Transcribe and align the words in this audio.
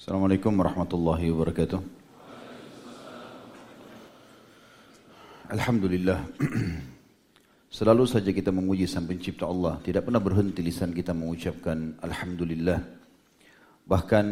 Assalamualaikum 0.00 0.56
warahmatullahi 0.56 1.28
wabarakatuh. 1.28 1.76
Alhamdulillah. 5.52 6.24
Selalu 7.76 8.08
saja 8.08 8.32
kita 8.32 8.48
memuji 8.48 8.88
Sang 8.88 9.04
Pencipta 9.04 9.44
Allah. 9.44 9.76
Tidak 9.84 10.00
pernah 10.00 10.16
berhenti 10.16 10.64
lisan 10.64 10.96
kita 10.96 11.12
mengucapkan 11.12 12.00
Alhamdulillah. 12.00 12.80
Bahkan 13.84 14.26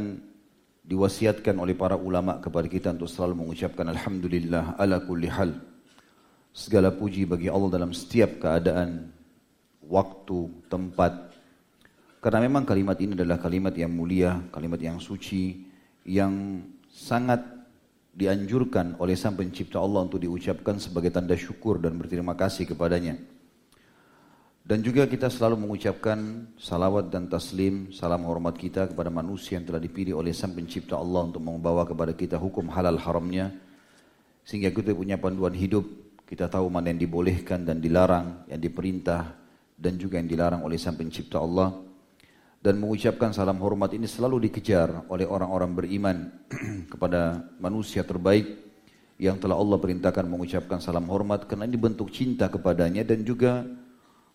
diwasiatkan 0.88 1.60
oleh 1.60 1.76
para 1.76 2.00
ulama 2.00 2.40
kepada 2.40 2.64
kita 2.64 2.96
untuk 2.96 3.12
selalu 3.12 3.44
mengucapkan 3.44 3.92
Alhamdulillah 3.92 4.80
ala 4.80 5.04
kulli 5.04 5.28
hal. 5.28 5.52
Segala 6.48 6.96
puji 6.96 7.28
bagi 7.28 7.52
Allah 7.52 7.68
dalam 7.68 7.92
setiap 7.92 8.40
keadaan, 8.40 9.12
waktu, 9.84 10.48
tempat, 10.72 11.28
karena 12.18 12.42
memang 12.42 12.66
kalimat 12.66 12.98
ini 12.98 13.14
adalah 13.14 13.38
kalimat 13.38 13.70
yang 13.78 13.94
mulia, 13.94 14.42
kalimat 14.50 14.82
yang 14.82 14.98
suci, 14.98 15.62
yang 16.02 16.66
sangat 16.90 17.38
dianjurkan 18.10 18.98
oleh 18.98 19.14
Sang 19.14 19.38
Pencipta 19.38 19.78
Allah 19.78 20.02
untuk 20.02 20.18
diucapkan 20.18 20.82
sebagai 20.82 21.14
tanda 21.14 21.38
syukur 21.38 21.78
dan 21.78 21.94
berterima 21.94 22.34
kasih 22.34 22.66
kepadanya. 22.66 23.14
Dan 24.66 24.82
juga 24.82 25.06
kita 25.06 25.30
selalu 25.30 25.64
mengucapkan 25.64 26.50
salawat 26.58 27.08
dan 27.08 27.30
taslim, 27.30 27.94
salam 27.94 28.26
hormat 28.26 28.58
kita 28.58 28.90
kepada 28.90 29.08
manusia 29.08 29.56
yang 29.56 29.64
telah 29.64 29.80
dipilih 29.80 30.18
oleh 30.18 30.34
Sang 30.34 30.52
Pencipta 30.52 30.98
Allah 30.98 31.24
untuk 31.24 31.40
membawa 31.40 31.86
kepada 31.86 32.12
kita 32.12 32.36
hukum 32.36 32.66
halal 32.74 32.98
haramnya. 32.98 33.54
Sehingga 34.42 34.74
kita 34.74 34.92
punya 34.92 35.16
panduan 35.16 35.54
hidup, 35.54 35.86
kita 36.26 36.50
tahu 36.50 36.68
mana 36.68 36.90
yang 36.90 37.00
dibolehkan 37.00 37.62
dan 37.62 37.78
dilarang, 37.78 38.44
yang 38.50 38.60
diperintah 38.60 39.38
dan 39.78 39.94
juga 39.96 40.18
yang 40.18 40.28
dilarang 40.28 40.60
oleh 40.66 40.76
Sang 40.76 40.98
Pencipta 40.98 41.40
Allah 41.40 41.87
dan 42.58 42.74
mengucapkan 42.82 43.30
salam 43.30 43.62
hormat 43.62 43.94
ini 43.94 44.10
selalu 44.10 44.50
dikejar 44.50 45.06
oleh 45.06 45.24
orang-orang 45.24 45.70
beriman 45.78 46.16
kepada 46.92 47.46
manusia 47.62 48.02
terbaik 48.02 48.66
yang 49.18 49.38
telah 49.38 49.58
Allah 49.58 49.78
perintahkan 49.78 50.26
mengucapkan 50.26 50.78
salam 50.82 51.06
hormat 51.06 51.46
karena 51.46 51.66
ini 51.66 51.78
bentuk 51.78 52.10
cinta 52.10 52.50
kepadanya 52.50 53.02
dan 53.06 53.22
juga 53.22 53.66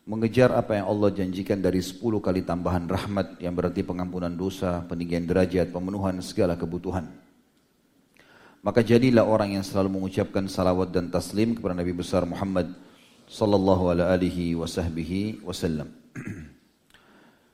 mengejar 0.04 0.52
apa 0.52 0.76
yang 0.76 0.92
Allah 0.92 1.16
janjikan 1.16 1.64
dari 1.64 1.80
10 1.80 2.04
kali 2.20 2.44
tambahan 2.44 2.88
rahmat 2.92 3.40
yang 3.40 3.56
berarti 3.56 3.88
pengampunan 3.88 4.32
dosa, 4.36 4.84
peninggian 4.84 5.24
derajat, 5.24 5.72
pemenuhan 5.72 6.20
segala 6.20 6.60
kebutuhan. 6.60 7.08
Maka 8.64 8.80
jadilah 8.84 9.28
orang 9.28 9.60
yang 9.60 9.64
selalu 9.64 10.00
mengucapkan 10.00 10.48
salawat 10.48 10.92
dan 10.92 11.12
taslim 11.12 11.56
kepada 11.56 11.76
Nabi 11.76 11.92
besar 11.96 12.24
Muhammad 12.28 12.72
sallallahu 13.28 13.92
alaihi 13.92 14.56
wasallam. 14.56 15.92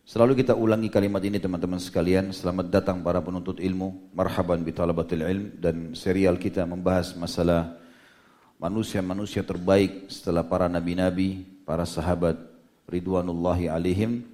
Selalu 0.10 0.42
kita 0.42 0.58
ulangi 0.58 0.90
kalimat 0.90 1.22
ini 1.22 1.38
teman-teman 1.38 1.78
sekalian. 1.78 2.34
Selamat 2.34 2.66
datang 2.74 2.98
para 3.06 3.22
penuntut 3.22 3.62
ilmu. 3.62 4.10
Marhaban 4.10 4.66
bi 4.66 4.74
talabatil 4.74 5.22
ilm. 5.22 5.46
Dan 5.62 5.94
serial 5.94 6.42
kita 6.42 6.66
membahas 6.66 7.14
masalah 7.14 7.78
manusia-manusia 8.58 9.46
terbaik 9.46 10.10
setelah 10.10 10.42
para 10.42 10.66
nabi-nabi, 10.66 11.46
para 11.62 11.86
sahabat 11.86 12.42
ridwanullahi 12.90 13.70
alaihim. 13.70 14.26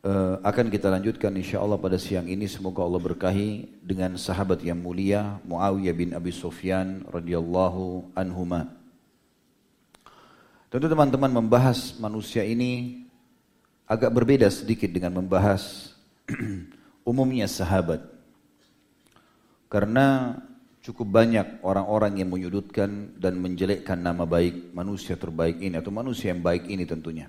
Uh, 0.00 0.40
akan 0.40 0.72
kita 0.72 0.88
lanjutkan 0.88 1.36
insya 1.36 1.60
Allah 1.60 1.76
pada 1.76 2.00
siang 2.00 2.24
ini 2.24 2.48
semoga 2.48 2.88
Allah 2.88 3.04
berkahi 3.04 3.68
dengan 3.84 4.16
sahabat 4.16 4.64
yang 4.64 4.80
mulia 4.80 5.44
Muawiyah 5.44 5.92
bin 5.92 6.16
Abi 6.16 6.32
Sufyan 6.32 7.04
radhiyallahu 7.12 8.16
anhuma. 8.16 8.72
Tentu 10.72 10.88
teman-teman 10.88 11.44
membahas 11.44 12.00
manusia 12.00 12.48
ini 12.48 13.03
agak 13.84 14.10
berbeda 14.12 14.48
sedikit 14.48 14.88
dengan 14.88 15.20
membahas 15.20 15.92
umumnya 17.08 17.44
sahabat. 17.48 18.00
Karena 19.68 20.38
cukup 20.84 21.08
banyak 21.08 21.64
orang-orang 21.64 22.20
yang 22.20 22.28
menyudutkan 22.28 23.16
dan 23.16 23.40
menjelekkan 23.40 23.96
nama 23.96 24.28
baik 24.28 24.76
manusia 24.76 25.16
terbaik 25.16 25.60
ini 25.60 25.80
atau 25.80 25.92
manusia 25.92 26.32
yang 26.32 26.44
baik 26.44 26.68
ini 26.68 26.84
tentunya. 26.84 27.28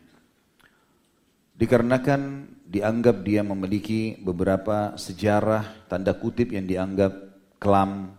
Dikarenakan 1.55 2.51
dianggap 2.67 3.23
dia 3.23 3.39
memiliki 3.39 4.19
beberapa 4.19 4.99
sejarah 4.99 5.87
tanda 5.87 6.11
kutip 6.11 6.51
yang 6.51 6.67
dianggap 6.67 7.15
kelam 7.63 8.11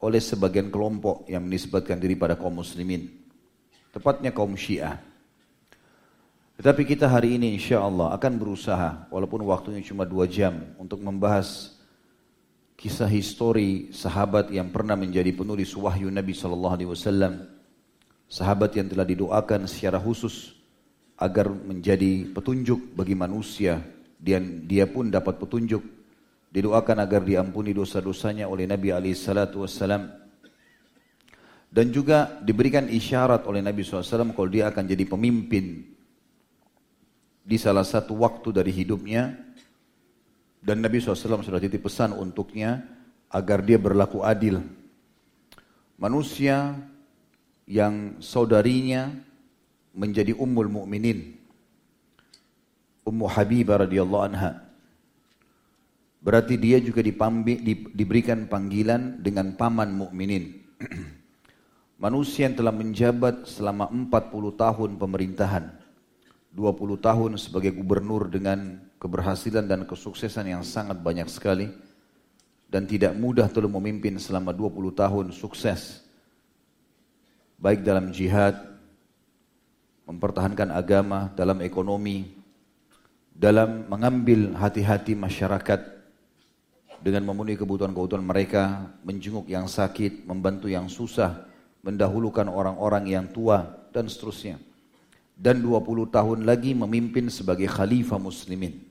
oleh 0.00 0.22
sebagian 0.24 0.72
kelompok 0.72 1.28
yang 1.28 1.44
menisbatkan 1.44 2.00
diri 2.00 2.16
pada 2.16 2.38
kaum 2.40 2.56
muslimin. 2.64 3.12
Tepatnya 3.92 4.32
kaum 4.32 4.56
syiah. 4.56 5.07
Tetapi 6.58 6.82
kita 6.90 7.06
hari 7.06 7.38
ini 7.38 7.54
insya 7.54 7.78
Allah 7.78 8.10
akan 8.18 8.34
berusaha, 8.34 9.06
walaupun 9.14 9.46
waktunya 9.46 9.78
cuma 9.78 10.02
dua 10.02 10.26
jam, 10.26 10.74
untuk 10.74 10.98
membahas 10.98 11.78
kisah 12.74 13.06
histori 13.06 13.94
sahabat 13.94 14.50
yang 14.50 14.66
pernah 14.74 14.98
menjadi 14.98 15.30
penulis 15.30 15.70
wahyu 15.78 16.10
Nabi 16.10 16.34
Sallallahu 16.34 16.74
Alaihi 16.74 16.90
Wasallam, 16.90 17.46
sahabat 18.26 18.74
yang 18.74 18.90
telah 18.90 19.06
didoakan 19.06 19.70
secara 19.70 20.02
khusus 20.02 20.58
agar 21.14 21.46
menjadi 21.46 22.26
petunjuk 22.34 22.90
bagi 22.90 23.14
manusia, 23.14 23.78
dan 24.18 24.66
dia 24.66 24.90
pun 24.90 25.14
dapat 25.14 25.38
petunjuk, 25.38 25.86
didoakan 26.50 27.06
agar 27.06 27.22
diampuni 27.22 27.70
dosa-dosanya 27.70 28.50
oleh 28.50 28.66
Nabi 28.66 28.90
Wasallam, 28.90 30.10
dan 31.70 31.86
juga 31.94 32.34
diberikan 32.42 32.90
isyarat 32.90 33.46
oleh 33.46 33.62
Nabi 33.62 33.86
SAW 33.86 34.34
kalau 34.34 34.50
dia 34.50 34.74
akan 34.74 34.88
jadi 34.90 35.06
pemimpin 35.06 35.94
di 37.48 37.56
salah 37.56 37.80
satu 37.80 38.12
waktu 38.12 38.52
dari 38.52 38.68
hidupnya 38.68 39.32
dan 40.60 40.84
Nabi 40.84 41.00
SAW 41.00 41.40
sudah 41.40 41.56
titip 41.56 41.80
pesan 41.80 42.12
untuknya 42.12 42.84
agar 43.32 43.64
dia 43.64 43.80
berlaku 43.80 44.20
adil. 44.20 44.60
Manusia 45.96 46.76
yang 47.64 48.20
saudarinya 48.20 49.16
menjadi 49.96 50.36
ummul 50.36 50.68
mukminin, 50.68 51.40
Ummu 53.08 53.24
Habibah 53.24 53.88
radhiyallahu 53.88 54.24
anha. 54.28 54.68
Berarti 56.20 56.60
dia 56.60 56.76
juga 56.84 57.00
dipambi, 57.00 57.56
di, 57.64 57.74
diberikan 57.96 58.44
panggilan 58.44 59.24
dengan 59.24 59.56
paman 59.56 59.88
mukminin. 59.96 60.52
Manusia 62.04 62.44
yang 62.44 62.60
telah 62.60 62.74
menjabat 62.76 63.48
selama 63.48 63.88
40 63.88 64.12
tahun 64.52 64.90
pemerintahan 65.00 65.77
20 66.52 66.96
tahun 67.00 67.30
sebagai 67.36 67.76
gubernur 67.76 68.28
dengan 68.28 68.80
keberhasilan 68.96 69.68
dan 69.68 69.84
kesuksesan 69.84 70.48
yang 70.48 70.62
sangat 70.64 70.96
banyak 70.98 71.28
sekali 71.28 71.68
dan 72.68 72.84
tidak 72.84 73.16
mudah 73.16 73.48
telah 73.48 73.68
memimpin 73.68 74.16
selama 74.20 74.52
20 74.52 74.92
tahun 74.92 75.26
sukses 75.32 76.04
baik 77.60 77.84
dalam 77.84 78.12
jihad 78.12 78.54
mempertahankan 80.08 80.72
agama 80.72 81.32
dalam 81.36 81.60
ekonomi 81.60 82.36
dalam 83.32 83.86
mengambil 83.86 84.56
hati-hati 84.56 85.14
masyarakat 85.14 85.80
dengan 86.98 87.22
memenuhi 87.30 87.54
kebutuhan-kebutuhan 87.54 88.24
mereka 88.24 88.90
menjenguk 89.06 89.46
yang 89.46 89.70
sakit 89.70 90.26
membantu 90.26 90.66
yang 90.66 90.90
susah 90.90 91.46
mendahulukan 91.86 92.50
orang-orang 92.50 93.06
yang 93.06 93.26
tua 93.30 93.86
dan 93.94 94.10
seterusnya 94.10 94.58
dan 95.38 95.62
20 95.62 96.10
tahun 96.10 96.42
lagi 96.42 96.74
memimpin 96.74 97.30
sebagai 97.30 97.70
khalifah 97.70 98.18
muslimin. 98.18 98.82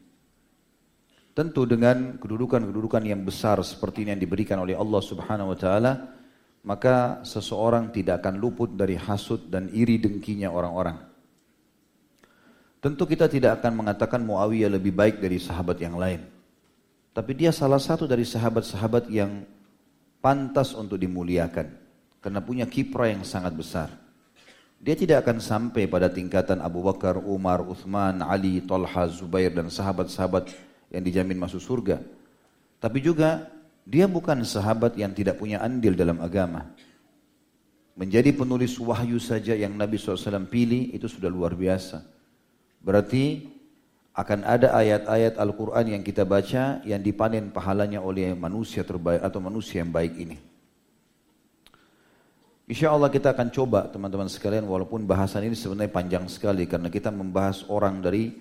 Tentu 1.35 1.67
dengan 1.67 2.17
kedudukan-kedudukan 2.17 3.03
yang 3.03 3.21
besar 3.21 3.59
seperti 3.61 4.07
ini 4.07 4.15
yang 4.15 4.23
diberikan 4.23 4.57
oleh 4.63 4.73
Allah 4.73 5.01
Subhanahu 5.03 5.53
wa 5.53 5.57
taala, 5.59 5.93
maka 6.65 7.21
seseorang 7.21 7.93
tidak 7.93 8.23
akan 8.23 8.41
luput 8.41 8.73
dari 8.73 8.97
hasut 8.97 9.51
dan 9.51 9.69
iri 9.69 10.01
dengkinya 10.01 10.49
orang-orang. 10.49 10.97
Tentu 12.81 13.03
kita 13.05 13.27
tidak 13.27 13.61
akan 13.61 13.83
mengatakan 13.83 14.23
Muawiyah 14.23 14.71
lebih 14.71 14.95
baik 14.95 15.19
dari 15.19 15.37
sahabat 15.37 15.77
yang 15.77 15.99
lain. 15.99 16.25
Tapi 17.11 17.31
dia 17.33 17.51
salah 17.51 17.81
satu 17.81 18.07
dari 18.07 18.23
sahabat-sahabat 18.23 19.09
yang 19.09 19.43
pantas 20.23 20.73
untuk 20.77 21.01
dimuliakan 21.01 21.69
karena 22.21 22.39
punya 22.41 22.65
kiprah 22.69 23.13
yang 23.13 23.25
sangat 23.25 23.53
besar. 23.53 24.06
Dia 24.77 24.93
tidak 24.93 25.25
akan 25.25 25.41
sampai 25.41 25.89
pada 25.89 26.05
tingkatan 26.05 26.61
Abu 26.61 26.85
Bakar, 26.85 27.17
Umar, 27.17 27.65
Uthman, 27.65 28.21
Ali, 28.21 28.61
Talha, 28.61 29.09
Zubair 29.09 29.49
dan 29.49 29.73
sahabat-sahabat 29.73 30.53
yang 30.93 31.03
dijamin 31.03 31.41
masuk 31.41 31.59
surga. 31.59 31.97
Tapi 32.77 33.01
juga 33.01 33.49
dia 33.87 34.05
bukan 34.05 34.45
sahabat 34.45 34.93
yang 34.93 35.17
tidak 35.17 35.41
punya 35.41 35.65
andil 35.65 35.97
dalam 35.97 36.21
agama. 36.21 36.69
Menjadi 37.97 38.29
penulis 38.29 38.77
wahyu 38.77 39.17
saja 39.17 39.57
yang 39.57 39.73
Nabi 39.73 39.97
SAW 39.97 40.45
pilih 40.45 40.93
itu 40.93 41.09
sudah 41.09 41.33
luar 41.33 41.57
biasa. 41.57 42.05
Berarti 42.77 43.49
akan 44.13 44.45
ada 44.45 44.77
ayat-ayat 44.77 45.41
Al-Quran 45.41 45.97
yang 45.97 46.01
kita 46.05 46.21
baca 46.21 46.85
yang 46.85 47.01
dipanen 47.01 47.49
pahalanya 47.49 47.97
oleh 48.01 48.37
manusia 48.37 48.85
terbaik 48.85 49.25
atau 49.25 49.41
manusia 49.41 49.81
yang 49.81 49.89
baik 49.89 50.13
ini. 50.17 50.37
Insya 52.67 52.91
Allah 52.91 53.07
kita 53.07 53.31
akan 53.31 53.47
coba 53.47 53.87
teman-teman 53.87 54.27
sekalian 54.27 54.67
walaupun 54.67 55.07
bahasan 55.07 55.47
ini 55.47 55.55
sebenarnya 55.55 55.87
panjang 55.87 56.27
sekali 56.27 56.67
karena 56.67 56.91
kita 56.91 57.07
membahas 57.07 57.63
orang 57.71 58.03
dari 58.03 58.35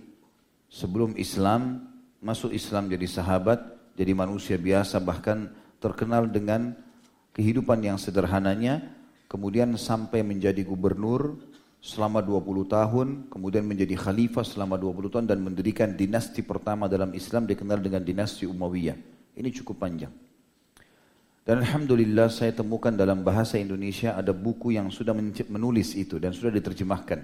sebelum 0.66 1.14
Islam 1.14 1.86
masuk 2.18 2.50
Islam 2.50 2.90
jadi 2.90 3.06
sahabat 3.06 3.62
jadi 3.94 4.18
manusia 4.18 4.58
biasa 4.58 4.98
bahkan 4.98 5.46
terkenal 5.78 6.26
dengan 6.26 6.74
kehidupan 7.38 7.78
yang 7.86 8.02
sederhananya 8.02 8.82
kemudian 9.30 9.78
sampai 9.78 10.26
menjadi 10.26 10.66
gubernur 10.66 11.38
selama 11.86 12.18
20 12.18 12.66
tahun, 12.66 13.08
kemudian 13.30 13.62
menjadi 13.62 13.94
khalifah 13.94 14.42
selama 14.42 14.74
20 14.74 15.06
tahun 15.06 15.26
dan 15.30 15.38
mendirikan 15.38 15.94
dinasti 15.94 16.42
pertama 16.42 16.90
dalam 16.90 17.14
Islam 17.14 17.46
dikenal 17.46 17.78
dengan 17.78 18.02
dinasti 18.02 18.42
Umayyah. 18.42 18.98
Ini 19.38 19.48
cukup 19.62 19.86
panjang. 19.86 20.25
Dan 21.46 21.62
Alhamdulillah 21.62 22.26
saya 22.26 22.50
temukan 22.50 22.90
dalam 22.90 23.22
bahasa 23.22 23.54
Indonesia 23.54 24.18
ada 24.18 24.34
buku 24.34 24.74
yang 24.74 24.90
sudah 24.90 25.14
menulis 25.46 25.94
itu 25.94 26.18
dan 26.18 26.34
sudah 26.34 26.50
diterjemahkan. 26.50 27.22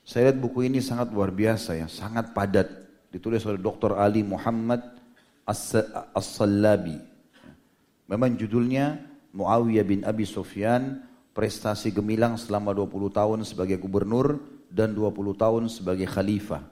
Saya 0.00 0.32
lihat 0.32 0.40
buku 0.40 0.64
ini 0.64 0.80
sangat 0.80 1.12
luar 1.12 1.28
biasa 1.28 1.76
ya, 1.76 1.84
sangat 1.84 2.32
padat. 2.32 2.72
Ditulis 3.12 3.44
oleh 3.44 3.60
Dr. 3.60 4.00
Ali 4.00 4.24
Muhammad 4.24 4.80
As-Sallabi. 5.44 6.96
Memang 8.08 8.40
judulnya 8.40 9.04
Muawiyah 9.36 9.84
bin 9.84 10.00
Abi 10.08 10.24
Sufyan 10.24 11.04
prestasi 11.36 11.92
gemilang 11.92 12.40
selama 12.40 12.72
20 12.72 12.88
tahun 13.12 13.38
sebagai 13.44 13.76
gubernur 13.76 14.40
dan 14.72 14.96
20 14.96 15.36
tahun 15.36 15.68
sebagai 15.68 16.08
khalifah. 16.08 16.64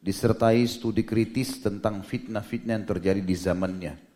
Disertai 0.00 0.64
studi 0.64 1.04
kritis 1.04 1.60
tentang 1.60 2.00
fitnah-fitnah 2.00 2.80
yang 2.80 2.88
terjadi 2.88 3.20
di 3.20 3.36
zamannya. 3.36 4.13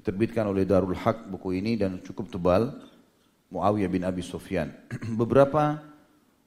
Diterbitkan 0.00 0.48
oleh 0.48 0.64
Darul 0.64 0.96
Haq 0.96 1.28
buku 1.28 1.60
ini 1.60 1.76
dan 1.76 2.00
cukup 2.00 2.32
tebal. 2.32 2.72
Muawiyah 3.52 3.90
bin 3.92 4.00
Abi 4.00 4.24
Sufyan. 4.24 4.72
Beberapa 5.20 5.76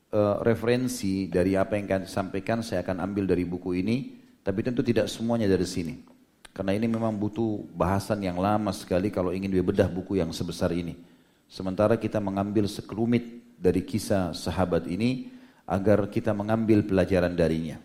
uh, 0.10 0.42
referensi 0.42 1.30
dari 1.30 1.54
apa 1.54 1.78
yang 1.78 1.86
akan 1.86 2.10
sampaikan 2.10 2.66
saya 2.66 2.82
akan 2.82 3.06
ambil 3.06 3.30
dari 3.30 3.46
buku 3.46 3.78
ini. 3.78 4.18
Tapi 4.42 4.66
tentu 4.66 4.82
tidak 4.82 5.06
semuanya 5.06 5.46
dari 5.46 5.70
sini. 5.70 6.02
Karena 6.50 6.74
ini 6.74 6.90
memang 6.90 7.14
butuh 7.14 7.62
bahasan 7.78 8.26
yang 8.26 8.42
lama 8.42 8.74
sekali 8.74 9.14
kalau 9.14 9.30
ingin 9.30 9.54
bedah 9.62 9.86
buku 9.86 10.18
yang 10.18 10.34
sebesar 10.34 10.74
ini. 10.74 10.98
Sementara 11.46 11.94
kita 12.02 12.18
mengambil 12.18 12.66
sekelumit 12.66 13.42
dari 13.62 13.86
kisah 13.86 14.34
sahabat 14.34 14.90
ini 14.90 15.30
agar 15.70 16.10
kita 16.10 16.34
mengambil 16.34 16.82
pelajaran 16.82 17.38
darinya. 17.38 17.78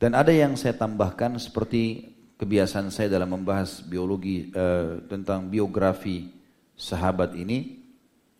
Dan 0.00 0.16
ada 0.16 0.32
yang 0.32 0.56
saya 0.56 0.72
tambahkan 0.72 1.36
seperti 1.36 2.14
kebiasaan 2.38 2.88
saya 2.94 3.10
dalam 3.10 3.34
membahas 3.34 3.82
biologi 3.82 4.48
eh, 4.54 5.02
tentang 5.10 5.50
biografi 5.50 6.30
sahabat 6.78 7.34
ini 7.34 7.82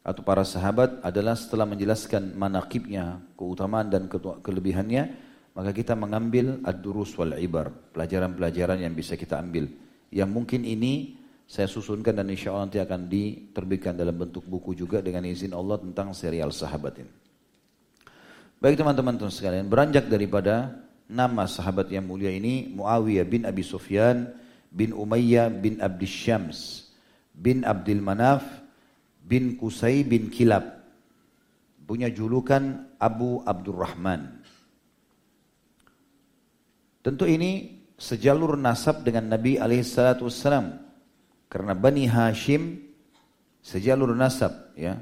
atau 0.06 0.24
para 0.24 0.46
sahabat 0.46 1.04
adalah 1.04 1.36
setelah 1.36 1.68
menjelaskan 1.68 2.32
manakibnya, 2.32 3.20
keutamaan 3.36 3.92
dan 3.92 4.08
kelebihannya, 4.40 5.12
maka 5.52 5.74
kita 5.74 5.92
mengambil 5.92 6.62
ad-durus 6.64 7.12
wal 7.18 7.36
ibar, 7.36 7.68
pelajaran-pelajaran 7.92 8.80
yang 8.80 8.96
bisa 8.96 9.20
kita 9.20 9.36
ambil. 9.36 9.68
Yang 10.08 10.30
mungkin 10.32 10.64
ini 10.64 11.18
saya 11.44 11.68
susunkan 11.68 12.16
dan 12.16 12.30
insya 12.32 12.56
Allah 12.56 12.72
nanti 12.72 12.80
akan 12.80 13.04
diterbitkan 13.04 14.00
dalam 14.00 14.16
bentuk 14.16 14.48
buku 14.48 14.72
juga 14.72 15.04
dengan 15.04 15.28
izin 15.28 15.52
Allah 15.52 15.76
tentang 15.76 16.16
serial 16.16 16.56
sahabat 16.56 17.04
ini. 17.04 17.12
Baik 18.64 18.80
teman-teman 18.80 19.20
sekalian, 19.28 19.68
beranjak 19.68 20.08
daripada 20.08 20.72
nama 21.08 21.48
sahabat 21.48 21.88
yang 21.88 22.04
mulia 22.04 22.28
ini 22.28 22.68
Muawiyah 22.68 23.24
bin 23.24 23.48
Abi 23.48 23.64
Sufyan 23.64 24.28
bin 24.68 24.92
Umayyah 24.92 25.48
bin 25.48 25.80
Abdi 25.80 26.04
Syams 26.04 26.92
bin 27.32 27.64
Abdul 27.64 28.04
Manaf 28.04 28.44
bin 29.24 29.56
Kusai 29.56 30.04
bin 30.04 30.28
Kilab 30.28 30.78
punya 31.88 32.12
julukan 32.12 32.92
Abu 33.00 33.40
Abdurrahman. 33.48 34.44
Tentu 37.00 37.24
ini 37.24 37.80
sejalur 37.96 38.60
nasab 38.60 39.00
dengan 39.00 39.32
Nabi 39.32 39.56
alaihi 39.56 39.80
salatu 39.80 40.28
wassalam 40.28 40.76
karena 41.48 41.72
Bani 41.72 42.04
Hashim 42.04 42.84
sejalur 43.64 44.12
nasab 44.12 44.76
ya. 44.76 45.00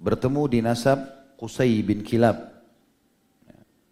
Bertemu 0.00 0.42
di 0.48 0.58
nasab 0.64 1.04
Qusay 1.36 1.84
bin 1.84 2.00
Kilab. 2.00 2.55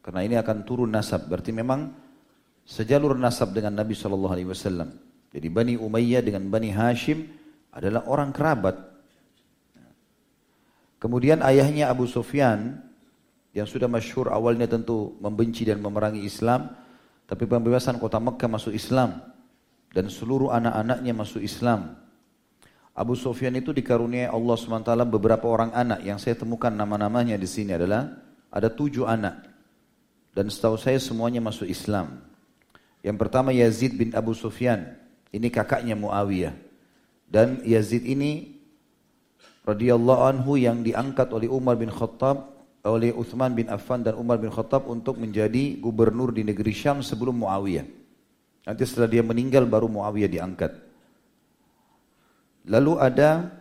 Karena 0.04 0.20
ini 0.20 0.36
akan 0.36 0.68
turun 0.68 0.92
nasab. 0.92 1.24
Berarti 1.32 1.48
memang 1.56 1.88
sejalur 2.68 3.16
nasab 3.16 3.56
dengan 3.56 3.72
Nabi 3.72 3.96
Shallallahu 3.96 4.34
Alaihi 4.36 4.52
Wasallam. 4.52 4.92
Jadi 5.32 5.48
Bani 5.48 5.74
Umayyah 5.80 6.20
dengan 6.20 6.44
Bani 6.52 6.68
Hashim 6.68 7.24
adalah 7.72 8.04
orang 8.04 8.28
kerabat. 8.36 8.76
Kemudian 11.00 11.40
ayahnya 11.40 11.88
Abu 11.88 12.04
Sufyan 12.04 12.84
yang 13.56 13.64
sudah 13.64 13.88
masyhur 13.88 14.28
awalnya 14.28 14.68
tentu 14.68 15.16
membenci 15.24 15.64
dan 15.64 15.80
memerangi 15.80 16.20
Islam, 16.20 16.68
tapi 17.24 17.48
pembebasan 17.48 17.96
kota 17.96 18.20
Mekah 18.20 18.48
masuk 18.48 18.76
Islam 18.76 19.24
dan 19.94 20.12
seluruh 20.12 20.52
anak-anaknya 20.52 21.12
masuk 21.16 21.40
Islam. 21.40 21.96
Abu 22.94 23.18
Sufyan 23.18 23.56
itu 23.58 23.74
dikaruniai 23.74 24.30
Allah 24.30 24.54
SWT 24.54 24.90
beberapa 25.10 25.50
orang 25.50 25.74
anak 25.74 26.06
yang 26.06 26.14
saya 26.22 26.38
temukan 26.38 26.70
nama-namanya 26.70 27.34
di 27.34 27.48
sini 27.48 27.74
adalah 27.74 28.06
ada 28.54 28.70
tujuh 28.70 29.02
anak. 29.02 29.53
Dan 30.34 30.50
setahu 30.50 30.74
saya 30.74 30.98
semuanya 30.98 31.38
masuk 31.38 31.70
Islam. 31.70 32.20
Yang 33.06 33.16
pertama 33.22 33.54
Yazid 33.54 33.94
bin 33.94 34.10
Abu 34.12 34.34
Sufyan. 34.34 34.98
Ini 35.30 35.48
kakaknya 35.48 35.94
Muawiyah. 35.94 36.54
Dan 37.30 37.62
Yazid 37.62 38.02
ini 38.02 38.58
radhiyallahu 39.62 40.22
anhu 40.26 40.58
yang 40.58 40.82
diangkat 40.82 41.30
oleh 41.30 41.46
Umar 41.46 41.78
bin 41.78 41.88
Khattab 41.88 42.54
oleh 42.84 43.16
Uthman 43.16 43.56
bin 43.56 43.64
Affan 43.72 44.04
dan 44.04 44.12
Umar 44.20 44.36
bin 44.36 44.52
Khattab 44.52 44.84
untuk 44.92 45.16
menjadi 45.16 45.80
gubernur 45.80 46.36
di 46.36 46.44
negeri 46.44 46.76
Syam 46.76 47.00
sebelum 47.00 47.40
Muawiyah. 47.40 47.86
Nanti 48.68 48.82
setelah 48.84 49.08
dia 49.08 49.24
meninggal 49.24 49.64
baru 49.64 49.88
Muawiyah 49.88 50.28
diangkat. 50.28 50.72
Lalu 52.68 52.92
ada 53.00 53.52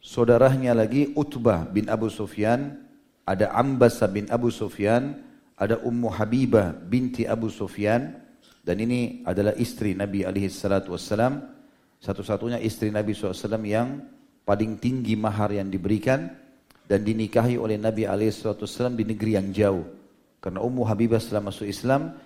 saudaranya 0.00 0.72
lagi 0.72 1.12
Utbah 1.12 1.68
bin 1.68 1.88
Abu 1.92 2.08
Sufyan, 2.08 2.80
ada 3.28 3.52
Ambasa 3.52 4.08
bin 4.08 4.24
Abu 4.32 4.48
Sufyan, 4.48 5.20
ada 5.60 5.76
Ummu 5.84 6.08
Habibah 6.08 6.72
binti 6.72 7.28
Abu 7.28 7.52
Sufyan 7.52 8.16
dan 8.64 8.80
ini 8.80 9.20
adalah 9.28 9.52
istri 9.60 9.92
Nabi 9.92 10.24
alaihi 10.24 10.48
salatu 10.48 10.96
satu-satunya 12.00 12.56
istri 12.64 12.88
Nabi 12.88 13.12
SAW 13.12 13.60
yang 13.60 14.00
paling 14.48 14.80
tinggi 14.80 15.20
mahar 15.20 15.52
yang 15.52 15.68
diberikan 15.68 16.32
dan 16.88 17.04
dinikahi 17.04 17.60
oleh 17.60 17.76
Nabi 17.76 18.08
wassalam 18.08 18.96
di 18.96 19.04
negeri 19.04 19.36
yang 19.36 19.52
jauh. 19.52 19.84
Karena 20.40 20.64
Ummu 20.64 20.88
Habibah 20.88 21.20
setelah 21.20 21.52
masuk 21.52 21.68
Islam, 21.68 22.16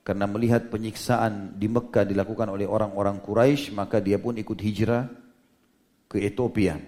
karena 0.00 0.24
melihat 0.24 0.72
penyiksaan 0.72 1.60
di 1.60 1.68
Mekah 1.68 2.08
dilakukan 2.08 2.48
oleh 2.48 2.64
orang-orang 2.64 3.20
Quraisy, 3.20 3.76
maka 3.76 4.00
dia 4.00 4.16
pun 4.16 4.40
ikut 4.40 4.56
hijrah 4.56 5.04
ke 6.08 6.16
Ethiopia 6.16 6.80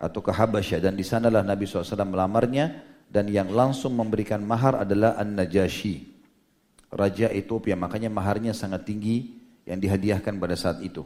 atau 0.00 0.22
ke 0.22 0.32
Habasyah 0.32 0.80
dan 0.80 0.94
di 0.96 1.04
sanalah 1.04 1.44
Nabi 1.44 1.68
SAW 1.68 2.08
melamarnya 2.08 2.72
dan 3.10 3.26
yang 3.26 3.50
langsung 3.50 3.98
memberikan 3.98 4.38
mahar 4.46 4.86
adalah 4.86 5.18
An-Najasyi, 5.18 6.06
raja 6.94 7.26
Ethiopia. 7.34 7.74
Makanya 7.74 8.06
maharnya 8.06 8.54
sangat 8.54 8.86
tinggi 8.86 9.34
yang 9.66 9.82
dihadiahkan 9.82 10.38
pada 10.38 10.54
saat 10.54 10.78
itu. 10.78 11.02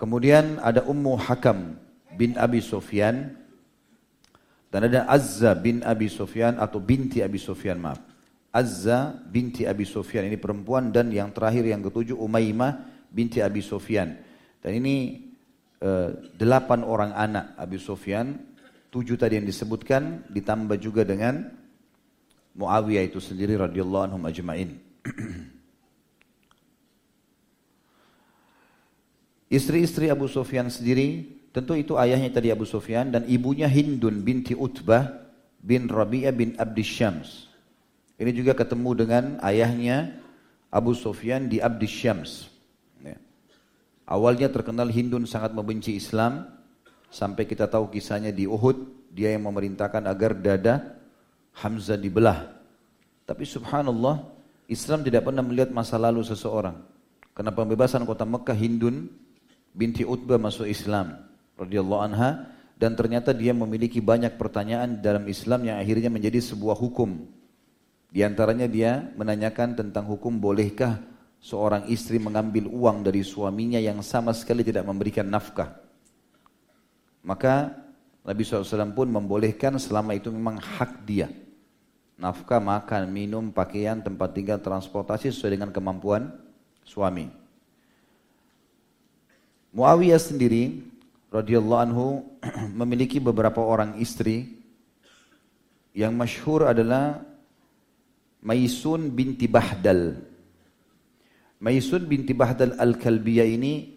Kemudian 0.00 0.56
ada 0.64 0.84
Ummu 0.88 1.20
Hakam 1.20 1.76
bin 2.16 2.36
Abi 2.40 2.64
Sufyan 2.64 3.36
dan 4.72 4.88
ada 4.88 5.04
Azza 5.08 5.52
bin 5.52 5.84
Abi 5.84 6.08
Sufyan 6.08 6.56
atau 6.56 6.80
binti 6.80 7.20
Abi 7.20 7.36
Sufyan 7.40 7.76
maaf. 7.76 8.00
Azza 8.56 9.12
binti 9.28 9.68
Abi 9.68 9.84
Sufyan 9.84 10.24
ini 10.24 10.40
perempuan 10.40 10.88
dan 10.88 11.12
yang 11.12 11.28
terakhir 11.28 11.68
yang 11.68 11.84
ketujuh 11.84 12.16
Umaymah 12.16 12.88
binti 13.12 13.44
Abi 13.44 13.60
Sufyan. 13.60 14.16
Dan 14.64 14.80
ini 14.80 15.28
eh, 15.80 16.08
delapan 16.40 16.80
orang 16.88 17.12
anak 17.12 17.52
Abi 17.60 17.76
Sufyan, 17.76 18.55
tujuh 18.96 19.20
tadi 19.20 19.36
yang 19.36 19.44
disebutkan 19.44 20.24
ditambah 20.32 20.80
juga 20.80 21.04
dengan 21.04 21.52
Muawiyah 22.56 23.12
itu 23.12 23.20
sendiri 23.20 23.52
radhiyallahu 23.60 24.08
anhum 24.08 24.24
ajmain. 24.24 24.80
Istri-istri 29.52 30.08
Abu 30.08 30.24
Sufyan 30.32 30.72
sendiri, 30.72 31.28
tentu 31.52 31.76
itu 31.76 32.00
ayahnya 32.00 32.32
tadi 32.32 32.48
Abu 32.48 32.64
Sufyan 32.64 33.12
dan 33.12 33.28
ibunya 33.28 33.68
Hindun 33.68 34.24
binti 34.24 34.56
Utbah 34.56 35.04
bin 35.60 35.92
Rabi'ah 35.92 36.32
bin 36.32 36.56
Abdi 36.56 36.80
Syams. 36.80 37.52
Ini 38.16 38.32
juga 38.32 38.56
ketemu 38.56 38.96
dengan 38.96 39.36
ayahnya 39.44 40.16
Abu 40.72 40.96
Sufyan 40.96 41.52
di 41.52 41.60
Abdi 41.60 41.84
Syams. 41.84 42.48
Ya. 43.04 43.20
Awalnya 44.08 44.48
terkenal 44.48 44.88
Hindun 44.88 45.28
sangat 45.28 45.52
membenci 45.52 45.92
Islam. 45.92 46.55
Sampai 47.08 47.46
kita 47.46 47.70
tahu 47.70 47.88
kisahnya 47.90 48.30
di 48.34 48.44
Uhud. 48.44 49.08
Dia 49.12 49.32
yang 49.32 49.48
memerintahkan 49.48 50.04
agar 50.04 50.36
dada 50.36 50.98
Hamzah 51.56 51.96
dibelah. 51.96 52.52
Tapi 53.24 53.48
subhanallah 53.48 54.28
Islam 54.68 55.00
tidak 55.00 55.24
pernah 55.24 55.40
melihat 55.40 55.72
masa 55.72 55.96
lalu 55.96 56.20
seseorang. 56.20 56.76
Karena 57.32 57.52
pembebasan 57.52 58.04
kota 58.04 58.28
Mekah 58.28 58.56
Hindun 58.56 59.08
binti 59.72 60.04
Utbah 60.04 60.36
masuk 60.36 60.68
Islam 60.68 61.16
radhiyallahu 61.56 62.02
anha 62.04 62.52
dan 62.76 62.92
ternyata 62.92 63.32
dia 63.32 63.56
memiliki 63.56 64.04
banyak 64.04 64.36
pertanyaan 64.36 65.00
dalam 65.00 65.24
Islam 65.28 65.64
yang 65.64 65.76
akhirnya 65.80 66.12
menjadi 66.12 66.40
sebuah 66.44 66.76
hukum 66.76 67.24
di 68.16 68.24
antaranya 68.24 68.64
dia 68.64 69.12
menanyakan 69.12 69.76
tentang 69.76 70.08
hukum 70.08 70.40
bolehkah 70.40 71.04
seorang 71.42 71.84
istri 71.92 72.16
mengambil 72.16 72.64
uang 72.70 73.04
dari 73.04 73.20
suaminya 73.20 73.76
yang 73.76 74.00
sama 74.00 74.32
sekali 74.32 74.64
tidak 74.64 74.88
memberikan 74.88 75.28
nafkah. 75.28 75.85
Maka 77.26 77.74
Nabi 78.22 78.46
SAW 78.46 78.94
pun 78.94 79.10
membolehkan 79.10 79.74
selama 79.82 80.14
itu 80.14 80.30
memang 80.30 80.62
hak 80.62 81.02
dia. 81.02 81.26
Nafkah, 82.16 82.62
makan, 82.62 83.10
minum, 83.10 83.50
pakaian, 83.50 83.98
tempat 83.98 84.30
tinggal, 84.32 84.62
transportasi 84.62 85.34
sesuai 85.34 85.58
dengan 85.58 85.70
kemampuan 85.74 86.30
suami. 86.86 87.28
Muawiyah 89.74 90.22
sendiri 90.22 90.86
radhiyallahu 91.28 91.82
anhu 91.82 92.06
memiliki 92.80 93.18
beberapa 93.20 93.60
orang 93.60 93.98
istri 94.00 94.56
yang 95.92 96.14
masyhur 96.14 96.70
adalah 96.70 97.20
Maisun 98.40 99.10
binti 99.10 99.50
Bahdal. 99.50 100.14
Maisun 101.58 102.06
binti 102.06 102.32
Bahdal 102.36 102.78
Al-Kalbiyah 102.78 103.48
ini 103.48 103.95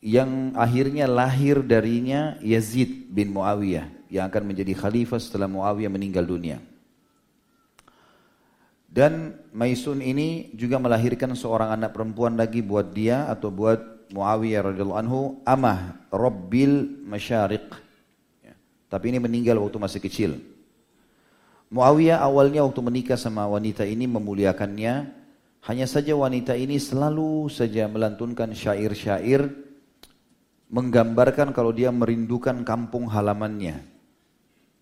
yang 0.00 0.56
akhirnya 0.56 1.04
lahir 1.04 1.60
darinya 1.60 2.40
Yazid 2.40 3.12
bin 3.12 3.36
Muawiyah 3.36 4.08
yang 4.08 4.26
akan 4.32 4.42
menjadi 4.48 4.72
khalifah 4.72 5.20
setelah 5.20 5.46
Muawiyah 5.46 5.92
meninggal 5.92 6.24
dunia. 6.24 6.58
Dan 8.90 9.38
Maisun 9.54 10.02
ini 10.02 10.50
juga 10.56 10.82
melahirkan 10.82 11.30
seorang 11.38 11.78
anak 11.78 11.94
perempuan 11.94 12.34
lagi 12.34 12.58
buat 12.58 12.90
dia 12.90 13.30
atau 13.30 13.54
buat 13.54 14.10
Muawiyah 14.10 14.74
radhiyallahu 14.74 15.00
anhu, 15.06 15.20
Amah 15.46 16.10
Rabbil 16.10 17.06
Masyariq. 17.06 17.70
Ya. 18.42 18.58
Tapi 18.90 19.14
ini 19.14 19.22
meninggal 19.22 19.62
waktu 19.62 19.78
masih 19.78 20.02
kecil. 20.02 20.42
Muawiyah 21.70 22.18
awalnya 22.18 22.66
waktu 22.66 22.82
menikah 22.82 23.14
sama 23.14 23.46
wanita 23.46 23.86
ini 23.86 24.10
memuliakannya, 24.10 24.94
hanya 25.70 25.86
saja 25.86 26.18
wanita 26.18 26.58
ini 26.58 26.82
selalu 26.82 27.46
saja 27.46 27.86
melantunkan 27.86 28.50
syair-syair 28.50 29.69
menggambarkan 30.70 31.50
kalau 31.50 31.74
dia 31.74 31.90
merindukan 31.90 32.62
kampung 32.62 33.10
halamannya. 33.10 33.82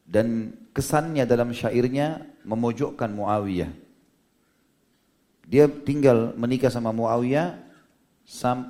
Dan 0.09 0.57
kesannya 0.73 1.29
dalam 1.29 1.53
syairnya 1.53 2.25
memojokkan 2.45 3.13
Muawiyah. 3.13 3.73
Dia 5.49 5.65
tinggal 5.69 6.37
menikah 6.37 6.73
sama 6.73 6.93
Muawiyah 6.93 7.57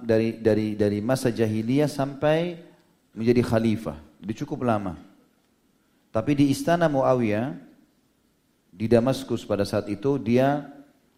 dari 0.02 0.38
dari 0.38 0.78
dari 0.78 0.98
masa 1.02 1.34
jahiliyah 1.34 1.90
sampai 1.90 2.58
menjadi 3.14 3.42
khalifah. 3.42 3.98
Jadi 4.22 4.32
cukup 4.42 4.66
lama. 4.66 4.98
Tapi 6.10 6.34
di 6.38 6.50
istana 6.50 6.86
Muawiyah 6.90 7.54
di 8.70 8.86
Damaskus 8.86 9.42
pada 9.42 9.66
saat 9.66 9.90
itu 9.90 10.18
dia 10.22 10.66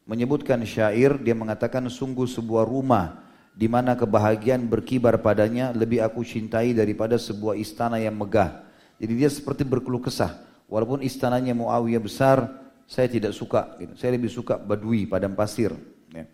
menyebutkan 0.08 0.60
syair, 0.64 1.20
dia 1.20 1.36
mengatakan 1.36 1.84
sungguh 1.92 2.24
sebuah 2.24 2.64
rumah 2.64 3.29
di 3.60 3.68
mana 3.68 3.92
kebahagiaan 3.92 4.64
berkibar 4.64 5.20
padanya 5.20 5.76
lebih 5.76 6.00
aku 6.00 6.24
cintai 6.24 6.72
daripada 6.72 7.20
sebuah 7.20 7.60
istana 7.60 8.00
yang 8.00 8.16
megah. 8.16 8.64
Jadi 8.96 9.12
dia 9.20 9.28
seperti 9.28 9.68
berkeluh 9.68 10.00
kesah. 10.00 10.40
Walaupun 10.64 11.04
istananya 11.04 11.52
Muawiyah 11.52 12.00
besar, 12.00 12.48
saya 12.88 13.04
tidak 13.12 13.36
suka. 13.36 13.76
Gitu. 13.76 14.00
Saya 14.00 14.16
lebih 14.16 14.32
suka 14.32 14.56
badui, 14.56 15.04
padang 15.04 15.36
pasir. 15.36 15.76
Ya. 16.08 16.24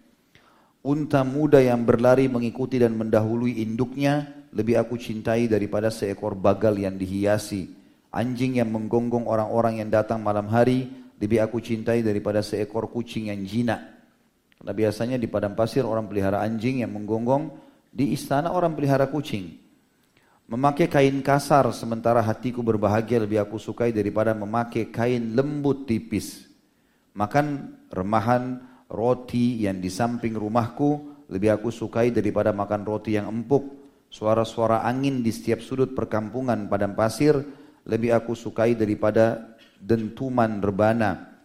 Unta 0.86 1.26
muda 1.26 1.58
yang 1.58 1.82
berlari 1.82 2.30
mengikuti 2.30 2.78
dan 2.78 2.94
mendahului 2.94 3.58
induknya 3.58 4.30
lebih 4.54 4.78
aku 4.78 4.94
cintai 4.94 5.50
daripada 5.50 5.90
seekor 5.90 6.38
bagal 6.38 6.78
yang 6.78 6.94
dihiasi. 6.94 7.74
Anjing 8.14 8.62
yang 8.62 8.70
menggonggong 8.70 9.26
orang-orang 9.26 9.82
yang 9.82 9.90
datang 9.90 10.22
malam 10.22 10.46
hari 10.46 10.86
lebih 11.18 11.42
aku 11.42 11.58
cintai 11.58 12.06
daripada 12.06 12.38
seekor 12.38 12.86
kucing 12.86 13.34
yang 13.34 13.42
jinak. 13.42 13.95
Karena 14.66 14.82
biasanya 14.82 15.14
di 15.14 15.30
padang 15.30 15.54
pasir 15.54 15.86
orang 15.86 16.10
pelihara 16.10 16.42
anjing 16.42 16.82
yang 16.82 16.90
menggonggong, 16.90 17.54
di 17.86 18.10
istana 18.10 18.50
orang 18.50 18.74
pelihara 18.74 19.06
kucing. 19.06 19.62
Memakai 20.50 20.90
kain 20.90 21.22
kasar 21.22 21.70
sementara 21.70 22.18
hatiku 22.18 22.66
berbahagia 22.66 23.22
lebih 23.22 23.46
aku 23.46 23.62
sukai 23.62 23.94
daripada 23.94 24.34
memakai 24.34 24.90
kain 24.90 25.38
lembut 25.38 25.86
tipis. 25.86 26.50
Makan 27.14 27.78
remahan 27.94 28.58
roti 28.90 29.62
yang 29.62 29.78
di 29.78 29.86
samping 29.86 30.34
rumahku 30.34 31.14
lebih 31.30 31.62
aku 31.62 31.70
sukai 31.70 32.10
daripada 32.10 32.50
makan 32.50 32.82
roti 32.82 33.14
yang 33.14 33.30
empuk. 33.30 33.70
Suara-suara 34.10 34.82
angin 34.82 35.22
di 35.22 35.30
setiap 35.30 35.62
sudut 35.62 35.94
perkampungan 35.94 36.66
padang 36.66 36.98
pasir 36.98 37.38
lebih 37.86 38.18
aku 38.18 38.34
sukai 38.34 38.74
daripada 38.74 39.54
dentuman 39.78 40.58
rebana. 40.58 41.35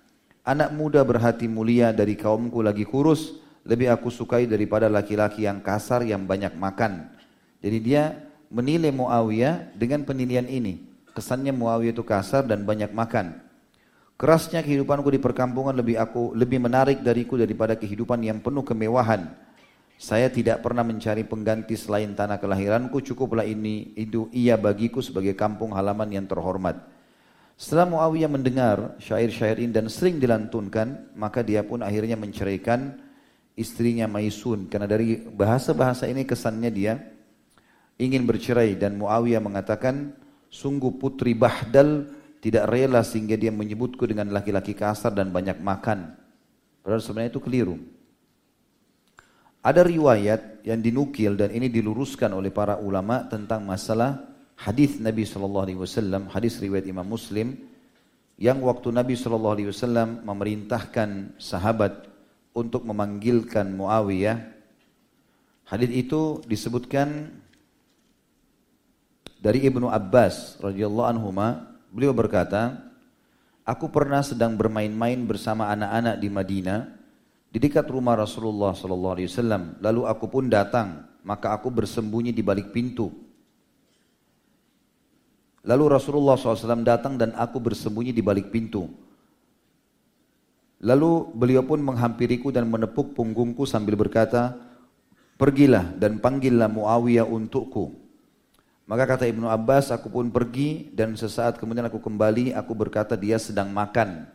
Anak 0.51 0.75
muda 0.75 0.99
berhati 1.07 1.47
mulia 1.47 1.95
dari 1.95 2.19
kaumku 2.19 2.59
lagi 2.59 2.83
kurus, 2.83 3.39
lebih 3.63 3.87
aku 3.87 4.11
sukai 4.11 4.51
daripada 4.51 4.91
laki-laki 4.91 5.47
yang 5.47 5.63
kasar 5.63 6.03
yang 6.03 6.27
banyak 6.27 6.51
makan. 6.59 7.07
Jadi 7.63 7.77
dia 7.79 8.19
menilai 8.51 8.91
Muawiyah 8.91 9.71
dengan 9.79 10.03
penilaian 10.03 10.43
ini. 10.43 10.83
Kesannya 11.15 11.55
Muawiyah 11.55 11.95
itu 11.95 12.03
kasar 12.03 12.43
dan 12.43 12.67
banyak 12.67 12.91
makan. 12.91 13.39
Kerasnya 14.19 14.59
kehidupanku 14.59 15.07
di 15.15 15.23
perkampungan 15.23 15.71
lebih 15.71 15.95
aku 15.95 16.35
lebih 16.35 16.59
menarik 16.59 16.99
dariku 16.99 17.39
daripada 17.39 17.79
kehidupan 17.79 18.19
yang 18.19 18.43
penuh 18.43 18.67
kemewahan. 18.67 19.31
Saya 19.95 20.27
tidak 20.27 20.67
pernah 20.67 20.83
mencari 20.83 21.23
pengganti 21.23 21.79
selain 21.79 22.11
tanah 22.11 22.43
kelahiranku, 22.43 22.99
cukuplah 22.99 23.47
ini 23.47 23.95
itu 23.95 24.27
ia 24.35 24.59
bagiku 24.59 24.99
sebagai 24.99 25.31
kampung 25.31 25.71
halaman 25.71 26.11
yang 26.11 26.27
terhormat. 26.27 26.75
Setelah 27.61 27.85
Muawiyah 27.93 28.25
mendengar 28.25 28.97
syair-syair 28.97 29.61
ini 29.61 29.69
dan 29.69 29.85
sering 29.85 30.17
dilantunkan, 30.17 31.13
maka 31.13 31.45
dia 31.45 31.61
pun 31.61 31.85
akhirnya 31.85 32.17
menceraikan 32.17 32.97
istrinya 33.53 34.09
Maisun. 34.09 34.65
Karena 34.65 34.89
dari 34.89 35.21
bahasa-bahasa 35.29 36.09
ini 36.09 36.25
kesannya 36.25 36.73
dia 36.73 36.97
ingin 38.01 38.25
bercerai 38.25 38.81
dan 38.81 38.97
Muawiyah 38.97 39.45
mengatakan, 39.45 40.17
sungguh 40.49 40.97
putri 40.97 41.37
Bahdal 41.37 42.09
tidak 42.41 42.65
rela 42.65 43.05
sehingga 43.05 43.37
dia 43.37 43.53
menyebutku 43.53 44.09
dengan 44.09 44.33
laki-laki 44.33 44.73
kasar 44.73 45.13
dan 45.13 45.29
banyak 45.29 45.61
makan. 45.61 46.17
Padahal 46.81 46.97
sebenarnya 47.05 47.29
itu 47.29 47.45
keliru. 47.45 47.77
Ada 49.61 49.85
riwayat 49.85 50.65
yang 50.65 50.81
dinukil 50.81 51.37
dan 51.37 51.53
ini 51.53 51.69
diluruskan 51.69 52.33
oleh 52.33 52.49
para 52.49 52.81
ulama 52.81 53.21
tentang 53.29 53.61
masalah 53.61 54.30
hadis 54.61 55.01
Nabi 55.01 55.25
Shallallahu 55.25 55.65
Alaihi 55.65 55.79
Wasallam, 55.81 56.29
hadis 56.29 56.61
riwayat 56.61 56.85
Imam 56.85 57.09
Muslim, 57.09 57.57
yang 58.37 58.61
waktu 58.61 58.93
Nabi 58.93 59.17
Shallallahu 59.17 59.53
Alaihi 59.57 59.69
Wasallam 59.73 60.21
memerintahkan 60.21 61.41
sahabat 61.41 62.05
untuk 62.53 62.85
memanggilkan 62.85 63.73
Muawiyah. 63.73 64.37
Hadis 65.65 65.89
itu 65.89 66.43
disebutkan 66.45 67.33
dari 69.41 69.65
Ibnu 69.65 69.89
Abbas 69.89 70.61
radhiyallahu 70.61 71.09
anhu 71.09 71.33
Beliau 71.91 72.13
berkata, 72.13 72.91
Aku 73.61 73.93
pernah 73.93 74.25
sedang 74.25 74.57
bermain-main 74.57 75.21
bersama 75.25 75.69
anak-anak 75.69 76.17
di 76.17 76.27
Madinah 76.33 76.79
di 77.51 77.61
dekat 77.61 77.85
rumah 77.93 78.17
Rasulullah 78.17 78.73
sallallahu 78.73 79.13
alaihi 79.15 79.29
wasallam. 79.29 79.77
Lalu 79.77 80.01
aku 80.09 80.25
pun 80.31 80.49
datang, 80.49 81.05
maka 81.21 81.53
aku 81.53 81.69
bersembunyi 81.69 82.33
di 82.33 82.41
balik 82.41 82.73
pintu. 82.73 83.30
Lalu 85.61 85.93
Rasulullah 85.93 86.33
SAW 86.37 86.81
datang 86.81 87.21
dan 87.21 87.37
aku 87.37 87.61
bersembunyi 87.61 88.09
di 88.09 88.25
balik 88.25 88.49
pintu. 88.49 88.89
Lalu 90.81 91.29
beliau 91.37 91.61
pun 91.61 91.77
menghampiriku 91.77 92.49
dan 92.49 92.65
menepuk 92.65 93.13
punggungku 93.13 93.69
sambil 93.69 93.93
berkata, 93.93 94.57
Pergilah 95.37 95.93
dan 95.97 96.21
panggillah 96.21 96.69
Muawiyah 96.69 97.25
untukku. 97.25 97.97
Maka 98.85 99.09
kata 99.09 99.25
Ibnu 99.25 99.49
Abbas, 99.49 99.89
aku 99.89 100.09
pun 100.09 100.29
pergi 100.29 100.89
dan 100.93 101.17
sesaat 101.17 101.57
kemudian 101.57 101.85
aku 101.89 101.97
kembali, 101.97 102.53
aku 102.53 102.73
berkata 102.77 103.17
dia 103.17 103.41
sedang 103.41 103.73
makan. 103.73 104.29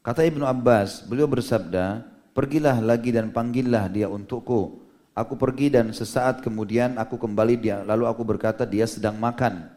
Kata 0.00 0.24
Ibnu 0.24 0.48
Abbas, 0.48 1.04
beliau 1.04 1.28
bersabda, 1.28 2.08
pergilah 2.32 2.80
lagi 2.80 3.12
dan 3.12 3.28
panggillah 3.32 3.88
dia 3.92 4.08
untukku. 4.08 4.80
Aku 5.12 5.36
pergi 5.36 5.72
dan 5.72 5.92
sesaat 5.92 6.40
kemudian 6.40 6.96
aku 6.96 7.20
kembali 7.20 7.60
dia, 7.60 7.84
lalu 7.84 8.08
aku 8.08 8.24
berkata 8.24 8.64
dia 8.64 8.88
sedang 8.88 9.20
makan. 9.20 9.75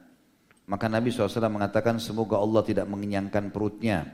Maka 0.69 0.85
Nabi 0.85 1.09
SAW 1.09 1.49
mengatakan 1.49 1.97
semoga 1.97 2.38
Allah 2.38 2.61
tidak 2.61 2.85
mengenyangkan 2.85 3.49
perutnya. 3.49 4.05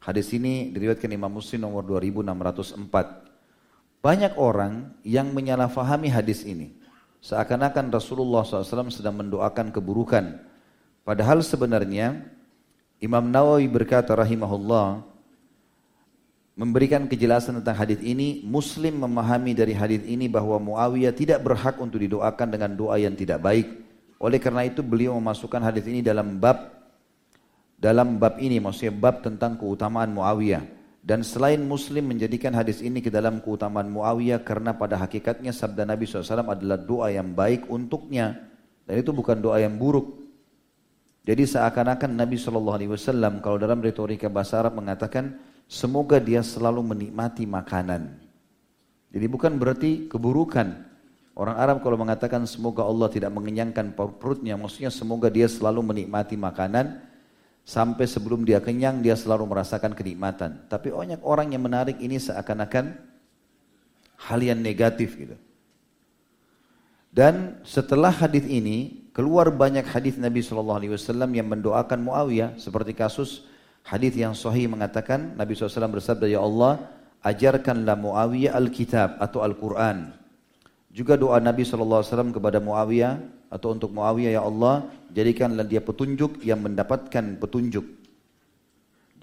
Hadis 0.00 0.32
ini 0.32 0.72
diriwayatkan 0.72 1.12
Imam 1.12 1.28
Muslim 1.28 1.68
nomor 1.68 1.84
2604. 1.84 4.00
Banyak 4.00 4.40
orang 4.40 4.96
yang 5.04 5.28
menyalahfahami 5.36 6.08
hadis 6.08 6.48
ini. 6.48 6.72
Seakan-akan 7.20 7.92
Rasulullah 7.92 8.42
SAW 8.42 8.88
sedang 8.88 9.20
mendoakan 9.20 9.68
keburukan. 9.68 10.40
Padahal 11.04 11.44
sebenarnya 11.44 12.24
Imam 12.98 13.28
Nawawi 13.28 13.68
berkata 13.68 14.16
rahimahullah 14.16 15.04
memberikan 16.56 17.04
kejelasan 17.04 17.60
tentang 17.60 17.78
hadis 17.78 18.00
ini, 18.00 18.40
Muslim 18.48 19.06
memahami 19.06 19.52
dari 19.52 19.76
hadis 19.76 20.02
ini 20.08 20.24
bahwa 20.24 20.56
Muawiyah 20.56 21.12
tidak 21.12 21.44
berhak 21.44 21.76
untuk 21.78 22.00
didoakan 22.00 22.48
dengan 22.48 22.72
doa 22.74 22.96
yang 22.96 23.12
tidak 23.12 23.44
baik. 23.44 23.91
Oleh 24.22 24.38
karena 24.38 24.62
itu 24.62 24.86
beliau 24.86 25.18
memasukkan 25.18 25.58
hadis 25.58 25.82
ini 25.90 25.98
dalam 25.98 26.38
bab 26.38 26.70
dalam 27.82 28.22
bab 28.22 28.38
ini 28.38 28.62
maksudnya 28.62 28.94
bab 28.94 29.26
tentang 29.26 29.58
keutamaan 29.58 30.14
Muawiyah 30.14 30.62
Dan 31.02 31.26
selain 31.26 31.58
Muslim 31.58 32.14
menjadikan 32.14 32.54
hadis 32.54 32.78
ini 32.78 33.02
ke 33.02 33.10
dalam 33.10 33.42
keutamaan 33.42 33.90
Muawiyah 33.90 34.46
karena 34.46 34.70
pada 34.78 34.94
hakikatnya 35.02 35.50
sabda 35.50 35.82
Nabi 35.82 36.06
SAW 36.06 36.46
adalah 36.46 36.78
doa 36.78 37.10
yang 37.10 37.34
baik 37.34 37.66
untuknya. 37.66 38.38
Dan 38.86 39.02
itu 39.02 39.10
bukan 39.10 39.42
doa 39.42 39.58
yang 39.58 39.74
buruk. 39.74 40.22
Jadi 41.26 41.42
seakan-akan 41.42 42.14
Nabi 42.14 42.38
SAW 42.38 43.42
kalau 43.42 43.58
dalam 43.58 43.82
retorika 43.82 44.30
bahasa 44.30 44.62
Arab 44.62 44.78
mengatakan 44.78 45.42
semoga 45.66 46.22
dia 46.22 46.38
selalu 46.46 46.86
menikmati 46.94 47.50
makanan. 47.50 48.22
Jadi 49.10 49.26
bukan 49.26 49.58
berarti 49.58 50.06
keburukan. 50.06 50.91
Orang 51.32 51.56
Arab 51.56 51.80
kalau 51.80 51.96
mengatakan 51.96 52.44
semoga 52.44 52.84
Allah 52.84 53.08
tidak 53.08 53.32
mengenyangkan 53.32 53.96
perutnya, 53.96 54.54
maksudnya 54.60 54.92
semoga 54.92 55.32
dia 55.32 55.48
selalu 55.48 55.80
menikmati 55.80 56.36
makanan 56.36 57.12
Sampai 57.62 58.10
sebelum 58.10 58.42
dia 58.42 58.58
kenyang 58.58 58.98
dia 58.98 59.14
selalu 59.14 59.46
merasakan 59.46 59.94
kenikmatan. 59.94 60.66
Tapi 60.66 60.90
banyak 60.90 61.22
orang 61.22 61.54
yang 61.54 61.62
menarik 61.62 61.94
ini 62.02 62.18
seakan-akan 62.18 62.98
hal 64.26 64.40
yang 64.42 64.58
negatif 64.58 65.14
gitu. 65.14 65.38
Dan 67.12 67.62
setelah 67.62 68.10
hadis 68.10 68.42
ini 68.50 69.06
keluar 69.14 69.52
banyak 69.54 69.86
hadis 69.86 70.18
Nabi 70.18 70.42
Shallallahu 70.42 70.78
Alaihi 70.82 70.92
Wasallam 70.96 71.30
yang 71.38 71.46
mendoakan 71.46 72.02
Muawiyah 72.02 72.58
seperti 72.58 72.98
kasus 72.98 73.46
hadis 73.86 74.16
yang 74.18 74.34
sahih 74.34 74.66
mengatakan 74.66 75.36
Nabi 75.36 75.52
SAW 75.52 75.92
bersabda 75.92 76.26
ya 76.26 76.40
Allah 76.40 76.88
ajarkanlah 77.20 77.94
Muawiyah 77.94 78.58
Alkitab 78.58 79.22
atau 79.22 79.44
Al-Quran. 79.44 80.21
Juga 80.92 81.16
doa 81.16 81.40
Nabi 81.40 81.64
SAW 81.64 82.04
kepada 82.36 82.60
Muawiyah 82.60 83.16
atau 83.48 83.72
untuk 83.72 83.96
Muawiyah 83.96 84.36
ya 84.36 84.42
Allah 84.44 84.92
jadikanlah 85.08 85.64
dia 85.64 85.80
petunjuk 85.80 86.44
yang 86.44 86.60
mendapatkan 86.60 87.40
petunjuk. 87.40 87.84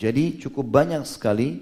Jadi 0.01 0.41
cukup 0.41 0.65
banyak 0.65 1.05
sekali 1.05 1.61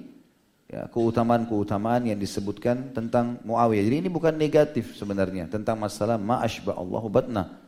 ya, 0.72 0.88
keutamaan-keutamaan 0.88 2.08
yang 2.08 2.16
disebutkan 2.16 2.96
tentang 2.96 3.44
Muawiyah. 3.44 3.84
Jadi 3.84 4.08
ini 4.08 4.10
bukan 4.12 4.32
negatif 4.32 4.96
sebenarnya 4.96 5.52
tentang 5.52 5.76
masalah 5.76 6.16
ma'ashba 6.16 6.72
Allahu 6.72 7.12
batna. 7.12 7.60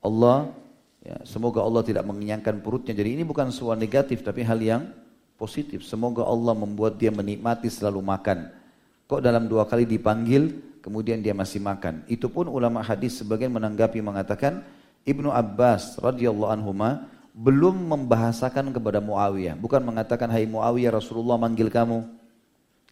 Allah 0.00 0.48
ya, 1.04 1.20
semoga 1.28 1.60
Allah 1.60 1.84
tidak 1.84 2.08
mengenyangkan 2.08 2.64
perutnya. 2.64 2.96
Jadi 2.96 3.20
ini 3.20 3.22
bukan 3.28 3.52
sesuatu 3.52 3.76
negatif 3.76 4.24
tapi 4.24 4.40
hal 4.48 4.56
yang 4.64 4.88
positif. 5.36 5.84
Semoga 5.84 6.24
Allah 6.24 6.56
membuat 6.56 6.96
dia 6.96 7.12
menikmati 7.12 7.68
selalu 7.68 8.00
makan. 8.00 8.48
Kok 9.12 9.20
dalam 9.20 9.44
dua 9.44 9.68
kali 9.68 9.84
dipanggil 9.84 10.71
kemudian 10.82 11.22
dia 11.22 11.32
masih 11.32 11.62
makan. 11.62 12.02
Itu 12.10 12.26
pun 12.28 12.50
ulama 12.50 12.82
hadis 12.82 13.22
sebagian 13.22 13.54
menanggapi 13.54 14.02
mengatakan 14.02 14.66
Ibnu 15.06 15.30
Abbas 15.30 15.96
radhiyallahu 16.02 16.50
anhu 16.50 16.74
belum 17.32 17.88
membahasakan 17.88 18.74
kepada 18.76 19.00
Muawiyah, 19.00 19.56
bukan 19.56 19.80
mengatakan 19.80 20.28
hai 20.28 20.44
Muawiyah 20.44 20.92
Rasulullah 20.92 21.40
manggil 21.40 21.72
kamu. 21.72 22.04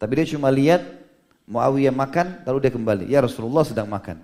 Tapi 0.01 0.11
dia 0.17 0.27
cuma 0.33 0.49
lihat 0.49 0.81
Muawiyah 1.45 1.93
makan 1.93 2.41
lalu 2.47 2.57
dia 2.65 2.71
kembali, 2.73 3.05
ya 3.11 3.21
Rasulullah 3.21 3.61
sedang 3.61 3.85
makan. 3.85 4.17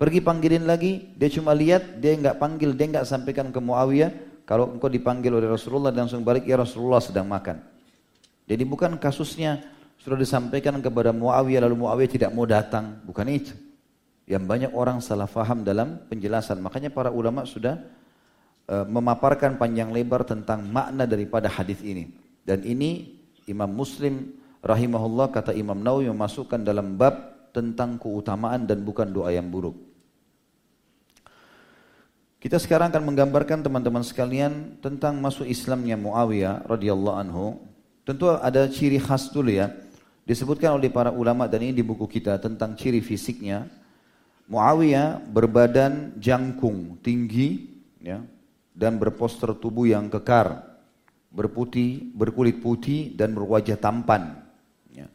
Pergi 0.00 0.24
panggilin 0.24 0.64
lagi, 0.64 1.12
dia 1.12 1.28
cuma 1.28 1.52
lihat, 1.52 2.00
dia 2.00 2.16
enggak 2.16 2.40
panggil, 2.40 2.72
dia 2.72 2.88
enggak 2.88 3.04
sampaikan 3.04 3.52
ke 3.52 3.60
Muawiyah, 3.60 4.10
kalau 4.48 4.72
engkau 4.72 4.88
dipanggil 4.88 5.30
oleh 5.30 5.46
Rasulullah 5.46 5.92
langsung 5.92 6.24
balik, 6.24 6.48
ya 6.48 6.56
Rasulullah 6.56 7.04
sedang 7.04 7.28
makan. 7.28 7.60
Jadi 8.50 8.64
bukan 8.66 8.98
kasusnya 8.98 9.62
sudah 10.00 10.16
disampaikan 10.16 10.80
kepada 10.80 11.12
Muawiyah 11.12 11.68
lalu 11.68 11.84
Muawiyah 11.84 12.10
tidak 12.10 12.30
mau 12.32 12.48
datang. 12.48 13.04
Bukan 13.04 13.26
itu. 13.28 13.52
Yang 14.24 14.44
banyak 14.48 14.72
orang 14.72 15.04
salah 15.04 15.28
faham 15.28 15.60
dalam 15.60 16.00
penjelasan. 16.08 16.56
Makanya 16.64 16.88
para 16.88 17.12
ulama 17.12 17.44
sudah 17.44 17.76
uh, 18.70 18.88
memaparkan 18.88 19.60
panjang 19.60 19.92
lebar 19.92 20.24
tentang 20.24 20.64
makna 20.64 21.04
daripada 21.04 21.52
hadis 21.52 21.84
ini. 21.84 22.08
Dan 22.40 22.64
ini 22.64 23.20
Imam 23.44 23.68
Muslim 23.68 24.32
rahimahullah 24.64 25.28
kata 25.34 25.52
Imam 25.52 25.76
Nawawi 25.76 26.08
memasukkan 26.08 26.64
dalam 26.64 26.96
bab 26.96 27.50
tentang 27.52 28.00
keutamaan 28.00 28.64
dan 28.64 28.80
bukan 28.80 29.10
doa 29.10 29.34
yang 29.34 29.50
buruk. 29.52 29.76
Kita 32.40 32.56
sekarang 32.56 32.88
akan 32.88 33.04
menggambarkan 33.04 33.60
teman-teman 33.60 34.00
sekalian 34.00 34.80
tentang 34.80 35.20
masuk 35.20 35.44
Islamnya 35.44 36.00
Muawiyah 36.00 36.64
radhiyallahu 36.64 37.16
anhu. 37.20 37.60
Tentu 38.08 38.32
ada 38.32 38.64
ciri 38.64 38.96
khas 38.96 39.28
dulu 39.28 39.52
ya. 39.52 39.68
Disebutkan 40.30 40.78
oleh 40.78 40.94
para 40.94 41.10
ulama 41.10 41.50
dan 41.50 41.58
ini 41.58 41.74
di 41.74 41.82
buku 41.82 42.06
kita 42.06 42.38
tentang 42.38 42.78
ciri 42.78 43.02
fisiknya. 43.02 43.66
Muawiyah 44.46 45.26
berbadan 45.26 46.14
jangkung, 46.22 47.02
tinggi, 47.02 47.66
ya, 47.98 48.22
dan 48.70 48.94
berposter 49.02 49.58
tubuh 49.58 49.90
yang 49.90 50.06
kekar, 50.06 50.78
berputih, 51.34 52.14
berkulit 52.14 52.62
putih 52.62 53.10
dan 53.18 53.34
berwajah 53.34 53.74
tampan. 53.74 54.38
Ya. 54.94 55.10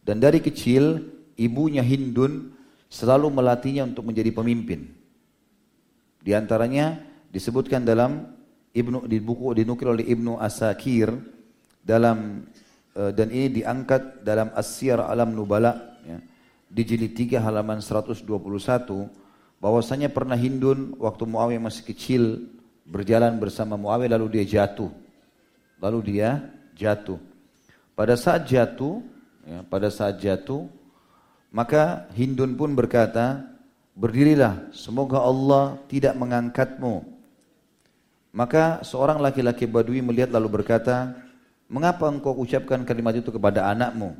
Dan 0.00 0.24
dari 0.24 0.40
kecil 0.40 1.04
ibunya 1.36 1.84
Hindun 1.84 2.56
selalu 2.88 3.28
melatihnya 3.28 3.84
untuk 3.84 4.08
menjadi 4.08 4.32
pemimpin. 4.32 4.88
Di 6.24 6.32
antaranya 6.32 6.96
disebutkan 7.28 7.84
dalam 7.84 8.24
Ibnu 8.72 9.04
di 9.04 9.20
buku 9.20 9.52
dinukil 9.52 10.00
oleh 10.00 10.04
Ibnu 10.08 10.40
Asakir 10.40 11.12
dalam 11.84 12.48
dan 12.96 13.28
ini 13.28 13.60
diangkat 13.60 14.24
dalam 14.24 14.48
Asyar 14.56 15.04
Alam 15.04 15.36
Nubala 15.36 16.00
ya, 16.00 16.16
di 16.72 16.82
jilid 16.82 17.12
3 17.12 17.44
halaman 17.44 17.84
121 17.84 18.24
bahwasanya 19.60 20.08
pernah 20.08 20.36
Hindun 20.36 20.96
waktu 20.96 21.28
Muawiyah 21.28 21.60
masih 21.60 21.84
kecil 21.84 22.48
berjalan 22.88 23.36
bersama 23.36 23.76
Muawiyah 23.76 24.16
lalu 24.16 24.40
dia 24.40 24.64
jatuh. 24.64 24.88
Lalu 25.76 26.16
dia 26.16 26.40
jatuh. 26.72 27.20
Pada 27.92 28.16
saat 28.16 28.48
jatuh, 28.48 29.04
ya, 29.44 29.60
pada 29.68 29.92
saat 29.92 30.16
jatuh, 30.16 30.64
maka 31.52 32.08
Hindun 32.16 32.56
pun 32.56 32.72
berkata, 32.72 33.44
berdirilah, 33.96 34.72
semoga 34.72 35.20
Allah 35.20 35.80
tidak 35.88 36.16
mengangkatmu. 36.16 37.04
Maka 38.36 38.84
seorang 38.84 39.20
laki-laki 39.20 39.64
badui 39.64 40.04
melihat 40.04 40.28
lalu 40.32 40.60
berkata, 40.60 41.16
Mengapa 41.66 42.06
engkau 42.06 42.30
ucapkan 42.38 42.86
kalimat 42.86 43.18
itu 43.18 43.34
kepada 43.34 43.66
anakmu? 43.66 44.14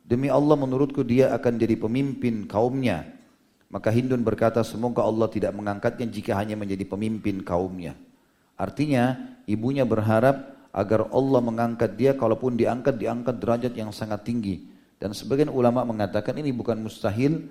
Demi 0.00 0.32
Allah 0.32 0.56
menurutku 0.56 1.04
dia 1.04 1.28
akan 1.36 1.60
jadi 1.60 1.76
pemimpin 1.76 2.48
kaumnya. 2.48 3.04
Maka 3.68 3.92
Hindun 3.92 4.24
berkata 4.24 4.64
semoga 4.64 5.04
Allah 5.04 5.28
tidak 5.28 5.52
mengangkatnya 5.52 6.08
jika 6.08 6.34
hanya 6.40 6.56
menjadi 6.56 6.82
pemimpin 6.88 7.44
kaumnya. 7.44 7.94
Artinya 8.56 9.36
ibunya 9.44 9.84
berharap 9.84 10.56
agar 10.72 11.12
Allah 11.12 11.40
mengangkat 11.44 12.00
dia 12.00 12.16
kalaupun 12.16 12.56
diangkat 12.56 12.96
diangkat 12.96 13.36
derajat 13.36 13.72
yang 13.76 13.92
sangat 13.92 14.24
tinggi. 14.24 14.64
Dan 14.96 15.12
sebagian 15.12 15.52
ulama 15.52 15.84
mengatakan 15.84 16.32
ini 16.40 16.48
bukan 16.50 16.80
mustahil 16.80 17.44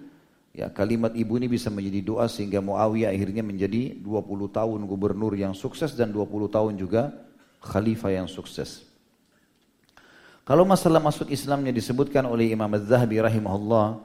ya 0.57 0.73
kalimat 0.73 1.13
ibu 1.13 1.37
ini 1.37 1.45
bisa 1.45 1.69
menjadi 1.69 2.01
doa 2.01 2.25
sehingga 2.25 2.65
Muawiyah 2.65 3.13
akhirnya 3.13 3.45
menjadi 3.45 3.93
20 4.01 4.57
tahun 4.57 4.79
gubernur 4.89 5.37
yang 5.37 5.53
sukses 5.53 5.93
dan 5.93 6.09
20 6.09 6.49
tahun 6.49 6.73
juga 6.81 7.13
khalifah 7.61 8.09
yang 8.09 8.27
sukses. 8.27 8.88
Kalau 10.49 10.65
masalah 10.65 10.97
masuk 10.97 11.29
Islamnya 11.29 11.69
disebutkan 11.69 12.25
oleh 12.25 12.49
Imam 12.49 12.73
Az-Zahabi 12.73 13.21
rahimahullah, 13.21 14.01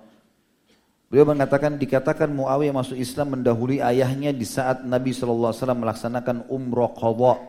beliau 1.09 1.25
mengatakan 1.25 1.81
dikatakan 1.81 2.29
Muawiyah 2.29 2.77
masuk 2.77 3.01
Islam 3.01 3.41
mendahului 3.41 3.81
ayahnya 3.81 4.29
di 4.29 4.45
saat 4.45 4.85
Nabi 4.85 5.17
SAW 5.17 5.57
melaksanakan 5.57 6.45
umroh 6.53 6.93
qadha. 7.01 7.41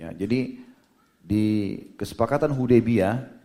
Ya, 0.00 0.16
jadi 0.16 0.64
di 1.20 1.44
kesepakatan 2.00 2.56
Hudaybiyah 2.56 3.36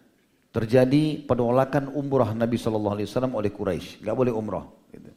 terjadi 0.55 1.19
penolakan 1.27 1.91
umrah 1.91 2.31
Nabi 2.31 2.55
SAW 2.55 2.95
oleh 3.27 3.51
Quraisy, 3.51 4.07
nggak 4.07 4.15
boleh 4.15 4.31
umrah. 4.31 4.63
Gitu. 4.95 5.12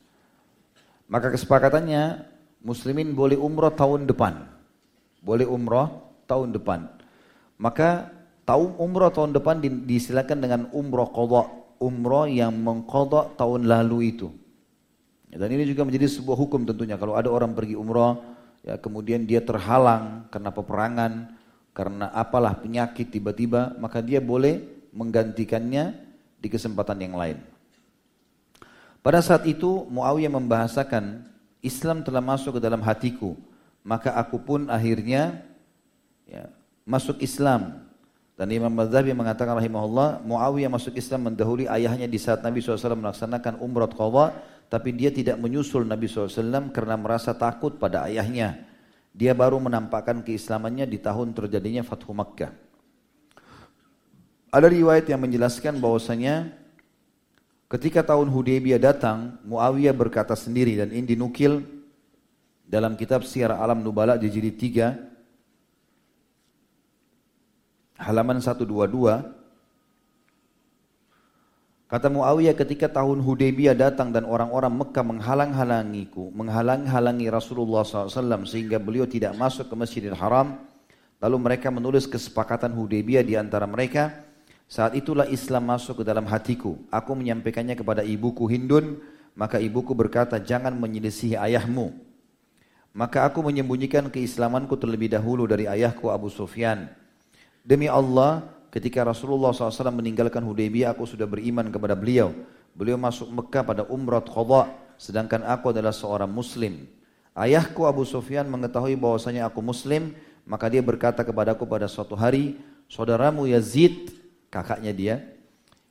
Maka 1.07 1.31
kesepakatannya 1.31 2.27
Muslimin 2.59 3.15
boleh 3.15 3.39
umrah 3.39 3.71
tahun 3.71 4.11
depan, 4.11 4.51
boleh 5.23 5.47
umrah 5.47 5.95
tahun 6.27 6.59
depan. 6.59 6.91
Maka 7.55 8.16
Tahun 8.47 8.79
umroh 8.79 9.11
tahun 9.11 9.35
depan 9.35 9.59
disilakan 9.85 10.39
dengan 10.39 10.61
umroh 10.71 11.11
kodok. 11.11 11.47
Umroh 11.83 12.31
yang 12.31 12.55
mengkodok 12.55 13.35
tahun 13.35 13.67
lalu 13.67 14.17
itu. 14.17 14.31
Dan 15.29 15.51
ini 15.53 15.69
juga 15.69 15.85
menjadi 15.85 16.07
sebuah 16.09 16.39
hukum 16.39 16.65
tentunya. 16.65 16.97
Kalau 16.97 17.19
ada 17.19 17.29
orang 17.29 17.53
pergi 17.53 17.75
umroh, 17.77 18.23
ya 18.63 18.79
kemudian 18.79 19.27
dia 19.27 19.43
terhalang 19.43 20.31
karena 20.33 20.55
peperangan, 20.55 21.13
karena 21.77 22.09
apalah 22.15 22.57
penyakit 22.57 23.13
tiba-tiba, 23.13 23.77
maka 23.77 24.01
dia 24.01 24.23
boleh 24.23 24.65
menggantikannya 24.97 25.93
di 26.41 26.49
kesempatan 26.49 26.97
yang 27.03 27.19
lain. 27.19 27.37
Pada 29.05 29.21
saat 29.21 29.45
itu 29.45 29.85
Muawiyah 29.93 30.33
membahasakan 30.33 31.27
Islam 31.61 32.03
telah 32.03 32.23
masuk 32.25 32.57
ke 32.57 32.61
dalam 32.63 32.81
hatiku, 32.81 33.37
maka 33.87 34.15
aku 34.19 34.41
pun 34.41 34.67
akhirnya 34.67 35.47
ya, 36.25 36.51
masuk 36.83 37.23
Islam 37.23 37.86
dan 38.37 38.53
Imam 38.53 38.69
Madzhabi 38.69 39.17
mengatakan 39.17 39.57
rahimahullah, 39.57 40.21
Muawiyah 40.21 40.69
masuk 40.69 40.93
Islam 40.93 41.33
mendahului 41.33 41.73
ayahnya 41.73 42.05
di 42.05 42.21
saat 42.21 42.45
Nabi 42.45 42.61
SAW 42.61 42.93
melaksanakan 42.93 43.65
umrah 43.65 43.89
qadha, 43.89 44.37
tapi 44.69 44.93
dia 44.93 45.09
tidak 45.09 45.41
menyusul 45.41 45.89
Nabi 45.89 46.05
SAW 46.05 46.69
karena 46.69 47.01
merasa 47.01 47.33
takut 47.33 47.81
pada 47.81 48.05
ayahnya. 48.05 48.61
Dia 49.17 49.33
baru 49.33 49.57
menampakkan 49.57 50.21
keislamannya 50.21 50.85
di 50.85 51.01
tahun 51.01 51.33
terjadinya 51.33 51.81
Fathu 51.81 52.13
Makkah. 52.13 52.53
Ada 54.53 54.69
riwayat 54.69 55.09
yang 55.09 55.25
menjelaskan 55.25 55.81
bahwasanya 55.81 56.53
ketika 57.73 58.05
tahun 58.05 58.29
Hudaybiyah 58.29 58.81
datang, 58.85 59.41
Muawiyah 59.49 59.97
berkata 59.97 60.37
sendiri 60.37 60.77
dan 60.77 60.93
ini 60.93 61.17
dinukil 61.17 61.65
dalam 62.69 63.01
kitab 63.01 63.25
Syiar 63.25 63.57
Alam 63.57 63.81
Nubala 63.81 64.21
di 64.21 64.29
jilid 64.29 64.61
3 64.61 65.06
halaman 67.97 68.39
122 68.41 69.37
Kata 71.87 72.11
Muawiyah 72.11 72.59
ketika 72.59 72.91
tahun 72.91 73.23
Hudaybiyah 73.23 73.79
datang 73.79 74.11
dan 74.11 74.27
orang-orang 74.27 74.75
Mekah 74.75 75.07
menghalang-halangiku, 75.07 76.35
menghalang-halangi 76.35 77.31
Rasulullah 77.31 77.87
SAW 77.87 78.43
sehingga 78.43 78.83
beliau 78.83 79.07
tidak 79.07 79.39
masuk 79.39 79.71
ke 79.71 79.75
Masjidil 79.79 80.19
Haram. 80.19 80.67
Lalu 81.23 81.37
mereka 81.39 81.71
menulis 81.71 82.11
kesepakatan 82.11 82.75
Hudaybiyah 82.75 83.23
di 83.23 83.39
antara 83.39 83.71
mereka. 83.71 84.27
Saat 84.67 84.99
itulah 84.99 85.31
Islam 85.31 85.71
masuk 85.71 86.03
ke 86.03 86.05
dalam 86.11 86.27
hatiku. 86.27 86.75
Aku 86.91 87.15
menyampaikannya 87.15 87.79
kepada 87.79 88.03
ibuku 88.03 88.51
Hindun, 88.51 88.99
maka 89.39 89.63
ibuku 89.63 89.95
berkata, 89.95 90.43
jangan 90.43 90.75
menyelisihi 90.75 91.39
ayahmu. 91.39 91.95
Maka 92.99 93.31
aku 93.31 93.47
menyembunyikan 93.47 94.11
keislamanku 94.11 94.75
terlebih 94.75 95.15
dahulu 95.15 95.47
dari 95.47 95.71
ayahku 95.71 96.11
Abu 96.11 96.35
Sufyan. 96.35 97.06
Demi 97.67 97.91
Allah, 97.91 98.57
Ketika 98.77 99.01
Rasulullah 99.09 99.57
SAW 99.57 99.89
meninggalkan 99.89 100.45
Hudaybiyah, 100.45 100.93
aku 100.93 101.09
sudah 101.09 101.25
beriman 101.25 101.73
kepada 101.73 101.97
beliau. 101.97 102.37
Beliau 102.77 103.01
masuk 103.01 103.33
Mekah 103.33 103.65
pada 103.65 103.89
umrah 103.89 104.21
qadha, 104.21 104.69
sedangkan 105.01 105.49
aku 105.49 105.73
adalah 105.73 105.97
seorang 105.97 106.29
muslim. 106.29 106.85
Ayahku 107.33 107.89
Abu 107.89 108.05
Sufyan 108.05 108.45
mengetahui 108.45 109.01
bahwasanya 109.01 109.49
aku 109.49 109.65
muslim, 109.65 110.13
maka 110.45 110.69
dia 110.69 110.85
berkata 110.85 111.25
kepadaku 111.25 111.65
pada 111.65 111.89
suatu 111.89 112.13
hari, 112.13 112.61
saudaramu 112.85 113.49
Yazid, 113.49 114.13
kakaknya 114.53 114.93
dia, 114.93 115.15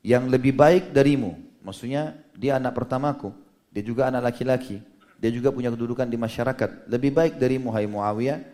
yang 0.06 0.30
lebih 0.30 0.54
baik 0.54 0.94
darimu. 0.94 1.42
Maksudnya 1.66 2.22
dia 2.38 2.62
anak 2.62 2.78
pertamaku, 2.78 3.34
dia 3.74 3.82
juga 3.82 4.14
anak 4.14 4.30
laki-laki. 4.30 4.78
Dia 5.18 5.34
juga 5.34 5.50
punya 5.50 5.74
kedudukan 5.74 6.06
di 6.06 6.22
masyarakat. 6.22 6.86
Lebih 6.86 7.18
baik 7.18 7.34
darimu 7.42 7.74
hai 7.74 7.90
Muawiyah, 7.90 8.46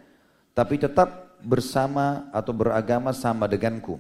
tapi 0.56 0.80
tetap 0.80 1.31
bersama 1.44 2.30
atau 2.32 2.54
beragama 2.54 3.12
sama 3.12 3.50
denganku. 3.50 4.00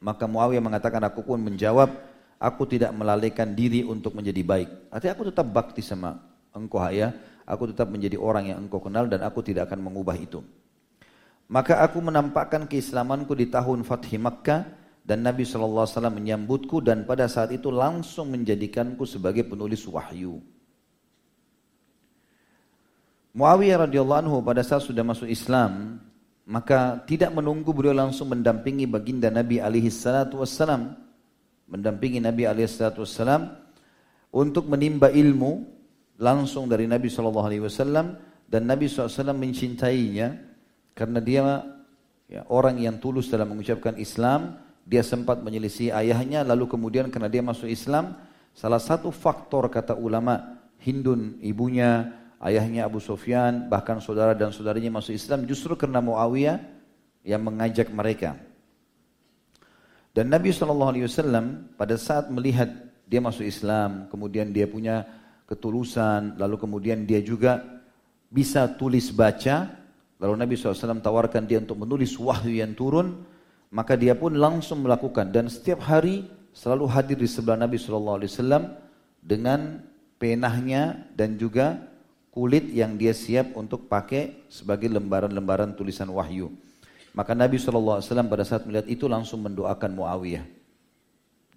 Maka 0.00 0.24
Muawiyah 0.24 0.64
mengatakan 0.64 1.04
aku 1.04 1.20
pun 1.20 1.36
menjawab, 1.36 1.92
aku 2.40 2.62
tidak 2.64 2.90
melalaikan 2.96 3.52
diri 3.52 3.84
untuk 3.84 4.16
menjadi 4.16 4.40
baik. 4.40 4.68
Artinya 4.88 5.12
aku 5.12 5.24
tetap 5.28 5.46
bakti 5.52 5.84
sama 5.84 6.16
engkau 6.56 6.80
ya, 6.88 7.12
aku 7.44 7.68
tetap 7.74 7.92
menjadi 7.92 8.16
orang 8.16 8.48
yang 8.48 8.58
engkau 8.64 8.80
kenal 8.80 9.04
dan 9.06 9.20
aku 9.20 9.44
tidak 9.44 9.68
akan 9.68 9.84
mengubah 9.84 10.16
itu. 10.16 10.40
Maka 11.50 11.82
aku 11.82 11.98
menampakkan 11.98 12.64
keislamanku 12.70 13.34
di 13.34 13.50
tahun 13.50 13.82
Fathi 13.82 14.16
Makkah 14.16 14.70
dan 15.02 15.26
Nabi 15.26 15.42
SAW 15.42 15.84
menyambutku 16.14 16.78
dan 16.78 17.02
pada 17.02 17.26
saat 17.26 17.50
itu 17.50 17.74
langsung 17.74 18.30
menjadikanku 18.30 19.02
sebagai 19.02 19.42
penulis 19.42 19.82
wahyu. 19.90 20.38
Muawiyah 23.34 23.86
radhiyallahu 23.86 24.20
anhu 24.26 24.36
pada 24.42 24.62
saat 24.62 24.82
sudah 24.82 25.02
masuk 25.06 25.26
Islam, 25.26 26.02
maka 26.50 26.98
tidak 27.06 27.30
menunggu 27.30 27.70
beliau 27.70 27.94
langsung 27.94 28.34
mendampingi 28.34 28.90
baginda 28.90 29.30
Nabi 29.30 29.62
alaihi 29.62 29.86
salatu 29.86 30.42
wassalam. 30.42 30.98
Mendampingi 31.70 32.18
Nabi 32.18 32.42
alaihi 32.50 32.66
salatu 32.66 33.06
wassalam 33.06 33.54
untuk 34.34 34.66
menimba 34.66 35.14
ilmu 35.14 35.62
langsung 36.18 36.66
dari 36.66 36.90
Nabi 36.90 37.06
sallallahu 37.06 37.46
alaihi 37.46 37.62
wasallam 37.62 38.18
dan 38.50 38.66
Nabi 38.66 38.90
SAW 38.90 39.30
mencintainya 39.30 40.42
karena 40.98 41.22
dia 41.22 41.62
ya, 42.26 42.42
orang 42.50 42.82
yang 42.82 42.98
tulus 42.98 43.30
dalam 43.30 43.54
mengucapkan 43.54 43.94
Islam 43.94 44.58
dia 44.82 45.06
sempat 45.06 45.38
menyelisih 45.38 45.94
ayahnya 45.94 46.42
lalu 46.42 46.66
kemudian 46.66 47.14
karena 47.14 47.30
dia 47.30 47.46
masuk 47.46 47.70
Islam 47.70 48.18
salah 48.52 48.82
satu 48.82 49.14
faktor 49.14 49.70
kata 49.70 49.94
ulama 49.94 50.58
Hindun 50.82 51.38
ibunya 51.46 52.19
ayahnya 52.40 52.88
Abu 52.88 52.98
Sufyan, 52.98 53.68
bahkan 53.68 54.00
saudara 54.00 54.32
dan 54.32 54.50
saudaranya 54.50 54.88
masuk 54.88 55.12
Islam 55.12 55.44
justru 55.44 55.76
karena 55.76 56.00
Muawiyah 56.00 56.58
yang 57.24 57.44
mengajak 57.44 57.92
mereka. 57.92 58.40
Dan 60.10 60.32
Nabi 60.32 60.50
SAW 60.50 60.90
pada 61.78 61.94
saat 61.94 62.32
melihat 62.32 62.66
dia 63.06 63.20
masuk 63.22 63.46
Islam, 63.46 64.10
kemudian 64.10 64.50
dia 64.50 64.66
punya 64.66 65.06
ketulusan, 65.46 66.34
lalu 66.40 66.56
kemudian 66.58 67.06
dia 67.06 67.22
juga 67.22 67.62
bisa 68.30 68.66
tulis 68.74 69.10
baca, 69.14 69.70
lalu 70.18 70.34
Nabi 70.34 70.54
SAW 70.58 70.98
tawarkan 70.98 71.46
dia 71.46 71.62
untuk 71.62 71.78
menulis 71.78 72.14
wahyu 72.18 72.58
yang 72.58 72.74
turun, 72.74 73.22
maka 73.70 73.94
dia 73.94 74.18
pun 74.18 74.34
langsung 74.34 74.82
melakukan 74.82 75.30
dan 75.30 75.46
setiap 75.46 75.86
hari 75.86 76.26
selalu 76.50 76.90
hadir 76.90 77.18
di 77.18 77.30
sebelah 77.30 77.58
Nabi 77.58 77.78
SAW 77.78 78.18
dengan 79.22 79.78
penahnya 80.18 81.06
dan 81.14 81.38
juga 81.38 81.89
kulit 82.30 82.70
yang 82.70 82.94
dia 82.94 83.10
siap 83.10 83.58
untuk 83.58 83.90
pakai 83.90 84.46
sebagai 84.46 84.86
lembaran-lembaran 84.86 85.74
tulisan 85.74 86.06
wahyu. 86.10 86.54
Maka 87.10 87.34
Nabi 87.34 87.58
SAW 87.58 87.98
pada 88.30 88.46
saat 88.46 88.62
melihat 88.70 88.86
itu 88.86 89.10
langsung 89.10 89.42
mendoakan 89.42 89.98
Muawiyah. 89.98 90.46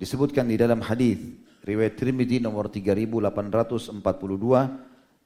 Disebutkan 0.02 0.50
di 0.50 0.58
dalam 0.58 0.82
hadis 0.82 1.22
riwayat 1.62 1.94
Tirmidzi 1.94 2.42
nomor 2.42 2.74
3842 2.74 4.02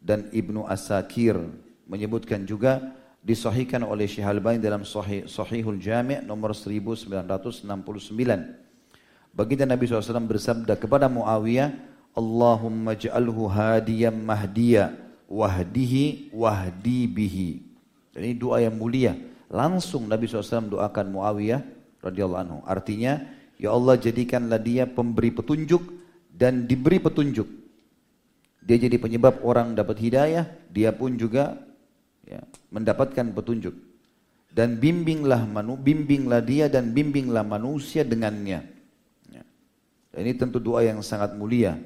dan 0.04 0.28
Ibnu 0.36 0.68
Asakir 0.68 1.40
menyebutkan 1.88 2.44
juga 2.44 2.92
disahihkan 3.24 3.88
oleh 3.88 4.04
Syekh 4.04 4.28
Al-Albani 4.28 4.60
dalam 4.60 4.84
Sahih 4.84 5.32
Sahihul 5.32 5.80
Jami' 5.80 6.20
nomor 6.28 6.52
1969. 6.52 7.64
Baginda 9.32 9.64
Nabi 9.64 9.84
SAW 9.88 10.28
bersabda 10.28 10.76
kepada 10.76 11.08
Muawiyah, 11.08 11.72
Allahumma 12.12 13.00
ja'alhu 13.00 13.48
hadiyan 13.48 14.20
mahdiya 14.20 15.07
wahdihi 15.28 16.32
wahdi 16.32 17.06
bihi. 17.06 17.50
Ini 18.18 18.34
doa 18.34 18.63
yang 18.63 18.74
mulia. 18.74 19.13
Langsung 19.48 20.10
Nabi 20.10 20.26
SAW 20.26 20.74
doakan 20.74 21.13
Muawiyah 21.13 21.62
radhiyallahu 22.02 22.42
anhu. 22.42 22.60
Artinya, 22.66 23.22
ya 23.62 23.72
Allah 23.72 23.96
jadikanlah 23.96 24.60
dia 24.60 24.90
pemberi 24.90 25.30
petunjuk 25.30 25.84
dan 26.34 26.66
diberi 26.66 26.98
petunjuk. 26.98 27.46
Dia 28.68 28.76
jadi 28.76 29.00
penyebab 29.00 29.40
orang 29.48 29.78
dapat 29.78 29.96
hidayah, 30.02 30.44
dia 30.68 30.92
pun 30.92 31.16
juga 31.16 31.56
ya, 32.28 32.44
mendapatkan 32.74 33.32
petunjuk. 33.32 33.72
Dan 34.52 34.82
bimbinglah 34.82 35.46
manu, 35.46 35.78
bimbinglah 35.78 36.42
dia 36.42 36.68
dan 36.68 36.92
bimbinglah 36.92 37.46
manusia 37.46 38.02
dengannya. 38.02 38.66
Ya. 39.32 39.44
Ini 40.18 40.34
tentu 40.36 40.58
doa 40.58 40.82
yang 40.84 41.00
sangat 41.06 41.38
mulia. 41.38 41.78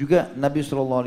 Juga 0.00 0.32
Nabi 0.32 0.64
SAW 0.64 1.04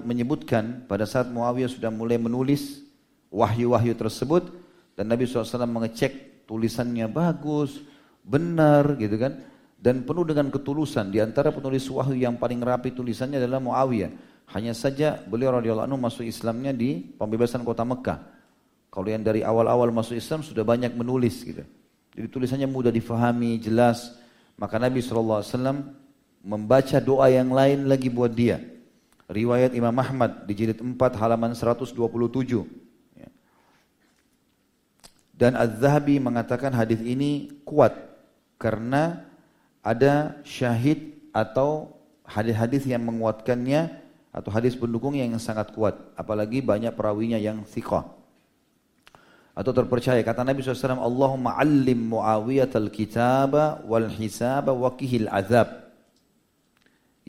menyebutkan 0.00 0.88
pada 0.88 1.04
saat 1.04 1.28
Muawiyah 1.28 1.68
sudah 1.68 1.92
mulai 1.92 2.16
menulis 2.16 2.80
wahyu-wahyu 3.28 3.92
tersebut 3.92 4.48
dan 4.96 5.12
Nabi 5.12 5.28
SAW 5.28 5.68
mengecek 5.68 6.48
tulisannya 6.48 7.04
bagus, 7.12 7.84
benar 8.24 8.96
gitu 8.96 9.20
kan 9.20 9.44
dan 9.76 10.08
penuh 10.08 10.24
dengan 10.24 10.48
ketulusan. 10.48 11.12
Di 11.12 11.20
antara 11.20 11.52
penulis 11.52 11.84
wahyu 11.92 12.16
yang 12.16 12.40
paling 12.40 12.64
rapi 12.64 12.96
tulisannya 12.96 13.36
adalah 13.36 13.60
Muawiyah. 13.60 14.08
Hanya 14.56 14.72
saja 14.72 15.20
beliau 15.20 15.60
radhiyallahu 15.60 15.92
anhu 15.92 16.00
masuk 16.00 16.24
Islamnya 16.24 16.72
di 16.72 16.96
pembebasan 17.20 17.60
kota 17.60 17.84
Mekah. 17.84 18.24
Kalau 18.88 19.04
yang 19.04 19.20
dari 19.20 19.44
awal-awal 19.44 19.92
masuk 19.92 20.16
Islam 20.16 20.40
sudah 20.40 20.64
banyak 20.64 20.96
menulis 20.96 21.44
gitu. 21.44 21.60
Jadi 22.16 22.26
tulisannya 22.32 22.72
mudah 22.72 22.88
difahami, 22.88 23.60
jelas. 23.60 24.16
Maka 24.56 24.80
Nabi 24.80 25.04
SAW 25.04 25.44
membaca 26.40 26.98
doa 26.98 27.28
yang 27.28 27.52
lain 27.52 27.86
lagi 27.86 28.08
buat 28.08 28.32
dia. 28.32 28.60
Riwayat 29.30 29.76
Imam 29.78 29.94
Ahmad 29.94 30.44
di 30.48 30.52
jilid 30.58 30.82
4 30.82 30.96
halaman 31.20 31.54
127. 31.54 31.94
Ya. 33.14 33.28
Dan 35.36 35.54
Az-Zahabi 35.54 36.18
mengatakan 36.18 36.74
hadis 36.74 36.98
ini 36.98 37.62
kuat 37.62 37.94
karena 38.58 39.22
ada 39.86 40.34
syahid 40.42 41.14
atau 41.30 41.94
hadis-hadis 42.26 42.84
yang 42.90 43.06
menguatkannya 43.06 44.02
atau 44.34 44.50
hadis 44.50 44.74
pendukung 44.74 45.14
yang 45.14 45.30
sangat 45.38 45.70
kuat. 45.70 45.94
Apalagi 46.18 46.58
banyak 46.58 46.90
perawinya 46.98 47.38
yang 47.38 47.62
thiqah 47.62 48.20
atau 49.60 49.72
terpercaya. 49.74 50.18
Kata 50.22 50.46
Nabi 50.46 50.62
SAW, 50.62 51.02
Allahumma 51.02 51.58
allim 51.58 52.16
Muawiyah 52.16 52.70
al-kitaba 52.72 53.82
wal 53.84 54.08
hisaba 54.08 54.72
wa 54.72 54.94
kihil 54.94 55.28
azab. 55.28 55.89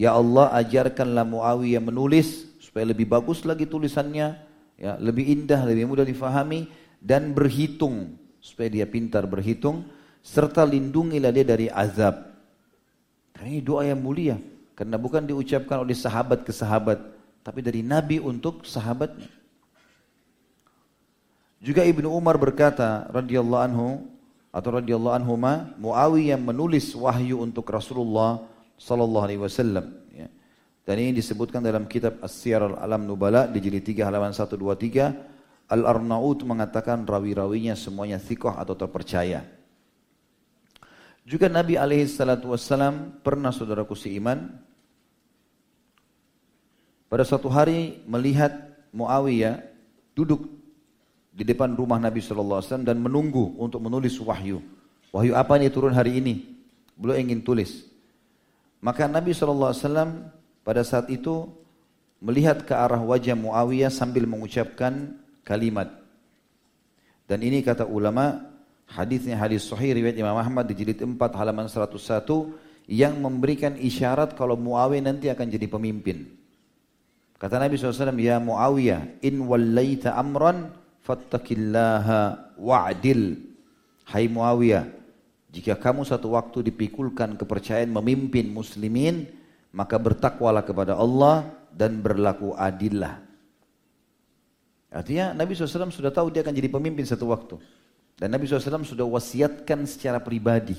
Ya 0.02 0.18
Allah 0.18 0.50
ajarkanlah 0.58 1.22
Muawiyah 1.30 1.78
menulis 1.78 2.50
supaya 2.58 2.90
lebih 2.90 3.06
bagus 3.06 3.46
lagi 3.46 3.70
tulisannya, 3.70 4.34
ya, 4.74 4.98
lebih 4.98 5.30
indah, 5.30 5.62
lebih 5.62 5.86
mudah 5.86 6.02
difahami 6.02 6.66
dan 6.98 7.38
berhitung 7.38 8.18
supaya 8.42 8.66
dia 8.74 8.90
pintar 8.90 9.30
berhitung 9.30 9.86
serta 10.26 10.66
lindungilah 10.66 11.30
dia 11.30 11.46
dari 11.46 11.70
azab. 11.70 12.34
Ini 13.46 13.62
doa 13.62 13.86
yang 13.86 14.02
mulia 14.02 14.42
karena 14.74 14.98
bukan 14.98 15.22
diucapkan 15.22 15.86
oleh 15.86 15.94
sahabat 15.94 16.50
ke 16.50 16.54
sahabat 16.54 16.98
tapi 17.46 17.62
dari 17.62 17.86
Nabi 17.86 18.18
untuk 18.18 18.66
sahabatnya. 18.66 19.30
Juga 21.62 21.86
Ibnu 21.86 22.10
Umar 22.10 22.42
berkata 22.42 23.06
radhiyallahu 23.14 23.64
anhu, 23.70 24.02
atau 24.50 24.82
radhiyallahu 24.82 25.14
anhuma 25.14 25.78
Muawiyah 25.78 26.42
menulis 26.42 26.90
wahyu 26.98 27.38
untuk 27.38 27.70
Rasulullah 27.70 28.51
sallallahu 28.82 29.26
alaihi 29.30 29.41
wasallam 29.41 29.86
ya. 30.10 30.26
Dan 30.82 30.98
ini 30.98 31.13
disebutkan 31.13 31.62
dalam 31.62 31.86
kitab 31.86 32.17
As-Siyar 32.26 32.65
Al-Alam 32.65 33.06
Nubala 33.06 33.46
di 33.46 33.62
jilid 33.62 33.86
3 33.86 34.02
halaman 34.02 34.34
123 34.34 35.70
Al-Arnaud 35.70 36.41
mengatakan 36.44 37.06
rawi-rawinya 37.06 37.78
semuanya 37.78 38.17
thikoh 38.17 38.58
atau 38.58 38.74
terpercaya. 38.74 39.46
Juga 41.22 41.46
Nabi 41.48 41.78
alaihi 41.78 42.10
salatu 42.10 42.52
wassalam 42.52 43.22
pernah 43.22 43.54
saudaraku 43.54 43.94
seiman 43.94 44.58
pada 47.06 47.22
suatu 47.22 47.46
hari 47.48 48.02
melihat 48.10 48.74
Muawiyah 48.91 49.62
duduk 50.17 50.50
di 51.32 51.48
depan 51.48 51.72
rumah 51.78 51.96
Nabi 51.96 52.20
SAW 52.20 52.84
dan 52.84 53.00
menunggu 53.00 53.56
untuk 53.56 53.80
menulis 53.80 54.20
wahyu. 54.20 54.60
Wahyu 55.15 55.38
apa 55.38 55.56
ini 55.56 55.72
turun 55.72 55.96
hari 55.96 56.20
ini? 56.20 56.44
Beliau 57.00 57.15
ingin 57.15 57.39
tulis. 57.39 57.90
Maka 58.82 59.06
Nabi 59.06 59.32
SAW 59.32 59.78
pada 60.65 60.82
saat 60.82 61.06
itu 61.13 61.46
melihat 62.17 62.65
ke 62.65 62.74
arah 62.74 63.02
wajah 63.02 63.38
Muawiyah 63.38 63.94
sambil 63.94 64.26
mengucapkan 64.26 65.22
kalimat. 65.46 65.89
Dan 67.30 67.46
ini 67.46 67.62
kata 67.62 67.86
ulama, 67.86 68.41
hadisnya 68.89 69.38
hadis 69.38 69.70
sahih 69.70 69.94
riwayat 69.96 70.17
Imam 70.17 70.36
Ahmad 70.36 70.65
di 70.65 70.76
jilid 70.76 70.98
4 70.98 71.17
halaman 71.38 71.70
101 71.70 71.94
yang 72.89 73.22
memberikan 73.22 73.78
isyarat 73.78 74.34
kalau 74.34 74.58
Muawiyah 74.58 75.13
nanti 75.13 75.30
akan 75.30 75.48
jadi 75.48 75.70
pemimpin. 75.70 76.28
Kata 77.41 77.58
Nabi 77.58 77.74
SAW, 77.78 78.17
Ya 78.22 78.38
Muawiyah, 78.38 79.22
in 79.26 79.46
wallaita 79.46 80.13
amran 80.13 80.74
fattakillaha 81.02 82.54
wa'dil. 82.58 83.38
Hai 84.06 84.30
Muawiyah, 84.30 85.01
jika 85.52 85.76
kamu 85.76 86.08
satu 86.08 86.32
waktu 86.32 86.64
dipikulkan 86.72 87.36
kepercayaan 87.36 87.92
memimpin 87.92 88.48
muslimin, 88.48 89.28
maka 89.76 90.00
bertakwalah 90.00 90.64
kepada 90.64 90.96
Allah 90.96 91.44
dan 91.76 92.00
berlaku 92.00 92.56
adillah. 92.56 93.20
Artinya 94.92 95.36
Nabi 95.36 95.56
SAW 95.56 95.92
sudah 95.92 96.12
tahu 96.12 96.32
dia 96.32 96.44
akan 96.44 96.56
jadi 96.56 96.72
pemimpin 96.72 97.04
satu 97.04 97.32
waktu. 97.32 97.56
Dan 98.16 98.32
Nabi 98.32 98.48
SAW 98.48 98.84
sudah 98.84 99.08
wasiatkan 99.08 99.88
secara 99.88 100.20
pribadi. 100.20 100.76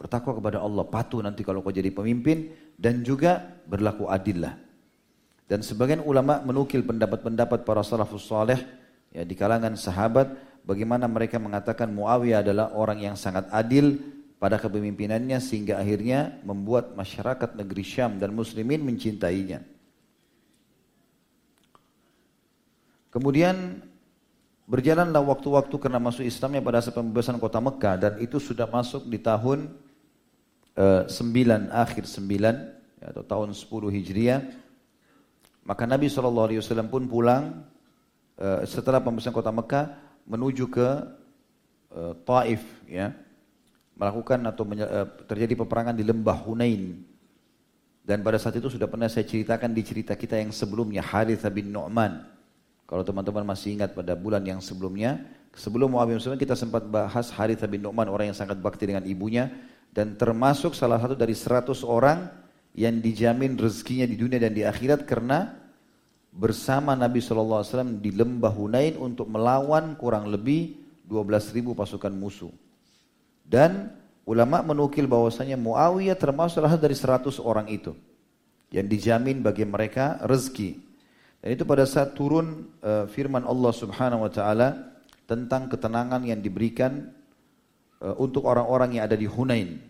Bertakwa 0.00 0.36
kepada 0.36 0.58
Allah, 0.64 0.84
patuh 0.88 1.20
nanti 1.20 1.44
kalau 1.44 1.60
kau 1.60 1.72
jadi 1.72 1.92
pemimpin. 1.92 2.48
Dan 2.76 3.04
juga 3.04 3.40
berlaku 3.68 4.08
adillah. 4.08 4.56
Dan 5.48 5.64
sebagian 5.64 6.04
ulama 6.04 6.44
menukil 6.44 6.84
pendapat-pendapat 6.84 7.64
para 7.64 7.80
salafus 7.80 8.28
saleh 8.28 8.60
ya 9.12 9.24
di 9.24 9.32
kalangan 9.32 9.72
sahabat 9.76 10.28
bagaimana 10.68 11.08
mereka 11.08 11.40
mengatakan 11.40 11.88
Muawiyah 11.88 12.44
adalah 12.44 12.76
orang 12.76 13.00
yang 13.00 13.16
sangat 13.16 13.48
adil 13.48 13.96
pada 14.36 14.60
kepemimpinannya 14.60 15.40
sehingga 15.40 15.80
akhirnya 15.80 16.36
membuat 16.44 16.92
masyarakat 16.92 17.56
negeri 17.56 17.82
Syam 17.82 18.20
dan 18.20 18.36
muslimin 18.36 18.84
mencintainya. 18.84 19.64
Kemudian 23.08 23.80
berjalanlah 24.68 25.24
waktu-waktu 25.24 25.74
karena 25.80 25.96
masuk 25.96 26.28
Islamnya 26.28 26.60
pada 26.60 26.84
saat 26.84 26.92
pembebasan 26.92 27.40
kota 27.40 27.56
Mekah 27.56 27.96
dan 27.96 28.12
itu 28.20 28.36
sudah 28.36 28.68
masuk 28.68 29.08
di 29.08 29.16
tahun 29.16 29.72
uh, 30.76 31.08
eh, 31.08 31.72
9 31.72 31.72
akhir 31.72 32.04
9 32.04 33.00
ya, 33.00 33.06
atau 33.16 33.24
tahun 33.24 33.56
10 33.56 33.96
Hijriah. 33.96 34.40
Maka 35.64 35.88
Nabi 35.88 36.12
SAW 36.12 36.52
pun 36.92 37.08
pulang 37.08 37.64
Eh, 38.38 38.62
setelah 38.70 39.02
pembebasan 39.02 39.34
kota 39.34 39.50
Mekah 39.50 40.07
menuju 40.28 40.68
ke 40.68 40.88
uh, 41.96 42.14
Taif 42.22 42.62
ya. 42.84 43.16
Melakukan 43.98 44.38
atau 44.46 44.62
uh, 44.62 45.08
terjadi 45.26 45.58
peperangan 45.58 45.96
di 45.96 46.06
lembah 46.06 46.38
Hunain. 46.46 47.02
Dan 48.08 48.24
pada 48.24 48.40
saat 48.40 48.56
itu 48.56 48.72
sudah 48.72 48.88
pernah 48.88 49.10
saya 49.10 49.26
ceritakan 49.26 49.74
di 49.74 49.82
cerita 49.84 50.16
kita 50.16 50.40
yang 50.40 50.48
sebelumnya 50.54 51.04
Harith 51.04 51.44
bin 51.52 51.68
Nu'man. 51.68 52.24
Kalau 52.88 53.04
teman-teman 53.04 53.44
masih 53.44 53.76
ingat 53.76 53.92
pada 53.92 54.16
bulan 54.16 54.40
yang 54.48 54.64
sebelumnya 54.64 55.20
sebelum 55.52 55.92
Muawiyah 55.92 56.32
bin 56.32 56.40
kita 56.40 56.56
sempat 56.56 56.88
bahas 56.88 57.28
Harith 57.34 57.60
bin 57.68 57.84
Nu'man 57.84 58.08
orang 58.08 58.32
yang 58.32 58.38
sangat 58.38 58.56
bakti 58.62 58.88
dengan 58.88 59.04
ibunya. 59.04 59.52
Dan 59.92 60.16
termasuk 60.16 60.72
salah 60.72 60.96
satu 61.00 61.16
dari 61.16 61.36
100 61.36 61.84
orang 61.84 62.28
yang 62.78 62.96
dijamin 63.02 63.58
rezekinya 63.58 64.06
di 64.06 64.14
dunia 64.14 64.38
dan 64.38 64.54
di 64.54 64.62
akhirat 64.62 65.04
karena 65.08 65.67
bersama 66.38 66.94
Nabi 66.94 67.18
SAW 67.18 67.98
di 67.98 68.14
lembah 68.14 68.54
Hunain 68.54 68.94
untuk 68.94 69.26
melawan 69.26 69.98
kurang 69.98 70.30
lebih 70.30 70.78
12.000 71.10 71.74
pasukan 71.74 72.14
musuh. 72.14 72.54
Dan 73.42 73.90
ulama 74.22 74.62
menukil 74.62 75.10
bahwasanya 75.10 75.58
Muawiyah 75.58 76.14
termasuk 76.14 76.62
salah 76.62 76.78
dari 76.78 76.94
100 76.94 77.42
orang 77.42 77.66
itu 77.66 77.90
yang 78.70 78.86
dijamin 78.86 79.42
bagi 79.42 79.66
mereka 79.66 80.22
rezeki. 80.22 80.78
Dan 81.42 81.58
itu 81.58 81.66
pada 81.66 81.82
saat 81.90 82.14
turun 82.14 82.70
uh, 82.86 83.10
firman 83.10 83.42
Allah 83.42 83.72
Subhanahu 83.74 84.22
wa 84.22 84.30
taala 84.30 84.94
tentang 85.26 85.66
ketenangan 85.66 86.22
yang 86.22 86.38
diberikan 86.38 87.10
uh, 87.98 88.14
untuk 88.20 88.46
orang-orang 88.46 89.00
yang 89.00 89.10
ada 89.10 89.18
di 89.18 89.26
Hunain. 89.26 89.80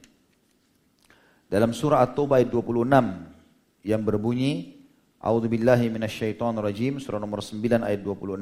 Dalam 1.48 1.72
surah 1.72 2.04
At-Taubah 2.04 2.40
ayat 2.40 2.52
26 2.52 3.88
yang 3.88 4.02
berbunyi 4.04 4.77
A'udzu 5.18 5.50
billahi 5.50 5.90
minasyaitonir 5.90 6.62
rajim 6.62 7.02
surah 7.02 7.18
nomor 7.18 7.42
9 7.42 7.82
ayat 7.82 8.06
26. 8.06 8.38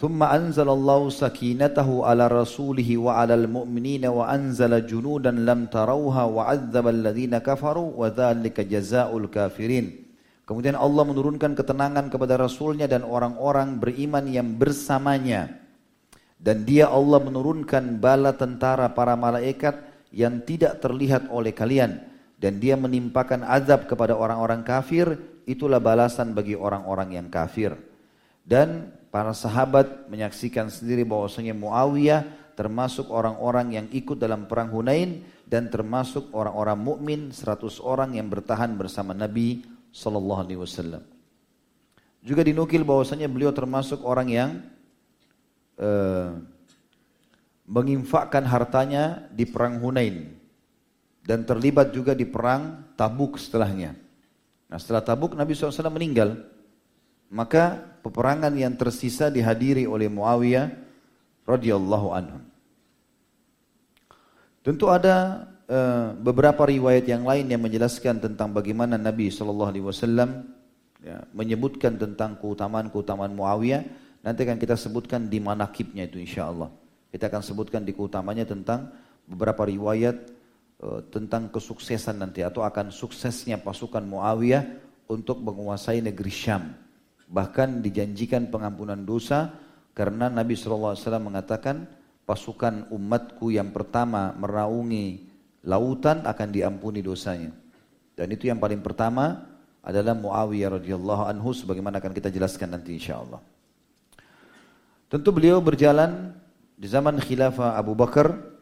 Thumma 0.00 0.32
anzalallahu 0.32 1.12
sakinatahu 1.12 2.08
ala 2.08 2.24
rasulihi 2.24 2.96
wa 2.96 3.20
'alal 3.20 3.44
mu'minina 3.52 4.08
wa 4.08 4.32
anzala 4.32 4.80
junudan 4.80 5.44
lam 5.44 5.68
tarawha 5.68 6.24
wa 6.24 6.48
'adzaba 6.48 6.88
alladhina 6.88 7.44
kafaru 7.44 8.00
wa 8.00 8.08
dzalika 8.08 8.64
jazaa'ul 8.64 9.28
kafirin. 9.28 10.08
Kemudian 10.48 10.72
Allah 10.80 11.04
menurunkan 11.04 11.52
ketenangan 11.52 12.08
kepada 12.08 12.40
Rasulnya 12.40 12.88
dan 12.88 13.04
orang-orang 13.04 13.76
beriman 13.76 14.24
yang 14.24 14.56
bersamanya. 14.56 15.52
Dan 16.40 16.64
dia 16.64 16.88
Allah 16.88 17.20
menurunkan 17.20 18.00
bala 18.00 18.32
tentara 18.32 18.88
para 18.96 19.12
malaikat 19.20 19.84
yang 20.16 20.40
tidak 20.48 20.80
terlihat 20.80 21.28
oleh 21.28 21.52
kalian 21.52 22.08
dan 22.38 22.62
dia 22.62 22.78
menimpakan 22.78 23.42
azab 23.42 23.90
kepada 23.90 24.14
orang-orang 24.14 24.62
kafir, 24.62 25.18
itulah 25.42 25.82
balasan 25.82 26.38
bagi 26.38 26.54
orang-orang 26.54 27.18
yang 27.18 27.26
kafir. 27.26 27.74
Dan 28.46 28.94
para 29.10 29.34
sahabat 29.34 30.06
menyaksikan 30.06 30.70
sendiri 30.70 31.02
bahwasanya 31.02 31.52
Muawiyah 31.58 32.54
termasuk 32.54 33.10
orang-orang 33.10 33.74
yang 33.74 33.86
ikut 33.90 34.22
dalam 34.22 34.46
perang 34.46 34.70
Hunain 34.70 35.26
dan 35.50 35.66
termasuk 35.66 36.30
orang-orang 36.30 36.78
mukmin 36.78 37.20
100 37.34 37.82
orang 37.82 38.14
yang 38.14 38.30
bertahan 38.30 38.78
bersama 38.78 39.14
Nabi 39.14 39.66
sallallahu 39.90 40.42
alaihi 40.46 40.62
wasallam. 40.62 41.02
Juga 42.22 42.46
dinukil 42.46 42.86
bahwasanya 42.86 43.26
beliau 43.26 43.50
termasuk 43.50 44.02
orang 44.06 44.28
yang 44.30 44.50
uh, 45.78 46.38
menginfakkan 47.66 48.46
hartanya 48.46 49.26
di 49.34 49.42
perang 49.46 49.82
Hunain 49.82 50.37
dan 51.28 51.44
terlibat 51.44 51.92
juga 51.92 52.16
di 52.16 52.24
perang 52.24 52.88
Tabuk 52.96 53.36
setelahnya. 53.36 53.92
Nah 54.72 54.80
setelah 54.80 55.04
Tabuk 55.04 55.36
Nabi 55.36 55.52
SAW 55.52 55.92
meninggal, 55.92 56.40
maka 57.28 57.76
peperangan 58.00 58.56
yang 58.56 58.72
tersisa 58.80 59.28
dihadiri 59.28 59.84
oleh 59.84 60.08
Muawiyah 60.08 60.72
radhiyallahu 61.44 62.08
anhu. 62.16 62.40
Tentu 64.64 64.88
ada 64.88 65.44
uh, 65.68 66.16
beberapa 66.16 66.64
riwayat 66.64 67.04
yang 67.04 67.28
lain 67.28 67.44
yang 67.52 67.60
menjelaskan 67.60 68.24
tentang 68.24 68.48
bagaimana 68.56 68.96
Nabi 68.96 69.28
SAW 69.28 69.68
ya, 71.04 71.28
menyebutkan 71.36 72.00
tentang 72.00 72.40
keutamaan-keutamaan 72.40 73.36
Muawiyah. 73.36 73.84
Nanti 74.24 74.48
akan 74.48 74.56
kita 74.56 74.80
sebutkan 74.80 75.28
di 75.28 75.44
manakibnya 75.44 76.08
itu 76.08 76.16
insya 76.18 76.48
Allah. 76.48 76.72
Kita 77.12 77.28
akan 77.28 77.40
sebutkan 77.44 77.84
di 77.84 77.92
keutamanya 77.92 78.48
tentang 78.48 78.92
beberapa 79.24 79.64
riwayat 79.64 80.37
Eh, 80.78 81.02
tentang 81.10 81.50
kesuksesan 81.50 82.22
nanti 82.22 82.46
atau 82.46 82.62
akan 82.62 82.94
suksesnya 82.94 83.58
pasukan 83.58 83.98
Muawiyah 83.98 84.62
untuk 85.10 85.42
menguasai 85.42 85.98
negeri 85.98 86.30
Syam. 86.30 86.70
Bahkan 87.26 87.82
dijanjikan 87.82 88.46
pengampunan 88.46 89.02
dosa 89.02 89.58
karena 89.90 90.30
Nabi 90.30 90.54
SAW 90.54 90.94
mengatakan 91.18 91.82
pasukan 92.22 92.94
umatku 92.94 93.50
yang 93.50 93.74
pertama 93.74 94.30
meraungi 94.38 95.26
lautan 95.66 96.22
akan 96.22 96.48
diampuni 96.54 97.02
dosanya. 97.02 97.50
Dan 98.14 98.30
itu 98.30 98.46
yang 98.46 98.62
paling 98.62 98.78
pertama 98.78 99.50
adalah 99.82 100.14
Muawiyah 100.14 100.78
radhiyallahu 100.78 101.26
anhu 101.26 101.58
sebagaimana 101.58 101.98
akan 101.98 102.14
kita 102.14 102.30
jelaskan 102.30 102.78
nanti 102.78 102.94
insyaallah. 102.94 103.42
Tentu 105.10 105.34
beliau 105.34 105.58
berjalan 105.58 106.38
di 106.78 106.86
zaman 106.86 107.18
khilafah 107.18 107.74
Abu 107.74 107.98
Bakar 107.98 108.57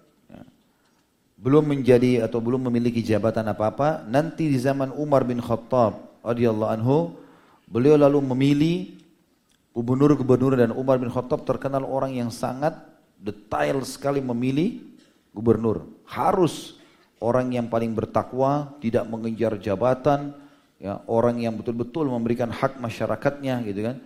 belum 1.36 1.68
menjadi 1.68 2.24
atau 2.24 2.40
belum 2.40 2.68
memiliki 2.72 3.04
jabatan 3.04 3.44
apa-apa, 3.52 4.08
nanti 4.08 4.48
di 4.48 4.56
zaman 4.56 4.88
Umar 4.96 5.22
bin 5.28 5.38
Khattab 5.38 6.24
radhiyallahu 6.24 6.72
anhu, 6.72 7.12
beliau 7.68 8.00
lalu 8.00 8.24
memilih 8.24 8.76
gubernur-gubernur 9.76 10.56
dan 10.56 10.72
Umar 10.72 10.96
bin 10.96 11.12
Khattab 11.12 11.44
terkenal 11.44 11.84
orang 11.84 12.16
yang 12.16 12.32
sangat 12.32 12.72
detail 13.20 13.84
sekali 13.84 14.24
memilih 14.24 14.80
gubernur. 15.36 15.84
Harus 16.08 16.80
orang 17.20 17.52
yang 17.52 17.68
paling 17.68 17.92
bertakwa, 17.92 18.72
tidak 18.80 19.04
mengejar 19.04 19.60
jabatan, 19.60 20.32
ya, 20.80 21.04
orang 21.04 21.36
yang 21.44 21.52
betul-betul 21.52 22.08
memberikan 22.08 22.48
hak 22.48 22.80
masyarakatnya 22.80 23.60
gitu 23.68 23.84
kan. 23.84 23.96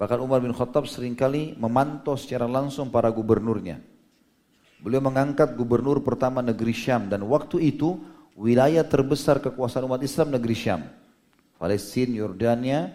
Bahkan 0.00 0.18
Umar 0.24 0.40
bin 0.40 0.56
Khattab 0.56 0.88
sering 0.88 1.12
kali 1.12 1.52
memantau 1.60 2.16
secara 2.16 2.48
langsung 2.48 2.88
para 2.88 3.12
gubernurnya. 3.12 3.82
Beliau 4.78 5.02
mengangkat 5.02 5.58
gubernur 5.58 5.98
pertama 6.06 6.38
negeri 6.38 6.70
Syam 6.70 7.10
dan 7.10 7.26
waktu 7.26 7.74
itu 7.74 7.98
wilayah 8.38 8.86
terbesar 8.86 9.42
kekuasaan 9.42 9.90
umat 9.90 10.02
Islam 10.06 10.30
negeri 10.30 10.54
Syam. 10.54 10.86
Palestina, 11.58 12.22
Yordania, 12.22 12.94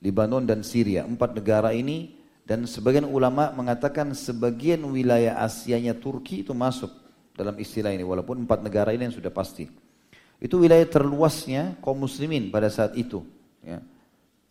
Libanon 0.00 0.48
dan 0.48 0.64
Syria. 0.64 1.04
Empat 1.04 1.36
negara 1.36 1.76
ini 1.76 2.16
dan 2.48 2.64
sebagian 2.64 3.04
ulama 3.04 3.52
mengatakan 3.52 4.16
sebagian 4.16 4.80
wilayah 4.88 5.36
Asianya 5.44 5.92
Turki 5.92 6.40
itu 6.40 6.56
masuk 6.56 6.88
dalam 7.36 7.52
istilah 7.60 7.92
ini 7.92 8.00
walaupun 8.00 8.40
empat 8.48 8.64
negara 8.64 8.96
ini 8.96 9.12
yang 9.12 9.14
sudah 9.14 9.28
pasti. 9.28 9.68
Itu 10.40 10.56
wilayah 10.56 10.88
terluasnya 10.88 11.76
kaum 11.84 12.00
muslimin 12.00 12.48
pada 12.48 12.72
saat 12.72 12.96
itu. 12.96 13.20
Ya. 13.60 13.84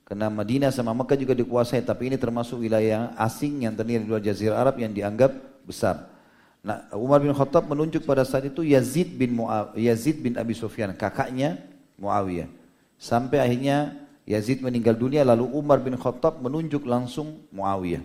Karena 0.05 0.29
Madinah 0.29 0.69
sama 0.69 0.93
Mekah 0.93 1.17
juga 1.17 1.33
dikuasai, 1.33 1.81
tapi 1.85 2.13
ini 2.13 2.17
termasuk 2.17 2.61
wilayah 2.61 3.13
asing 3.17 3.65
yang 3.65 3.73
terdiri 3.73 4.05
di 4.05 4.09
luar 4.09 4.21
Jazirah 4.21 4.57
Arab 4.57 4.77
yang 4.77 4.93
dianggap 4.93 5.33
besar. 5.65 6.18
Nah, 6.59 6.91
Umar 6.91 7.23
bin 7.23 7.31
Khattab 7.31 7.71
menunjuk 7.71 8.03
pada 8.03 8.27
saat 8.27 8.43
itu 8.51 8.67
Yazid 8.67 9.15
bin 9.15 9.39
Muaw 9.39 9.79
Yazid 9.79 10.19
bin 10.19 10.35
Abi 10.35 10.51
Sufyan, 10.51 10.91
kakaknya 10.91 11.55
Muawiyah. 11.95 12.51
Sampai 12.99 13.39
akhirnya 13.39 13.95
Yazid 14.27 14.59
meninggal 14.59 14.99
dunia 14.99 15.23
lalu 15.23 15.47
Umar 15.55 15.79
bin 15.79 15.95
Khattab 15.95 16.43
menunjuk 16.43 16.83
langsung 16.83 17.39
Muawiyah. 17.55 18.03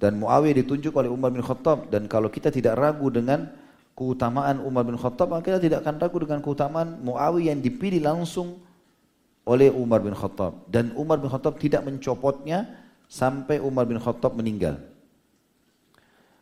Dan 0.00 0.16
Muawiyah 0.16 0.64
ditunjuk 0.64 0.96
oleh 0.96 1.12
Umar 1.12 1.28
bin 1.28 1.44
Khattab 1.44 1.92
dan 1.92 2.08
kalau 2.08 2.32
kita 2.32 2.48
tidak 2.48 2.80
ragu 2.80 3.12
dengan 3.12 3.52
keutamaan 3.92 4.64
Umar 4.64 4.88
bin 4.88 4.96
Khattab, 4.96 5.28
maka 5.28 5.44
kita 5.52 5.60
tidak 5.60 5.78
akan 5.84 6.00
ragu 6.00 6.16
dengan 6.24 6.40
keutamaan 6.40 6.96
Muawiyah 7.04 7.52
yang 7.52 7.60
dipilih 7.60 8.00
langsung 8.00 8.56
oleh 9.44 9.68
Umar 9.68 10.00
bin 10.00 10.16
Khattab. 10.16 10.64
Dan 10.66 10.96
Umar 10.96 11.20
bin 11.20 11.28
Khattab 11.28 11.60
tidak 11.60 11.84
mencopotnya 11.84 12.88
sampai 13.04 13.60
Umar 13.60 13.84
bin 13.84 14.00
Khattab 14.00 14.32
meninggal. 14.32 14.89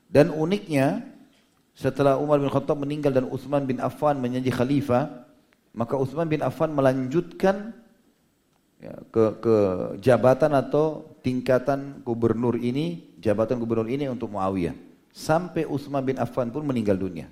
Dan 0.09 0.33
uniknya, 0.33 1.05
setelah 1.77 2.17
Umar 2.17 2.41
bin 2.41 2.49
Khattab 2.49 2.81
meninggal 2.81 3.13
dan 3.13 3.29
Uthman 3.29 3.69
bin 3.69 3.79
Affan 3.79 4.17
menjadi 4.19 4.51
khalifah, 4.51 5.29
maka 5.77 5.95
Uthman 6.01 6.27
bin 6.27 6.41
Affan 6.41 6.73
melanjutkan 6.73 7.77
ya, 8.81 8.97
ke, 9.13 9.25
ke 9.39 9.57
jabatan 10.01 10.57
atau 10.57 11.13
tingkatan 11.21 12.01
gubernur 12.03 12.57
ini, 12.57 13.15
jabatan 13.21 13.61
gubernur 13.61 13.87
ini 13.87 14.09
untuk 14.09 14.33
Muawiyah. 14.33 14.75
Sampai 15.13 15.69
Uthman 15.69 16.03
bin 16.03 16.17
Affan 16.17 16.49
pun 16.49 16.65
meninggal 16.65 16.97
dunia. 16.97 17.29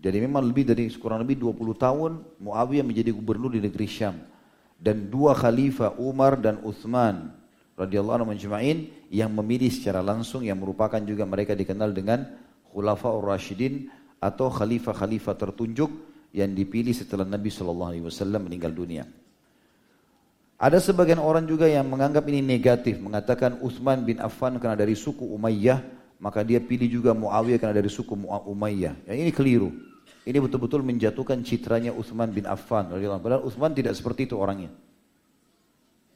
Jadi 0.00 0.16
memang 0.16 0.40
lebih 0.46 0.64
dari 0.64 0.88
kurang 0.96 1.20
lebih 1.26 1.36
20 1.36 1.76
tahun 1.76 2.12
Muawiyah 2.40 2.86
menjadi 2.86 3.12
gubernur 3.12 3.52
di 3.52 3.60
negeri 3.60 3.84
Syam. 3.84 4.16
Dan 4.80 5.12
dua 5.12 5.36
khalifah 5.36 6.00
Umar 6.00 6.40
dan 6.40 6.56
Uthman 6.64 7.36
radhiyallahu 7.80 8.16
anhu 8.20 8.28
majma'in 8.36 8.92
yang 9.08 9.32
memilih 9.32 9.72
secara 9.72 10.04
langsung 10.04 10.44
yang 10.44 10.60
merupakan 10.60 11.00
juga 11.00 11.24
mereka 11.24 11.56
dikenal 11.56 11.96
dengan 11.96 12.28
Khulafaur 12.68 13.24
Rashidin 13.24 13.88
atau 14.20 14.52
khalifah-khalifah 14.52 15.34
tertunjuk 15.40 15.88
yang 16.36 16.52
dipilih 16.52 16.92
setelah 16.92 17.24
Nabi 17.24 17.48
sallallahu 17.48 17.90
alaihi 17.96 18.04
wasallam 18.04 18.46
meninggal 18.46 18.70
dunia. 18.70 19.08
Ada 20.60 20.76
sebagian 20.76 21.16
orang 21.16 21.48
juga 21.48 21.64
yang 21.64 21.88
menganggap 21.88 22.20
ini 22.28 22.44
negatif, 22.44 23.00
mengatakan 23.00 23.56
Uthman 23.64 24.04
bin 24.04 24.20
Affan 24.20 24.60
karena 24.60 24.76
dari 24.76 24.92
suku 24.92 25.24
Umayyah, 25.24 25.80
maka 26.20 26.44
dia 26.44 26.60
pilih 26.60 27.00
juga 27.00 27.16
Muawiyah 27.16 27.56
karena 27.56 27.80
dari 27.80 27.88
suku 27.88 28.12
Umayyah. 28.28 29.08
Yang 29.08 29.18
ini 29.24 29.32
keliru. 29.32 29.72
Ini 30.20 30.36
betul-betul 30.36 30.84
menjatuhkan 30.84 31.40
citranya 31.40 31.96
Uthman 31.96 32.28
bin 32.28 32.44
Affan. 32.44 32.92
Padahal 32.92 33.40
Uthman 33.40 33.72
tidak 33.72 33.96
seperti 33.96 34.28
itu 34.28 34.36
orangnya. 34.36 34.68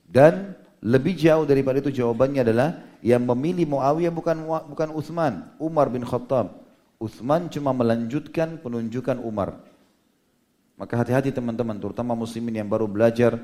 Dan 0.05 0.53
lebih 0.85 1.17
jauh 1.17 1.49
daripada 1.49 1.81
itu 1.81 1.89
jawabannya 1.89 2.45
adalah 2.45 2.69
yang 3.01 3.25
memilih 3.25 3.65
Muawiyah 3.73 4.13
bukan 4.13 4.37
bukan 4.45 4.89
Uthman, 4.93 5.49
Umar 5.57 5.89
bin 5.89 6.05
Khattab. 6.05 6.61
Uthman 7.01 7.49
cuma 7.49 7.73
melanjutkan 7.73 8.61
penunjukan 8.61 9.17
Umar. 9.25 9.57
Maka 10.77 11.01
hati-hati 11.01 11.33
teman-teman, 11.33 11.81
terutama 11.81 12.13
muslimin 12.13 12.61
yang 12.61 12.69
baru 12.69 12.85
belajar, 12.85 13.41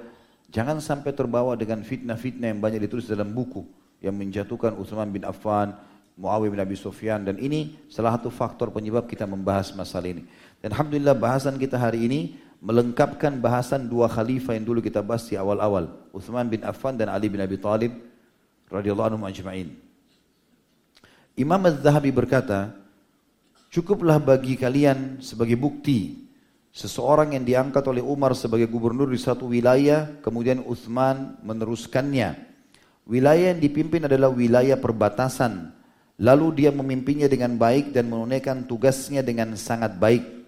jangan 0.53 0.85
sampai 0.85 1.17
terbawa 1.17 1.57
dengan 1.57 1.81
fitnah-fitnah 1.81 2.53
yang 2.53 2.61
banyak 2.61 2.85
ditulis 2.85 3.09
dalam 3.09 3.33
buku 3.33 3.65
yang 4.05 4.13
menjatuhkan 4.17 4.77
Uthman 4.77 5.09
bin 5.09 5.25
Affan, 5.25 5.73
Muawiyah 6.21 6.53
bin 6.53 6.61
Abi 6.61 6.77
Sufyan 6.77 7.25
dan 7.25 7.41
ini 7.41 7.81
salah 7.89 8.21
satu 8.21 8.29
faktor 8.29 8.69
penyebab 8.69 9.09
kita 9.09 9.25
membahas 9.25 9.73
masalah 9.73 10.13
ini. 10.13 10.29
Dan 10.61 10.77
Alhamdulillah 10.77 11.17
bahasan 11.17 11.57
kita 11.57 11.81
hari 11.81 12.05
ini 12.05 12.21
melengkapkan 12.61 13.41
bahasan 13.41 13.89
dua 13.89 14.07
khalifah 14.07 14.53
yang 14.53 14.69
dulu 14.69 14.85
kita 14.85 15.01
bahas 15.01 15.25
di 15.27 15.35
awal-awal. 15.35 15.89
Uthman 16.13 16.47
bin 16.53 16.61
Affan 16.61 16.95
dan 17.01 17.09
Ali 17.09 17.33
bin 17.33 17.41
Abi 17.41 17.57
Talib 17.57 17.97
radhiyallahu 18.69 19.17
anhum 19.17 19.25
ajma'in. 19.25 19.73
Imam 21.41 21.61
Az-Zahabi 21.65 22.13
berkata, 22.13 22.77
cukuplah 23.73 24.21
bagi 24.21 24.61
kalian 24.61 25.25
sebagai 25.25 25.57
bukti 25.57 26.29
seseorang 26.71 27.33
yang 27.33 27.49
diangkat 27.49 27.83
oleh 27.89 28.05
Umar 28.05 28.37
sebagai 28.37 28.69
gubernur 28.69 29.09
di 29.09 29.19
satu 29.19 29.49
wilayah, 29.49 30.21
kemudian 30.21 30.61
Uthman 30.63 31.41
meneruskannya. 31.41 32.47
Wilayah 33.09 33.57
yang 33.57 33.61
dipimpin 33.61 34.07
adalah 34.07 34.31
wilayah 34.31 34.77
perbatasan. 34.79 35.73
Lalu 36.21 36.63
dia 36.63 36.71
memimpinnya 36.71 37.33
dengan 37.33 37.57
baik 37.57 37.97
dan 37.97 38.13
menunaikan 38.13 38.69
tugasnya 38.69 39.25
dengan 39.25 39.57
sangat 39.57 39.97
baik. 39.97 40.40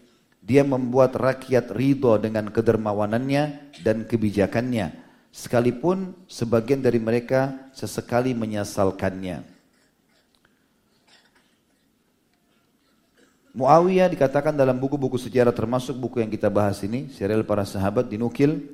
Dia 0.43 0.67
membuat 0.67 1.15
rakyat 1.15 1.71
ridho 1.71 2.19
dengan 2.19 2.51
kedermawanannya 2.51 3.73
dan 3.87 4.03
kebijakannya. 4.05 4.91
Sekalipun 5.33 6.13
sebagian 6.27 6.83
dari 6.83 6.99
mereka 6.99 7.71
sesekali 7.73 8.35
menyesalkannya. 8.35 9.47
Muawiyah 13.53 14.09
dikatakan 14.09 14.57
dalam 14.57 14.81
buku-buku 14.81 15.21
sejarah 15.21 15.53
termasuk 15.53 15.95
buku 15.97 16.25
yang 16.25 16.33
kita 16.33 16.49
bahas 16.49 16.81
ini, 16.83 17.13
serial 17.13 17.45
para 17.45 17.69
sahabat 17.69 18.09
dinukil 18.09 18.65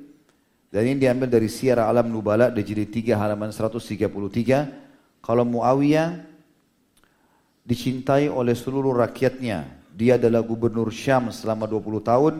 dan 0.69 0.85
ini 0.85 1.01
diambil 1.01 1.25
dari 1.25 1.49
Syiar 1.49 1.81
Alam 1.81 2.13
Nubala 2.13 2.53
di 2.53 2.61
jilid 2.61 2.93
3 2.93 3.17
halaman 3.17 3.49
133. 3.49 5.19
Kalau 5.19 5.43
Muawiyah 5.43 6.21
dicintai 7.65 8.29
oleh 8.29 8.53
seluruh 8.53 8.93
rakyatnya, 8.93 9.65
dia 9.99 10.15
adalah 10.15 10.39
gubernur 10.39 10.87
Syam 10.95 11.27
selama 11.27 11.67
20 11.67 11.99
tahun 12.07 12.35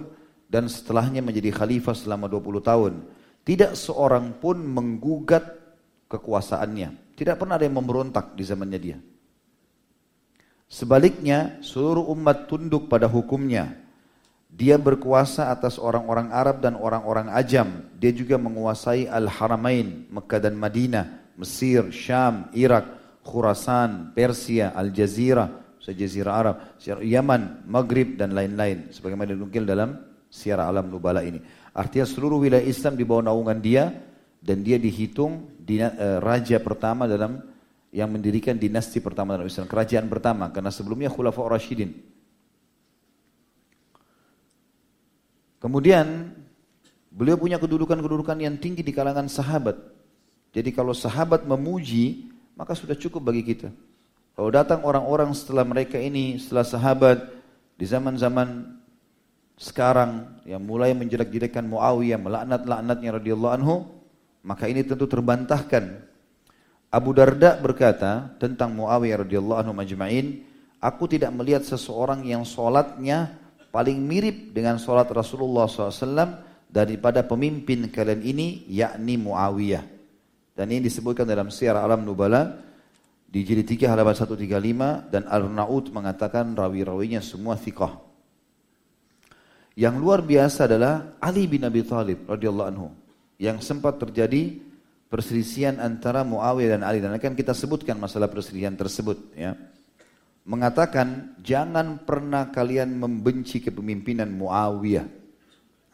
dan 0.47 0.71
setelahnya 0.71 1.19
menjadi 1.19 1.51
khalifah 1.51 1.91
selama 1.91 2.31
20 2.31 2.63
tahun. 2.63 2.93
Tidak 3.43 3.75
seorang 3.75 4.39
pun 4.39 4.63
menggugat 4.63 5.43
kekuasaannya. 6.07 7.19
Tidak 7.19 7.35
pernah 7.35 7.59
ada 7.59 7.67
yang 7.67 7.75
memberontak 7.75 8.31
di 8.31 8.47
zamannya 8.47 8.79
dia. 8.79 8.97
Sebaliknya, 10.71 11.59
seluruh 11.59 12.07
umat 12.15 12.47
tunduk 12.47 12.87
pada 12.87 13.11
hukumnya. 13.11 13.75
Dia 14.47 14.79
berkuasa 14.79 15.51
atas 15.51 15.75
orang-orang 15.75 16.31
Arab 16.31 16.63
dan 16.63 16.79
orang-orang 16.79 17.27
Ajam. 17.27 17.91
Dia 17.99 18.15
juga 18.15 18.39
menguasai 18.39 19.03
Al-Haramain, 19.11 20.07
Mekah 20.07 20.39
dan 20.39 20.55
Madinah, 20.55 21.35
Mesir, 21.35 21.91
Syam, 21.91 22.47
Irak, 22.55 22.87
Khurasan, 23.27 24.15
Persia, 24.15 24.71
Al-Jazirah, 24.71 25.58
sejazirah 25.79 26.33
Arab, 26.35 26.55
Yaman, 26.83 27.65
Maghrib 27.65 28.19
dan 28.19 28.35
lain-lain 28.35 28.91
sebagaimana 28.91 29.33
dinukil 29.33 29.63
dalam 29.63 29.95
Siar 30.29 30.61
Alam 30.61 30.91
Nubala 30.91 31.25
ini. 31.25 31.41
Artinya 31.73 32.05
seluruh 32.05 32.43
wilayah 32.43 32.63
Islam 32.63 32.99
di 32.99 33.07
bawah 33.07 33.31
naungan 33.31 33.57
dia 33.57 33.89
dan 34.39 34.61
dia 34.61 34.77
dihitung 34.77 35.57
dina, 35.57 35.95
uh, 35.95 36.19
raja 36.21 36.59
pertama 36.61 37.07
dalam 37.09 37.41
yang 37.89 38.11
mendirikan 38.13 38.53
dinasti 38.53 39.01
pertama 39.01 39.33
dalam 39.33 39.49
Islam, 39.49 39.65
kerajaan 39.65 40.05
pertama 40.05 40.53
karena 40.53 40.69
sebelumnya 40.69 41.09
Khulafa 41.09 41.41
Rashidin. 41.49 41.89
Kemudian 45.59 46.31
beliau 47.09 47.35
punya 47.35 47.59
kedudukan-kedudukan 47.59 48.37
yang 48.39 48.55
tinggi 48.61 48.85
di 48.85 48.93
kalangan 48.93 49.27
sahabat. 49.27 49.75
Jadi 50.55 50.69
kalau 50.71 50.95
sahabat 50.95 51.43
memuji, 51.43 52.31
maka 52.55 52.77
sudah 52.77 52.95
cukup 52.95 53.33
bagi 53.33 53.43
kita. 53.43 53.69
Kalau 54.39 54.55
datang 54.55 54.87
orang-orang 54.87 55.35
setelah 55.35 55.67
mereka 55.67 55.99
ini, 55.99 56.39
setelah 56.39 56.63
sahabat, 56.63 57.27
di 57.75 57.83
zaman-zaman 57.83 58.71
sekarang 59.59 60.39
yang 60.47 60.63
mulai 60.63 60.95
menjelek-jelekan 60.95 61.67
Muawiyah, 61.67 62.15
melaknat-laknatnya 62.15 63.19
radhiyallahu 63.19 63.53
anhu, 63.59 63.83
maka 64.47 64.71
ini 64.71 64.87
tentu 64.87 65.11
terbantahkan. 65.11 66.07
Abu 66.87 67.11
Darda 67.11 67.59
berkata 67.59 68.31
tentang 68.39 68.79
Muawiyah 68.79 69.27
radhiyallahu 69.27 69.59
anhu 69.59 69.75
majma'in, 69.75 70.47
aku 70.79 71.11
tidak 71.11 71.35
melihat 71.35 71.67
seseorang 71.67 72.23
yang 72.23 72.47
solatnya 72.47 73.35
paling 73.75 73.99
mirip 73.99 74.55
dengan 74.55 74.79
solat 74.79 75.11
Rasulullah 75.11 75.67
SAW 75.67 76.39
daripada 76.71 77.27
pemimpin 77.27 77.91
kalian 77.91 78.23
ini, 78.23 78.63
yakni 78.71 79.19
Muawiyah. 79.19 79.83
Dan 80.55 80.71
ini 80.71 80.87
disebutkan 80.87 81.27
dalam 81.27 81.51
Syiar 81.51 81.75
Alam 81.75 82.07
Nubala, 82.07 82.68
di 83.29 83.45
jilid 83.45 83.69
3 83.69 83.93
halaman 83.93 84.17
135 84.17 85.13
dan 85.13 85.23
Al-Naud 85.29 85.93
mengatakan 85.93 86.57
rawi-rawinya 86.57 87.21
semua 87.21 87.53
thiqah. 87.53 88.01
Yang 89.77 89.95
luar 90.01 90.25
biasa 90.25 90.65
adalah 90.65 91.15
Ali 91.21 91.45
bin 91.45 91.61
Abi 91.63 91.85
Thalib 91.85 92.25
radhiyallahu 92.25 92.69
anhu 92.73 92.89
yang 93.37 93.61
sempat 93.61 94.01
terjadi 94.01 94.59
perselisihan 95.07 95.77
antara 95.79 96.25
Muawiyah 96.25 96.75
dan 96.75 96.83
Ali 96.83 96.99
dan 96.99 97.15
akan 97.15 97.37
kita 97.37 97.53
sebutkan 97.53 97.95
masalah 97.95 98.27
perselisihan 98.27 98.73
tersebut 98.75 99.31
ya. 99.37 99.55
Mengatakan 100.49 101.37
jangan 101.45 102.01
pernah 102.01 102.49
kalian 102.49 102.97
membenci 102.97 103.61
kepemimpinan 103.61 104.33
Muawiyah. 104.33 105.05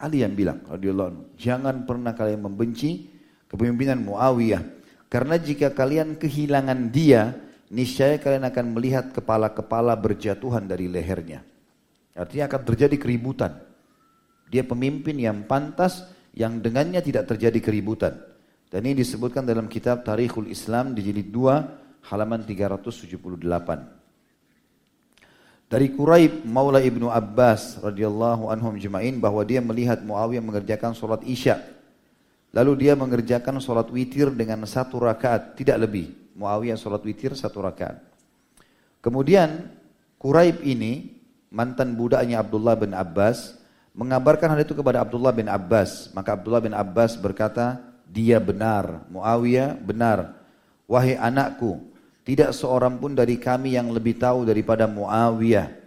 Ali 0.00 0.24
yang 0.24 0.32
bilang 0.32 0.64
radhiyallahu 0.64 1.08
anhu, 1.12 1.24
jangan 1.36 1.84
pernah 1.84 2.16
kalian 2.16 2.40
membenci 2.40 3.12
kepemimpinan 3.48 4.00
Muawiyah 4.00 4.75
karena 5.16 5.40
jika 5.40 5.72
kalian 5.72 6.20
kehilangan 6.20 6.92
dia, 6.92 7.32
niscaya 7.72 8.20
kalian 8.20 8.52
akan 8.52 8.76
melihat 8.76 9.16
kepala-kepala 9.16 9.96
berjatuhan 9.96 10.68
dari 10.68 10.92
lehernya. 10.92 11.40
Artinya 12.12 12.52
akan 12.52 12.60
terjadi 12.68 13.00
keributan. 13.00 13.56
Dia 14.52 14.60
pemimpin 14.68 15.16
yang 15.16 15.48
pantas 15.48 16.04
yang 16.36 16.60
dengannya 16.60 17.00
tidak 17.00 17.32
terjadi 17.32 17.64
keributan. 17.64 18.12
Dan 18.68 18.84
ini 18.84 19.00
disebutkan 19.00 19.48
dalam 19.48 19.72
kitab 19.72 20.04
Tarikhul 20.04 20.52
Islam 20.52 20.92
di 20.92 21.08
jilid 21.08 21.32
2 21.32 22.12
halaman 22.12 22.44
378. 22.44 23.16
Dari 25.64 25.96
Quraib 25.96 26.44
Maula 26.44 26.84
Ibnu 26.84 27.08
Abbas 27.08 27.80
radhiyallahu 27.80 28.52
anhum 28.52 28.76
jema'in 28.76 29.16
bahwa 29.16 29.40
dia 29.48 29.64
melihat 29.64 30.04
Muawiyah 30.04 30.44
mengerjakan 30.44 30.92
sholat 30.92 31.24
Isya. 31.24 31.75
Lalu 32.54 32.86
dia 32.86 32.94
mengerjakan 32.94 33.58
sholat 33.58 33.88
witir 33.90 34.30
dengan 34.34 34.62
satu 34.68 35.02
rakaat, 35.02 35.58
tidak 35.58 35.88
lebih. 35.88 36.14
Muawiyah 36.36 36.76
sholat 36.76 37.02
witir 37.02 37.32
satu 37.32 37.64
rakaat. 37.64 38.00
Kemudian 39.00 39.72
Quraib 40.18 40.60
ini 40.66 41.16
mantan 41.52 41.94
budaknya 41.94 42.42
Abdullah 42.42 42.76
bin 42.76 42.92
Abbas 42.92 43.56
mengabarkan 43.96 44.52
hal 44.52 44.60
itu 44.60 44.76
kepada 44.76 45.00
Abdullah 45.00 45.32
bin 45.32 45.48
Abbas. 45.48 46.12
Maka 46.12 46.36
Abdullah 46.36 46.60
bin 46.60 46.76
Abbas 46.76 47.16
berkata, 47.16 47.80
dia 48.08 48.38
benar. 48.38 49.04
Muawiyah 49.08 49.76
benar. 49.80 50.36
Wahai 50.86 51.18
anakku, 51.18 51.82
tidak 52.22 52.54
seorang 52.54 52.98
pun 52.98 53.14
dari 53.14 53.38
kami 53.38 53.74
yang 53.74 53.90
lebih 53.90 54.18
tahu 54.18 54.46
daripada 54.46 54.86
Muawiyah. 54.86 55.86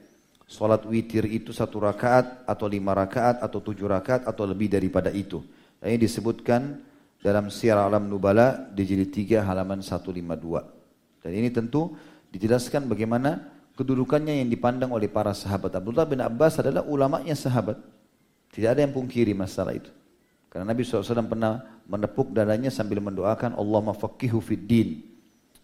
Salat 0.50 0.82
witir 0.90 1.30
itu 1.30 1.54
satu 1.54 1.78
rakaat 1.78 2.44
atau 2.50 2.66
lima 2.66 2.98
rakaat 2.98 3.38
atau 3.44 3.62
tujuh 3.62 3.86
rakaat 3.86 4.26
atau 4.26 4.50
lebih 4.50 4.66
daripada 4.72 5.14
itu. 5.14 5.46
Ini 5.80 5.96
disebutkan 5.96 6.84
dalam 7.24 7.48
Syiar 7.48 7.80
Alam 7.80 8.12
Nubala 8.12 8.68
di 8.72 8.84
jilid 8.84 9.16
3 9.16 9.44
halaman 9.44 9.80
152. 9.80 11.24
Dan 11.24 11.32
ini 11.36 11.52
tentu 11.52 11.96
dijelaskan 12.32 12.88
bagaimana 12.88 13.48
kedudukannya 13.80 14.44
yang 14.44 14.50
dipandang 14.52 14.92
oleh 14.92 15.08
para 15.08 15.32
sahabat. 15.32 15.72
Abdullah 15.72 16.04
bin 16.04 16.20
Abbas 16.20 16.60
adalah 16.60 16.84
ulamanya 16.84 17.32
sahabat. 17.32 17.80
Tidak 18.52 18.68
ada 18.68 18.84
yang 18.84 18.92
pungkiri 18.92 19.32
masalah 19.32 19.72
itu. 19.72 19.92
Karena 20.52 20.74
Nabi 20.74 20.82
SAW 20.82 21.30
pernah 21.30 21.62
menepuk 21.86 22.34
dadanya 22.34 22.74
sambil 22.74 23.00
mendoakan 23.00 23.56
Allah 23.56 23.80
mafakihu 23.94 24.42
fid 24.44 24.66
din. 24.68 24.90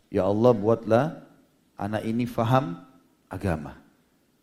Ya 0.07 0.23
Allah 0.23 0.53
buatlah 0.55 1.25
anak 1.75 2.07
ini 2.07 2.23
faham 2.29 2.79
agama. 3.27 3.75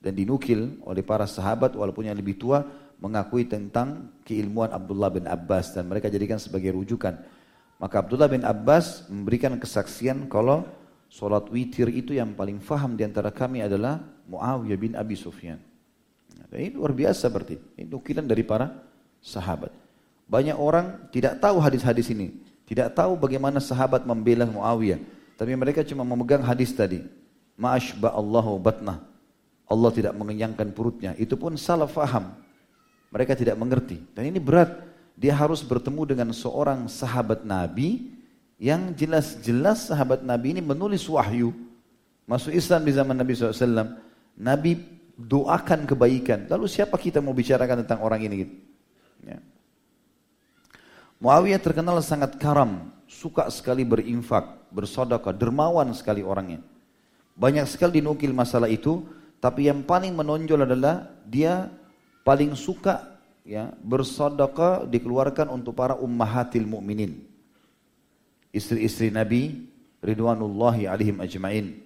Dan 0.03 0.19
dinukil 0.19 0.83
oleh 0.83 1.01
para 1.07 1.25
sahabat 1.31 1.79
walaupun 1.79 2.11
yang 2.11 2.19
lebih 2.19 2.35
tua 2.35 2.67
mengakui 3.03 3.43
tentang 3.51 4.15
keilmuan 4.23 4.71
Abdullah 4.71 5.11
bin 5.11 5.27
Abbas 5.27 5.75
dan 5.75 5.91
mereka 5.91 6.07
jadikan 6.07 6.39
sebagai 6.39 6.71
rujukan. 6.71 7.19
Maka 7.83 7.99
Abdullah 7.99 8.31
bin 8.31 8.47
Abbas 8.47 9.11
memberikan 9.11 9.59
kesaksian 9.59 10.31
kalau 10.31 10.63
solat 11.11 11.51
witir 11.51 11.91
itu 11.91 12.15
yang 12.15 12.31
paling 12.39 12.63
faham 12.63 12.95
di 12.95 13.03
antara 13.03 13.35
kami 13.35 13.59
adalah 13.59 13.99
Muawiyah 14.31 14.79
bin 14.79 14.95
Abi 14.95 15.19
Sufyan. 15.19 15.59
Dan 16.47 16.63
ini 16.63 16.79
luar 16.79 16.95
biasa 16.95 17.27
berarti. 17.27 17.59
Ini 17.75 17.91
nukilan 17.91 18.23
dari 18.23 18.47
para 18.47 18.71
sahabat. 19.19 19.75
Banyak 20.31 20.55
orang 20.55 21.11
tidak 21.11 21.43
tahu 21.43 21.59
hadis-hadis 21.59 22.07
ini. 22.15 22.39
Tidak 22.71 22.95
tahu 22.95 23.19
bagaimana 23.19 23.59
sahabat 23.59 24.07
membela 24.07 24.47
Muawiyah. 24.47 25.03
Tapi 25.35 25.53
mereka 25.59 25.83
cuma 25.83 26.07
memegang 26.07 26.47
hadis 26.47 26.71
tadi. 26.71 27.03
Ma'ashba 27.59 28.15
Allahu 28.15 28.63
batnah. 28.63 29.03
Allah 29.67 29.91
tidak 29.91 30.15
mengenyangkan 30.15 30.71
perutnya. 30.71 31.19
Itu 31.19 31.35
pun 31.35 31.59
salah 31.59 31.91
faham. 31.91 32.42
Mereka 33.13 33.37
tidak 33.37 33.61
mengerti. 33.61 34.01
Dan 34.17 34.33
ini 34.33 34.41
berat. 34.41 34.73
Dia 35.13 35.37
harus 35.37 35.61
bertemu 35.61 36.17
dengan 36.17 36.29
seorang 36.33 36.89
sahabat 36.89 37.45
Nabi 37.45 38.09
yang 38.57 38.97
jelas-jelas 38.97 39.93
sahabat 39.93 40.25
Nabi 40.25 40.57
ini 40.57 40.63
menulis 40.65 41.05
wahyu. 41.07 41.53
Masuk 42.25 42.57
Islam 42.57 42.89
di 42.89 42.93
zaman 42.97 43.13
Nabi 43.13 43.37
SAW. 43.37 44.01
Nabi 44.41 44.81
doakan 45.21 45.85
kebaikan. 45.85 46.49
Lalu 46.49 46.67
siapa 46.67 46.97
kita 46.97 47.21
mau 47.21 47.37
bicarakan 47.37 47.85
tentang 47.85 48.01
orang 48.01 48.25
ini? 48.25 48.35
Gitu? 48.49 48.55
Ya. 49.29 49.39
Muawiyah 51.23 51.61
terkenal 51.63 52.03
sangat 52.03 52.35
karam, 52.41 52.91
suka 53.07 53.47
sekali 53.53 53.87
berinfak, 53.87 54.73
bersodaka, 54.75 55.31
dermawan 55.31 55.95
sekali 55.95 56.25
orangnya. 56.25 56.59
Banyak 57.39 57.71
sekali 57.71 58.03
dinukil 58.03 58.35
masalah 58.35 58.67
itu, 58.67 59.07
tapi 59.39 59.71
yang 59.71 59.87
paling 59.87 60.19
menonjol 60.19 60.67
adalah 60.67 61.07
dia 61.23 61.71
paling 62.23 62.55
suka 62.59 63.19
ya 63.43 63.75
bersodaka 63.83 64.87
dikeluarkan 64.87 65.51
untuk 65.51 65.75
para 65.79 65.99
ummahatil 65.99 66.67
mukminin. 66.67 67.23
Istri-istri 68.55 69.11
Nabi 69.11 69.69
ridwanullahi 70.03 70.87
alaihim 70.91 71.23
ajmain. 71.23 71.79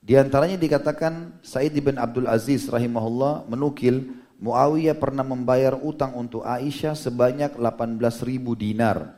Di 0.00 0.16
antaranya 0.16 0.56
dikatakan 0.56 1.38
Said 1.44 1.76
bin 1.76 2.00
Abdul 2.00 2.24
Aziz 2.24 2.64
rahimahullah 2.72 3.44
menukil 3.48 4.16
Muawiyah 4.40 4.96
pernah 4.96 5.20
membayar 5.20 5.76
utang 5.76 6.16
untuk 6.16 6.40
Aisyah 6.40 6.96
sebanyak 6.96 7.60
18 7.60 8.00
ribu 8.24 8.56
dinar. 8.56 9.12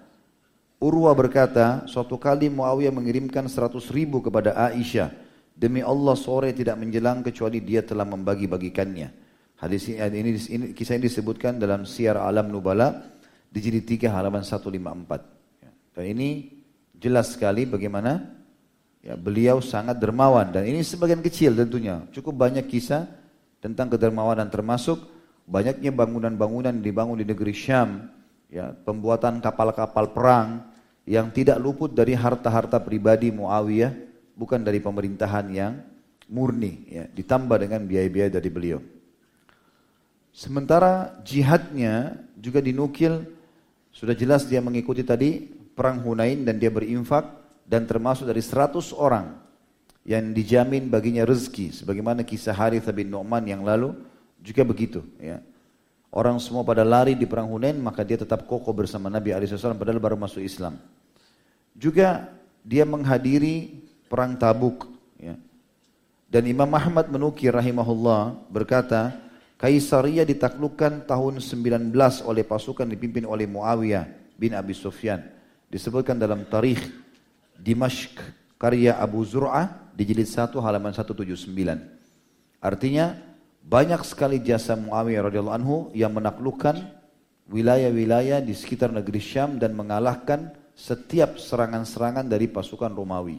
Urwa 0.82 1.14
berkata, 1.14 1.86
suatu 1.86 2.18
kali 2.18 2.50
Muawiyah 2.50 2.90
mengirimkan 2.90 3.46
100 3.46 3.70
ribu 3.94 4.18
kepada 4.18 4.50
Aisyah. 4.58 5.14
Demi 5.54 5.78
Allah 5.78 6.18
sore 6.18 6.50
tidak 6.50 6.74
menjelang 6.74 7.22
kecuali 7.22 7.62
dia 7.62 7.86
telah 7.86 8.02
membagi-bagikannya. 8.02 9.21
Hadis 9.62 9.86
ini, 9.86 10.02
ini, 10.02 10.30
ini 10.34 10.64
kisah 10.74 10.98
ini 10.98 11.06
disebutkan 11.06 11.62
dalam 11.62 11.86
Syiar 11.86 12.18
Alam 12.18 12.50
Nubala 12.50 13.14
di 13.46 13.62
jilid 13.62 13.86
3 13.86 14.10
halaman 14.10 14.42
154. 14.42 15.94
Dan 15.94 16.04
ini 16.10 16.50
jelas 16.98 17.38
sekali 17.38 17.62
bagaimana 17.62 18.42
Ya, 19.02 19.18
beliau 19.18 19.58
sangat 19.58 19.98
dermawan 19.98 20.54
dan 20.54 20.62
ini 20.62 20.78
sebagian 20.86 21.18
kecil 21.18 21.58
tentunya. 21.58 22.06
Cukup 22.14 22.38
banyak 22.38 22.70
kisah 22.70 23.10
tentang 23.58 23.90
kedermawanan 23.90 24.46
termasuk 24.46 25.02
banyaknya 25.42 25.90
bangunan-bangunan 25.90 26.78
dibangun 26.78 27.18
di 27.18 27.26
negeri 27.26 27.50
Syam, 27.50 28.06
ya, 28.46 28.70
pembuatan 28.70 29.42
kapal-kapal 29.42 30.14
perang 30.14 30.70
yang 31.02 31.34
tidak 31.34 31.58
luput 31.58 31.90
dari 31.90 32.14
harta-harta 32.14 32.78
pribadi 32.78 33.34
Muawiyah, 33.34 33.90
bukan 34.38 34.62
dari 34.62 34.78
pemerintahan 34.78 35.50
yang 35.50 35.82
murni, 36.30 36.86
ya, 36.86 37.04
ditambah 37.10 37.58
dengan 37.58 37.82
biaya-biaya 37.82 38.38
dari 38.38 38.50
beliau. 38.54 38.78
Sementara 40.33 41.20
jihadnya 41.22 42.16
juga 42.41 42.64
dinukil, 42.64 43.28
sudah 43.93 44.16
jelas 44.16 44.49
dia 44.49 44.64
mengikuti 44.64 45.05
tadi 45.05 45.45
perang 45.76 46.01
Hunain 46.01 46.41
dan 46.41 46.57
dia 46.57 46.72
berinfak, 46.72 47.28
dan 47.68 47.85
termasuk 47.85 48.26
dari 48.26 48.41
100 48.41 48.93
orang 48.97 49.39
yang 50.03 50.35
dijamin 50.35 50.91
baginya 50.91 51.22
rezeki 51.22 51.70
sebagaimana 51.70 52.26
kisah 52.26 52.53
Harith 52.53 52.91
bin 52.91 53.09
Nu'man 53.09 53.47
yang 53.47 53.62
lalu 53.62 53.95
juga 54.43 54.66
begitu 54.66 55.01
ya. 55.22 55.39
Orang 56.12 56.37
semua 56.43 56.66
pada 56.66 56.85
lari 56.85 57.16
di 57.16 57.24
perang 57.24 57.49
Hunain 57.49 57.78
maka 57.78 58.05
dia 58.05 58.20
tetap 58.20 58.45
kokoh 58.45 58.74
bersama 58.74 59.09
Nabi 59.09 59.33
SAW 59.33 59.78
padahal 59.78 60.03
baru 60.03 60.18
masuk 60.18 60.43
Islam. 60.45 60.76
Juga 61.72 62.28
dia 62.61 62.85
menghadiri 62.85 63.80
perang 64.11 64.37
Tabuk 64.37 64.91
ya. 65.16 65.39
Dan 66.28 66.45
Imam 66.51 66.68
Ahmad 66.74 67.09
menukir 67.09 67.55
rahimahullah 67.55 68.37
berkata 68.53 69.16
Kaisaria 69.62 70.26
ditaklukkan 70.26 71.06
tahun 71.06 71.38
19 71.38 71.94
oleh 72.26 72.42
pasukan 72.42 72.82
dipimpin 72.82 73.22
oleh 73.22 73.46
Muawiyah 73.46 74.34
bin 74.34 74.58
Abi 74.58 74.74
Sufyan. 74.74 75.22
Disebutkan 75.70 76.18
dalam 76.18 76.42
tarikh 76.50 76.82
Dimashq 77.54 78.18
karya 78.58 78.98
Abu 78.98 79.22
Zur'ah 79.22 79.94
di 79.94 80.02
jilid 80.02 80.26
1 80.26 80.50
halaman 80.58 80.90
179. 80.90 81.46
Artinya 82.58 83.14
banyak 83.62 84.02
sekali 84.02 84.42
jasa 84.42 84.74
Muawiyah 84.74 85.30
radhiyallahu 85.30 85.58
anhu 85.62 85.76
yang 85.94 86.10
menaklukkan 86.10 86.82
wilayah-wilayah 87.46 88.42
di 88.42 88.58
sekitar 88.58 88.90
negeri 88.90 89.22
Syam 89.22 89.62
dan 89.62 89.78
mengalahkan 89.78 90.58
setiap 90.74 91.38
serangan-serangan 91.38 92.26
dari 92.26 92.50
pasukan 92.50 92.90
Romawi. 92.90 93.38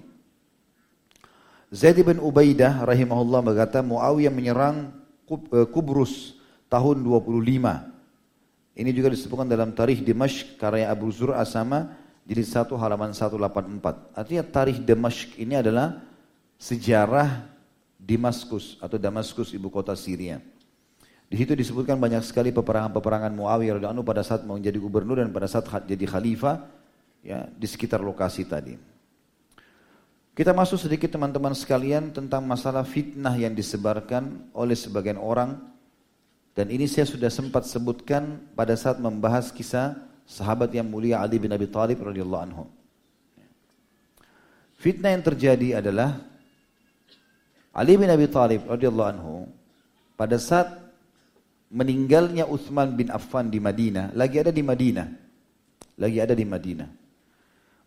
Zaid 1.67 1.99
bin 1.99 2.23
Ubaidah 2.23 2.87
rahimahullah 2.87 3.43
berkata 3.43 3.83
Muawiyah 3.83 4.31
menyerang 4.31 5.02
Kubrus 5.71 6.37
tahun 6.67 7.03
25. 7.03 7.93
Ini 8.73 8.89
juga 8.89 9.13
disebutkan 9.13 9.45
dalam 9.45 9.69
tarikh 9.71 10.01
Dimashq 10.01 10.57
karya 10.57 10.89
Abu 10.89 11.13
Zur'ah 11.13 11.45
sama 11.45 11.93
jilid 12.25 12.47
1 12.47 12.73
halaman 12.79 13.11
184. 13.13 14.17
Artinya 14.17 14.43
tarikh 14.43 14.79
Damashq 14.81 15.37
ini 15.37 15.59
adalah 15.59 16.01
sejarah 16.57 17.45
Damaskus 17.99 18.79
atau 18.83 18.99
Damaskus 18.99 19.55
ibu 19.55 19.71
kota 19.71 19.95
Syria. 19.95 20.39
Di 21.27 21.39
situ 21.39 21.55
disebutkan 21.55 21.97
banyak 21.97 22.21
sekali 22.21 22.53
peperangan-peperangan 22.53 23.31
Muawiyah 23.33 23.79
radhiyallahu 23.79 24.05
pada 24.05 24.21
saat 24.21 24.45
mau 24.45 24.59
jadi 24.59 24.75
gubernur 24.77 25.17
dan 25.17 25.33
pada 25.33 25.49
saat 25.49 25.65
jadi 25.87 26.05
khalifah 26.05 26.61
ya 27.25 27.47
di 27.49 27.65
sekitar 27.65 28.03
lokasi 28.03 28.45
tadi. 28.45 28.92
Kita 30.33 30.49
masuk 30.49 30.81
sedikit 30.81 31.13
teman-teman 31.13 31.53
sekalian 31.53 32.09
tentang 32.09 32.41
masalah 32.41 32.81
fitnah 32.81 33.37
yang 33.37 33.53
disebarkan 33.53 34.49
oleh 34.57 34.73
sebagian 34.73 35.21
orang 35.21 35.61
dan 36.57 36.73
ini 36.73 36.89
saya 36.89 37.05
sudah 37.05 37.29
sempat 37.29 37.69
sebutkan 37.69 38.41
pada 38.57 38.73
saat 38.73 38.97
membahas 38.97 39.53
kisah 39.53 39.93
sahabat 40.25 40.73
yang 40.73 40.89
mulia 40.89 41.21
Ali 41.21 41.37
bin 41.37 41.53
Abi 41.53 41.69
Thalib 41.69 42.01
radhiyallahu 42.01 42.43
anhu. 42.49 42.65
Fitnah 44.81 45.13
yang 45.13 45.21
terjadi 45.21 45.85
adalah 45.85 46.17
Ali 47.69 47.93
bin 47.93 48.09
Abi 48.09 48.25
Thalib 48.25 48.65
radhiyallahu 48.65 49.11
anhu 49.13 49.45
pada 50.17 50.41
saat 50.41 50.65
meninggalnya 51.69 52.49
Utsman 52.49 52.97
bin 52.97 53.13
Affan 53.13 53.53
di 53.53 53.61
Madinah, 53.61 54.17
lagi 54.17 54.41
ada 54.41 54.49
di 54.49 54.65
Madinah. 54.65 55.07
Lagi 55.93 56.17
ada 56.17 56.33
di 56.33 56.41
Madinah. 56.41 57.02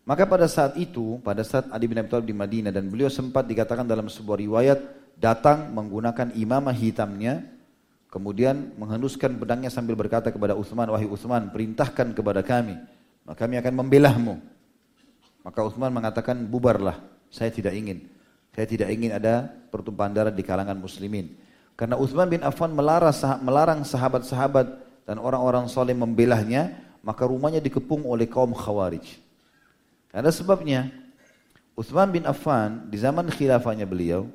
Maka 0.07 0.23
pada 0.23 0.47
saat 0.47 0.79
itu, 0.79 1.19
pada 1.19 1.43
saat 1.43 1.67
Ali 1.67 1.91
bin 1.91 1.99
Abi 1.99 2.07
Thalib 2.07 2.31
di 2.31 2.31
Madinah 2.31 2.71
dan 2.71 2.87
beliau 2.87 3.11
sempat 3.11 3.43
dikatakan 3.43 3.83
dalam 3.83 4.07
sebuah 4.07 4.39
riwayat 4.39 4.79
datang 5.19 5.67
menggunakan 5.75 6.31
imamah 6.31 6.71
hitamnya 6.71 7.57
Kemudian 8.07 8.71
menghenduskan 8.79 9.35
pedangnya 9.35 9.67
sambil 9.67 9.99
berkata 9.99 10.31
kepada 10.31 10.55
Utsman, 10.55 10.87
"Wahai 10.87 11.05
Utsman, 11.05 11.51
perintahkan 11.51 12.15
kepada 12.15 12.39
kami, 12.39 12.79
maka 13.27 13.43
kami 13.43 13.59
akan 13.59 13.73
membelahmu." 13.83 14.35
Maka 15.43 15.59
Utsman 15.67 15.91
mengatakan, 15.91 16.39
"Bubarlah, 16.47 17.03
saya 17.27 17.51
tidak 17.51 17.75
ingin. 17.75 18.07
Saya 18.55 18.65
tidak 18.65 18.89
ingin 18.95 19.11
ada 19.11 19.51
pertumpahan 19.69 20.15
darah 20.15 20.31
di 20.31 20.39
kalangan 20.39 20.79
muslimin." 20.79 21.35
Karena 21.75 21.99
Utsman 21.99 22.31
bin 22.31 22.41
Affan 22.47 22.71
melarang 22.73 23.83
sahabat-sahabat 23.83 24.67
dan 25.03 25.19
orang-orang 25.19 25.67
soleh 25.67 25.93
membelahnya, 25.93 26.79
maka 27.03 27.27
rumahnya 27.27 27.59
dikepung 27.59 28.07
oleh 28.07 28.25
kaum 28.25 28.55
Khawarij. 28.55 29.26
Ada 30.11 30.31
sebabnya, 30.33 30.89
Utsman 31.77 32.09
bin 32.09 32.23
Affan 32.25 32.89
di 32.89 32.97
zaman 32.97 33.27
khilafahnya 33.29 33.85
beliau, 33.85 34.27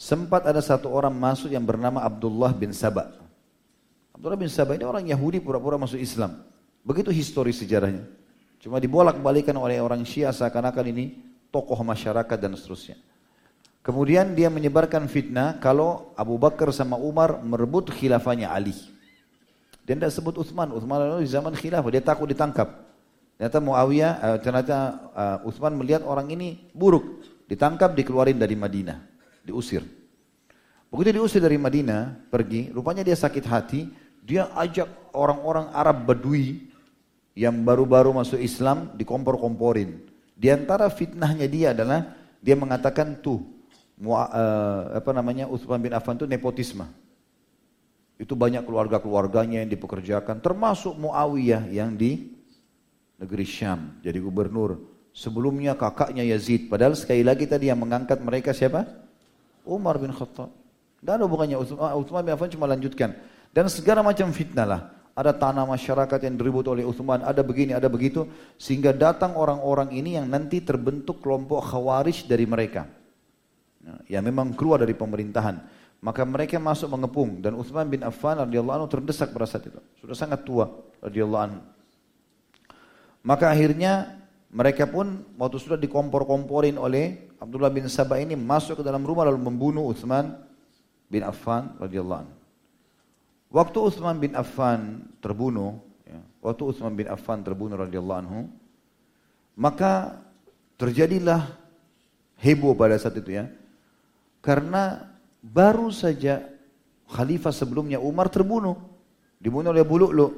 Sempat 0.00 0.48
ada 0.48 0.64
satu 0.64 0.88
orang 0.88 1.12
masuk 1.12 1.52
yang 1.52 1.60
bernama 1.60 2.00
Abdullah 2.00 2.56
bin 2.56 2.72
Sabah. 2.72 3.20
Abdullah 4.16 4.40
bin 4.40 4.48
Sabah 4.48 4.72
ini 4.72 4.88
orang 4.88 5.04
Yahudi 5.04 5.44
pura-pura 5.44 5.76
masuk 5.76 6.00
Islam. 6.00 6.40
Begitu 6.80 7.12
historis 7.12 7.60
sejarahnya. 7.60 8.08
Cuma 8.64 8.80
dibolak-balikan 8.80 9.52
oleh 9.60 9.76
orang 9.76 10.00
Syiah 10.08 10.32
seakan-akan 10.32 10.88
ini 10.88 11.20
tokoh 11.52 11.76
masyarakat 11.84 12.38
dan 12.40 12.56
seterusnya. 12.56 12.96
Kemudian 13.84 14.32
dia 14.32 14.48
menyebarkan 14.48 15.04
fitnah 15.04 15.60
kalau 15.60 16.16
Abu 16.16 16.40
Bakar 16.40 16.72
sama 16.72 16.96
Umar 16.96 17.44
merebut 17.44 17.92
khilafahnya 17.92 18.48
Ali. 18.48 18.72
Dia 19.84 20.00
tidak 20.00 20.16
sebut 20.16 20.40
Uthman. 20.40 20.72
Uthman 20.72 21.20
di 21.20 21.28
zaman 21.28 21.52
khilafah. 21.52 21.92
Dia 21.92 22.00
takut 22.00 22.24
ditangkap. 22.24 22.88
Ternyata 23.40 23.58
Muawiyah, 23.64 24.12
uh, 24.20 24.38
ternyata 24.44 24.76
uh, 25.16 25.48
Uthman 25.48 25.80
melihat 25.80 26.04
orang 26.04 26.28
ini 26.28 26.68
buruk. 26.76 27.24
Ditangkap, 27.48 27.96
dikeluarin 27.96 28.36
dari 28.36 28.52
Madinah 28.52 29.10
diusir. 29.44 29.82
Begitu 30.90 31.16
diusir 31.22 31.40
dari 31.40 31.56
Madinah, 31.56 32.28
pergi, 32.28 32.68
rupanya 32.74 33.06
dia 33.06 33.14
sakit 33.14 33.44
hati, 33.46 33.88
dia 34.20 34.50
ajak 34.58 35.14
orang-orang 35.14 35.70
Arab 35.70 36.04
Badui 36.04 36.68
yang 37.38 37.62
baru-baru 37.62 38.10
masuk 38.10 38.42
Islam 38.42 38.90
dikompor-komporin. 38.98 40.02
Di 40.34 40.50
antara 40.50 40.90
fitnahnya 40.90 41.46
dia 41.46 41.72
adalah 41.72 42.10
dia 42.42 42.58
mengatakan 42.58 43.16
tuh 43.22 43.44
uh, 44.02 44.98
apa 44.98 45.10
namanya 45.14 45.46
Utsman 45.46 45.78
bin 45.78 45.94
Affan 45.94 46.18
itu 46.18 46.26
nepotisme. 46.26 46.84
Itu 48.20 48.36
banyak 48.36 48.66
keluarga-keluarganya 48.68 49.64
yang 49.64 49.70
dipekerjakan, 49.70 50.44
termasuk 50.44 50.92
Muawiyah 50.98 51.72
yang 51.72 51.96
di 51.96 52.39
negeri 53.20 53.44
Syam 53.44 54.00
jadi 54.00 54.16
gubernur. 54.18 54.80
Sebelumnya 55.12 55.76
kakaknya 55.76 56.24
Yazid, 56.24 56.72
padahal 56.72 56.96
sekali 56.96 57.20
lagi 57.20 57.44
tadi 57.44 57.68
yang 57.68 57.82
mengangkat 57.82 58.22
mereka 58.24 58.56
siapa? 58.56 58.88
Umar 59.66 60.00
bin 60.00 60.14
Khattab. 60.14 60.48
Tidak 61.00 61.12
ada 61.16 61.24
hubungannya 61.26 61.58
Uthman 61.96 62.22
bin 62.24 62.32
Affan 62.32 62.48
cuma 62.48 62.64
lanjutkan. 62.70 63.12
Dan 63.50 63.66
segala 63.68 64.00
macam 64.00 64.30
fitnah 64.30 64.64
lah. 64.64 64.82
Ada 65.10 65.34
tanah 65.34 65.66
masyarakat 65.66 66.20
yang 66.22 66.38
diribut 66.38 66.64
oleh 66.70 66.86
Uthman, 66.86 67.20
ada 67.26 67.42
begini, 67.42 67.74
ada 67.74 67.90
begitu. 67.90 68.24
Sehingga 68.56 68.94
datang 68.94 69.34
orang-orang 69.34 69.90
ini 69.92 70.16
yang 70.16 70.30
nanti 70.30 70.62
terbentuk 70.62 71.18
kelompok 71.20 71.66
khawarij 71.74 72.30
dari 72.30 72.46
mereka. 72.46 72.86
Ya 74.06 74.22
memang 74.22 74.54
keluar 74.54 74.80
dari 74.80 74.94
pemerintahan. 74.94 75.58
Maka 76.00 76.24
mereka 76.24 76.56
masuk 76.56 76.96
mengepung 76.96 77.44
dan 77.44 77.58
Uthman 77.58 77.84
bin 77.90 78.00
Affan 78.06 78.40
radhiyallahu 78.40 78.84
anhu 78.84 78.88
terdesak 78.88 79.34
pada 79.34 79.44
saat 79.44 79.68
itu. 79.68 79.76
Sudah 80.00 80.16
sangat 80.16 80.46
tua 80.46 80.70
radhiyallahu 81.04 81.42
anhu. 81.42 81.60
Maka 83.20 83.52
akhirnya 83.52 84.16
mereka 84.50 84.88
pun 84.88 85.22
waktu 85.36 85.56
sudah 85.60 85.78
dikompor-komporin 85.78 86.74
oleh 86.80 87.30
Abdullah 87.38 87.70
bin 87.70 87.86
Sabah 87.86 88.18
ini 88.18 88.34
masuk 88.34 88.80
ke 88.80 88.84
dalam 88.84 89.04
rumah 89.06 89.28
lalu 89.28 89.40
membunuh 89.40 89.86
Uthman 89.88 90.34
bin 91.08 91.22
Affan 91.24 91.76
radhiyallahu 91.78 92.20
anhu. 92.26 92.34
Waktu 93.50 93.78
Uthman 93.82 94.16
bin 94.22 94.32
Affan 94.38 95.10
terbunuh, 95.18 95.82
ya, 96.06 96.20
waktu 96.38 96.62
Uthman 96.70 96.94
bin 96.94 97.10
Affan 97.10 97.42
terbunuh 97.42 97.74
radhiyallahu 97.74 98.20
anhu, 98.22 98.40
maka 99.58 100.22
terjadilah 100.78 101.50
heboh 102.38 102.72
pada 102.78 102.96
saat 102.96 103.18
itu 103.18 103.36
ya. 103.36 103.50
Karena 104.40 105.10
baru 105.42 105.92
saja 105.92 106.46
khalifah 107.10 107.52
sebelumnya 107.52 107.98
Umar 108.00 108.30
terbunuh, 108.30 108.78
dibunuh 109.42 109.74
oleh 109.74 109.84
Bulu'lu. 109.84 110.30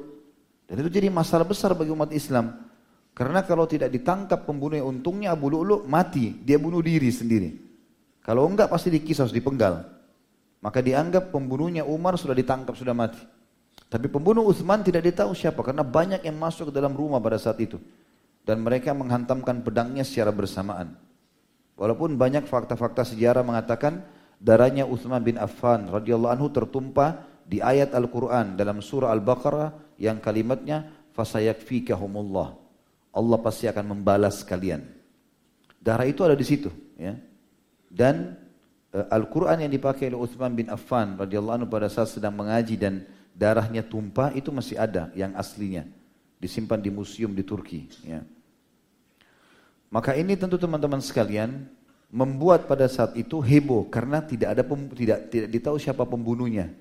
Dan 0.67 0.81
itu 0.81 0.89
jadi 0.89 1.07
masalah 1.13 1.45
besar 1.45 1.71
bagi 1.77 1.93
umat 1.93 2.09
Islam. 2.11 2.72
Karena 3.13 3.45
kalau 3.45 3.69
tidak 3.69 3.93
ditangkap 3.93 4.49
pembunuhnya, 4.49 4.81
untungnya 4.81 5.37
Abu 5.37 5.53
Lu'lu 5.53 5.85
mati, 5.85 6.33
dia 6.41 6.57
bunuh 6.57 6.81
diri 6.81 7.13
sendiri. 7.13 7.49
Kalau 8.25 8.49
enggak 8.49 8.73
pasti 8.73 8.89
dikisos, 8.89 9.29
dipenggal. 9.29 9.85
Maka 10.65 10.81
dianggap 10.81 11.29
pembunuhnya 11.29 11.85
Umar 11.85 12.17
sudah 12.17 12.33
ditangkap, 12.33 12.73
sudah 12.73 12.97
mati. 12.97 13.21
Tapi 13.85 14.09
pembunuh 14.09 14.49
Uthman 14.49 14.81
tidak 14.81 15.05
ditahu 15.05 15.37
siapa, 15.37 15.61
karena 15.61 15.85
banyak 15.85 16.25
yang 16.25 16.33
masuk 16.41 16.73
ke 16.73 16.73
dalam 16.73 16.97
rumah 16.97 17.21
pada 17.21 17.37
saat 17.37 17.61
itu. 17.61 17.77
Dan 18.41 18.65
mereka 18.65 18.97
menghantamkan 18.97 19.61
pedangnya 19.61 20.01
secara 20.01 20.33
bersamaan. 20.33 20.97
Walaupun 21.77 22.17
banyak 22.17 22.49
fakta-fakta 22.49 23.05
sejarah 23.13 23.45
mengatakan 23.45 24.01
darahnya 24.41 24.89
Uthman 24.89 25.21
bin 25.21 25.37
Affan 25.37 25.85
radhiyallahu 25.85 26.33
anhu 26.33 26.47
tertumpah 26.49 27.21
di 27.45 27.61
ayat 27.61 27.93
Al-Quran 27.93 28.57
dalam 28.57 28.81
surah 28.81 29.13
Al-Baqarah 29.13 30.01
yang 30.01 30.17
kalimatnya 30.17 30.89
fasayakfikahumullah 31.13 32.62
Allah 33.13 33.37
pasti 33.37 33.69
akan 33.69 33.93
membalas 33.93 34.41
kalian. 34.41 34.81
Darah 35.77 36.09
itu 36.09 36.25
ada 36.25 36.33
di 36.33 36.41
situ, 36.41 36.73
ya. 36.97 37.13
Dan 37.93 38.33
uh, 38.89 39.05
Al-Qur'an 39.13 39.61
yang 39.61 39.69
dipakai 39.69 40.09
oleh 40.09 40.17
Utsman 40.17 40.57
bin 40.57 40.65
Affan 40.73 41.13
radhiyallahu 41.21 41.61
anhu 41.61 41.69
pada 41.69 41.87
saat 41.93 42.09
sedang 42.09 42.33
mengaji 42.33 42.73
dan 42.73 43.05
darahnya 43.37 43.85
tumpah 43.85 44.33
itu 44.33 44.49
masih 44.49 44.81
ada 44.81 45.13
yang 45.13 45.37
aslinya 45.37 45.85
disimpan 46.41 46.81
di 46.81 46.89
museum 46.89 47.31
di 47.31 47.45
Turki, 47.45 47.85
ya. 48.03 48.25
Maka 49.93 50.17
ini 50.17 50.33
tentu 50.33 50.57
teman-teman 50.57 50.97
sekalian 50.97 51.69
membuat 52.09 52.65
pada 52.65 52.89
saat 52.89 53.13
itu 53.13 53.37
heboh 53.37 53.93
karena 53.93 54.25
tidak 54.25 54.57
ada 54.57 54.65
pem, 54.65 54.89
tidak 54.89 55.29
tidak 55.29 55.49
ditahu 55.53 55.77
siapa 55.77 56.01
pembunuhnya. 56.01 56.73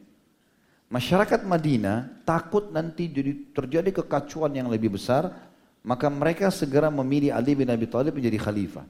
Masyarakat 0.88 1.44
Madinah 1.44 2.24
takut 2.24 2.72
nanti 2.72 3.08
jadi 3.12 3.52
terjadi 3.52 4.00
kekacauan 4.00 4.52
yang 4.56 4.68
lebih 4.72 4.96
besar 4.96 5.51
maka 5.82 6.06
mereka 6.06 6.46
segera 6.54 6.88
memilih 6.88 7.34
Ali 7.34 7.58
bin 7.58 7.66
Abi 7.66 7.90
Thalib 7.90 8.14
menjadi 8.14 8.38
khalifah. 8.38 8.86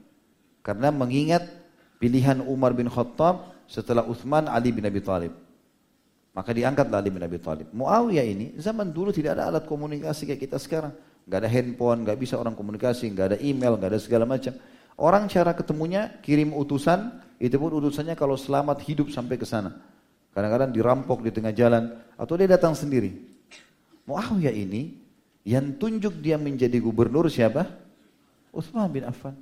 Karena 0.61 0.93
mengingat 0.93 1.43
pilihan 1.97 2.39
Umar 2.45 2.77
bin 2.77 2.87
Khattab 2.87 3.65
setelah 3.65 4.05
Uthman 4.05 4.45
Ali 4.45 4.69
bin 4.69 4.85
Abi 4.85 5.01
Thalib. 5.01 5.33
Maka 6.33 6.49
diangkatlah 6.53 7.01
Ali 7.01 7.09
bin 7.09 7.21
Abi 7.25 7.41
Thalib. 7.41 7.67
Muawiyah 7.73 8.25
ini 8.25 8.53
zaman 8.61 8.93
dulu 8.93 9.09
tidak 9.09 9.41
ada 9.41 9.49
alat 9.49 9.65
komunikasi 9.65 10.29
kayak 10.29 10.41
kita 10.49 10.57
sekarang. 10.61 10.93
Gak 11.23 11.39
ada 11.39 11.49
handphone, 11.49 12.03
gak 12.03 12.19
bisa 12.19 12.35
orang 12.35 12.53
komunikasi, 12.53 13.07
gak 13.15 13.35
ada 13.35 13.37
email, 13.39 13.79
gak 13.79 13.95
ada 13.95 13.99
segala 13.99 14.27
macam. 14.27 14.53
Orang 14.99 15.25
cara 15.31 15.55
ketemunya 15.55 16.19
kirim 16.21 16.53
utusan, 16.53 17.21
itu 17.41 17.55
pun 17.57 17.73
utusannya 17.73 18.13
kalau 18.13 18.37
selamat 18.37 18.83
hidup 18.85 19.09
sampai 19.09 19.39
ke 19.39 19.47
sana. 19.47 19.73
Kadang-kadang 20.35 20.69
dirampok 20.73 21.23
di 21.25 21.31
tengah 21.31 21.53
jalan 21.55 21.95
atau 22.17 22.33
dia 22.37 22.49
datang 22.49 22.75
sendiri. 22.75 23.13
Muawiyah 24.03 24.51
ini 24.51 25.02
yang 25.43 25.75
tunjuk 25.75 26.19
dia 26.23 26.39
menjadi 26.39 26.79
gubernur 26.79 27.27
siapa? 27.27 27.67
Utsman 28.51 28.87
bin 28.91 29.03
Affan. 29.07 29.35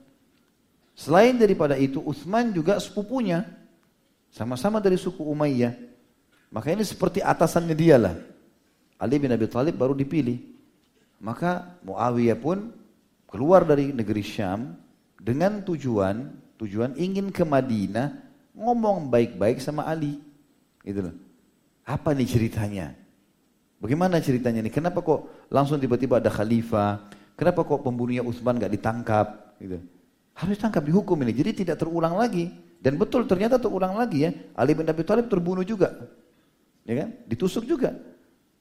Selain 0.98 1.34
daripada 1.38 1.78
itu, 1.78 2.02
Utsman 2.02 2.52
juga 2.54 2.78
sepupunya. 2.82 3.46
Sama-sama 4.34 4.82
dari 4.82 4.98
suku 4.98 5.22
Umayyah. 5.22 5.74
Maka 6.52 6.74
ini 6.74 6.84
seperti 6.84 7.24
atasannya 7.24 7.76
dialah. 7.76 8.16
Ali 9.02 9.18
bin 9.18 9.32
Abi 9.32 9.48
Thalib 9.48 9.76
baru 9.76 9.96
dipilih. 9.96 10.40
Maka 11.22 11.78
Muawiyah 11.86 12.38
pun 12.40 12.74
keluar 13.30 13.64
dari 13.64 13.94
negeri 13.94 14.24
Syam 14.26 14.76
dengan 15.22 15.62
tujuan 15.62 16.42
tujuan 16.62 16.94
ingin 16.94 17.34
ke 17.34 17.42
Madinah, 17.42 18.14
ngomong 18.54 19.10
baik-baik 19.10 19.58
sama 19.58 19.90
Ali. 19.90 20.22
Loh. 20.86 21.18
Apa 21.82 22.14
nih 22.14 22.30
ceritanya? 22.30 22.94
Bagaimana 23.82 24.22
ceritanya 24.22 24.62
nih? 24.62 24.70
Kenapa 24.70 25.02
kok 25.02 25.50
langsung 25.50 25.82
tiba-tiba 25.82 26.22
ada 26.22 26.30
khalifah? 26.30 27.02
Kenapa 27.34 27.66
kok 27.66 27.82
pembunuhnya 27.82 28.22
Utsman 28.22 28.62
gak 28.62 28.70
ditangkap? 28.70 29.58
Gitu. 29.58 29.82
Harus 30.38 30.54
ditangkap 30.62 30.86
dihukum 30.86 31.18
ini. 31.26 31.34
Jadi 31.34 31.66
tidak 31.66 31.82
terulang 31.82 32.14
lagi. 32.14 32.54
Dan 32.78 33.02
betul 33.02 33.26
ternyata 33.26 33.58
terulang 33.58 33.98
lagi 33.98 34.30
ya. 34.30 34.32
Ali 34.54 34.78
bin 34.78 34.86
Abi 34.86 35.02
Thalib 35.02 35.26
terbunuh 35.26 35.66
juga. 35.66 35.98
Ya 36.86 37.06
kan? 37.06 37.10
Ditusuk 37.26 37.66
juga. 37.66 37.98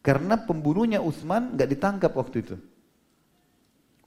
Karena 0.00 0.40
pembunuhnya 0.40 1.04
Utsman 1.04 1.52
gak 1.52 1.68
ditangkap 1.68 2.16
waktu 2.16 2.40
itu. 2.40 2.56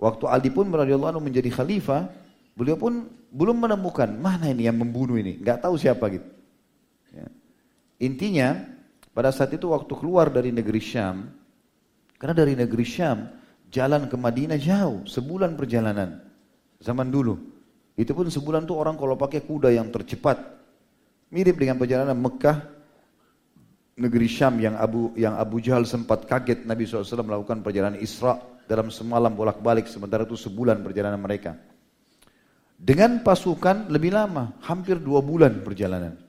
Waktu 0.01 0.25
Ali 0.25 0.49
pun 0.49 0.65
radhiyallahu 0.73 1.15
anhu 1.15 1.23
menjadi 1.23 1.53
khalifah, 1.53 2.09
beliau 2.57 2.75
pun 2.75 3.07
belum 3.33 3.65
menemukan 3.65 4.09
mana 4.13 4.49
ini 4.49 4.69
yang 4.69 4.77
membunuh 4.77 5.17
ini, 5.17 5.41
nggak 5.41 5.65
tahu 5.65 5.79
siapa 5.79 6.05
gitu. 6.11 6.27
Ya. 7.13 7.27
Intinya 8.03 8.61
pada 9.13 9.29
saat 9.29 9.53
itu 9.53 9.69
waktu 9.69 9.93
keluar 9.93 10.33
dari 10.33 10.49
negeri 10.49 10.81
Syam, 10.81 11.29
karena 12.17 12.33
dari 12.33 12.57
negeri 12.57 12.81
Syam 12.81 13.29
jalan 13.69 14.09
ke 14.09 14.17
Madinah 14.17 14.57
jauh, 14.57 15.05
sebulan 15.05 15.53
perjalanan. 15.53 16.21
Zaman 16.81 17.13
dulu. 17.13 17.37
Itu 17.93 18.17
pun 18.17 18.25
sebulan 18.25 18.65
tuh 18.65 18.81
orang 18.81 18.97
kalau 18.97 19.13
pakai 19.13 19.45
kuda 19.45 19.69
yang 19.69 19.93
tercepat. 19.93 20.41
Mirip 21.29 21.57
dengan 21.57 21.77
perjalanan 21.77 22.17
Mekah 22.17 22.57
negeri 23.97 24.25
Syam 24.29 24.57
yang 24.57 24.77
Abu 24.77 25.13
yang 25.13 25.37
Abu 25.37 25.61
Jahal 25.61 25.85
sempat 25.85 26.25
kaget 26.25 26.65
Nabi 26.65 26.85
SAW 26.85 27.25
melakukan 27.25 27.61
perjalanan 27.61 28.01
Isra 28.01 28.37
dalam 28.65 28.89
semalam 28.89 29.33
bolak-balik 29.33 29.85
sementara 29.85 30.25
itu 30.25 30.37
sebulan 30.37 30.81
perjalanan 30.81 31.21
mereka. 31.21 31.53
Dengan 32.73 33.21
pasukan 33.21 33.87
lebih 33.93 34.11
lama, 34.11 34.57
hampir 34.65 34.97
dua 34.97 35.21
bulan 35.21 35.61
perjalanan. 35.61 36.22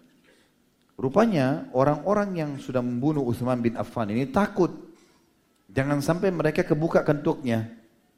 Rupanya 0.94 1.66
orang-orang 1.74 2.38
yang 2.38 2.50
sudah 2.62 2.78
membunuh 2.78 3.26
Utsman 3.26 3.58
bin 3.58 3.74
Affan 3.74 4.14
ini 4.14 4.30
takut. 4.30 4.70
Jangan 5.74 5.98
sampai 5.98 6.30
mereka 6.30 6.62
kebuka 6.62 7.02
kentuknya. 7.02 7.66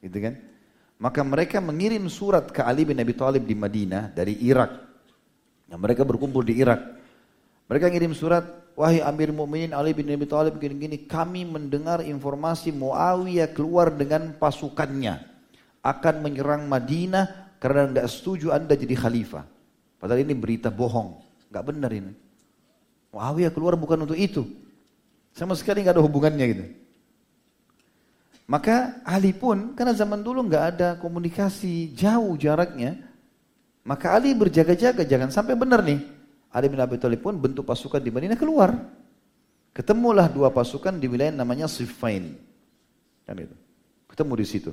Gitu 0.05 0.21
kan? 0.21 0.37
Maka 1.01 1.21
mereka 1.25 1.61
mengirim 1.61 2.05
surat 2.13 2.53
ke 2.53 2.61
Ali 2.61 2.85
bin 2.85 3.01
Abi 3.01 3.17
Thalib 3.17 3.49
di 3.49 3.57
Madinah 3.57 4.13
dari 4.13 4.37
Irak. 4.45 4.77
Nah, 5.73 5.77
mereka 5.81 6.05
berkumpul 6.05 6.45
di 6.45 6.61
Irak. 6.61 6.81
Mereka 7.67 7.91
ngirim 7.91 8.15
surat, 8.15 8.45
wahai 8.79 9.03
Amir 9.03 9.33
Mu'minin 9.33 9.73
Ali 9.73 9.97
bin 9.97 10.07
Abi 10.13 10.29
Thalib 10.29 10.61
gini-gini, 10.61 11.09
kami 11.09 11.49
mendengar 11.49 12.05
informasi 12.05 12.71
Muawiyah 12.77 13.51
keluar 13.57 13.91
dengan 13.91 14.37
pasukannya 14.37 15.21
akan 15.83 16.15
menyerang 16.23 16.69
Madinah 16.69 17.57
karena 17.57 17.89
tidak 17.89 18.07
setuju 18.13 18.53
Anda 18.53 18.77
jadi 18.77 18.95
khalifah. 18.95 19.45
Padahal 19.97 20.23
ini 20.23 20.37
berita 20.37 20.69
bohong, 20.69 21.19
nggak 21.51 21.65
benar 21.65 21.91
ini. 21.91 22.26
Muawiyah 23.17 23.49
keluar 23.49 23.81
bukan 23.81 24.05
untuk 24.05 24.21
itu. 24.21 24.45
Sama 25.33 25.57
sekali 25.57 25.81
nggak 25.81 25.97
ada 25.97 26.05
hubungannya 26.05 26.45
gitu. 26.53 26.65
Maka 28.45 29.01
Ali 29.09 29.33
pun, 29.33 29.73
karena 29.73 29.97
zaman 29.97 30.21
dulu 30.21 30.45
nggak 30.45 30.65
ada 30.77 30.89
komunikasi 31.01 31.97
jauh 31.97 32.37
jaraknya, 32.37 33.01
maka 33.89 34.13
Ali 34.13 34.37
berjaga-jaga 34.37 35.03
jangan 35.09 35.33
sampai 35.33 35.57
benar 35.57 35.81
nih. 35.81 36.05
Ali 36.53 36.69
bin 36.69 36.79
Abi 36.79 37.01
Thalib 37.01 37.25
pun 37.25 37.41
bentuk 37.41 37.65
pasukan 37.65 37.99
di 38.05 38.13
Madinah 38.13 38.37
keluar. 38.37 38.77
Ketemulah 39.73 40.29
dua 40.29 40.53
pasukan 40.53 40.97
di 40.97 41.09
wilayah 41.09 41.33
namanya 41.33 41.69
Siffin. 41.69 42.37
Kan 43.25 43.37
itu. 43.41 43.57
Ketemu 44.09 44.33
di 44.41 44.47
situ. 44.47 44.73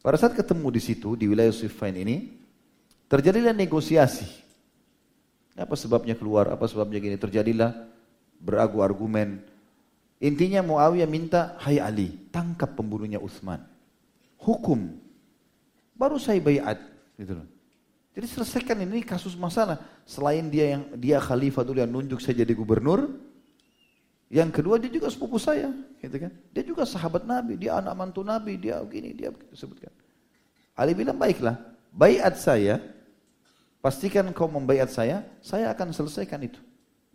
Pada 0.00 0.16
saat 0.16 0.32
ketemu 0.36 0.68
di 0.72 0.80
situ 0.80 1.16
di 1.16 1.28
wilayah 1.28 1.52
Siffin 1.52 1.94
ini, 1.96 2.32
terjadilah 3.08 3.52
negosiasi. 3.52 4.41
Apa 5.52 5.76
sebabnya 5.76 6.16
keluar, 6.16 6.48
apa 6.48 6.64
sebabnya 6.64 6.98
gini. 6.98 7.16
Terjadilah 7.20 7.76
beragu 8.40 8.80
argumen. 8.80 9.44
Intinya 10.22 10.62
Muawiyah 10.62 11.10
minta, 11.10 11.58
hai 11.60 11.82
Ali, 11.82 12.14
tangkap 12.30 12.78
pembunuhnya 12.78 13.18
Utsman. 13.18 13.60
Hukum. 14.38 14.96
Baru 15.98 16.16
saya 16.16 16.38
bayat. 16.38 16.78
Gitu. 17.18 17.34
Jadi 18.12 18.26
selesaikan 18.28 18.76
ini 18.84 19.02
kasus 19.02 19.32
masalah. 19.34 19.80
Selain 20.04 20.44
dia 20.46 20.76
yang 20.78 20.82
dia 21.00 21.18
khalifah 21.18 21.64
dulu 21.64 21.80
yang 21.80 21.90
nunjuk 21.90 22.20
saya 22.20 22.44
jadi 22.44 22.52
gubernur, 22.52 23.08
yang 24.32 24.48
kedua 24.48 24.80
dia 24.80 24.88
juga 24.88 25.12
sepupu 25.12 25.36
saya, 25.36 25.68
gitu 26.00 26.16
kan? 26.16 26.32
Dia 26.56 26.64
juga 26.64 26.88
sahabat 26.88 27.28
Nabi, 27.28 27.60
dia 27.60 27.76
anak 27.76 27.92
mantu 27.92 28.24
Nabi, 28.24 28.56
dia 28.56 28.80
begini, 28.80 29.12
dia 29.12 29.28
sebutkan. 29.52 29.92
Ali 30.72 30.96
bilang 30.96 31.20
baiklah, 31.20 31.60
bayat 31.92 32.40
saya 32.40 32.80
Pastikan 33.82 34.30
kau 34.30 34.46
membayat 34.46 34.86
saya, 34.86 35.26
saya 35.42 35.66
akan 35.74 35.90
selesaikan 35.90 36.38
itu. 36.46 36.62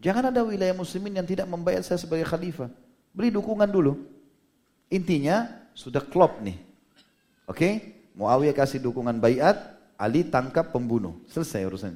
Jangan 0.04 0.30
ada 0.30 0.44
wilayah 0.44 0.76
muslimin 0.76 1.16
yang 1.16 1.24
tidak 1.24 1.48
membayat 1.48 1.82
saya 1.88 1.96
sebagai 1.96 2.28
khalifah. 2.28 2.68
Beri 3.16 3.32
dukungan 3.32 3.72
dulu. 3.72 3.96
Intinya 4.92 5.48
sudah 5.72 6.04
klop 6.04 6.44
nih. 6.44 6.60
Oke? 7.48 7.58
Okay? 7.58 7.74
Muawiyah 8.20 8.52
kasih 8.52 8.84
dukungan 8.84 9.16
bayat, 9.24 9.56
Ali 9.96 10.28
tangkap 10.28 10.76
pembunuh. 10.76 11.24
Selesai 11.32 11.64
urusan. 11.66 11.96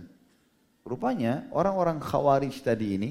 Rupanya 0.88 1.45
orang-orang 1.53 2.01
khawarij 2.01 2.55
tadi 2.63 2.97
ini 2.97 3.09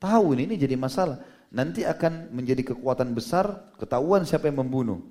tahu 0.00 0.32
ini, 0.38 0.48
ini 0.48 0.56
jadi 0.56 0.78
masalah. 0.78 1.20
Nanti 1.52 1.84
akan 1.84 2.32
menjadi 2.32 2.72
kekuatan 2.72 3.12
besar, 3.12 3.74
ketahuan 3.76 4.24
siapa 4.24 4.48
yang 4.48 4.62
membunuh. 4.64 5.02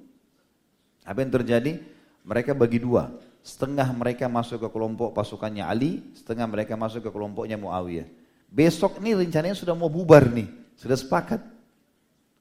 Apa 1.03 1.21
yang 1.21 1.29
terjadi? 1.29 1.77
Mereka 2.23 2.55
bagi 2.57 2.79
dua. 2.81 3.11
Setengah 3.49 3.89
mereka 3.97 4.29
masuk 4.29 4.61
ke 4.61 4.69
kelompok 4.69 5.09
pasukannya 5.17 5.65
Ali, 5.65 6.05
setengah 6.13 6.45
mereka 6.45 6.77
masuk 6.77 7.01
ke 7.01 7.09
kelompoknya 7.09 7.57
Muawiyah. 7.57 8.05
Besok 8.45 9.01
ini 9.01 9.17
rencananya 9.25 9.57
sudah 9.57 9.73
mau 9.73 9.89
bubar 9.89 10.29
nih, 10.29 10.45
sudah 10.77 10.93
sepakat. 10.93 11.41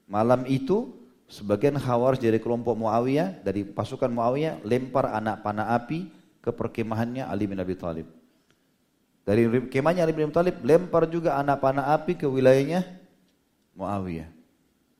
Malam 0.05 0.45
itu 0.45 0.93
sebagian 1.25 1.81
khawar 1.81 2.13
dari 2.13 2.37
kelompok 2.37 2.77
Muawiyah, 2.77 3.41
dari 3.41 3.65
pasukan 3.65 4.05
Muawiyah 4.05 4.61
lempar 4.61 5.09
anak 5.09 5.41
panah 5.41 5.73
api 5.73 6.13
ke 6.45 6.53
perkemahannya 6.53 7.25
Ali 7.25 7.49
bin 7.49 7.57
Abi 7.57 7.73
Thalib. 7.73 8.05
Dari 9.25 9.49
kemahnya 9.65 10.05
Ali 10.05 10.13
bin 10.13 10.29
Abi 10.29 10.37
Thalib 10.37 10.61
lempar 10.61 11.09
juga 11.09 11.41
anak 11.41 11.57
panah 11.57 11.89
api 11.89 12.21
ke 12.21 12.29
wilayahnya 12.29 12.85
Muawiyah. 13.73 14.29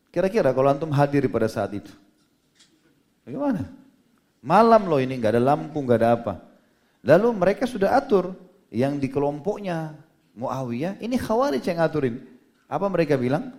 Kira-kira 0.10 0.50
kalau 0.58 0.74
antum 0.74 0.90
hadir 0.90 1.30
pada 1.30 1.46
saat 1.46 1.70
itu, 1.70 1.94
bagaimana? 3.22 3.79
Malam 4.40 4.88
loh 4.88 5.00
ini, 5.04 5.20
nggak 5.20 5.36
ada 5.36 5.44
lampu, 5.44 5.78
nggak 5.84 6.00
ada 6.00 6.10
apa. 6.16 6.34
Lalu 7.04 7.28
mereka 7.36 7.64
sudah 7.68 7.96
atur 7.96 8.36
yang 8.72 9.00
di 9.00 9.08
kelompoknya 9.12 9.96
Muawiyah, 10.36 11.00
ini 11.04 11.20
Khawarij 11.20 11.64
yang 11.68 11.84
ngaturin. 11.84 12.16
Apa 12.70 12.88
mereka 12.88 13.20
bilang? 13.20 13.52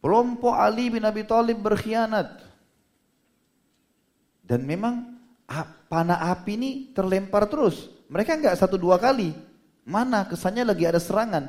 Kelompok 0.00 0.52
Ali 0.52 0.92
bin 0.92 1.04
Abi 1.04 1.24
Thalib 1.24 1.60
berkhianat. 1.60 2.44
Dan 4.44 4.68
memang 4.68 5.16
panah 5.88 6.28
api 6.32 6.52
ini 6.56 6.70
terlempar 6.92 7.48
terus. 7.48 7.88
Mereka 8.12 8.36
nggak 8.36 8.56
satu 8.60 8.76
dua 8.76 9.00
kali. 9.00 9.32
Mana 9.84 10.24
kesannya 10.28 10.64
lagi 10.64 10.84
ada 10.84 11.00
serangan. 11.00 11.48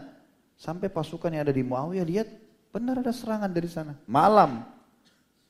Sampai 0.56 0.88
pasukan 0.88 1.32
yang 1.32 1.44
ada 1.44 1.52
di 1.52 1.64
Muawiyah 1.64 2.08
lihat 2.08 2.28
benar 2.72 3.04
ada 3.04 3.12
serangan 3.12 3.52
dari 3.52 3.68
sana. 3.68 4.00
Malam. 4.08 4.64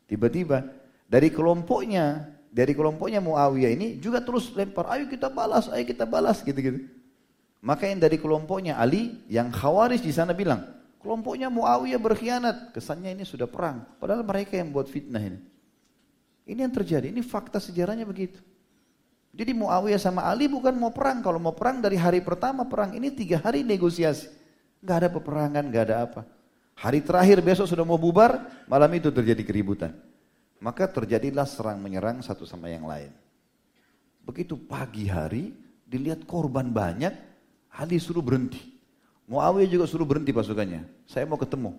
Tiba-tiba 0.10 0.66
dari 1.06 1.30
kelompoknya 1.30 2.35
dari 2.56 2.72
kelompoknya 2.72 3.20
Muawiyah 3.20 3.72
ini 3.76 3.88
juga 4.00 4.24
terus 4.24 4.56
lempar, 4.56 4.88
ayo 4.96 5.12
kita 5.12 5.28
balas, 5.28 5.68
ayo 5.68 5.84
kita 5.84 6.08
balas 6.08 6.40
gitu-gitu. 6.40 6.88
Maka 7.60 7.92
yang 7.92 8.00
dari 8.00 8.16
kelompoknya 8.16 8.80
Ali, 8.80 9.20
yang 9.28 9.52
khawaris 9.52 10.00
di 10.00 10.16
sana 10.16 10.32
bilang, 10.32 10.64
kelompoknya 11.04 11.52
Muawiyah 11.52 12.00
berkhianat. 12.00 12.72
Kesannya 12.72 13.12
ini 13.12 13.28
sudah 13.28 13.44
perang. 13.44 13.84
Padahal 14.00 14.24
mereka 14.24 14.56
yang 14.56 14.72
buat 14.72 14.88
fitnah 14.88 15.20
ini. 15.20 15.44
Ini 16.48 16.64
yang 16.64 16.72
terjadi, 16.72 17.12
ini 17.12 17.20
fakta 17.20 17.60
sejarahnya 17.60 18.08
begitu. 18.08 18.40
Jadi 19.36 19.52
Muawiyah 19.52 20.00
sama 20.00 20.24
Ali 20.24 20.48
bukan 20.48 20.80
mau 20.80 20.96
perang. 20.96 21.20
Kalau 21.20 21.44
mau 21.44 21.52
perang 21.52 21.84
dari 21.84 22.00
hari 22.00 22.24
pertama 22.24 22.64
perang, 22.64 22.96
ini 22.96 23.12
tiga 23.12 23.36
hari 23.44 23.68
negosiasi. 23.68 24.32
Gak 24.80 25.04
ada 25.04 25.10
peperangan, 25.12 25.68
gak 25.76 25.84
ada 25.92 26.08
apa. 26.08 26.22
Hari 26.80 27.04
terakhir 27.04 27.44
besok 27.44 27.68
sudah 27.68 27.84
mau 27.84 28.00
bubar, 28.00 28.48
malam 28.64 28.88
itu 28.96 29.12
terjadi 29.12 29.44
keributan. 29.44 29.92
Maka 30.64 30.88
terjadilah 30.88 31.46
serang 31.46 31.80
menyerang 31.84 32.24
satu 32.24 32.48
sama 32.48 32.72
yang 32.72 32.88
lain. 32.88 33.12
Begitu 34.26 34.58
pagi 34.58 35.06
hari, 35.06 35.54
dilihat 35.86 36.26
korban 36.26 36.74
banyak, 36.74 37.14
Ali 37.76 38.00
suruh 38.00 38.24
berhenti. 38.24 38.58
Muawiyah 39.28 39.70
juga 39.70 39.86
suruh 39.86 40.08
berhenti 40.08 40.32
pasukannya. 40.32 40.86
Saya 41.06 41.28
mau 41.28 41.36
ketemu. 41.36 41.76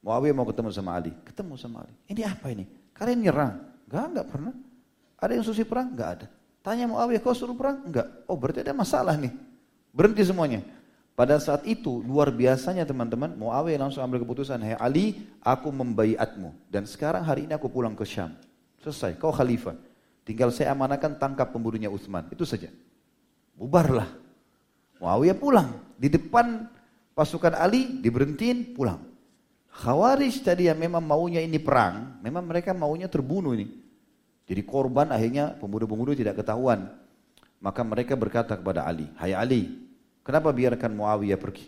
Muawiyah 0.00 0.36
mau 0.36 0.46
ketemu 0.46 0.70
sama 0.70 0.94
Ali. 0.94 1.10
Ketemu 1.26 1.58
sama 1.58 1.82
Ali. 1.82 1.94
Ini 2.06 2.22
apa 2.28 2.54
ini? 2.54 2.64
Kalian 2.94 3.18
nyerang? 3.24 3.52
Enggak, 3.90 4.04
enggak 4.14 4.26
pernah. 4.30 4.54
Ada 5.18 5.32
yang 5.34 5.44
susi 5.44 5.66
perang? 5.66 5.90
Enggak 5.90 6.08
ada. 6.14 6.26
Tanya 6.62 6.86
Muawiyah, 6.86 7.20
kau 7.24 7.34
suruh 7.34 7.56
perang? 7.56 7.82
Enggak. 7.82 8.06
Oh 8.30 8.38
berarti 8.38 8.62
ada 8.62 8.76
masalah 8.76 9.18
nih. 9.18 9.32
Berhenti 9.90 10.22
semuanya. 10.22 10.62
Pada 11.18 11.34
saat 11.42 11.66
itu 11.66 11.98
luar 12.06 12.30
biasanya 12.30 12.86
teman-teman, 12.86 13.34
Muawiyah 13.34 13.82
langsung 13.82 14.06
ambil 14.06 14.22
keputusan, 14.22 14.62
"Hai 14.62 14.78
Ali, 14.78 15.18
aku 15.42 15.66
membaiatmu 15.74 16.70
dan 16.70 16.86
sekarang 16.86 17.26
hari 17.26 17.50
ini 17.50 17.58
aku 17.58 17.66
pulang 17.66 17.98
ke 17.98 18.06
Syam." 18.06 18.38
Selesai, 18.78 19.18
kau 19.18 19.34
khalifah. 19.34 19.74
Tinggal 20.22 20.54
saya 20.54 20.70
amanakan 20.78 21.18
tangkap 21.18 21.50
pembunuhnya 21.50 21.90
Utsman. 21.90 22.30
Itu 22.30 22.46
saja. 22.46 22.70
Bubarlah. 23.58 24.06
Muawiyah 25.02 25.34
pulang. 25.34 25.98
Di 25.98 26.06
depan 26.06 26.70
pasukan 27.18 27.58
Ali 27.58 27.98
diberhentiin 27.98 28.78
pulang. 28.78 29.02
Khawarij 29.74 30.46
tadi 30.46 30.70
yang 30.70 30.78
memang 30.78 31.02
maunya 31.02 31.42
ini 31.42 31.58
perang, 31.58 32.22
memang 32.22 32.46
mereka 32.46 32.70
maunya 32.70 33.10
terbunuh 33.10 33.58
ini. 33.58 33.66
Jadi 34.46 34.62
korban 34.62 35.10
akhirnya 35.10 35.58
pemuda-pemuda 35.58 36.14
tidak 36.14 36.38
ketahuan. 36.38 36.94
Maka 37.58 37.82
mereka 37.82 38.14
berkata 38.14 38.54
kepada 38.54 38.86
Ali, 38.86 39.10
Hai 39.18 39.34
Ali, 39.34 39.87
kenapa 40.28 40.52
biarkan 40.52 40.92
Muawiyah 40.92 41.40
pergi? 41.40 41.64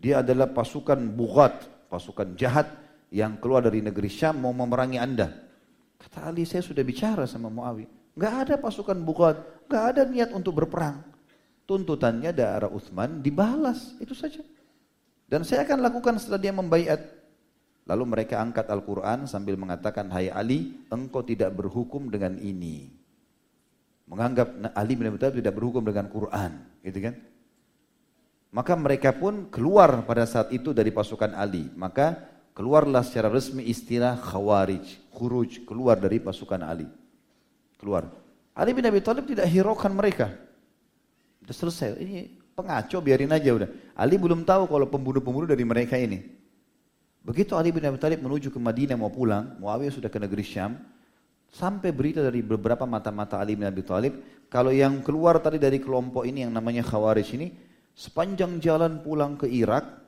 Dia 0.00 0.24
adalah 0.24 0.48
pasukan 0.48 0.96
bughat, 1.12 1.68
pasukan 1.92 2.32
jahat 2.32 2.72
yang 3.12 3.36
keluar 3.36 3.60
dari 3.60 3.84
negeri 3.84 4.08
Syam 4.08 4.40
mau 4.40 4.56
memerangi 4.56 4.96
anda. 4.96 5.28
Kata 6.00 6.32
Ali, 6.32 6.48
saya 6.48 6.64
sudah 6.64 6.80
bicara 6.80 7.28
sama 7.28 7.52
Muawiyah. 7.52 8.16
Gak 8.16 8.34
ada 8.48 8.54
pasukan 8.56 8.96
bughat, 9.04 9.68
gak 9.68 9.84
ada 9.92 10.08
niat 10.08 10.32
untuk 10.32 10.56
berperang. 10.56 11.04
Tuntutannya 11.68 12.32
darah 12.32 12.72
Uthman 12.72 13.20
dibalas, 13.20 13.94
itu 14.00 14.16
saja. 14.16 14.40
Dan 15.28 15.44
saya 15.44 15.62
akan 15.68 15.84
lakukan 15.84 16.16
setelah 16.16 16.40
dia 16.40 16.50
membaiat. 16.56 16.98
Lalu 17.86 18.04
mereka 18.08 18.40
angkat 18.40 18.66
Al-Quran 18.72 19.28
sambil 19.28 19.54
mengatakan, 19.60 20.08
Hai 20.08 20.32
Ali, 20.32 20.80
engkau 20.88 21.22
tidak 21.22 21.54
berhukum 21.54 22.08
dengan 22.08 22.40
ini. 22.40 22.90
Menganggap 24.10 24.74
Ali 24.74 24.98
bin 24.98 25.06
Abi 25.06 25.22
tidak 25.22 25.54
berhukum 25.54 25.86
dengan 25.86 26.10
Quran, 26.10 26.66
gitu 26.82 26.98
kan? 26.98 27.14
Maka 28.50 28.74
mereka 28.74 29.14
pun 29.14 29.46
keluar 29.46 30.02
pada 30.02 30.26
saat 30.26 30.50
itu 30.50 30.74
dari 30.74 30.90
pasukan 30.90 31.38
Ali. 31.38 31.70
Maka 31.78 32.18
keluarlah 32.50 33.06
secara 33.06 33.30
resmi 33.30 33.62
istilah 33.62 34.18
khawarij, 34.18 35.10
khuruj, 35.14 35.62
keluar 35.62 35.94
dari 36.02 36.18
pasukan 36.18 36.58
Ali. 36.66 36.90
Keluar. 37.78 38.10
Ali 38.58 38.74
bin 38.74 38.82
Abi 38.82 38.98
Thalib 38.98 39.30
tidak 39.30 39.46
hiraukan 39.46 39.94
mereka. 39.94 40.34
Sudah 41.46 41.56
selesai. 41.56 41.88
Ini 42.02 42.26
pengaco 42.58 42.98
biarin 42.98 43.30
aja 43.30 43.54
udah. 43.54 43.70
Ali 43.94 44.18
belum 44.18 44.42
tahu 44.42 44.66
kalau 44.66 44.86
pembunuh-pembunuh 44.90 45.46
dari 45.46 45.62
mereka 45.62 45.94
ini. 45.94 46.20
Begitu 47.22 47.54
Ali 47.54 47.70
bin 47.70 47.86
Abi 47.86 48.02
Thalib 48.02 48.18
menuju 48.18 48.50
ke 48.50 48.58
Madinah 48.58 48.98
mau 48.98 49.12
pulang, 49.12 49.54
Muawiyah 49.62 49.92
sudah 49.92 50.10
ke 50.10 50.18
negeri 50.18 50.42
Syam, 50.42 50.74
sampai 51.52 51.92
berita 51.92 52.24
dari 52.24 52.40
beberapa 52.40 52.88
mata-mata 52.88 53.36
Ali 53.38 53.54
bin 53.54 53.68
Abi 53.68 53.84
Thalib, 53.84 54.46
kalau 54.50 54.72
yang 54.72 55.04
keluar 55.04 55.36
tadi 55.38 55.60
dari 55.60 55.78
kelompok 55.78 56.24
ini 56.24 56.48
yang 56.48 56.52
namanya 56.52 56.80
Khawarij 56.80 57.28
ini, 57.36 57.48
Sepanjang 57.94 58.62
jalan 58.62 59.02
pulang 59.04 59.36
ke 59.36 59.50
Irak, 59.50 60.00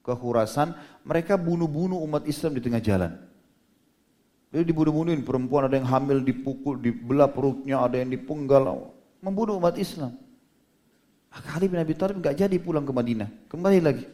ke 0.00 0.12
Khurasan, 0.16 0.72
mereka 1.04 1.36
bunuh-bunuh 1.36 2.00
umat 2.08 2.24
Islam 2.24 2.56
di 2.56 2.62
tengah 2.62 2.82
jalan. 2.82 3.12
Jadi 4.50 4.64
dibunuh-bunuhin 4.66 5.22
perempuan 5.22 5.70
ada 5.70 5.78
yang 5.78 5.86
hamil 5.86 6.26
dipukul, 6.26 6.80
dibelah 6.82 7.30
perutnya, 7.30 7.86
ada 7.86 8.02
yang 8.02 8.10
dipenggal, 8.10 8.90
membunuh 9.22 9.62
umat 9.62 9.78
Islam. 9.78 10.18
Maka 11.30 11.48
Ali 11.54 11.70
bin 11.70 11.78
Abi 11.78 11.94
Thalib 11.94 12.18
nggak 12.18 12.34
jadi 12.34 12.56
pulang 12.58 12.82
ke 12.82 12.90
Madinah, 12.90 13.30
kembali 13.46 13.78
lagi. 13.78 14.06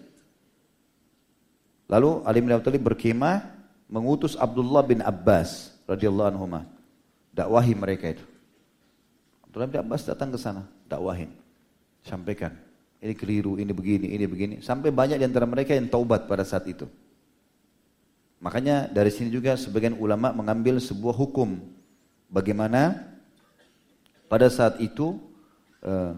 Lalu 1.89 2.11
Ali 2.29 2.39
bin 2.45 2.53
Abi 2.53 2.63
Thalib 2.69 2.85
berkemah 2.85 3.49
mengutus 3.89 4.37
Abdullah 4.37 4.85
bin 4.85 5.01
Abbas 5.01 5.73
radhiyallahu 5.89 6.29
anhu 6.37 6.45
dakwahi 7.33 7.73
mereka 7.73 8.13
itu. 8.13 8.25
Abdullah 9.49 9.73
bin 9.73 9.81
Abbas 9.81 10.05
datang 10.05 10.29
ke 10.29 10.37
sana, 10.37 10.69
dakwahin, 10.85 11.33
sampaikan 12.05 12.66
ini 13.01 13.15
keliru, 13.15 13.61
ini 13.61 13.73
begini, 13.73 14.13
ini 14.17 14.25
begini. 14.25 14.55
Sampai 14.65 14.91
banyak 14.91 15.21
di 15.21 15.25
antara 15.27 15.45
mereka 15.45 15.77
yang 15.77 15.87
taubat 15.89 16.25
pada 16.25 16.43
saat 16.43 16.65
itu. 16.69 16.89
Makanya 18.41 18.89
dari 18.93 19.09
sini 19.09 19.33
juga 19.33 19.57
sebagian 19.57 19.97
ulama 19.97 20.33
mengambil 20.33 20.77
sebuah 20.81 21.17
hukum. 21.17 21.57
Bagaimana 22.27 23.07
pada 24.27 24.51
saat 24.51 24.83
itu 24.83 25.17
uh, 25.87 26.13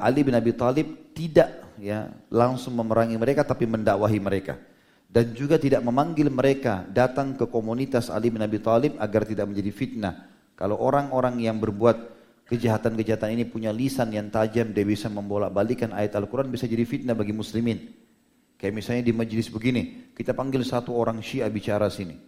Ali 0.00 0.22
bin 0.22 0.34
Abi 0.34 0.54
Thalib 0.54 1.14
tidak 1.14 1.50
ya 1.82 2.10
langsung 2.30 2.78
memerangi 2.78 3.18
mereka 3.18 3.42
tapi 3.42 3.66
mendakwahi 3.66 4.18
mereka 4.22 4.58
dan 5.10 5.34
juga 5.34 5.58
tidak 5.58 5.82
memanggil 5.82 6.30
mereka 6.30 6.86
datang 6.86 7.34
ke 7.34 7.42
komunitas 7.50 8.06
Ali 8.06 8.30
bin 8.30 8.38
Abi 8.38 8.62
Thalib 8.62 8.94
agar 9.02 9.26
tidak 9.26 9.50
menjadi 9.50 9.70
fitnah. 9.74 10.14
Kalau 10.54 10.78
orang-orang 10.78 11.42
yang 11.42 11.58
berbuat 11.58 12.19
kejahatan-kejahatan 12.50 13.38
ini 13.38 13.44
punya 13.46 13.70
lisan 13.70 14.10
yang 14.10 14.26
tajam, 14.26 14.74
dia 14.74 14.82
bisa 14.82 15.06
membolak-balikan 15.06 15.94
ayat 15.94 16.18
Al-Quran, 16.18 16.50
bisa 16.50 16.66
jadi 16.66 16.82
fitnah 16.82 17.14
bagi 17.14 17.30
muslimin. 17.30 17.78
Kayak 18.58 18.74
misalnya 18.74 19.02
di 19.06 19.14
majelis 19.14 19.46
begini, 19.46 20.12
kita 20.18 20.34
panggil 20.34 20.66
satu 20.66 20.90
orang 20.90 21.22
syiah 21.22 21.46
bicara 21.46 21.86
sini. 21.86 22.18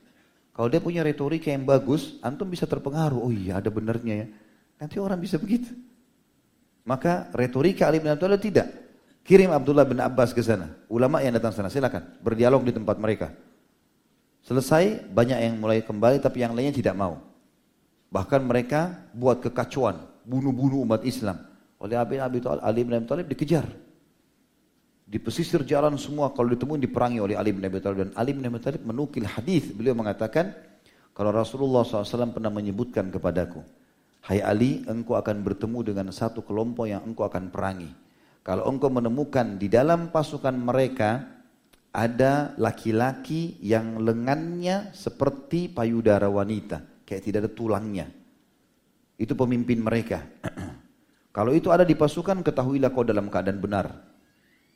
Kalau 0.54 0.70
dia 0.70 0.78
punya 0.78 1.02
retorika 1.02 1.50
yang 1.50 1.66
bagus, 1.66 2.22
antum 2.22 2.46
bisa 2.46 2.70
terpengaruh. 2.70 3.18
Oh 3.18 3.34
iya 3.34 3.58
ada 3.58 3.68
benernya 3.68 4.14
ya. 4.14 4.26
Nanti 4.78 4.96
orang 5.02 5.18
bisa 5.18 5.42
begitu. 5.42 5.74
Maka 6.86 7.28
retorika 7.34 7.90
Ali 7.90 7.98
bin 7.98 8.14
Abdullah 8.14 8.38
tidak. 8.38 8.68
Kirim 9.26 9.50
Abdullah 9.50 9.84
bin 9.84 9.98
Abbas 9.98 10.30
ke 10.30 10.40
sana. 10.44 10.70
Ulama 10.86 11.18
yang 11.20 11.34
datang 11.34 11.56
sana, 11.56 11.68
silakan 11.68 12.20
berdialog 12.22 12.62
di 12.62 12.72
tempat 12.72 12.96
mereka. 13.00 13.32
Selesai, 14.42 15.08
banyak 15.08 15.38
yang 15.38 15.54
mulai 15.58 15.82
kembali 15.82 16.18
tapi 16.22 16.42
yang 16.42 16.54
lainnya 16.54 16.74
tidak 16.74 16.94
mau. 16.94 17.22
Bahkan 18.12 18.40
mereka 18.44 19.08
buat 19.16 19.40
kekacauan 19.40 20.11
bunuh-bunuh 20.24 20.82
umat 20.86 21.02
Islam. 21.06 21.38
Oleh 21.82 21.98
Abi 21.98 22.22
Abi 22.22 22.38
Talib, 22.38 22.62
Ali 22.62 22.80
bin 22.86 22.94
Abi 22.94 23.06
Thalib 23.10 23.26
dikejar. 23.26 23.66
Di 25.02 25.20
pesisir 25.20 25.60
jalan 25.68 26.00
semua 26.00 26.32
kalau 26.32 26.48
ditemukan 26.48 26.80
diperangi 26.80 27.20
oleh 27.20 27.36
Ali 27.36 27.52
bin 27.52 27.66
Abi 27.66 27.82
Thalib 27.82 28.08
dan 28.08 28.10
Ali 28.16 28.32
bin 28.32 28.46
Abi 28.46 28.62
Thalib 28.62 28.86
menukil 28.86 29.26
hadis 29.28 29.68
beliau 29.74 29.92
mengatakan 29.92 30.54
kalau 31.12 31.28
Rasulullah 31.28 31.84
SAW 31.84 32.32
pernah 32.32 32.48
menyebutkan 32.48 33.12
kepadaku, 33.12 33.60
Hai 34.22 34.38
Ali, 34.38 34.86
engkau 34.86 35.18
akan 35.18 35.42
bertemu 35.42 35.92
dengan 35.92 36.06
satu 36.14 36.46
kelompok 36.46 36.86
yang 36.86 37.02
engkau 37.02 37.26
akan 37.26 37.50
perangi. 37.50 37.90
Kalau 38.46 38.70
engkau 38.70 38.88
menemukan 38.88 39.58
di 39.58 39.66
dalam 39.66 40.14
pasukan 40.14 40.54
mereka 40.54 41.26
ada 41.92 42.54
laki-laki 42.56 43.60
yang 43.60 44.00
lengannya 44.00 44.94
seperti 44.94 45.68
payudara 45.68 46.30
wanita, 46.30 47.04
kayak 47.04 47.22
tidak 47.22 47.38
ada 47.44 47.50
tulangnya. 47.52 48.06
Itu 49.22 49.38
pemimpin 49.38 49.78
mereka. 49.78 50.26
Kalau 51.36 51.54
itu 51.54 51.70
ada 51.70 51.86
di 51.86 51.94
pasukan, 51.94 52.42
ketahuilah 52.42 52.90
kau 52.90 53.06
dalam 53.06 53.30
keadaan 53.30 53.62
benar. 53.62 53.86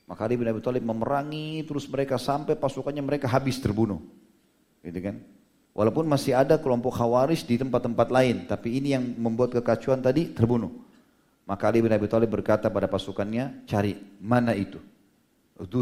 Maka 0.06 0.22
Ali 0.22 0.38
bin 0.38 0.46
Abi 0.46 0.62
Thalib 0.62 0.86
memerangi 0.86 1.66
terus 1.66 1.90
mereka 1.90 2.14
sampai 2.14 2.54
pasukannya 2.54 3.02
mereka 3.02 3.26
habis 3.26 3.58
terbunuh. 3.58 3.98
Gitu 4.86 5.02
kan? 5.02 5.18
Walaupun 5.74 6.06
masih 6.06 6.38
ada 6.38 6.56
kelompok 6.62 6.94
khawarij 6.94 7.42
di 7.42 7.58
tempat-tempat 7.58 8.08
lain, 8.08 8.46
tapi 8.46 8.78
ini 8.78 8.94
yang 8.94 9.04
membuat 9.18 9.58
kekacauan 9.58 9.98
tadi 9.98 10.30
terbunuh. 10.30 10.70
Maka 11.44 11.68
Ali 11.68 11.82
bin 11.82 11.90
Abi 11.90 12.06
Thalib 12.06 12.30
berkata 12.30 12.70
pada 12.70 12.86
pasukannya, 12.86 13.66
cari 13.66 13.98
mana 14.22 14.54
itu? 14.54 14.78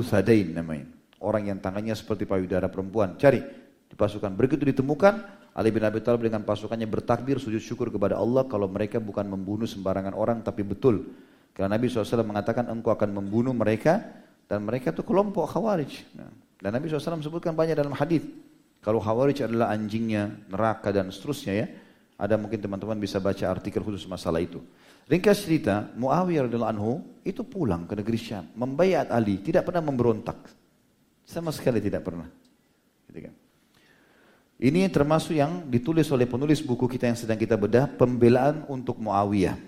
Sadain 0.02 0.56
namanya. 0.56 0.88
Orang 1.20 1.46
yang 1.52 1.60
tangannya 1.60 1.92
seperti 1.92 2.24
payudara 2.24 2.66
perempuan. 2.72 3.20
Cari 3.20 3.44
di 3.86 3.94
pasukan. 3.94 4.32
Begitu 4.34 4.72
ditemukan, 4.72 5.43
Ali 5.54 5.70
bin 5.70 5.86
Abi 5.86 6.02
Thalib 6.02 6.26
dengan 6.26 6.42
pasukannya 6.42 6.90
bertakbir 6.90 7.38
sujud 7.38 7.62
syukur 7.62 7.86
kepada 7.86 8.18
Allah 8.18 8.42
kalau 8.50 8.66
mereka 8.66 8.98
bukan 8.98 9.22
membunuh 9.30 9.70
sembarangan 9.70 10.10
orang 10.10 10.42
tapi 10.42 10.66
betul. 10.66 11.14
Karena 11.54 11.78
Nabi 11.78 11.86
SAW 11.86 12.26
mengatakan 12.26 12.66
engkau 12.66 12.90
akan 12.90 13.14
membunuh 13.14 13.54
mereka 13.54 14.02
dan 14.50 14.66
mereka 14.66 14.90
itu 14.90 15.06
kelompok 15.06 15.46
khawarij. 15.54 15.92
Nah, 16.18 16.30
dan 16.58 16.74
Nabi 16.74 16.90
SAW 16.90 17.22
sebutkan 17.22 17.54
banyak 17.54 17.78
dalam 17.78 17.94
hadis. 17.94 18.26
Kalau 18.82 18.98
khawarij 18.98 19.46
adalah 19.46 19.70
anjingnya, 19.70 20.34
neraka 20.50 20.90
dan 20.90 21.14
seterusnya 21.14 21.54
ya. 21.54 21.66
Ada 22.18 22.34
mungkin 22.34 22.58
teman-teman 22.58 22.98
bisa 22.98 23.22
baca 23.22 23.46
artikel 23.46 23.78
khusus 23.86 24.10
masalah 24.10 24.42
itu. 24.42 24.58
Ringkas 25.06 25.46
cerita, 25.46 25.86
Muawiyah 25.94 26.50
radhiyallahu 26.50 26.72
anhu 26.74 26.92
itu 27.22 27.46
pulang 27.46 27.86
ke 27.86 27.94
negeri 27.94 28.18
Syam, 28.18 28.50
membayar 28.56 29.06
Ali, 29.12 29.38
tidak 29.38 29.70
pernah 29.70 29.84
memberontak. 29.84 30.50
Sama 31.22 31.54
sekali 31.54 31.78
tidak 31.78 32.02
pernah. 32.02 32.26
Gitu 33.08 33.30
kan. 33.30 33.34
Ini 34.54 34.86
termasuk 34.86 35.34
yang 35.34 35.66
ditulis 35.66 36.06
oleh 36.14 36.30
penulis 36.30 36.62
buku 36.62 36.86
kita 36.86 37.10
yang 37.10 37.18
sedang 37.18 37.34
kita 37.34 37.58
bedah, 37.58 37.90
pembelaan 37.90 38.62
untuk 38.70 39.02
Muawiyah. 39.02 39.58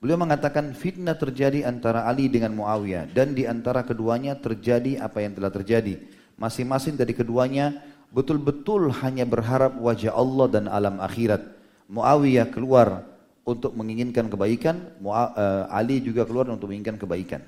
Beliau 0.00 0.16
mengatakan 0.16 0.72
fitnah 0.74 1.14
terjadi 1.14 1.68
antara 1.68 2.08
Ali 2.08 2.26
dengan 2.26 2.56
Muawiyah 2.56 3.12
dan 3.12 3.36
di 3.36 3.44
antara 3.46 3.86
keduanya 3.86 4.34
terjadi 4.34 4.98
apa 4.98 5.22
yang 5.22 5.36
telah 5.36 5.52
terjadi. 5.52 6.00
Masing-masing 6.40 6.96
dari 6.96 7.12
keduanya 7.12 7.84
betul-betul 8.10 8.90
hanya 9.04 9.28
berharap 9.28 9.78
wajah 9.78 10.10
Allah 10.16 10.46
dan 10.50 10.64
alam 10.66 10.98
akhirat. 10.98 11.44
Muawiyah 11.86 12.50
keluar 12.50 13.06
untuk 13.46 13.76
menginginkan 13.78 14.26
kebaikan, 14.26 14.90
eh, 14.98 15.64
Ali 15.70 16.02
juga 16.02 16.26
keluar 16.26 16.50
untuk 16.50 16.72
menginginkan 16.72 16.98
kebaikan. 16.98 17.44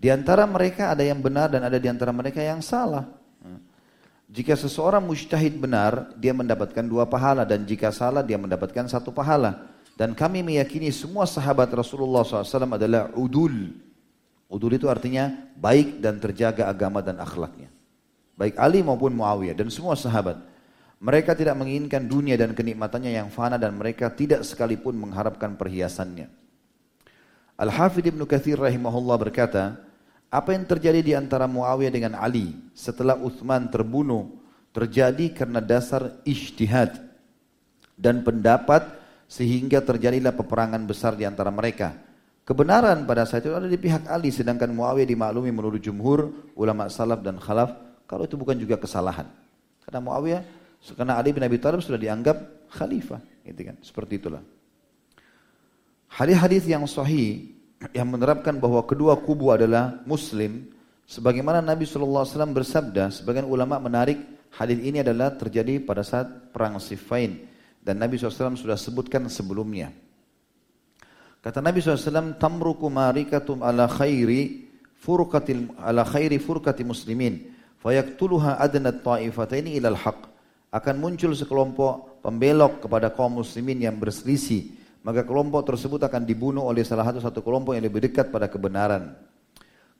Di 0.00 0.08
antara 0.08 0.48
mereka 0.48 0.96
ada 0.96 1.04
yang 1.04 1.20
benar 1.20 1.52
dan 1.52 1.60
ada 1.60 1.76
di 1.76 1.90
antara 1.90 2.08
mereka 2.08 2.40
yang 2.40 2.64
salah. 2.64 3.19
Jika 4.30 4.54
seseorang 4.54 5.02
mujtahid 5.02 5.58
benar, 5.58 6.14
dia 6.14 6.30
mendapatkan 6.30 6.86
dua 6.86 7.02
pahala 7.02 7.42
dan 7.42 7.66
jika 7.66 7.90
salah 7.90 8.22
dia 8.22 8.38
mendapatkan 8.38 8.86
satu 8.86 9.10
pahala. 9.10 9.66
Dan 9.98 10.14
kami 10.14 10.46
meyakini 10.46 10.94
semua 10.94 11.26
sahabat 11.26 11.66
Rasulullah 11.74 12.22
SAW 12.22 12.78
adalah 12.78 13.10
udul. 13.18 13.74
Udul 14.46 14.78
itu 14.78 14.86
artinya 14.86 15.34
baik 15.58 15.98
dan 15.98 16.22
terjaga 16.22 16.70
agama 16.70 17.02
dan 17.02 17.18
akhlaknya. 17.18 17.74
Baik 18.38 18.54
Ali 18.56 18.86
maupun 18.86 19.12
Muawiyah 19.18 19.52
dan 19.52 19.68
semua 19.68 19.98
sahabat. 19.98 20.38
Mereka 21.02 21.34
tidak 21.34 21.58
menginginkan 21.58 22.06
dunia 22.06 22.38
dan 22.38 22.54
kenikmatannya 22.54 23.12
yang 23.12 23.28
fana 23.34 23.58
dan 23.58 23.74
mereka 23.74 24.14
tidak 24.14 24.46
sekalipun 24.46 24.94
mengharapkan 24.94 25.58
perhiasannya. 25.58 26.30
Al-Hafidh 27.60 28.14
Ibn 28.14 28.24
Kathir 28.24 28.56
rahimahullah 28.62 29.16
berkata, 29.20 29.89
apa 30.30 30.54
yang 30.54 30.62
terjadi 30.62 31.02
di 31.02 31.12
antara 31.18 31.50
Muawiyah 31.50 31.90
dengan 31.90 32.14
Ali 32.14 32.54
setelah 32.70 33.18
Uthman 33.18 33.66
terbunuh 33.66 34.30
terjadi 34.70 35.34
karena 35.34 35.58
dasar 35.58 36.22
ijtihad 36.22 36.94
dan 37.98 38.22
pendapat 38.22 38.86
sehingga 39.26 39.82
terjadilah 39.82 40.30
peperangan 40.30 40.82
besar 40.86 41.18
di 41.18 41.26
antara 41.26 41.50
mereka. 41.50 41.98
Kebenaran 42.46 43.06
pada 43.06 43.26
saat 43.26 43.46
itu 43.46 43.54
ada 43.54 43.66
di 43.66 43.78
pihak 43.78 44.06
Ali 44.06 44.30
sedangkan 44.30 44.70
Muawiyah 44.70 45.06
dimaklumi 45.06 45.50
menurut 45.50 45.82
jumhur 45.82 46.30
ulama 46.54 46.86
salaf 46.86 47.22
dan 47.26 47.38
khalaf 47.38 47.74
kalau 48.06 48.26
itu 48.26 48.38
bukan 48.38 48.54
juga 48.54 48.78
kesalahan. 48.78 49.26
Karena 49.82 49.98
Muawiyah 50.02 50.42
karena 50.96 51.20
Ali 51.20 51.36
bin 51.36 51.44
Abi 51.44 51.60
Thalib 51.60 51.84
sudah 51.84 52.00
dianggap 52.00 52.66
khalifah, 52.72 53.20
gitu 53.44 53.60
kan. 53.68 53.76
Seperti 53.84 54.16
itulah. 54.16 54.42
Hadis-hadis 56.10 56.66
yang 56.66 56.88
sahih 56.88 57.54
yang 57.96 58.12
menerapkan 58.12 58.60
bahwa 58.60 58.84
kedua 58.84 59.16
kubu 59.16 59.56
adalah 59.56 60.04
muslim 60.04 60.68
sebagaimana 61.08 61.64
Nabi 61.64 61.88
SAW 61.88 62.28
bersabda 62.52 63.08
sebagian 63.08 63.48
ulama 63.48 63.80
menarik 63.80 64.20
hadis 64.52 64.76
ini 64.84 65.00
adalah 65.00 65.32
terjadi 65.32 65.80
pada 65.80 66.04
saat 66.04 66.52
perang 66.52 66.76
Siffin 66.76 67.48
dan 67.80 67.96
Nabi 67.96 68.20
SAW 68.20 68.60
sudah 68.60 68.76
sebutkan 68.76 69.24
sebelumnya. 69.32 69.88
Kata 71.40 71.64
Nabi 71.64 71.80
SAW 71.80 72.36
tamruku 72.36 72.92
marikatum 72.92 73.64
ala 73.64 73.88
khairi 73.88 74.68
furqatil 75.00 75.72
ala 75.80 76.04
khairi 76.04 76.36
furqati 76.36 76.84
muslimin 76.84 77.48
fayaktuluha 77.80 78.60
adnat 78.60 79.00
ta'ifataini 79.00 79.80
ilal 79.80 79.96
haq. 79.96 80.28
Akan 80.68 81.00
muncul 81.00 81.32
sekelompok 81.32 82.20
pembelok 82.20 82.84
kepada 82.84 83.08
kaum 83.08 83.40
muslimin 83.40 83.80
yang 83.80 83.96
berselisih 83.96 84.79
maka 85.00 85.24
kelompok 85.24 85.64
tersebut 85.64 86.00
akan 86.04 86.22
dibunuh 86.28 86.68
oleh 86.68 86.84
salah 86.84 87.08
satu 87.08 87.20
satu 87.24 87.40
kelompok 87.40 87.72
yang 87.72 87.84
lebih 87.88 88.04
dekat 88.04 88.28
pada 88.28 88.50
kebenaran. 88.50 89.16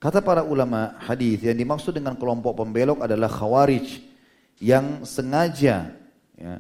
Kata 0.01 0.25
para 0.25 0.45
ulama 0.45 0.97
hadis 1.01 1.45
yang 1.45 1.57
dimaksud 1.57 1.93
dengan 1.93 2.17
kelompok 2.17 2.57
pembelok 2.57 3.05
adalah 3.05 3.29
khawarij 3.29 4.01
yang 4.61 5.05
sengaja 5.05 5.93
ya, 6.37 6.55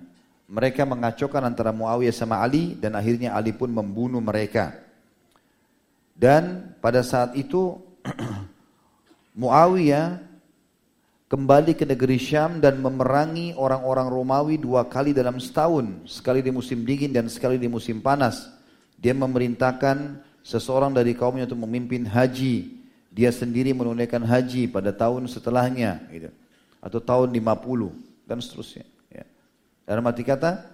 mereka 0.49 0.85
mengacaukan 0.85 1.49
antara 1.49 1.73
Muawiyah 1.73 2.13
sama 2.13 2.41
Ali 2.41 2.77
dan 2.77 2.97
akhirnya 2.97 3.33
Ali 3.33 3.53
pun 3.57 3.73
membunuh 3.73 4.21
mereka. 4.21 4.77
Dan 6.13 6.77
pada 6.85 7.01
saat 7.01 7.33
itu 7.33 7.81
Muawiyah 9.41 10.30
kembali 11.31 11.79
ke 11.79 11.87
negeri 11.87 12.19
Syam 12.19 12.59
dan 12.59 12.83
memerangi 12.83 13.55
orang-orang 13.55 14.11
Romawi 14.11 14.59
dua 14.59 14.83
kali 14.91 15.15
dalam 15.15 15.39
setahun, 15.39 15.87
sekali 16.03 16.43
di 16.43 16.51
musim 16.51 16.83
dingin 16.83 17.15
dan 17.15 17.31
sekali 17.31 17.55
di 17.55 17.71
musim 17.71 18.03
panas. 18.03 18.51
Dia 18.99 19.15
memerintahkan 19.15 20.27
seseorang 20.43 20.91
dari 20.91 21.15
kaumnya 21.15 21.47
untuk 21.47 21.63
memimpin 21.63 22.03
haji. 22.03 22.83
Dia 23.15 23.31
sendiri 23.31 23.71
menunaikan 23.71 24.27
haji 24.27 24.67
pada 24.67 24.91
tahun 24.91 25.31
setelahnya, 25.31 26.03
gitu. 26.11 26.31
atau 26.83 26.99
tahun 26.99 27.31
50 27.31 28.27
dan 28.27 28.39
seterusnya. 28.43 28.85
Ya. 29.11 29.25
Dalam 29.87 30.03
arti 30.11 30.27
kata, 30.27 30.67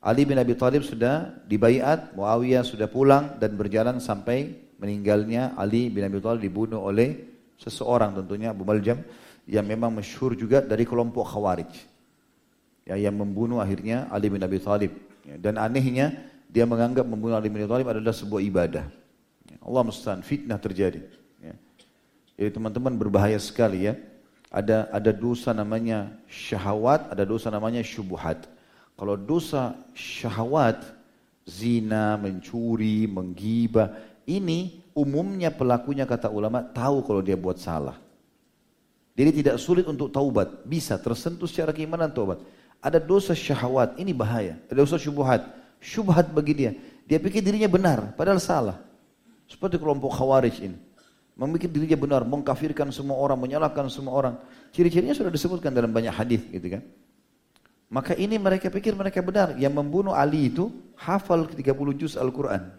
Ali 0.00 0.28
bin 0.28 0.36
Abi 0.40 0.56
Thalib 0.56 0.84
sudah 0.84 1.28
dibaiat, 1.48 2.16
Muawiyah 2.16 2.64
sudah 2.64 2.88
pulang 2.88 3.36
dan 3.36 3.56
berjalan 3.56 4.00
sampai 4.00 4.56
meninggalnya 4.80 5.56
Ali 5.56 5.88
bin 5.88 6.04
Abi 6.04 6.20
Thalib 6.20 6.40
dibunuh 6.40 6.80
oleh 6.80 7.28
seseorang 7.60 8.16
tentunya 8.16 8.56
Abu 8.56 8.64
Maljam 8.64 9.04
yang 9.48 9.64
memang 9.64 9.92
masyhur 9.92 10.36
juga 10.36 10.60
dari 10.60 10.84
kelompok 10.84 11.26
Khawarij. 11.26 11.72
Ya, 12.88 12.96
yang 12.98 13.14
membunuh 13.14 13.60
akhirnya 13.62 14.08
Ali 14.10 14.32
bin 14.32 14.42
Abi 14.42 14.58
Thalib. 14.58 14.92
Ya, 15.22 15.36
dan 15.38 15.60
anehnya 15.60 16.16
dia 16.50 16.66
menganggap 16.66 17.06
membunuh 17.06 17.38
Ali 17.38 17.52
bin 17.52 17.62
Abi 17.62 17.70
Thalib 17.70 17.88
adalah 17.88 18.14
sebuah 18.14 18.40
ibadah. 18.42 18.84
Ya, 19.46 19.58
Allah 19.62 19.82
mustahil 19.86 20.24
fitnah 20.26 20.58
terjadi. 20.58 21.06
Ya. 21.38 21.54
Jadi 22.34 22.50
teman-teman 22.56 22.96
berbahaya 22.98 23.38
sekali 23.38 23.86
ya. 23.86 23.94
Ada 24.50 24.90
ada 24.90 25.14
dosa 25.14 25.54
namanya 25.54 26.10
syahwat, 26.26 27.06
ada 27.14 27.22
dosa 27.22 27.54
namanya 27.54 27.86
syubhat. 27.86 28.50
Kalau 28.98 29.14
dosa 29.14 29.78
syahwat, 29.94 30.82
zina, 31.46 32.18
mencuri, 32.18 33.06
menggibah, 33.06 33.94
ini 34.26 34.82
umumnya 34.90 35.54
pelakunya 35.54 36.02
kata 36.02 36.28
ulama 36.28 36.66
tahu 36.66 37.06
kalau 37.06 37.22
dia 37.22 37.38
buat 37.38 37.56
salah. 37.62 38.09
Jadi 39.20 39.44
tidak 39.44 39.60
sulit 39.60 39.84
untuk 39.84 40.08
taubat. 40.08 40.64
Bisa 40.64 40.96
tersentuh 40.96 41.44
secara 41.44 41.76
keimanan 41.76 42.08
taubat. 42.08 42.40
Ada 42.80 42.96
dosa 42.96 43.36
syahwat, 43.36 44.00
ini 44.00 44.16
bahaya. 44.16 44.56
Ada 44.72 44.80
dosa 44.80 44.96
syubhat. 44.96 45.44
Syubhat 45.76 46.32
bagi 46.32 46.56
dia. 46.56 46.72
Dia 47.04 47.20
pikir 47.20 47.44
dirinya 47.44 47.68
benar, 47.68 48.16
padahal 48.16 48.40
salah. 48.40 48.80
Seperti 49.44 49.76
kelompok 49.76 50.16
khawarij 50.16 50.64
ini. 50.64 50.78
Memikir 51.36 51.68
dirinya 51.68 52.00
benar, 52.00 52.24
mengkafirkan 52.24 52.88
semua 52.88 53.20
orang, 53.20 53.36
menyalahkan 53.36 53.92
semua 53.92 54.16
orang. 54.16 54.34
Ciri-cirinya 54.72 55.12
sudah 55.12 55.28
disebutkan 55.28 55.68
dalam 55.68 55.92
banyak 55.92 56.16
hadis, 56.16 56.40
gitu 56.48 56.80
kan. 56.80 56.82
Maka 57.92 58.16
ini 58.16 58.40
mereka 58.40 58.72
pikir 58.72 58.96
mereka 58.96 59.20
benar. 59.20 59.52
Yang 59.60 59.76
membunuh 59.76 60.16
Ali 60.16 60.48
itu 60.48 60.72
hafal 60.96 61.44
30 61.44 61.60
juz 62.00 62.16
Al-Quran. 62.16 62.72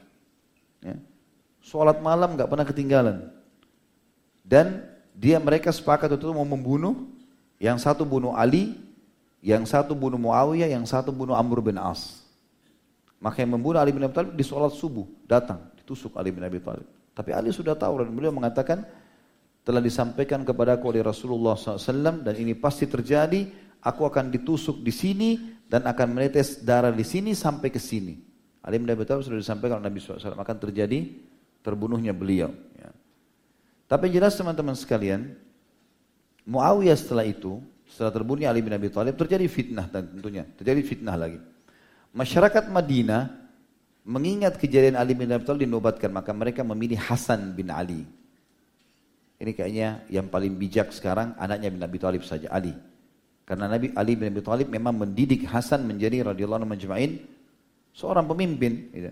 Ya. 0.82 0.98
Sholat 1.62 2.02
malam 2.02 2.34
nggak 2.34 2.50
pernah 2.50 2.66
ketinggalan. 2.66 3.30
Dan 4.42 4.90
dia 5.16 5.38
mereka 5.38 5.70
sepakat 5.70 6.12
untuk 6.16 6.36
mau 6.36 6.48
membunuh, 6.48 7.08
yang 7.62 7.78
satu 7.78 8.02
bunuh 8.02 8.34
Ali, 8.34 8.74
yang 9.42 9.66
satu 9.66 9.94
bunuh 9.98 10.18
Muawiyah, 10.18 10.70
yang 10.70 10.86
satu 10.86 11.14
bunuh 11.14 11.38
Amr 11.38 11.62
bin 11.62 11.78
As. 11.78 12.22
Maka 13.22 13.46
yang 13.46 13.54
membunuh 13.54 13.78
Ali 13.78 13.94
bin 13.94 14.02
Abi 14.02 14.18
Thalib 14.18 14.34
di 14.34 14.42
sholat 14.42 14.74
subuh 14.74 15.06
datang 15.30 15.62
ditusuk 15.78 16.18
Ali 16.18 16.34
bin 16.34 16.42
Abi 16.42 16.58
Thalib. 16.58 16.86
Tapi 17.14 17.30
Ali 17.38 17.54
sudah 17.54 17.78
tahu 17.78 18.02
dan 18.02 18.10
beliau 18.10 18.34
mengatakan 18.34 18.82
telah 19.62 19.78
disampaikan 19.78 20.42
kepada 20.42 20.74
oleh 20.82 21.06
Rasulullah 21.06 21.54
SAW 21.54 22.26
dan 22.26 22.34
ini 22.34 22.58
pasti 22.58 22.90
terjadi. 22.90 23.70
Aku 23.82 24.06
akan 24.06 24.30
ditusuk 24.30 24.86
di 24.86 24.94
sini 24.94 25.30
dan 25.66 25.82
akan 25.90 26.14
menetes 26.14 26.62
darah 26.62 26.94
di 26.94 27.02
sini 27.02 27.34
sampai 27.34 27.74
ke 27.74 27.82
sini. 27.82 28.14
Ali 28.62 28.78
bin 28.78 28.90
Abi 28.90 29.06
Thalib 29.06 29.26
sudah 29.26 29.42
disampaikan 29.42 29.82
oleh 29.82 29.90
Nabi 29.90 29.98
SAW 30.02 30.38
akan 30.38 30.58
terjadi 30.58 31.10
terbunuhnya 31.66 32.14
beliau. 32.14 32.54
Tapi 33.92 34.08
jelas 34.08 34.40
teman-teman 34.40 34.72
sekalian, 34.72 35.36
Muawiyah 36.48 36.96
setelah 36.96 37.28
itu, 37.28 37.60
setelah 37.84 38.16
terbunuhnya 38.16 38.48
Ali 38.48 38.64
bin 38.64 38.72
Abi 38.72 38.88
Thalib, 38.88 39.20
terjadi 39.20 39.52
fitnah 39.52 39.92
tentunya, 39.92 40.48
terjadi 40.56 40.80
fitnah 40.80 41.20
lagi. 41.20 41.44
Masyarakat 42.16 42.72
Madinah 42.72 43.28
mengingat 44.08 44.56
kejadian 44.56 44.96
Ali 44.96 45.12
bin 45.12 45.28
Abi 45.28 45.44
Thalib 45.44 45.68
dinobatkan, 45.68 46.08
maka 46.08 46.32
mereka 46.32 46.64
memilih 46.64 47.04
Hasan 47.04 47.52
bin 47.52 47.68
Ali. 47.68 48.08
Ini 49.44 49.52
kayaknya 49.52 50.08
yang 50.08 50.32
paling 50.32 50.56
bijak 50.56 50.96
sekarang 50.96 51.36
anaknya 51.36 51.68
bin 51.68 51.84
Abi 51.84 52.00
Thalib 52.00 52.24
saja, 52.24 52.48
Ali. 52.48 52.72
Karena 53.44 53.68
Nabi 53.68 53.92
Ali 53.92 54.16
bin 54.16 54.32
Abi 54.32 54.40
Thalib 54.40 54.72
memang 54.72 54.96
mendidik 54.96 55.44
Hasan 55.52 55.84
menjadi 55.84 56.32
radhiyallahu 56.32 56.64
anhu 56.64 56.80
seorang 57.92 58.24
pemimpin. 58.24 58.88
Gitu. 58.96 59.12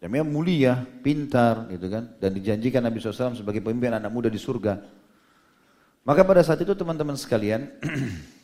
Yang 0.00 0.10
memang 0.16 0.30
mulia, 0.32 0.80
pintar 1.04 1.68
gitu 1.68 1.86
kan. 1.92 2.16
Dan 2.16 2.32
dijanjikan 2.32 2.80
Nabi 2.80 2.98
SAW 3.04 3.36
sebagai 3.36 3.60
pemimpin 3.60 3.92
anak 3.92 4.08
muda 4.08 4.32
di 4.32 4.40
surga. 4.40 4.80
Maka 6.08 6.24
pada 6.24 6.40
saat 6.40 6.64
itu 6.64 6.72
teman-teman 6.72 7.14
sekalian, 7.20 7.68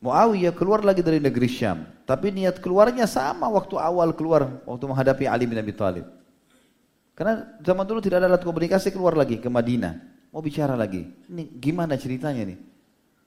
Muawiyah 0.00 0.56
keluar 0.56 0.80
lagi 0.80 1.04
dari 1.04 1.20
negeri 1.20 1.44
Syam. 1.44 1.84
Tapi 2.08 2.32
niat 2.32 2.56
keluarnya 2.64 3.04
sama 3.04 3.52
waktu 3.52 3.76
awal 3.76 4.16
keluar, 4.16 4.64
waktu 4.64 4.84
menghadapi 4.88 5.28
Ali 5.28 5.44
bin 5.44 5.60
Abi 5.60 5.76
Thalib. 5.76 6.08
Karena 7.12 7.44
zaman 7.60 7.84
dulu 7.84 8.00
tidak 8.00 8.24
ada 8.24 8.32
alat 8.32 8.40
komunikasi 8.40 8.96
keluar 8.96 9.12
lagi 9.12 9.36
ke 9.36 9.52
Madinah. 9.52 10.00
Mau 10.32 10.40
bicara 10.40 10.72
lagi. 10.72 11.04
Ini 11.04 11.52
gimana 11.60 12.00
ceritanya 12.00 12.48
nih? 12.48 12.58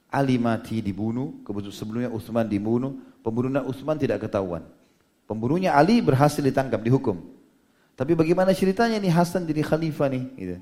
Ali 0.10 0.42
mati 0.42 0.82
dibunuh, 0.82 1.46
kebetulan 1.46 1.78
sebelumnya 1.78 2.10
Utsman 2.10 2.50
dibunuh, 2.50 2.98
pembunuhan 3.22 3.62
Utsman 3.70 4.02
tidak 4.02 4.26
ketahuan. 4.26 4.66
Pembunuhnya 5.34 5.74
Ali 5.74 5.98
berhasil 5.98 6.46
ditangkap, 6.46 6.78
dihukum. 6.86 7.18
Tapi 7.98 8.14
bagaimana 8.14 8.54
ceritanya 8.54 9.02
nih 9.02 9.10
Hasan 9.10 9.50
jadi 9.50 9.66
khalifah 9.66 10.06
nih? 10.14 10.24
Gitu. 10.38 10.58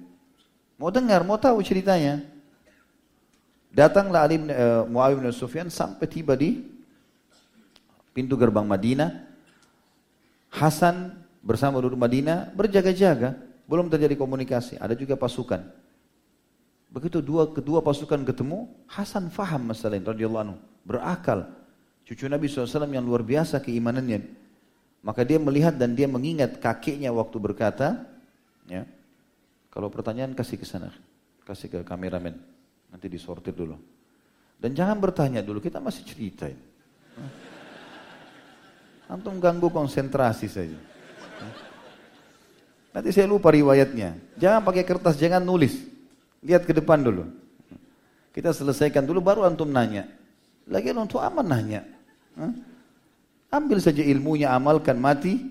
Mau 0.80 0.88
dengar, 0.88 1.28
mau 1.28 1.36
tahu 1.36 1.60
ceritanya. 1.60 2.24
Datanglah 3.68 4.24
Ali 4.24 4.40
uh, 4.40 4.88
Muawiyah 4.88 5.20
bin 5.20 5.28
Sufyan 5.36 5.68
sampai 5.68 6.08
tiba 6.08 6.40
di 6.40 6.64
pintu 8.16 8.40
gerbang 8.40 8.64
Madinah. 8.64 9.28
Hasan 10.56 11.20
bersama 11.44 11.84
duduk 11.84 12.00
Madinah 12.00 12.56
berjaga-jaga, 12.56 13.36
belum 13.68 13.92
terjadi 13.92 14.16
komunikasi. 14.16 14.80
Ada 14.80 14.96
juga 14.96 15.20
pasukan. 15.20 15.68
Begitu 16.96 17.20
dua 17.20 17.52
kedua 17.52 17.84
pasukan 17.84 18.24
ketemu, 18.24 18.72
Hasan 18.88 19.28
faham 19.28 19.68
masalah 19.68 20.00
ini 20.00 20.08
radhiyallahu 20.08 20.44
anhu, 20.48 20.58
berakal. 20.88 21.44
Cucu 22.08 22.32
Nabi 22.32 22.48
SAW 22.48 22.88
yang 22.88 23.04
luar 23.04 23.20
biasa 23.20 23.60
keimanannya. 23.60 24.41
Maka 25.02 25.26
dia 25.26 25.41
melihat 25.41 25.74
dan 25.74 25.97
dia 25.97 26.06
mengingat 26.06 26.62
kakeknya 26.62 27.10
waktu 27.10 27.38
berkata, 27.41 28.06
ya, 28.70 28.86
kalau 29.74 29.89
pertanyaan 29.89 30.38
kasih 30.38 30.62
ke 30.62 30.66
sana, 30.66 30.93
kasih 31.41 31.74
ke 31.74 31.80
kameramen, 31.82 32.38
nanti 32.93 33.10
disortir 33.10 33.58
dulu. 33.58 33.78
Dan 34.62 34.78
jangan 34.78 35.02
bertanya 35.02 35.41
dulu, 35.41 35.58
kita 35.58 35.82
masih 35.82 36.06
cerita 36.06 36.45
ini. 36.45 36.66
Antum 39.10 39.41
ganggu 39.41 39.74
konsentrasi 39.74 40.47
saja. 40.47 40.78
Nanti 42.93 43.10
saya 43.10 43.26
lupa 43.26 43.49
riwayatnya. 43.49 44.38
Jangan 44.38 44.62
pakai 44.62 44.84
kertas, 44.86 45.18
jangan 45.18 45.41
nulis. 45.41 45.82
Lihat 46.45 46.64
ke 46.64 46.78
depan 46.78 47.02
dulu. 47.02 47.26
Kita 48.32 48.54
selesaikan 48.54 49.04
dulu 49.04 49.20
baru 49.20 49.43
antum 49.43 49.68
nanya. 49.68 50.08
Lagi 50.70 50.93
untuk 50.93 51.20
aman 51.20 51.43
nanya. 51.43 51.82
Hah? 52.38 52.71
Ambil 53.52 53.84
saja 53.84 53.99
ilmunya, 53.99 54.47
amalkan, 54.56 54.95
mati, 54.95 55.43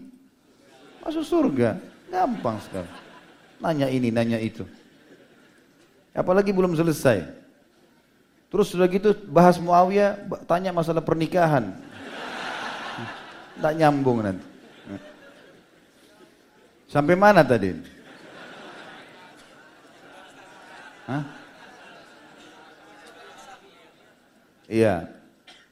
masuk 1.05 1.20
surga. 1.20 1.76
Gampang 2.09 2.57
sekali. 2.64 2.88
Nanya 3.61 3.92
ini, 3.92 4.09
nanya 4.09 4.40
itu. 4.40 4.64
Apalagi 6.16 6.51
belum 6.51 6.72
selesai. 6.72 7.28
Terus 8.51 8.72
sudah 8.72 8.88
gitu 8.88 9.12
bahas 9.28 9.61
Muawiyah, 9.61 10.16
tanya 10.48 10.72
masalah 10.72 11.05
pernikahan. 11.05 11.76
Tidak 13.55 13.74
nyambung 13.76 14.24
nanti. 14.24 14.48
Sampai 16.90 17.14
mana 17.14 17.44
tadi? 17.46 17.76
Hah? 21.07 21.22
Iya. 24.66 25.20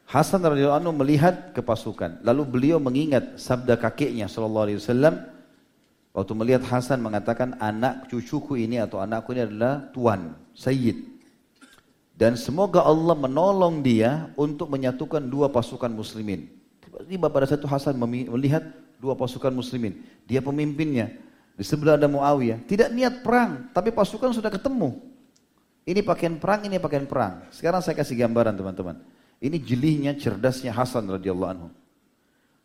Hasan 0.09 0.41
radhiyallahu 0.41 0.81
anhu 0.81 0.93
melihat 1.05 1.53
ke 1.53 1.61
pasukan. 1.61 2.25
Lalu 2.25 2.43
beliau 2.49 2.81
mengingat 2.81 3.37
sabda 3.37 3.77
kakeknya 3.77 4.25
sallallahu 4.25 4.65
alaihi 4.73 4.81
wasallam 4.81 5.21
waktu 6.17 6.33
melihat 6.33 6.65
Hasan 6.65 7.05
mengatakan 7.05 7.61
anak 7.61 8.09
cucuku 8.09 8.57
ini 8.57 8.81
atau 8.81 9.05
anakku 9.05 9.37
ini 9.37 9.45
adalah 9.45 9.85
tuan, 9.93 10.33
sayyid. 10.57 10.97
Dan 12.17 12.41
semoga 12.41 12.89
Allah 12.89 13.13
menolong 13.13 13.85
dia 13.85 14.33
untuk 14.33 14.73
menyatukan 14.73 15.21
dua 15.29 15.53
pasukan 15.53 15.93
muslimin. 15.93 16.49
Tiba-tiba 16.81 17.29
pada 17.29 17.45
satu 17.45 17.69
Hasan 17.69 18.01
melihat 18.01 18.65
dua 18.97 19.13
pasukan 19.13 19.53
muslimin. 19.53 20.03
Dia 20.25 20.41
pemimpinnya. 20.41 21.13
Di 21.53 21.63
sebelah 21.63 22.01
ada 22.01 22.09
Muawiyah. 22.09 22.65
Tidak 22.65 22.97
niat 22.97 23.21
perang, 23.21 23.69
tapi 23.77 23.93
pasukan 23.93 24.33
sudah 24.33 24.49
ketemu. 24.49 25.05
Ini 25.85 26.01
pakaian 26.01 26.41
perang, 26.41 26.65
ini 26.65 26.81
pakaian 26.81 27.05
perang. 27.05 27.45
Sekarang 27.53 27.85
saya 27.85 27.93
kasih 27.93 28.17
gambaran 28.19 28.57
teman-teman. 28.57 29.18
Ini 29.39 29.57
jelihnya, 29.62 30.18
cerdasnya 30.18 30.74
Hasan 30.74 31.07
radhiyallahu 31.07 31.51
anhu. 31.51 31.68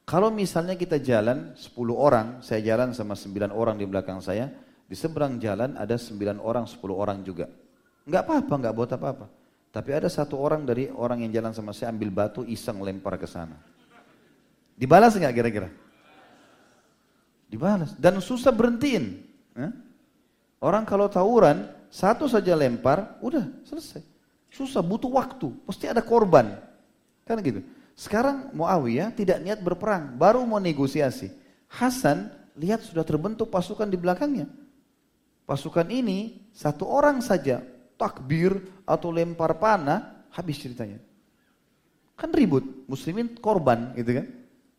Kalau 0.04 0.34
misalnya 0.34 0.76
kita 0.76 1.00
jalan 1.00 1.54
10 1.56 1.74
orang, 1.96 2.42
saya 2.44 2.60
jalan 2.60 2.92
sama 2.92 3.16
9 3.16 3.54
orang 3.56 3.78
di 3.80 3.86
belakang 3.88 4.20
saya, 4.20 4.52
di 4.84 4.98
seberang 5.00 5.40
jalan 5.40 5.80
ada 5.80 5.96
9 5.96 6.44
orang, 6.44 6.68
10 6.68 6.82
orang 6.92 7.24
juga. 7.24 7.48
Enggak 8.04 8.28
apa-apa, 8.28 8.54
enggak 8.60 8.76
buat 8.76 8.92
apa-apa. 8.92 9.26
Tapi 9.74 9.90
ada 9.96 10.12
satu 10.12 10.38
orang 10.38 10.68
dari 10.68 10.92
orang 10.92 11.24
yang 11.24 11.32
jalan 11.34 11.54
sama 11.56 11.72
saya 11.74 11.90
ambil 11.96 12.12
batu 12.14 12.44
iseng 12.44 12.84
lempar 12.84 13.16
ke 13.16 13.26
sana. 13.26 13.56
Dibalas 14.76 15.16
enggak 15.16 15.34
kira-kira? 15.40 15.70
Dibalas. 17.48 17.96
Dan 17.96 18.20
susah 18.20 18.52
berhentiin. 18.52 19.24
Orang 20.60 20.84
kalau 20.84 21.08
tawuran, 21.08 21.70
satu 21.88 22.28
saja 22.28 22.58
lempar, 22.60 23.18
udah 23.24 23.46
selesai. 23.64 24.13
Susah, 24.54 24.86
butuh 24.86 25.10
waktu. 25.10 25.50
Pasti 25.66 25.90
ada 25.90 26.06
korban. 26.06 26.54
Kan 27.26 27.42
gitu. 27.42 27.66
Sekarang 27.98 28.54
Muawiyah 28.54 29.10
tidak 29.14 29.42
niat 29.42 29.60
berperang, 29.62 30.14
baru 30.14 30.46
mau 30.46 30.62
negosiasi. 30.62 31.34
Hasan 31.70 32.30
lihat 32.54 32.86
sudah 32.86 33.02
terbentuk 33.02 33.50
pasukan 33.50 33.90
di 33.90 33.98
belakangnya. 33.98 34.46
Pasukan 35.50 35.90
ini 35.90 36.50
satu 36.54 36.86
orang 36.86 37.22
saja 37.26 37.66
takbir 37.98 38.62
atau 38.86 39.10
lempar 39.10 39.58
panah 39.58 40.26
habis 40.30 40.62
ceritanya. 40.62 41.02
Kan 42.14 42.30
ribut, 42.30 42.86
muslimin 42.86 43.34
korban 43.42 43.94
gitu 43.98 44.22
kan. 44.22 44.26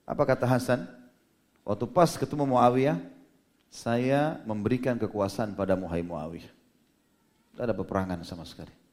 Apa 0.07 0.22
kata 0.22 0.47
Hasan? 0.47 0.87
Waktu 1.66 1.87
pas 1.91 2.14
ketemu 2.14 2.45
Muawiyah, 2.47 2.99
saya 3.72 4.39
memberikan 4.47 4.95
kekuasaan 4.95 5.57
pada 5.59 5.75
Muhai 5.75 6.05
Muawiyah. 6.07 6.53
Tidak 7.55 7.62
ada 7.62 7.75
peperangan 7.75 8.22
sama 8.22 8.47
sekali. 8.47 8.84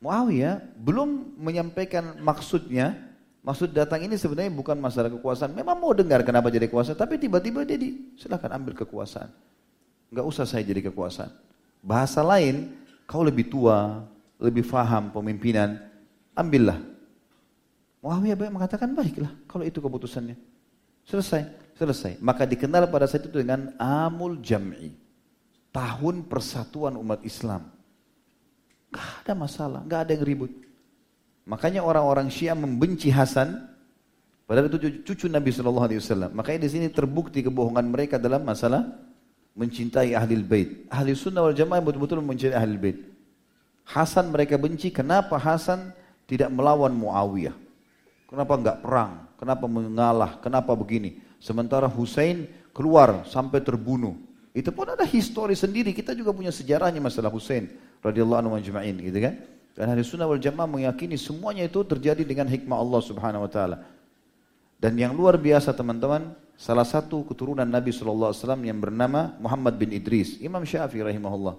Muawiyah 0.00 0.80
belum 0.80 1.36
menyampaikan 1.36 2.16
maksudnya. 2.24 2.96
Maksud 3.40 3.72
datang 3.72 4.04
ini 4.04 4.20
sebenarnya 4.20 4.52
bukan 4.52 4.76
masalah 4.76 5.08
kekuasaan. 5.08 5.56
Memang 5.56 5.76
mau 5.80 5.96
dengar 5.96 6.20
kenapa 6.24 6.52
jadi 6.52 6.68
kekuasaan, 6.68 6.96
tapi 6.96 7.16
tiba-tiba 7.16 7.64
dia 7.64 7.80
di, 7.80 8.12
silahkan 8.20 8.52
ambil 8.52 8.76
kekuasaan. 8.76 9.32
Enggak 10.12 10.26
usah 10.28 10.44
saya 10.44 10.60
jadi 10.60 10.92
kekuasaan. 10.92 11.32
Bahasa 11.80 12.20
lain, 12.20 12.76
kau 13.08 13.24
lebih 13.24 13.48
tua, 13.48 14.04
lebih 14.36 14.60
faham 14.60 15.08
pemimpinan, 15.08 15.80
ambillah. 16.36 16.76
Muawiyah 18.04 18.52
mengatakan 18.52 18.92
baiklah 18.92 19.32
kalau 19.48 19.64
itu 19.64 19.80
keputusannya. 19.80 20.36
Selesai, 21.08 21.48
selesai. 21.80 22.12
Maka 22.20 22.44
dikenal 22.44 22.88
pada 22.92 23.08
saat 23.08 23.24
itu 23.24 23.40
dengan 23.40 23.72
Amul 23.80 24.40
Jam'i. 24.40 24.92
Tahun 25.72 26.28
persatuan 26.28 26.96
umat 27.00 27.24
Islam. 27.24 27.79
Gak 28.90 29.06
ada 29.22 29.32
masalah, 29.38 29.80
gak 29.86 30.00
ada 30.06 30.12
yang 30.18 30.24
ribut. 30.26 30.52
Makanya 31.46 31.82
orang-orang 31.82 32.30
Syiah 32.30 32.58
membenci 32.58 33.10
Hasan, 33.10 33.54
padahal 34.46 34.70
itu 34.70 35.02
cucu 35.06 35.26
Nabi 35.30 35.50
Shallallahu 35.54 35.86
Alaihi 35.86 36.00
Wasallam. 36.02 36.30
Makanya 36.34 36.66
di 36.66 36.70
sini 36.70 36.86
terbukti 36.90 37.42
kebohongan 37.42 37.86
mereka 37.86 38.18
dalam 38.18 38.42
masalah 38.42 38.86
mencintai 39.54 40.14
ahli 40.14 40.34
bait. 40.42 40.86
Ahli 40.90 41.14
sunnah 41.14 41.42
wal 41.42 41.54
jamaah 41.54 41.82
betul-betul 41.82 42.22
mencintai 42.22 42.58
ahli 42.58 42.78
bait. 42.78 42.98
Hasan 43.86 44.30
mereka 44.30 44.54
benci. 44.58 44.94
Kenapa 44.94 45.38
Hasan 45.38 45.90
tidak 46.30 46.50
melawan 46.54 46.94
Muawiyah? 46.94 47.54
Kenapa 48.30 48.52
enggak 48.54 48.78
perang? 48.78 49.12
Kenapa 49.34 49.66
mengalah? 49.66 50.38
Kenapa 50.38 50.70
begini? 50.78 51.18
Sementara 51.42 51.90
Hussein 51.90 52.46
keluar 52.70 53.26
sampai 53.26 53.58
terbunuh. 53.58 54.14
Itu 54.54 54.70
pun 54.70 54.86
ada 54.86 55.02
histori 55.02 55.58
sendiri. 55.58 55.90
Kita 55.90 56.14
juga 56.14 56.30
punya 56.30 56.54
sejarahnya 56.54 57.02
masalah 57.02 57.30
Hussein 57.30 57.70
radhiyallahu 58.04 58.40
anhu 58.44 58.52
majma'in 58.56 58.96
gitu 59.00 59.18
kan. 59.20 59.34
Dan 59.76 59.96
ahli 59.96 60.04
sunnah 60.04 60.28
wal 60.28 60.40
jamaah 60.40 60.68
meyakini 60.68 61.16
semuanya 61.16 61.64
itu 61.64 61.80
terjadi 61.86 62.20
dengan 62.26 62.50
hikmah 62.50 62.76
Allah 62.76 63.00
subhanahu 63.00 63.46
wa 63.46 63.50
ta'ala. 63.50 63.76
Dan 64.80 64.96
yang 64.96 65.12
luar 65.12 65.36
biasa 65.36 65.76
teman-teman, 65.76 66.32
salah 66.56 66.84
satu 66.84 67.24
keturunan 67.28 67.68
Nabi 67.68 67.92
SAW 67.92 68.32
yang 68.64 68.80
bernama 68.80 69.36
Muhammad 69.40 69.76
bin 69.76 69.92
Idris, 69.92 70.40
Imam 70.40 70.64
Syafi'i 70.64 71.04
rahimahullah. 71.04 71.56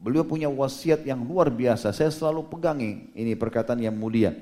Beliau 0.00 0.24
punya 0.24 0.48
wasiat 0.48 1.04
yang 1.04 1.20
luar 1.20 1.52
biasa, 1.52 1.92
saya 1.92 2.08
selalu 2.08 2.48
pegangi 2.48 3.12
ini 3.12 3.36
perkataan 3.36 3.78
yang 3.84 3.92
mulia. 3.92 4.32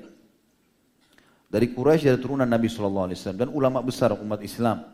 Dari 1.49 1.73
Quraisy 1.73 2.05
dari 2.05 2.21
turunan 2.21 2.45
Nabi 2.45 2.69
SAW 2.69 3.11
dan 3.33 3.49
ulama 3.49 3.81
besar 3.81 4.13
umat 4.13 4.39
Islam. 4.45 4.85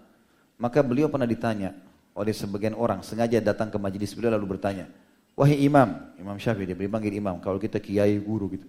Maka 0.55 0.79
beliau 0.79 1.11
pernah 1.11 1.27
ditanya 1.27 1.75
oleh 2.15 2.31
sebagian 2.31 2.73
orang, 2.73 3.03
sengaja 3.03 3.43
datang 3.43 3.67
ke 3.67 3.75
majelis 3.75 4.15
beliau 4.15 4.39
lalu 4.39 4.55
bertanya, 4.55 4.87
Wahai 5.35 5.67
imam, 5.67 6.15
imam 6.15 6.39
syafi'i 6.39 6.71
dia 6.71 6.79
dipanggil 6.79 7.11
imam, 7.11 7.43
kalau 7.43 7.59
kita 7.59 7.83
kiai 7.83 8.15
guru 8.23 8.55
gitu. 8.55 8.65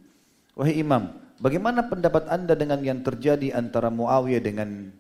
Wahai 0.59 0.83
imam, 0.83 1.15
bagaimana 1.39 1.87
pendapat 1.87 2.27
anda 2.27 2.59
dengan 2.59 2.83
yang 2.83 3.07
terjadi 3.07 3.55
antara 3.55 3.87
Muawiyah 3.87 4.43
dengan 4.43 4.91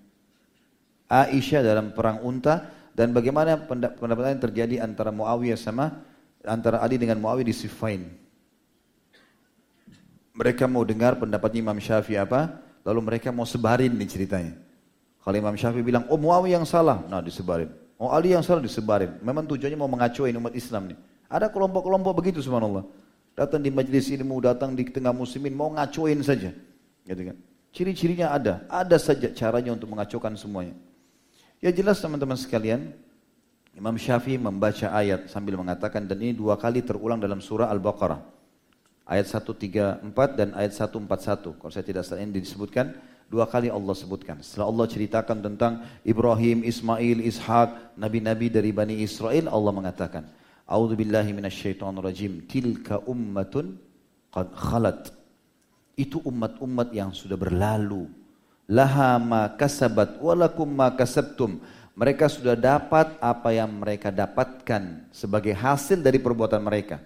Aisyah 1.11 1.67
dalam 1.67 1.91
perang 1.91 2.23
unta 2.23 2.71
dan 2.95 3.11
bagaimana 3.11 3.67
pendapat 3.67 4.39
yang 4.39 4.43
terjadi 4.47 4.75
antara 4.87 5.11
Muawiyah 5.11 5.59
sama 5.59 6.07
antara 6.47 6.79
Ali 6.79 7.03
dengan 7.03 7.19
Muawiyah 7.19 7.51
di 7.51 7.55
Siffin. 7.55 8.15
Mereka 10.39 10.71
mau 10.71 10.87
dengar 10.87 11.19
pendapatnya 11.19 11.67
Imam 11.67 11.83
Syafi'i 11.83 12.15
apa, 12.15 12.63
lalu 12.87 13.11
mereka 13.11 13.35
mau 13.35 13.49
sebarin 13.49 13.91
nih 13.91 14.07
ceritanya. 14.07 14.55
Kalau 15.19 15.35
Imam 15.35 15.59
Syafi'i 15.59 15.83
bilang, 15.83 16.07
oh 16.07 16.21
Muawiyah 16.21 16.63
yang 16.63 16.67
salah, 16.69 17.03
nah 17.11 17.19
disebarin. 17.19 17.75
Oh 17.99 18.15
Ali 18.15 18.31
yang 18.31 18.47
salah 18.47 18.63
disebarin. 18.63 19.19
Memang 19.19 19.51
tujuannya 19.51 19.75
mau 19.75 19.91
mengacuin 19.91 20.37
umat 20.39 20.55
Islam 20.55 20.95
nih. 20.95 20.99
Ada 21.27 21.51
kelompok-kelompok 21.51 22.13
begitu 22.23 22.39
subhanallah. 22.43 22.87
Datang 23.37 23.61
di 23.61 23.69
majelis 23.69 24.09
ilmu, 24.09 24.41
datang 24.41 24.73
di 24.73 24.87
tengah 24.89 25.13
muslimin, 25.13 25.53
mau 25.53 25.69
ngacuin 25.75 26.23
saja. 26.25 26.55
Gitu 27.05 27.23
kan. 27.33 27.37
Ciri-cirinya 27.77 28.33
ada, 28.33 28.65
ada 28.73 28.97
saja 28.97 29.29
caranya 29.37 29.77
untuk 29.77 29.93
mengacukan 29.93 30.33
semuanya. 30.41 30.73
Ya 31.61 31.69
jelas 31.69 32.01
teman-teman 32.01 32.37
sekalian, 32.41 32.97
Imam 33.77 33.93
Syafi'i 34.01 34.41
membaca 34.41 34.89
ayat 34.89 35.29
sambil 35.29 35.61
mengatakan 35.61 36.09
dan 36.09 36.17
ini 36.17 36.33
dua 36.33 36.57
kali 36.57 36.81
terulang 36.81 37.21
dalam 37.21 37.45
surah 37.45 37.69
Al-Baqarah. 37.69 38.25
Ayat 39.05 39.29
134 39.29 40.03
dan 40.33 40.57
ayat 40.57 40.73
141. 40.73 41.61
Kalau 41.61 41.71
saya 41.71 41.85
tidak 41.85 42.09
salah 42.09 42.25
ini 42.25 42.41
disebutkan 42.41 42.97
dua 43.29 43.45
kali 43.45 43.69
Allah 43.69 43.93
sebutkan. 43.93 44.41
Setelah 44.41 44.73
Allah 44.73 44.87
ceritakan 44.89 45.39
tentang 45.45 45.85
Ibrahim, 46.03 46.65
Ismail, 46.65 47.21
Ishak, 47.23 47.95
nabi-nabi 48.01 48.49
dari 48.49 48.73
Bani 48.73 48.97
Israel, 49.05 49.53
Allah 49.53 49.73
mengatakan, 49.77 50.25
A'udzu 50.67 50.99
billahi 50.99 51.31
minasyaitonir 51.31 52.03
rajim. 52.03 52.43
Tilka 52.51 52.99
ummatun 53.07 53.79
qad 54.35 54.51
khalat. 54.51 55.15
Itu 55.95 56.21
umat-umat 56.27 56.91
yang 56.91 57.15
sudah 57.15 57.39
berlalu. 57.39 58.11
Laha 58.67 59.17
ma 59.23 59.55
kasabat 59.55 60.19
walakum 60.19 60.67
ma 60.67 60.91
kasabtum. 60.91 61.63
Mereka 61.97 62.29
sudah 62.29 62.59
dapat 62.59 63.17
apa 63.23 63.55
yang 63.57 63.73
mereka 63.73 64.13
dapatkan 64.13 65.09
sebagai 65.15 65.57
hasil 65.57 66.03
dari 66.03 66.21
perbuatan 66.21 66.61
mereka. 66.61 67.01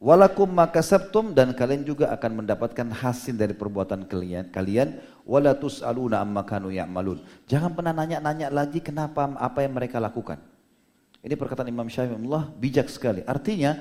Walakum 0.00 0.48
makasabtum 0.48 1.36
dan 1.36 1.52
kalian 1.52 1.84
juga 1.84 2.08
akan 2.16 2.40
mendapatkan 2.40 2.88
hasil 2.88 3.36
dari 3.36 3.52
perbuatan 3.52 4.08
kalian. 4.08 4.48
Kalian 4.48 4.96
wala 5.28 5.52
tus'aluna 5.52 6.24
amma 6.24 6.40
kanu 6.40 6.72
ya'malun. 6.72 7.20
Jangan 7.44 7.76
pernah 7.76 7.92
nanya-nanya 7.92 8.48
lagi 8.48 8.80
kenapa 8.80 9.28
apa 9.36 9.60
yang 9.60 9.76
mereka 9.76 10.00
lakukan. 10.00 10.40
Ini 11.20 11.36
perkataan 11.36 11.68
Imam 11.68 11.84
Syafi'i 11.84 12.16
Allah 12.16 12.48
bijak 12.56 12.88
sekali. 12.88 13.20
Artinya 13.28 13.76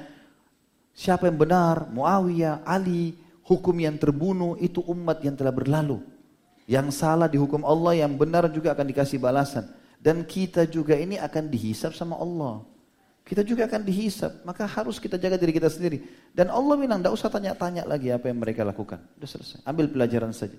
siapa 0.91 1.31
yang 1.31 1.39
benar, 1.39 1.87
Muawiyah, 1.87 2.67
Ali, 2.67 3.15
hukum 3.47 3.73
yang 3.79 3.95
terbunuh 3.95 4.59
itu 4.59 4.83
umat 4.83 5.23
yang 5.23 5.33
telah 5.39 5.55
berlalu. 5.55 6.03
Yang 6.69 7.01
salah 7.01 7.25
dihukum 7.25 7.65
Allah, 7.65 8.05
yang 8.05 8.13
benar 8.13 8.45
juga 8.51 8.75
akan 8.77 8.85
dikasih 8.93 9.17
balasan. 9.17 9.65
Dan 9.97 10.21
kita 10.21 10.69
juga 10.69 10.93
ini 10.95 11.17
akan 11.17 11.49
dihisap 11.49 11.97
sama 11.97 12.19
Allah. 12.19 12.61
Kita 13.25 13.45
juga 13.45 13.69
akan 13.69 13.85
dihisap, 13.85 14.41
maka 14.41 14.65
harus 14.65 14.97
kita 14.97 15.13
jaga 15.17 15.37
diri 15.37 15.53
kita 15.53 15.69
sendiri. 15.69 16.01
Dan 16.33 16.49
Allah 16.49 16.73
bilang, 16.77 16.97
tidak 16.97 17.13
usah 17.13 17.29
tanya-tanya 17.29 17.85
lagi 17.85 18.09
apa 18.09 18.25
yang 18.25 18.41
mereka 18.41 18.65
lakukan. 18.65 18.97
Sudah 19.17 19.29
selesai, 19.29 19.59
ambil 19.69 19.85
pelajaran 19.85 20.33
saja. 20.33 20.57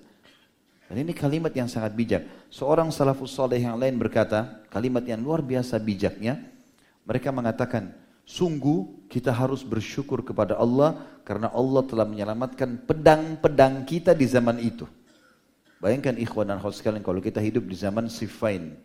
Dan 0.87 1.07
ini 1.07 1.11
kalimat 1.15 1.51
yang 1.51 1.67
sangat 1.67 1.95
bijak. 1.95 2.23
Seorang 2.51 2.91
salafus 2.91 3.31
soleh 3.31 3.59
yang 3.59 3.75
lain 3.75 3.99
berkata, 3.99 4.63
kalimat 4.71 5.03
yang 5.03 5.19
luar 5.19 5.43
biasa 5.43 5.79
bijaknya. 5.79 6.39
Mereka 7.05 7.33
mengatakan, 7.33 7.93
sungguh 8.23 9.09
kita 9.09 9.33
harus 9.33 9.65
bersyukur 9.65 10.21
kepada 10.21 10.55
Allah 10.55 11.01
karena 11.25 11.49
Allah 11.51 11.83
telah 11.85 12.05
menyelamatkan 12.05 12.85
pedang-pedang 12.85 13.83
kita 13.85 14.13
di 14.13 14.25
zaman 14.29 14.61
itu. 14.61 14.85
Bayangkan 15.81 16.13
ikhwan 16.21 16.45
dan 16.45 16.61
khawat 16.61 16.77
sekalian 16.77 17.01
kalau 17.01 17.17
kita 17.17 17.41
hidup 17.41 17.65
di 17.65 17.73
zaman 17.73 18.05
Sifain. 18.05 18.77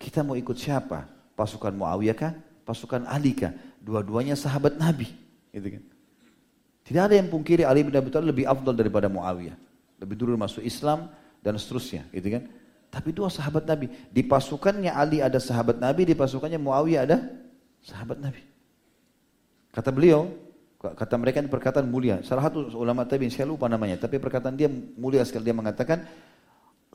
Kita 0.00 0.26
mau 0.26 0.34
ikut 0.34 0.58
siapa? 0.58 1.06
Pasukan 1.38 1.70
Muawiyah 1.70 2.16
kah? 2.18 2.32
pasukan 2.70 3.02
Ali 3.10 3.34
kah? 3.34 3.50
Dua-duanya 3.82 4.38
sahabat 4.38 4.78
Nabi. 4.78 5.10
Gitu 5.50 5.74
kan. 5.74 5.82
Tidak 6.86 7.02
ada 7.02 7.14
yang 7.18 7.26
pungkiri 7.26 7.66
Ali 7.66 7.82
bin 7.82 7.94
Abi 7.98 8.14
Thalib 8.14 8.30
lebih 8.30 8.46
afdal 8.46 8.74
daripada 8.78 9.10
Muawiyah. 9.10 9.58
Lebih 9.98 10.14
dulu 10.14 10.38
masuk 10.38 10.62
Islam 10.62 11.10
dan 11.42 11.58
seterusnya, 11.58 12.06
gitu 12.14 12.38
kan. 12.38 12.42
Tapi 12.90 13.14
dua 13.14 13.30
sahabat 13.30 13.64
Nabi. 13.70 13.86
Di 14.10 14.26
pasukannya 14.26 14.90
Ali 14.90 15.22
ada 15.22 15.38
sahabat 15.38 15.78
Nabi, 15.78 16.10
di 16.10 16.14
pasukannya 16.18 16.58
Muawiyah 16.58 17.02
ada 17.06 17.22
sahabat 17.86 18.18
Nabi. 18.18 18.42
Kata 19.70 19.94
beliau, 19.94 20.26
kata 20.82 21.14
mereka 21.14 21.38
ini 21.38 21.46
perkataan 21.46 21.86
mulia. 21.86 22.18
Salah 22.26 22.50
satu 22.50 22.74
ulama 22.74 23.06
tabi'in 23.06 23.30
saya 23.30 23.46
lupa 23.46 23.70
namanya, 23.70 23.94
tapi 23.94 24.18
perkataan 24.18 24.58
dia 24.58 24.66
mulia 24.98 25.22
sekali 25.22 25.46
dia 25.46 25.54
mengatakan 25.54 26.02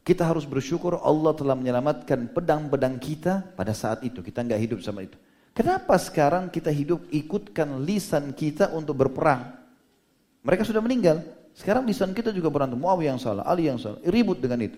kita 0.03 0.27
harus 0.27 0.43
bersyukur 0.43 0.99
Allah 0.99 1.31
telah 1.31 1.55
menyelamatkan 1.55 2.29
pedang-pedang 2.35 2.99
kita 2.99 3.55
pada 3.55 3.71
saat 3.71 4.03
itu. 4.03 4.19
Kita 4.19 4.43
nggak 4.43 4.59
hidup 4.59 4.79
sama 4.83 5.07
itu. 5.07 5.15
Kenapa 5.55 5.95
sekarang 5.95 6.51
kita 6.51 6.67
hidup 6.67 7.07
ikutkan 7.07 7.79
lisan 7.87 8.35
kita 8.35 8.75
untuk 8.75 8.99
berperang? 8.99 9.55
Mereka 10.43 10.67
sudah 10.67 10.83
meninggal. 10.83 11.23
Sekarang 11.55 11.87
lisan 11.87 12.11
kita 12.11 12.35
juga 12.35 12.51
berantem. 12.51 12.75
Muawiyah 12.75 13.15
yang 13.15 13.21
salah, 13.23 13.47
Ali 13.47 13.71
yang 13.71 13.79
salah. 13.79 14.03
Ribut 14.03 14.43
dengan 14.43 14.59
itu. 14.67 14.75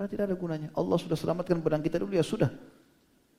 Karena 0.00 0.16
tidak 0.16 0.32
ada 0.32 0.36
gunanya. 0.40 0.68
Allah 0.80 0.96
sudah 0.96 1.12
selamatkan 1.12 1.60
pedang 1.60 1.84
kita 1.84 2.00
dulu 2.00 2.16
ya 2.16 2.24
sudah. 2.24 2.48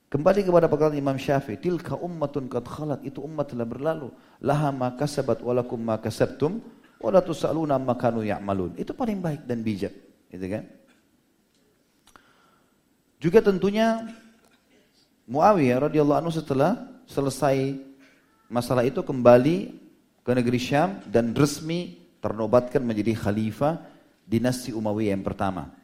Kembali 0.06 0.46
kepada 0.46 0.70
perkataan 0.70 0.94
Imam 0.94 1.18
Syafi'i, 1.18 1.58
tilka 1.58 1.98
ummatun 1.98 2.46
qad 2.46 2.62
khalat, 2.62 3.02
itu 3.02 3.18
umat 3.18 3.50
telah 3.50 3.66
berlalu. 3.66 4.14
Laha 4.46 4.70
ma 4.70 4.94
kasabat 4.94 5.42
walakum 5.42 5.82
ma 5.82 5.98
kasabtum 5.98 6.62
wa 7.02 7.10
la 7.10 7.18
tusaluna 7.18 7.82
ma 7.82 7.98
kanu 7.98 8.22
ya'malun. 8.22 8.78
Itu 8.78 8.94
paling 8.94 9.18
baik 9.18 9.42
dan 9.42 9.58
bijak, 9.66 9.90
gitu 10.30 10.46
kan? 10.46 10.70
Juga 13.18 13.42
tentunya 13.42 14.06
Muawiyah 15.26 15.90
radhiyallahu 15.90 16.20
anhu 16.22 16.30
setelah 16.30 16.78
selesai 17.10 17.74
masalah 18.46 18.86
itu 18.86 19.02
kembali 19.02 19.82
ke 20.22 20.30
negeri 20.30 20.62
Syam 20.62 21.02
dan 21.10 21.34
resmi 21.34 22.06
ternobatkan 22.22 22.86
menjadi 22.86 23.18
khalifah 23.18 23.82
dinasti 24.22 24.70
Umayyah 24.70 25.18
yang 25.18 25.26
pertama. 25.26 25.81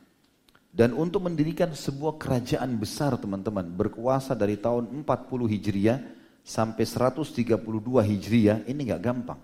Dan 0.79 0.95
untuk 0.95 1.27
mendirikan 1.27 1.75
sebuah 1.75 2.23
kerajaan 2.23 2.79
besar 2.79 3.19
teman-teman, 3.19 3.67
berkuasa 3.67 4.39
dari 4.39 4.55
tahun 4.55 4.87
40 5.03 5.51
Hijriah 5.51 5.99
sampai 6.47 6.87
132 6.87 7.59
Hijriah, 7.83 8.63
ini 8.63 8.87
nggak 8.87 9.03
gampang. 9.03 9.43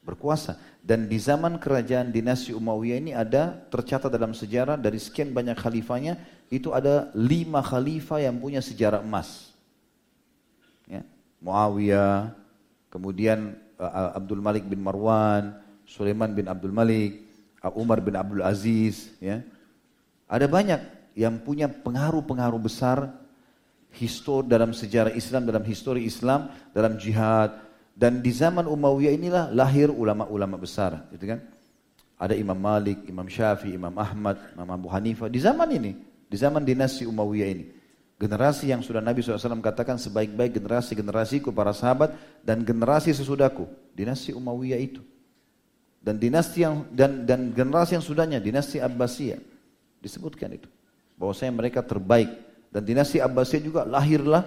Berkuasa. 0.00 0.56
Dan 0.80 1.04
di 1.04 1.20
zaman 1.20 1.60
kerajaan 1.60 2.08
dinasti 2.08 2.56
Umayyah 2.56 2.96
ini 2.96 3.12
ada 3.12 3.60
tercatat 3.68 4.08
dalam 4.08 4.32
sejarah 4.32 4.80
dari 4.80 4.96
sekian 4.96 5.36
banyak 5.36 5.52
khalifahnya, 5.52 6.16
itu 6.48 6.72
ada 6.72 7.12
lima 7.12 7.60
khalifah 7.60 8.24
yang 8.24 8.40
punya 8.40 8.64
sejarah 8.64 9.04
emas. 9.04 9.52
Ya. 10.88 11.04
Muawiyah, 11.44 12.32
kemudian 12.88 13.52
uh, 13.76 14.16
Abdul 14.16 14.40
Malik 14.40 14.64
bin 14.64 14.80
Marwan, 14.80 15.60
Sulaiman 15.84 16.32
bin 16.32 16.48
Abdul 16.48 16.72
Malik, 16.72 17.20
Umar 17.76 18.00
bin 18.00 18.16
Abdul 18.16 18.40
Aziz. 18.40 19.12
Ya. 19.20 19.44
Ada 20.28 20.46
banyak 20.48 20.80
yang 21.16 21.40
punya 21.44 21.68
pengaruh-pengaruh 21.68 22.60
besar 22.60 23.22
histori 23.92 24.48
dalam 24.48 24.72
sejarah 24.72 25.12
Islam, 25.12 25.44
dalam 25.44 25.64
histori 25.64 26.08
Islam, 26.08 26.48
dalam 26.72 26.96
jihad. 26.96 27.60
Dan 27.92 28.24
di 28.24 28.32
zaman 28.32 28.64
Umayyah 28.64 29.12
inilah 29.12 29.44
lahir 29.52 29.92
ulama-ulama 29.92 30.56
besar. 30.56 31.04
Gitu 31.12 31.28
kan? 31.28 31.44
Ada 32.16 32.32
Imam 32.32 32.56
Malik, 32.56 33.04
Imam 33.04 33.28
Syafi'i, 33.28 33.76
Imam 33.76 33.92
Ahmad, 34.00 34.40
Imam 34.56 34.68
Abu 34.72 34.88
Hanifah. 34.88 35.28
Di 35.28 35.40
zaman 35.42 35.68
ini. 35.76 35.92
Di 36.24 36.36
zaman 36.40 36.64
dinasti 36.64 37.04
Umayyah 37.04 37.48
ini. 37.52 37.64
Generasi 38.16 38.70
yang 38.70 38.80
sudah 38.80 39.02
Nabi 39.02 39.20
SAW 39.20 39.60
katakan 39.60 39.98
sebaik-baik 39.98 40.56
generasi-generasiku 40.56 41.50
para 41.52 41.74
sahabat 41.76 42.16
dan 42.40 42.64
generasi 42.64 43.12
sesudahku. 43.12 43.68
Dinasti 43.92 44.32
Umayyah 44.32 44.80
itu. 44.80 45.04
Dan 46.02 46.16
dinasti 46.16 46.64
yang 46.64 46.88
dan 46.90 47.28
dan 47.28 47.54
generasi 47.54 47.94
yang 47.94 48.02
sudahnya 48.02 48.42
dinasti 48.42 48.82
Abbasiyah 48.82 49.51
disebutkan 50.02 50.58
itu. 50.58 50.66
Bahwasanya 51.14 51.54
mereka 51.54 51.80
terbaik 51.80 52.28
dan 52.74 52.82
dinasti 52.82 53.22
Abbasiyah 53.22 53.62
juga 53.62 53.80
lahirlah 53.86 54.42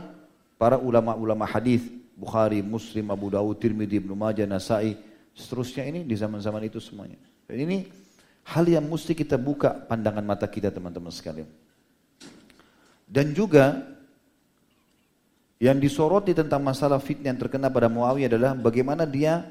para 0.60 0.76
ulama-ulama 0.76 1.48
hadis 1.48 1.88
Bukhari, 2.16 2.64
Muslim, 2.64 3.12
Abu 3.12 3.28
Dawud, 3.32 3.60
Tirmidzi, 3.60 4.00
Ibnu 4.00 4.16
Majah, 4.16 4.48
Nasai, 4.48 4.96
seterusnya 5.36 5.84
ini 5.84 6.08
di 6.08 6.16
zaman-zaman 6.16 6.64
itu 6.64 6.80
semuanya. 6.80 7.20
Dan 7.44 7.60
ini 7.68 7.78
hal 8.48 8.64
yang 8.68 8.88
mesti 8.88 9.12
kita 9.12 9.36
buka 9.36 9.76
pandangan 9.76 10.24
mata 10.24 10.48
kita 10.48 10.72
teman-teman 10.72 11.12
sekalian. 11.12 11.48
Dan 13.06 13.36
juga 13.36 13.84
yang 15.60 15.80
disoroti 15.80 16.32
tentang 16.32 16.64
masalah 16.64 17.00
fitnah 17.04 17.36
yang 17.36 17.40
terkena 17.40 17.68
pada 17.68 17.92
Muawiyah 17.92 18.32
adalah 18.32 18.52
bagaimana 18.56 19.04
dia 19.04 19.44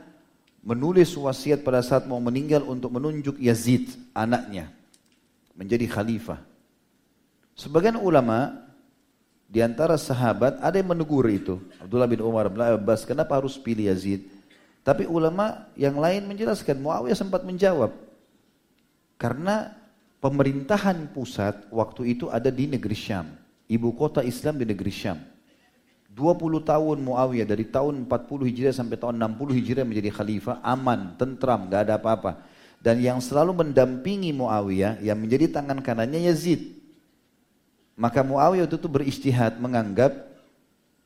menulis 0.65 1.13
wasiat 1.13 1.61
pada 1.61 1.85
saat 1.85 2.09
mau 2.09 2.19
meninggal 2.19 2.65
untuk 2.65 2.89
menunjuk 2.97 3.37
Yazid, 3.37 3.93
anaknya, 4.17 4.73
menjadi 5.55 5.87
khalifah. 5.89 6.43
Sebagian 7.55 7.99
ulama 7.99 8.67
di 9.47 9.63
antara 9.63 9.95
sahabat 9.95 10.59
ada 10.59 10.75
yang 10.75 10.91
menegur 10.91 11.25
itu. 11.31 11.63
Abdullah 11.79 12.11
bin 12.11 12.21
Umar 12.21 12.51
bin 12.51 12.61
Abbas, 12.61 13.07
kenapa 13.07 13.39
harus 13.39 13.55
pilih 13.55 13.87
Yazid? 13.87 14.27
Tapi 14.85 15.09
ulama 15.09 15.71
yang 15.79 15.97
lain 15.97 16.29
menjelaskan, 16.29 16.77
Muawiyah 16.77 17.17
sempat 17.17 17.47
menjawab. 17.47 17.95
Karena 19.17 19.73
pemerintahan 20.21 21.09
pusat 21.15 21.71
waktu 21.73 22.19
itu 22.19 22.29
ada 22.29 22.53
di 22.53 22.69
negeri 22.69 22.99
Syam 22.99 23.45
ibu 23.69 23.93
kota 23.97 24.21
Islam 24.21 24.61
di 24.61 24.67
negeri 24.69 24.93
Syam. 24.93 25.19
20 26.15 26.63
tahun 26.63 26.99
Muawiyah 27.03 27.49
dari 27.49 27.67
tahun 27.67 28.07
40 28.07 28.47
Hijriah 28.47 28.75
sampai 28.75 28.95
tahun 29.03 29.19
60 29.19 29.51
Hijriah 29.59 29.83
menjadi 29.83 30.11
khalifah, 30.15 30.63
aman, 30.63 31.19
tentram, 31.19 31.67
gak 31.67 31.91
ada 31.91 31.99
apa-apa. 31.99 32.39
Dan 32.85 33.01
yang 33.01 33.17
selalu 33.17 33.65
mendampingi 33.65 34.37
Muawiyah 34.37 35.01
yang 35.01 35.17
menjadi 35.17 35.57
tangan 35.57 35.81
kanannya 35.81 36.29
Yazid. 36.29 36.77
Maka 37.97 38.21
Muawiyah 38.21 38.69
itu 38.69 38.85
beristihad 38.85 39.57
menganggap 39.57 40.13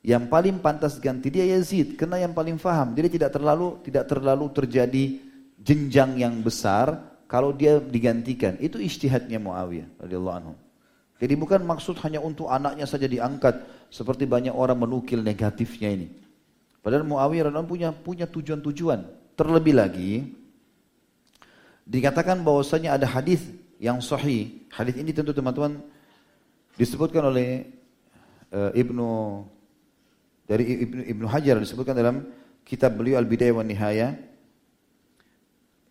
yang 0.02 0.26
paling 0.26 0.58
pantas 0.58 0.98
ganti 0.98 1.30
dia 1.30 1.46
Yazid 1.46 1.94
karena 1.94 2.26
yang 2.26 2.34
paling 2.34 2.58
faham. 2.58 2.98
Jadi 2.98 3.14
tidak 3.14 3.30
terlalu 3.30 3.78
tidak 3.86 4.10
terlalu 4.10 4.50
terjadi 4.50 5.04
jenjang 5.62 6.18
yang 6.18 6.34
besar 6.42 6.98
kalau 7.30 7.54
dia 7.54 7.78
digantikan. 7.78 8.58
Itu 8.58 8.82
istihadnya 8.82 9.38
Muawiyah 9.38 10.02
radhiyallahu 10.02 10.34
anhu. 10.34 10.54
Jadi 11.22 11.34
bukan 11.38 11.62
maksud 11.62 11.94
hanya 12.02 12.18
untuk 12.18 12.50
anaknya 12.50 12.90
saja 12.90 13.06
diangkat 13.06 13.54
seperti 13.86 14.26
banyak 14.26 14.50
orang 14.50 14.82
menukil 14.82 15.22
negatifnya 15.22 15.94
ini. 15.94 16.10
Padahal 16.82 17.06
Muawiyah 17.06 17.54
radhiyallahu 17.54 17.70
punya 17.70 17.90
punya 17.94 18.26
tujuan-tujuan. 18.26 19.06
Terlebih 19.38 19.74
lagi 19.78 20.37
dikatakan 21.88 22.44
bahwasanya 22.44 23.00
ada 23.00 23.08
hadis 23.08 23.40
yang 23.80 23.98
sahih. 24.04 24.68
Hadis 24.68 25.00
ini 25.00 25.16
tentu 25.16 25.32
teman-teman 25.32 25.80
disebutkan 26.76 27.24
oleh 27.24 27.64
uh, 28.52 28.70
Ibnu 28.76 29.08
dari 30.44 30.84
Ibnu, 30.84 31.02
Ibnu 31.16 31.26
Hajar 31.26 31.56
disebutkan 31.56 31.96
dalam 31.96 32.28
kitab 32.68 33.00
beliau 33.00 33.16
Al-Bidayah 33.16 33.56
wa 33.56 33.64
Nihaya 33.64 34.20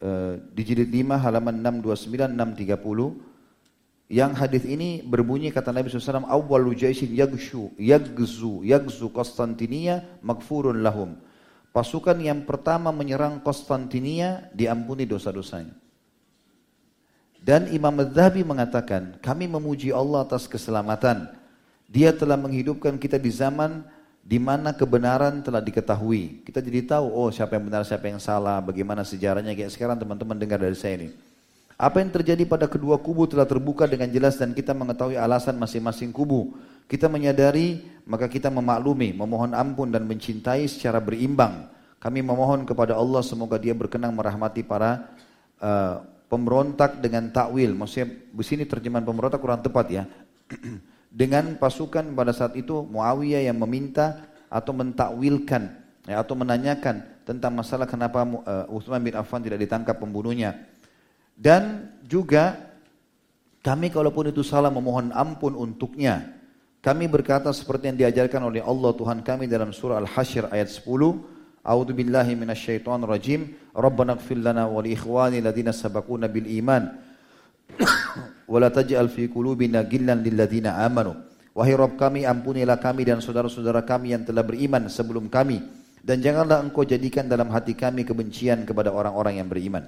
uh, 0.06 0.38
di 0.54 0.62
jilid 0.62 0.94
5 0.94 1.18
halaman 1.18 1.58
629 1.66 2.38
630 2.38 3.28
yang 4.08 4.32
hadis 4.32 4.64
ini 4.64 5.04
berbunyi 5.04 5.52
kata 5.52 5.76
Nabi 5.76 5.92
SAW, 5.92 6.32
awwalu 6.32 6.80
jaisin 6.80 7.12
yagshu, 7.12 7.76
yagzu, 7.76 8.64
yagzu 8.64 9.12
Konstantinia 9.12 10.00
magfurun 10.24 10.80
lahum. 10.80 11.20
Pasukan 11.76 12.16
yang 12.24 12.48
pertama 12.48 12.96
menyerang 12.96 13.44
Konstantinia 13.44 14.48
diampuni 14.56 15.04
dosa-dosanya. 15.04 15.87
Dan 17.42 17.72
Imam 17.72 17.94
Madhabi 17.96 18.44
mengatakan, 18.44 19.16
kami 19.24 19.48
memuji 19.48 19.94
Allah 19.94 20.28
atas 20.28 20.46
keselamatan. 20.46 21.32
Dia 21.88 22.12
telah 22.12 22.36
menghidupkan 22.36 23.00
kita 23.00 23.16
di 23.16 23.32
zaman 23.32 23.88
di 24.28 24.36
mana 24.36 24.76
kebenaran 24.76 25.40
telah 25.40 25.64
diketahui. 25.64 26.44
Kita 26.44 26.60
jadi 26.60 26.84
tahu, 26.84 27.08
oh 27.08 27.32
siapa 27.32 27.56
yang 27.56 27.72
benar, 27.72 27.88
siapa 27.88 28.12
yang 28.12 28.20
salah, 28.20 28.60
bagaimana 28.60 29.08
sejarahnya. 29.08 29.56
Kayak 29.56 29.72
sekarang 29.72 29.96
teman-teman 29.96 30.36
dengar 30.36 30.60
dari 30.60 30.76
saya 30.76 31.00
ini. 31.00 31.16
Apa 31.80 32.02
yang 32.04 32.12
terjadi 32.12 32.44
pada 32.44 32.66
kedua 32.66 33.00
kubu 33.00 33.30
telah 33.30 33.46
terbuka 33.46 33.86
dengan 33.88 34.10
jelas 34.10 34.36
dan 34.36 34.52
kita 34.52 34.76
mengetahui 34.76 35.16
alasan 35.16 35.56
masing-masing 35.56 36.12
kubu. 36.12 36.58
Kita 36.90 37.08
menyadari, 37.08 37.86
maka 38.04 38.26
kita 38.28 38.52
memaklumi, 38.52 39.16
memohon 39.16 39.56
ampun 39.56 39.94
dan 39.94 40.04
mencintai 40.04 40.68
secara 40.68 40.98
berimbang. 41.00 41.70
Kami 42.02 42.20
memohon 42.20 42.66
kepada 42.66 42.98
Allah 42.98 43.22
semoga 43.24 43.56
dia 43.62 43.78
berkenan 43.78 44.12
merahmati 44.12 44.66
para 44.66 45.08
uh, 45.62 46.02
pemberontak 46.28 47.00
dengan 47.00 47.32
takwil. 47.32 47.74
Maksudnya 47.76 48.08
di 48.12 48.44
sini 48.46 48.64
terjemahan 48.68 49.04
pemberontak 49.04 49.40
kurang 49.40 49.64
tepat 49.64 49.86
ya. 49.92 50.04
dengan 51.12 51.56
pasukan 51.58 52.14
pada 52.14 52.36
saat 52.36 52.54
itu 52.60 52.86
Muawiyah 52.88 53.48
yang 53.48 53.58
meminta 53.58 54.28
atau 54.48 54.72
mentakwilkan 54.76 55.76
ya, 56.08 56.24
atau 56.24 56.36
menanyakan 56.38 57.04
tentang 57.28 57.52
masalah 57.52 57.84
kenapa 57.84 58.24
uh, 58.24 58.72
Utsman 58.72 59.04
bin 59.04 59.16
Affan 59.16 59.44
tidak 59.44 59.60
ditangkap 59.60 60.00
pembunuhnya. 60.00 60.56
Dan 61.36 61.92
juga 62.08 62.56
kami 63.62 63.92
kalaupun 63.92 64.32
itu 64.32 64.42
salah 64.48 64.72
memohon 64.72 65.12
ampun 65.12 65.54
untuknya. 65.54 66.40
Kami 66.80 67.04
berkata 67.12 67.52
seperti 67.52 67.92
yang 67.92 67.98
diajarkan 68.00 68.48
oleh 68.48 68.64
Allah 68.64 68.96
Tuhan 68.96 69.20
kami 69.20 69.52
dalam 69.52 69.76
surah 69.76 70.00
Al-Hasyr 70.00 70.48
ayat 70.56 70.72
10. 70.72 71.37
A'udzu 71.68 71.92
billahi 71.92 72.40
minasyaitonir 72.40 73.12
rajim. 73.12 73.52
Rabbana 73.76 74.16
ighfir 74.16 74.40
lana 74.40 74.72
wa 74.72 74.80
li 74.80 74.96
ikhwani 74.96 75.44
alladziina 75.44 75.76
sabaquna 75.76 76.32
bil 76.32 76.48
iman 76.64 76.88
wala 78.52 78.72
taj'al 78.72 79.12
fi 79.12 79.28
qulubina 79.28 79.84
ghillan 79.84 80.24
lil 80.24 80.40
ladzina 80.40 80.80
amanu. 80.88 81.14
Wahai 81.52 81.74
Rabb 81.74 81.98
kami, 81.98 82.22
ampunilah 82.24 82.78
kami 82.78 83.04
dan 83.04 83.18
saudara-saudara 83.18 83.82
kami 83.82 84.14
yang 84.14 84.24
telah 84.24 84.46
beriman 84.46 84.88
sebelum 84.88 85.28
kami. 85.28 85.60
Dan 86.00 86.24
janganlah 86.24 86.64
engkau 86.64 86.88
jadikan 86.88 87.28
dalam 87.28 87.52
hati 87.52 87.76
kami 87.76 88.08
kebencian 88.08 88.64
kepada 88.64 88.94
orang-orang 88.94 89.44
yang 89.44 89.50
beriman. 89.50 89.84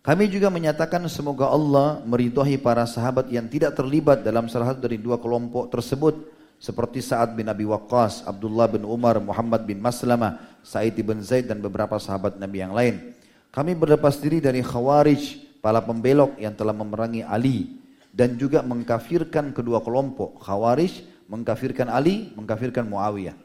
Kami 0.00 0.32
juga 0.32 0.48
menyatakan 0.48 1.04
semoga 1.12 1.52
Allah 1.52 2.00
meridhai 2.08 2.56
para 2.56 2.88
sahabat 2.88 3.28
yang 3.28 3.44
tidak 3.52 3.76
terlibat 3.76 4.24
dalam 4.24 4.48
salah 4.48 4.72
satu 4.72 4.88
dari 4.88 4.96
dua 4.96 5.20
kelompok 5.20 5.68
tersebut. 5.68 6.39
Seperti 6.60 7.00
Sa'ad 7.00 7.32
bin 7.32 7.48
Abi 7.48 7.64
Waqqas, 7.64 8.28
Abdullah 8.28 8.68
bin 8.68 8.84
Umar, 8.84 9.16
Muhammad 9.16 9.64
bin 9.64 9.80
Maslamah, 9.80 10.60
Sa'id 10.60 10.92
bin 11.00 11.24
Zaid 11.24 11.48
dan 11.48 11.64
beberapa 11.64 11.96
sahabat 11.96 12.36
Nabi 12.36 12.60
yang 12.60 12.76
lain. 12.76 13.16
Kami 13.48 13.72
berlepas 13.72 14.20
diri 14.20 14.44
dari 14.44 14.60
khawarij, 14.60 15.50
para 15.64 15.80
pembelok 15.80 16.36
yang 16.36 16.56
telah 16.56 16.76
memerangi 16.76 17.24
Ali 17.24 17.80
dan 18.12 18.36
juga 18.36 18.60
mengkafirkan 18.60 19.56
kedua 19.56 19.80
kelompok. 19.80 20.40
Khawarij 20.44 21.04
mengkafirkan 21.32 21.88
Ali, 21.88 22.28
mengkafirkan 22.36 22.84
Muawiyah. 22.84 23.36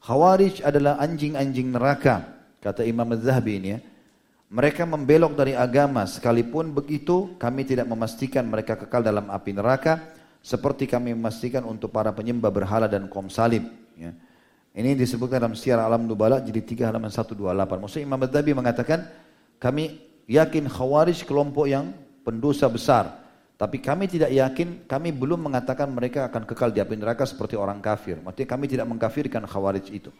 Khawarij 0.00 0.62
adalah 0.62 0.96
anjing-anjing 1.02 1.68
neraka, 1.68 2.24
kata 2.64 2.86
Imam 2.86 3.12
Az-Zahabi 3.12 3.52
ini 3.60 3.68
ya. 3.76 3.80
Mereka 4.48 4.88
membelok 4.88 5.36
dari 5.36 5.52
agama, 5.52 6.08
sekalipun 6.08 6.72
begitu 6.72 7.36
kami 7.36 7.68
tidak 7.68 7.84
memastikan 7.84 8.48
mereka 8.48 8.80
kekal 8.80 9.04
dalam 9.04 9.28
api 9.28 9.52
neraka, 9.52 10.16
seperti 10.42 10.88
kami 10.88 11.12
memastikan 11.12 11.66
untuk 11.66 11.90
para 11.92 12.14
penyembah 12.14 12.48
berhala 12.48 12.86
dan 12.86 13.10
kaum 13.10 13.28
salib. 13.28 13.66
Ya. 13.98 14.14
Ini 14.78 14.94
disebutkan 14.94 15.42
dalam 15.42 15.58
siar 15.58 15.82
alam 15.82 16.06
nubala 16.06 16.38
jadi 16.38 16.62
3 16.62 16.88
halaman 16.94 17.10
128. 17.10 17.34
Maksudnya 17.82 18.04
Imam 18.06 18.20
Az-Zahabi 18.22 18.52
mengatakan, 18.54 19.10
kami 19.58 19.98
yakin 20.30 20.70
khawarij 20.70 21.26
kelompok 21.26 21.66
yang 21.66 21.90
pendosa 22.22 22.70
besar. 22.70 23.26
Tapi 23.58 23.82
kami 23.82 24.06
tidak 24.06 24.30
yakin, 24.30 24.86
kami 24.86 25.10
belum 25.10 25.50
mengatakan 25.50 25.90
mereka 25.90 26.30
akan 26.30 26.46
kekal 26.46 26.70
di 26.70 26.78
api 26.78 26.94
neraka 26.94 27.26
seperti 27.26 27.58
orang 27.58 27.82
kafir. 27.82 28.22
Maksudnya 28.22 28.46
kami 28.46 28.64
tidak 28.70 28.86
mengkafirkan 28.86 29.42
khawarij 29.50 29.90
itu. 29.90 30.14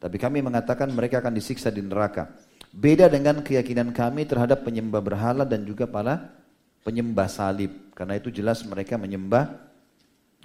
Tapi 0.00 0.16
kami 0.16 0.40
mengatakan 0.40 0.88
mereka 0.88 1.20
akan 1.20 1.36
disiksa 1.36 1.68
di 1.68 1.84
neraka. 1.84 2.32
Beda 2.72 3.04
dengan 3.12 3.44
keyakinan 3.44 3.92
kami 3.92 4.24
terhadap 4.24 4.64
penyembah 4.64 5.04
berhala 5.04 5.44
dan 5.44 5.60
juga 5.68 5.84
para 5.84 6.32
penyembah 6.80 7.28
salib. 7.28 7.89
Karena 8.00 8.16
itu 8.16 8.32
jelas 8.32 8.64
mereka 8.64 8.96
menyembah 8.96 9.60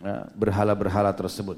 ya, 0.04 0.28
berhala-berhala 0.36 1.16
tersebut. 1.16 1.56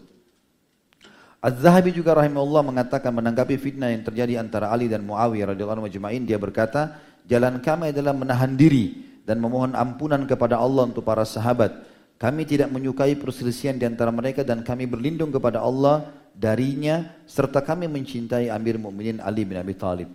Az-Zahabi 1.41 1.89
juga 1.89 2.13
rahimahullah 2.13 2.61
mengatakan 2.69 3.09
menanggapi 3.09 3.57
fitnah 3.57 3.89
yang 3.89 4.05
terjadi 4.05 4.37
antara 4.37 4.69
Ali 4.69 4.85
dan 4.85 5.01
Muawiyah 5.01 5.57
radhiyallahu 5.57 5.89
anhu 5.89 6.21
dia 6.21 6.37
berkata, 6.37 7.01
Jalan 7.25 7.65
kami 7.65 7.89
adalah 7.97 8.13
menahan 8.13 8.53
diri 8.53 8.93
dan 9.25 9.41
memohon 9.41 9.73
ampunan 9.73 10.21
kepada 10.29 10.61
Allah 10.61 10.85
untuk 10.85 11.01
para 11.01 11.25
sahabat. 11.25 11.81
Kami 12.21 12.45
tidak 12.45 12.69
menyukai 12.69 13.17
perselisihan 13.17 13.73
di 13.73 13.89
antara 13.89 14.13
mereka 14.13 14.45
dan 14.45 14.61
kami 14.61 14.85
berlindung 14.85 15.33
kepada 15.33 15.65
Allah 15.65 16.13
darinya 16.29 17.09
serta 17.25 17.65
kami 17.65 17.89
mencintai 17.89 18.53
Amir 18.53 18.77
Mu'minin 18.77 19.17
Ali 19.17 19.49
bin 19.49 19.57
Abi 19.57 19.73
Thalib. 19.73 20.13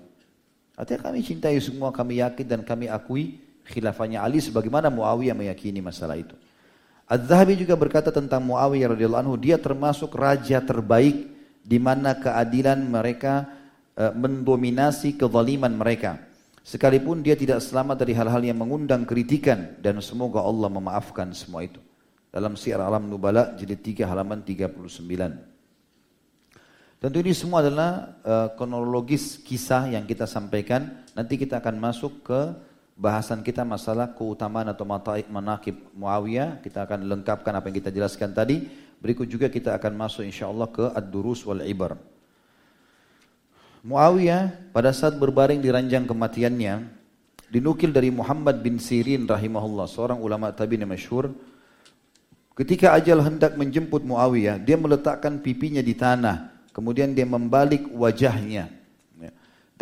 Artinya 0.79 1.11
kami 1.11 1.27
cintai 1.27 1.59
semua, 1.59 1.91
kami 1.91 2.23
yakin 2.23 2.47
dan 2.47 2.61
kami 2.63 2.87
akui 2.87 3.43
khilafahnya 3.67 4.23
Ali 4.23 4.43
sebagaimana 4.43 4.91
Muawiyah 4.91 5.37
meyakini 5.37 5.79
masalah 5.79 6.19
itu. 6.19 6.35
Az-Zahabi 7.07 7.61
juga 7.61 7.77
berkata 7.77 8.09
tentang 8.09 8.41
Muawiyah 8.47 8.97
radhiyallahu 8.97 9.23
anhu, 9.29 9.37
dia 9.37 9.61
termasuk 9.61 10.15
raja 10.17 10.63
terbaik 10.65 11.29
di 11.63 11.79
mana 11.79 12.17
keadilan 12.17 12.79
mereka 12.89 13.47
e, 13.95 14.11
mendominasi 14.17 15.21
kezaliman 15.21 15.77
mereka. 15.77 16.19
Sekalipun 16.63 17.27
dia 17.27 17.35
tidak 17.35 17.59
selamat 17.59 18.07
dari 18.07 18.15
hal-hal 18.15 18.39
yang 18.39 18.59
mengundang 18.63 19.03
kritikan 19.03 19.75
dan 19.83 19.99
semoga 19.99 20.41
Allah 20.47 20.71
memaafkan 20.71 21.35
semua 21.35 21.67
itu. 21.67 21.83
Dalam 22.31 22.55
Syiar 22.55 22.81
Alam 22.81 23.11
Nubala 23.11 23.59
jilid 23.59 23.83
3 23.83 24.07
halaman 24.07 24.41
39. 24.47 25.53
Tentu 27.03 27.19
ini 27.19 27.35
semua 27.35 27.67
adalah 27.67 28.15
uh, 28.23 28.55
kronologis 28.55 29.43
kisah 29.43 29.91
yang 29.91 30.07
kita 30.07 30.23
sampaikan. 30.23 31.03
Nanti 31.19 31.35
kita 31.35 31.59
akan 31.59 31.83
masuk 31.83 32.23
ke 32.23 32.41
bahasan 33.03 33.43
kita 33.43 33.67
masalah 33.67 34.15
keutamaan 34.15 34.71
atau 34.71 34.87
manakib 35.27 35.75
Muawiyah. 35.99 36.63
Kita 36.63 36.87
akan 36.87 37.11
lengkapkan 37.11 37.51
apa 37.51 37.67
yang 37.67 37.77
kita 37.83 37.91
jelaskan 37.91 38.31
tadi. 38.31 38.63
Berikut 39.03 39.27
juga 39.27 39.51
kita 39.51 39.75
akan 39.75 39.99
masuk 39.99 40.23
insya 40.23 40.47
Allah 40.47 40.71
ke 40.71 40.87
Ad-Durus 40.95 41.43
wal 41.43 41.67
Ibar. 41.67 41.99
Muawiyah 43.83 44.71
pada 44.71 44.95
saat 44.95 45.19
berbaring 45.19 45.59
di 45.59 45.67
ranjang 45.67 46.07
kematiannya 46.07 46.87
dinukil 47.51 47.91
dari 47.91 48.15
Muhammad 48.15 48.63
bin 48.63 48.79
Sirin 48.79 49.27
rahimahullah 49.27 49.91
seorang 49.91 50.23
ulama 50.23 50.55
tabi'in 50.55 50.87
masyhur 50.87 51.35
ketika 52.55 52.95
ajal 52.95 53.19
hendak 53.27 53.59
menjemput 53.59 54.07
Muawiyah 54.07 54.63
dia 54.63 54.79
meletakkan 54.79 55.43
pipinya 55.43 55.83
di 55.83 55.99
tanah 55.99 56.71
kemudian 56.71 57.11
dia 57.11 57.27
membalik 57.27 57.91
wajahnya 57.91 58.71
ya, 58.71 58.82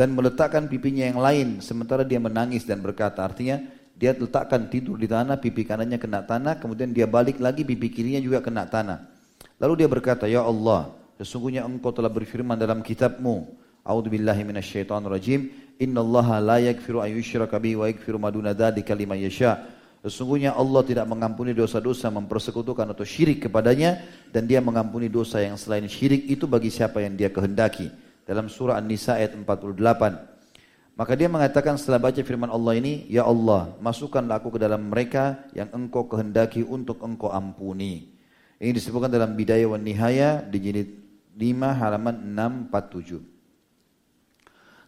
dan 0.01 0.16
meletakkan 0.16 0.64
pipinya 0.64 1.05
yang 1.05 1.20
lain 1.20 1.60
sementara 1.60 2.01
dia 2.01 2.16
menangis 2.16 2.64
dan 2.64 2.81
berkata 2.81 3.20
artinya 3.20 3.60
dia 4.01 4.16
letakkan 4.16 4.72
tidur 4.72 4.97
di 4.97 5.05
tanah 5.05 5.36
pipi 5.36 5.68
kanannya 5.68 6.01
kena 6.01 6.24
tanah 6.24 6.56
kemudian 6.56 6.97
dia 6.97 7.05
balik 7.05 7.36
lagi 7.36 7.68
pipi 7.68 7.93
kirinya 7.93 8.24
juga 8.24 8.40
kena 8.40 8.64
tanah 8.64 9.05
lalu 9.60 9.85
dia 9.85 9.89
berkata 9.93 10.24
ya 10.24 10.40
Allah 10.40 10.97
sesungguhnya 11.20 11.68
engkau 11.68 11.93
telah 11.93 12.09
berfirman 12.09 12.56
dalam 12.56 12.81
kitabmu 12.81 13.60
A'udzu 13.81 14.12
billahi 14.12 14.44
minasyaitonir 14.44 15.10
rajim. 15.10 15.40
Innallaha 15.81 16.36
la 16.40 16.59
yaghfiru 16.60 17.01
an 17.01 17.09
yushraka 17.09 17.56
bihi 17.56 17.77
wa 17.81 17.89
yaghfiru 17.89 18.20
ma 18.20 18.28
duna 18.28 18.52
dzalika 18.52 18.93
liman 18.93 19.16
yasha. 19.16 19.64
Sesungguhnya 20.05 20.56
Allah 20.56 20.85
tidak 20.85 21.09
mengampuni 21.09 21.52
dosa-dosa 21.52 22.09
mempersekutukan 22.09 22.89
atau 22.93 23.05
syirik 23.05 23.48
kepadanya 23.48 24.01
dan 24.32 24.48
dia 24.48 24.60
mengampuni 24.60 25.12
dosa 25.12 25.44
yang 25.44 25.60
selain 25.60 25.85
syirik 25.89 26.24
itu 26.28 26.48
bagi 26.48 26.72
siapa 26.72 27.05
yang 27.05 27.16
dia 27.16 27.28
kehendaki. 27.28 27.89
Dalam 28.31 28.47
surah 28.47 28.78
An-Nisa 28.78 29.19
ayat 29.19 29.35
48. 29.35 29.74
Maka 30.94 31.19
dia 31.19 31.27
mengatakan 31.27 31.74
setelah 31.74 31.98
baca 31.98 32.23
firman 32.23 32.47
Allah 32.47 32.78
ini, 32.78 33.11
Ya 33.11 33.27
Allah, 33.27 33.74
masukkanlah 33.82 34.39
aku 34.39 34.55
ke 34.55 34.62
dalam 34.62 34.86
mereka 34.86 35.43
yang 35.51 35.66
engkau 35.74 36.07
kehendaki 36.07 36.62
untuk 36.62 37.02
engkau 37.02 37.35
ampuni. 37.35 38.15
Ini 38.62 38.70
disebutkan 38.70 39.11
dalam 39.11 39.35
Bidayah 39.35 39.66
wa 39.66 39.82
Nihaya 39.82 40.47
di 40.47 40.62
jilid 40.62 40.94
5 41.35 41.74
halaman 41.74 42.23
647. 42.70 43.19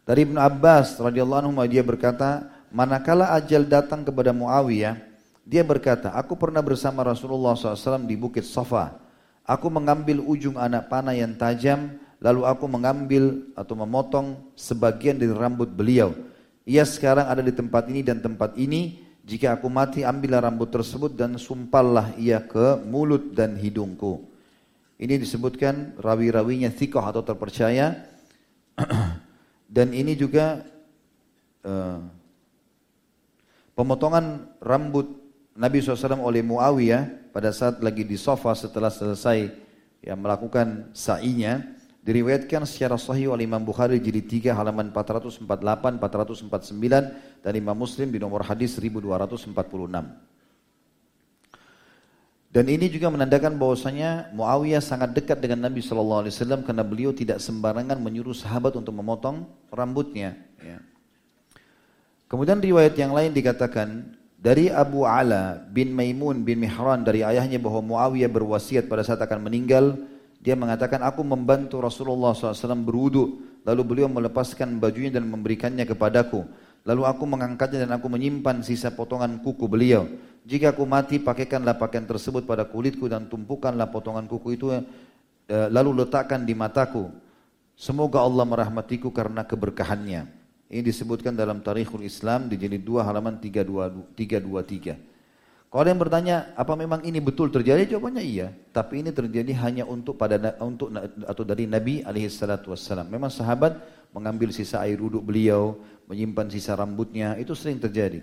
Dari 0.07 0.23
Ibnu 0.23 0.39
Abbas 0.39 1.03
radhiyallahu 1.03 1.41
anhu 1.43 1.59
dia 1.67 1.83
berkata, 1.83 2.47
manakala 2.71 3.35
ajal 3.35 3.67
datang 3.67 4.07
kepada 4.07 4.31
Muawiyah, 4.31 5.03
dia 5.43 5.67
berkata, 5.67 6.15
aku 6.15 6.39
pernah 6.39 6.63
bersama 6.63 7.03
Rasulullah 7.03 7.59
SAW 7.59 8.07
di 8.07 8.15
Bukit 8.15 8.47
Safa. 8.47 9.03
Aku 9.43 9.67
mengambil 9.67 10.23
ujung 10.23 10.55
anak 10.55 10.87
panah 10.87 11.19
yang 11.19 11.35
tajam, 11.35 11.99
lalu 12.23 12.47
aku 12.47 12.71
mengambil 12.71 13.51
atau 13.59 13.75
memotong 13.75 14.55
sebagian 14.55 15.19
dari 15.19 15.35
rambut 15.35 15.69
beliau. 15.69 16.15
Ia 16.63 16.87
sekarang 16.87 17.27
ada 17.27 17.43
di 17.43 17.51
tempat 17.51 17.91
ini 17.91 18.07
dan 18.07 18.23
tempat 18.23 18.55
ini. 18.55 19.03
Jika 19.23 19.55
aku 19.59 19.71
mati, 19.71 20.03
ambillah 20.03 20.43
rambut 20.43 20.71
tersebut 20.71 21.15
dan 21.15 21.39
sumpallah 21.39 22.15
ia 22.19 22.43
ke 22.43 22.79
mulut 22.87 23.35
dan 23.35 23.55
hidungku. 23.55 24.23
Ini 24.99 25.19
disebutkan 25.19 25.99
rawi-rawinya 25.99 26.71
thikoh 26.71 27.03
atau 27.03 27.23
terpercaya 27.27 28.07
Dan 29.73 29.97
ini 29.97 30.13
juga 30.13 30.61
uh, 31.65 32.01
pemotongan 33.73 34.53
rambut 34.61 35.09
Nabi 35.57 35.81
SAW 35.81 36.21
oleh 36.21 36.45
Muawiyah 36.45 37.33
pada 37.33 37.57
saat 37.57 37.81
lagi 37.81 38.05
di 38.05 38.21
sofa 38.21 38.53
setelah 38.53 38.93
selesai 38.93 39.49
yang 40.05 40.21
melakukan 40.21 40.93
sa'inya 40.93 41.65
diriwayatkan 42.03 42.67
secara 42.67 42.99
sahih 42.99 43.31
oleh 43.31 43.47
Imam 43.47 43.63
Bukhari 43.63 44.03
jilid 44.03 44.27
3 44.27 44.53
halaman 44.53 44.91
448, 44.91 45.47
449 46.03 47.41
dan 47.41 47.53
Imam 47.55 47.79
Muslim 47.79 48.11
di 48.11 48.19
nomor 48.19 48.43
hadis 48.43 48.75
1246. 48.77 49.55
Dan 52.53 52.69
ini 52.69 52.85
juga 52.93 53.09
menandakan 53.09 53.57
bahwasanya 53.57 54.29
Muawiyah 54.37 54.85
sangat 54.85 55.17
dekat 55.17 55.41
dengan 55.41 55.65
Nabi 55.65 55.81
Shallallahu 55.81 56.29
Alaihi 56.29 56.37
Wasallam 56.37 56.61
karena 56.69 56.85
beliau 56.85 57.09
tidak 57.17 57.41
sembarangan 57.41 57.97
menyuruh 57.97 58.37
sahabat 58.37 58.77
untuk 58.77 58.93
memotong 58.93 59.49
rambutnya. 59.73 60.37
Ya. 60.61 60.85
Kemudian 62.29 62.61
riwayat 62.61 62.93
yang 63.01 63.17
lain 63.17 63.33
dikatakan 63.33 64.21
dari 64.37 64.69
Abu 64.69 65.09
Ala 65.09 65.65
bin 65.65 65.97
Maimun 65.97 66.45
bin 66.45 66.61
Mihran 66.61 67.09
dari 67.09 67.25
ayahnya 67.25 67.57
bahwa 67.57 67.81
Muawiyah 67.81 68.29
berwasiat 68.29 68.85
pada 68.85 69.01
saat 69.01 69.25
akan 69.25 69.49
meninggal. 69.49 69.97
Dia 70.43 70.59
mengatakan 70.59 70.99
aku 71.07 71.23
membantu 71.23 71.79
Rasulullah 71.79 72.35
SAW 72.35 72.83
berwudu 72.83 73.39
lalu 73.63 73.83
beliau 73.87 74.11
melepaskan 74.11 74.83
bajunya 74.83 75.15
dan 75.15 75.31
memberikannya 75.31 75.87
kepadaku. 75.87 76.43
Lalu 76.83 77.03
aku 77.07 77.23
mengangkatnya 77.31 77.87
dan 77.87 77.95
aku 77.95 78.11
menyimpan 78.11 78.67
sisa 78.67 78.91
potongan 78.91 79.39
kuku 79.39 79.71
beliau. 79.71 80.11
Jika 80.43 80.75
aku 80.75 80.83
mati, 80.83 81.23
pakaikanlah 81.23 81.79
pakaian 81.79 82.03
tersebut 82.03 82.43
pada 82.43 82.67
kulitku 82.67 83.07
dan 83.07 83.31
tumpukanlah 83.31 83.87
potongan 83.95 84.27
kuku 84.27 84.59
itu 84.59 84.75
eh, 84.75 84.83
lalu 85.71 86.03
letakkan 86.03 86.43
di 86.43 86.59
mataku. 86.59 87.07
Semoga 87.79 88.27
Allah 88.27 88.43
merahmatiku 88.43 89.15
karena 89.15 89.47
keberkahannya. 89.47 90.27
Ini 90.73 90.83
disebutkan 90.83 91.39
dalam 91.39 91.63
Tarikhul 91.63 92.03
Islam 92.03 92.51
di 92.51 92.59
jilid 92.59 92.83
2 92.83 93.07
halaman 93.07 93.39
323. 93.39 95.12
Kalau 95.73 95.89
ada 95.89 95.91
yang 95.97 96.05
bertanya, 96.05 96.37
apa 96.53 96.77
memang 96.77 97.01
ini 97.01 97.17
betul 97.17 97.49
terjadi? 97.49 97.97
Jawabannya 97.97 98.21
iya. 98.21 98.53
Tapi 98.77 99.01
ini 99.01 99.09
terjadi 99.09 99.57
hanya 99.65 99.89
untuk 99.89 100.21
pada 100.21 100.37
untuk 100.61 100.93
atau 101.25 101.49
dari 101.49 101.65
Nabi 101.65 102.05
alaihi 102.05 102.29
salatu 102.29 102.77
wassalam. 102.77 103.09
Memang 103.09 103.33
sahabat 103.33 103.81
mengambil 104.13 104.53
sisa 104.53 104.85
air 104.85 105.01
wudhu 105.01 105.25
beliau, 105.25 105.81
menyimpan 106.13 106.53
sisa 106.53 106.77
rambutnya, 106.77 107.41
itu 107.41 107.57
sering 107.57 107.81
terjadi. 107.81 108.21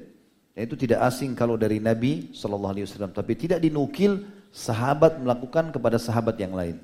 Dan 0.53 0.61
itu 0.61 0.77
tidak 0.77 1.09
asing 1.09 1.33
kalau 1.33 1.57
dari 1.57 1.81
Nabi 1.81 2.29
Shallallahu 2.37 2.69
Alaihi 2.77 2.85
Wasallam, 2.85 3.17
tapi 3.17 3.33
tidak 3.33 3.65
dinukil 3.65 4.29
sahabat 4.53 5.17
melakukan 5.17 5.73
kepada 5.73 5.97
sahabat 5.97 6.37
yang 6.37 6.53
lain. 6.53 6.77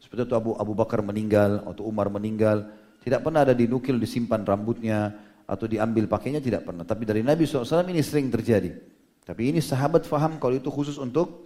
Seperti 0.00 0.24
itu 0.24 0.32
Abu 0.32 0.56
Abu 0.56 0.72
Bakar 0.72 1.04
meninggal 1.04 1.68
atau 1.68 1.84
Umar 1.84 2.08
meninggal, 2.08 2.64
tidak 3.04 3.28
pernah 3.28 3.44
ada 3.44 3.52
dinukil 3.52 4.00
disimpan 4.00 4.40
rambutnya 4.40 5.20
atau 5.44 5.68
diambil 5.68 6.08
pakainya 6.08 6.40
tidak 6.40 6.64
pernah. 6.64 6.88
Tapi 6.88 7.04
dari 7.04 7.20
Nabi 7.20 7.44
SAW 7.44 7.84
ini 7.92 8.00
sering 8.00 8.32
terjadi. 8.32 8.97
Tapi 9.28 9.52
ini 9.52 9.60
sahabat 9.60 10.08
faham 10.08 10.40
kalau 10.40 10.56
itu 10.56 10.72
khusus 10.72 10.96
untuk 10.96 11.44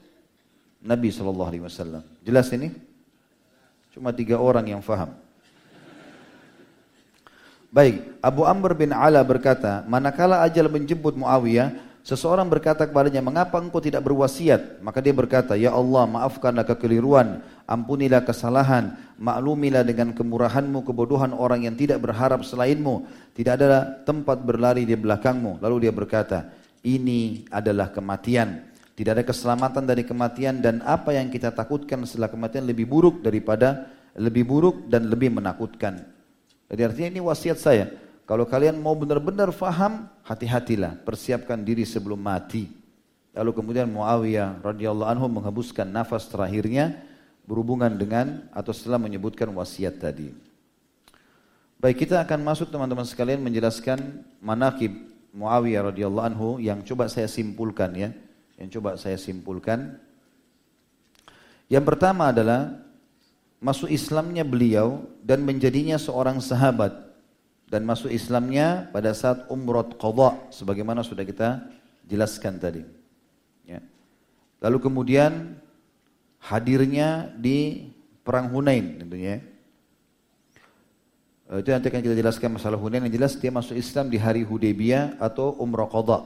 Nabi 0.79 1.11
Shallallahu 1.11 1.51
Alaihi 1.51 1.67
Wasallam. 1.67 2.07
Jelas 2.23 2.47
ini? 2.55 2.71
Cuma 3.91 4.15
tiga 4.15 4.39
orang 4.39 4.71
yang 4.71 4.79
faham. 4.79 5.11
Baik, 7.75 8.07
Abu 8.23 8.47
Amr 8.47 8.79
bin 8.79 8.95
Ala 8.95 9.19
berkata, 9.27 9.83
manakala 9.91 10.47
ajal 10.47 10.71
menjemput 10.71 11.17
Muawiyah, 11.19 11.75
seseorang 12.07 12.47
berkata 12.47 12.87
kepadanya, 12.87 13.25
mengapa 13.25 13.59
engkau 13.59 13.83
tidak 13.83 14.05
berwasiat? 14.07 14.79
Maka 14.85 15.03
dia 15.03 15.11
berkata, 15.17 15.59
ya 15.59 15.75
Allah 15.75 16.07
maafkanlah 16.07 16.69
kekeliruan, 16.69 17.43
ampunilah 17.65 18.23
kesalahan, 18.23 18.95
maklumilah 19.17 19.83
dengan 19.83 20.13
kemurahanmu 20.13 20.85
kebodohan 20.87 21.33
orang 21.35 21.65
yang 21.67 21.75
tidak 21.75 21.99
berharap 21.99 22.45
selainmu, 22.45 23.09
tidak 23.35 23.59
ada 23.59 23.99
tempat 24.05 24.39
berlari 24.45 24.85
di 24.85 24.93
belakangmu. 24.93 25.59
Lalu 25.65 25.89
dia 25.89 25.93
berkata, 25.97 26.53
ini 26.83 27.47
adalah 27.49 27.91
kematian. 27.95 28.71
Tidak 28.93 29.13
ada 29.19 29.25
keselamatan 29.25 29.89
dari 29.89 30.05
kematian 30.05 30.61
dan 30.61 30.85
apa 30.85 31.17
yang 31.17 31.33
kita 31.33 31.49
takutkan 31.55 32.05
setelah 32.05 32.29
kematian 32.29 32.69
lebih 32.69 32.85
buruk 32.85 33.25
daripada 33.25 33.89
lebih 34.13 34.45
buruk 34.45 34.77
dan 34.93 35.09
lebih 35.09 35.33
menakutkan. 35.33 36.05
Jadi 36.69 36.81
artinya 36.85 37.09
ini 37.17 37.21
wasiat 37.25 37.59
saya. 37.59 37.89
Kalau 38.29 38.45
kalian 38.45 38.79
mau 38.79 38.93
benar-benar 38.93 39.51
faham, 39.51 40.09
hati-hatilah, 40.25 41.01
persiapkan 41.03 41.59
diri 41.61 41.83
sebelum 41.83 42.21
mati. 42.21 42.71
Lalu 43.33 43.51
kemudian 43.57 43.89
Muawiyah 43.89 44.61
radhiyallahu 44.61 45.09
anhu 45.09 45.27
menghembuskan 45.33 45.89
nafas 45.89 46.29
terakhirnya 46.29 47.01
berhubungan 47.49 47.93
dengan 47.97 48.47
atau 48.53 48.71
setelah 48.71 49.01
menyebutkan 49.01 49.49
wasiat 49.53 49.97
tadi. 49.99 50.31
Baik, 51.83 52.07
kita 52.07 52.23
akan 52.23 52.47
masuk 52.47 52.71
teman-teman 52.71 53.09
sekalian 53.09 53.43
menjelaskan 53.43 54.23
manakib 54.39 55.12
Muawiyah 55.33 55.89
radhiyallahu 55.93 56.27
anhu 56.29 56.49
yang 56.61 56.85
coba 56.85 57.09
saya 57.09 57.29
simpulkan 57.29 57.93
ya. 57.97 58.13
Yang 58.61 58.79
coba 58.79 59.01
saya 59.01 59.17
simpulkan. 59.17 59.97
Yang 61.73 61.85
pertama 61.89 62.29
adalah 62.29 62.85
masuk 63.57 63.89
Islamnya 63.89 64.45
beliau 64.45 65.09
dan 65.25 65.41
menjadinya 65.41 65.97
seorang 65.97 66.43
sahabat 66.43 66.93
dan 67.73 67.89
masuk 67.89 68.13
Islamnya 68.13 68.93
pada 68.93 69.17
saat 69.17 69.49
umrah 69.49 69.89
qadha 69.97 70.53
sebagaimana 70.53 71.01
sudah 71.01 71.25
kita 71.25 71.65
jelaskan 72.05 72.61
tadi. 72.61 72.85
Ya. 73.65 73.81
Lalu 74.61 74.79
kemudian 74.85 75.57
hadirnya 76.43 77.33
di 77.41 77.89
perang 78.21 78.53
Hunain 78.53 79.01
tentunya. 79.01 79.41
Eh, 81.53 81.61
itu 81.61 81.69
nanti 81.69 81.93
akan 81.93 82.01
kita 82.01 82.17
jelaskan 82.17 82.57
masalah 82.57 82.81
Hunain 82.81 83.05
yang 83.05 83.13
jelas 83.13 83.37
dia 83.37 83.53
masuk 83.53 83.77
Islam 83.77 84.09
di 84.09 84.17
hari 84.17 84.41
Hudaybiyah 84.41 85.21
atau 85.21 85.53
umrah 85.61 85.85
qadha. 85.85 86.25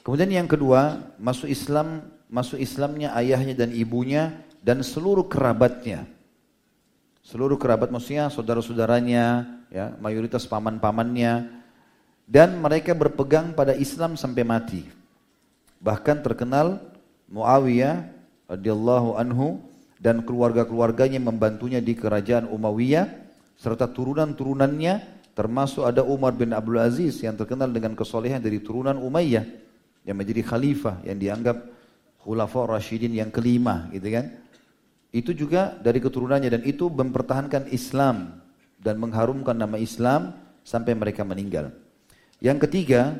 Kemudian 0.00 0.32
yang 0.32 0.48
kedua, 0.48 1.12
masuk 1.20 1.52
Islam 1.52 2.08
masuk 2.32 2.56
Islamnya 2.56 3.12
ayahnya 3.20 3.52
dan 3.52 3.68
ibunya 3.76 4.32
dan 4.64 4.80
seluruh 4.80 5.28
kerabatnya 5.28 6.08
seluruh 7.30 7.60
kerabat 7.60 7.92
maksudnya 7.92 8.26
saudara-saudaranya, 8.32 9.46
ya, 9.70 9.94
mayoritas 10.00 10.48
paman-pamannya, 10.48 11.46
dan 12.24 12.58
mereka 12.58 12.96
berpegang 12.96 13.52
pada 13.54 13.76
Islam 13.76 14.18
sampai 14.18 14.42
mati. 14.42 14.82
Bahkan 15.78 16.26
terkenal 16.26 16.82
Muawiyah 17.30 18.10
radhiyallahu 18.50 19.14
anhu 19.14 19.62
dan 20.02 20.26
keluarga-keluarganya 20.26 21.22
membantunya 21.22 21.78
di 21.78 21.94
kerajaan 21.94 22.50
Umayyah 22.50 23.06
serta 23.60 23.84
turunan-turunannya 23.92 25.20
termasuk 25.36 25.84
ada 25.84 26.00
Umar 26.00 26.32
bin 26.32 26.56
Abdul 26.56 26.80
Aziz 26.80 27.20
yang 27.20 27.36
terkenal 27.36 27.68
dengan 27.68 27.92
kesolehan 27.92 28.40
dari 28.40 28.64
turunan 28.64 28.96
Umayyah 28.96 29.44
yang 30.08 30.16
menjadi 30.16 30.40
khalifah 30.48 31.04
yang 31.04 31.20
dianggap 31.20 31.68
khulafa 32.24 32.64
Rashidin 32.64 33.12
yang 33.12 33.28
kelima 33.28 33.92
gitu 33.92 34.08
kan. 34.08 34.32
Itu 35.12 35.36
juga 35.36 35.76
dari 35.76 36.00
keturunannya 36.00 36.48
dan 36.48 36.62
itu 36.64 36.88
mempertahankan 36.88 37.68
Islam 37.68 38.40
dan 38.80 38.96
mengharumkan 38.96 39.52
nama 39.52 39.76
Islam 39.76 40.32
sampai 40.64 40.96
mereka 40.96 41.26
meninggal. 41.26 41.74
Yang 42.40 42.64
ketiga, 42.70 43.18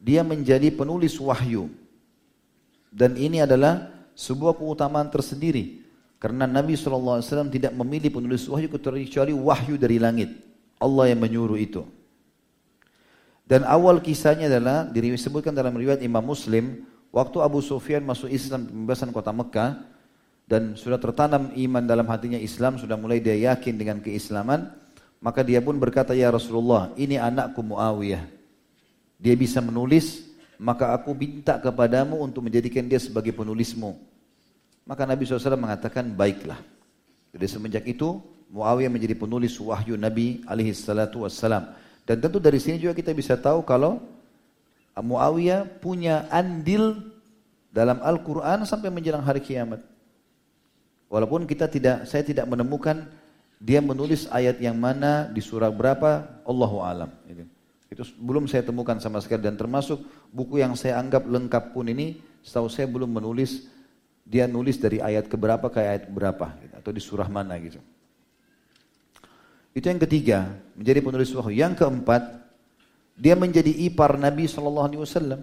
dia 0.00 0.24
menjadi 0.24 0.72
penulis 0.72 1.18
wahyu. 1.20 1.68
Dan 2.88 3.18
ini 3.20 3.44
adalah 3.44 3.92
sebuah 4.16 4.56
keutamaan 4.56 5.12
tersendiri. 5.12 5.81
Karena 6.22 6.46
Nabi 6.46 6.78
SAW 6.78 7.18
tidak 7.50 7.74
memilih 7.74 8.14
penulis 8.14 8.46
wahyu 8.46 8.70
kecuali 8.70 9.34
wahyu 9.34 9.74
dari 9.74 9.98
langit. 9.98 10.30
Allah 10.78 11.10
yang 11.10 11.18
menyuruh 11.18 11.58
itu. 11.58 11.82
Dan 13.42 13.66
awal 13.66 13.98
kisahnya 13.98 14.46
adalah 14.46 14.86
disebutkan 14.86 15.50
dalam 15.50 15.74
riwayat 15.74 15.98
Imam 15.98 16.22
Muslim, 16.22 16.86
waktu 17.10 17.42
Abu 17.42 17.58
Sufyan 17.58 18.06
masuk 18.06 18.30
Islam 18.30 18.70
pembebasan 18.70 19.10
kota 19.10 19.34
Mekah, 19.34 19.82
dan 20.46 20.78
sudah 20.78 21.02
tertanam 21.02 21.50
iman 21.58 21.82
dalam 21.82 22.06
hatinya 22.06 22.38
Islam, 22.38 22.78
sudah 22.78 22.94
mulai 22.94 23.18
dia 23.18 23.34
yakin 23.50 23.74
dengan 23.74 23.98
keislaman, 23.98 24.70
maka 25.18 25.42
dia 25.42 25.58
pun 25.58 25.74
berkata, 25.74 26.14
Ya 26.14 26.30
Rasulullah, 26.30 26.94
ini 26.94 27.18
anakku 27.18 27.66
Muawiyah. 27.66 28.22
Dia 29.18 29.34
bisa 29.34 29.58
menulis, 29.58 30.22
maka 30.54 30.94
aku 30.94 31.18
minta 31.18 31.58
kepadamu 31.58 32.22
untuk 32.22 32.46
menjadikan 32.46 32.86
dia 32.86 33.02
sebagai 33.02 33.34
penulismu. 33.34 34.11
Maka 34.82 35.06
Nabi 35.06 35.22
SAW 35.24 35.54
mengatakan, 35.54 36.10
baiklah. 36.10 36.58
Jadi 37.32 37.46
semenjak 37.46 37.84
itu, 37.86 38.18
Muawiyah 38.52 38.92
menjadi 38.92 39.16
penulis 39.16 39.56
wahyu 39.56 39.96
Nabi 39.96 40.44
alaihi 40.44 40.76
salatu 40.76 41.24
wassalam. 41.24 41.72
Dan 42.04 42.20
tentu 42.20 42.36
dari 42.36 42.60
sini 42.60 42.76
juga 42.82 42.92
kita 42.92 43.14
bisa 43.16 43.38
tahu 43.38 43.64
kalau 43.64 44.02
Muawiyah 44.92 45.80
punya 45.80 46.28
andil 46.28 47.00
dalam 47.72 48.04
Al-Quran 48.04 48.68
sampai 48.68 48.92
menjelang 48.92 49.24
hari 49.24 49.40
kiamat. 49.40 49.80
Walaupun 51.08 51.48
kita 51.48 51.64
tidak, 51.68 52.04
saya 52.04 52.20
tidak 52.20 52.44
menemukan 52.44 53.08
dia 53.62 53.80
menulis 53.80 54.28
ayat 54.28 54.60
yang 54.60 54.76
mana 54.76 55.30
di 55.30 55.40
surah 55.40 55.72
berapa, 55.72 56.42
Allahu 56.44 56.84
alam. 56.84 57.08
Itu, 57.24 57.46
itu 57.88 58.02
belum 58.20 58.44
saya 58.50 58.66
temukan 58.66 59.00
sama 59.00 59.22
sekali 59.24 59.46
dan 59.46 59.56
termasuk 59.56 60.04
buku 60.34 60.60
yang 60.60 60.76
saya 60.76 61.00
anggap 61.00 61.24
lengkap 61.24 61.72
pun 61.72 61.88
ini, 61.88 62.20
setahu 62.44 62.68
saya 62.68 62.84
belum 62.90 63.08
menulis 63.08 63.70
dia 64.22 64.46
nulis 64.46 64.78
dari 64.78 65.02
ayat 65.02 65.26
keberapa 65.26 65.68
ke 65.68 65.78
ayat 65.82 66.08
berapa 66.08 66.56
gitu, 66.62 66.74
atau 66.78 66.90
di 66.94 67.02
surah 67.02 67.28
mana 67.28 67.58
gitu. 67.58 67.82
Itu 69.72 69.88
yang 69.88 70.00
ketiga, 70.00 70.52
menjadi 70.76 71.00
penulis 71.00 71.32
wahyu. 71.32 71.56
Yang 71.56 71.80
keempat, 71.80 72.22
dia 73.16 73.34
menjadi 73.34 73.72
ipar 73.88 74.20
Nabi 74.20 74.44
Shallallahu 74.44 74.86
Alaihi 74.88 75.00
Wasallam. 75.00 75.40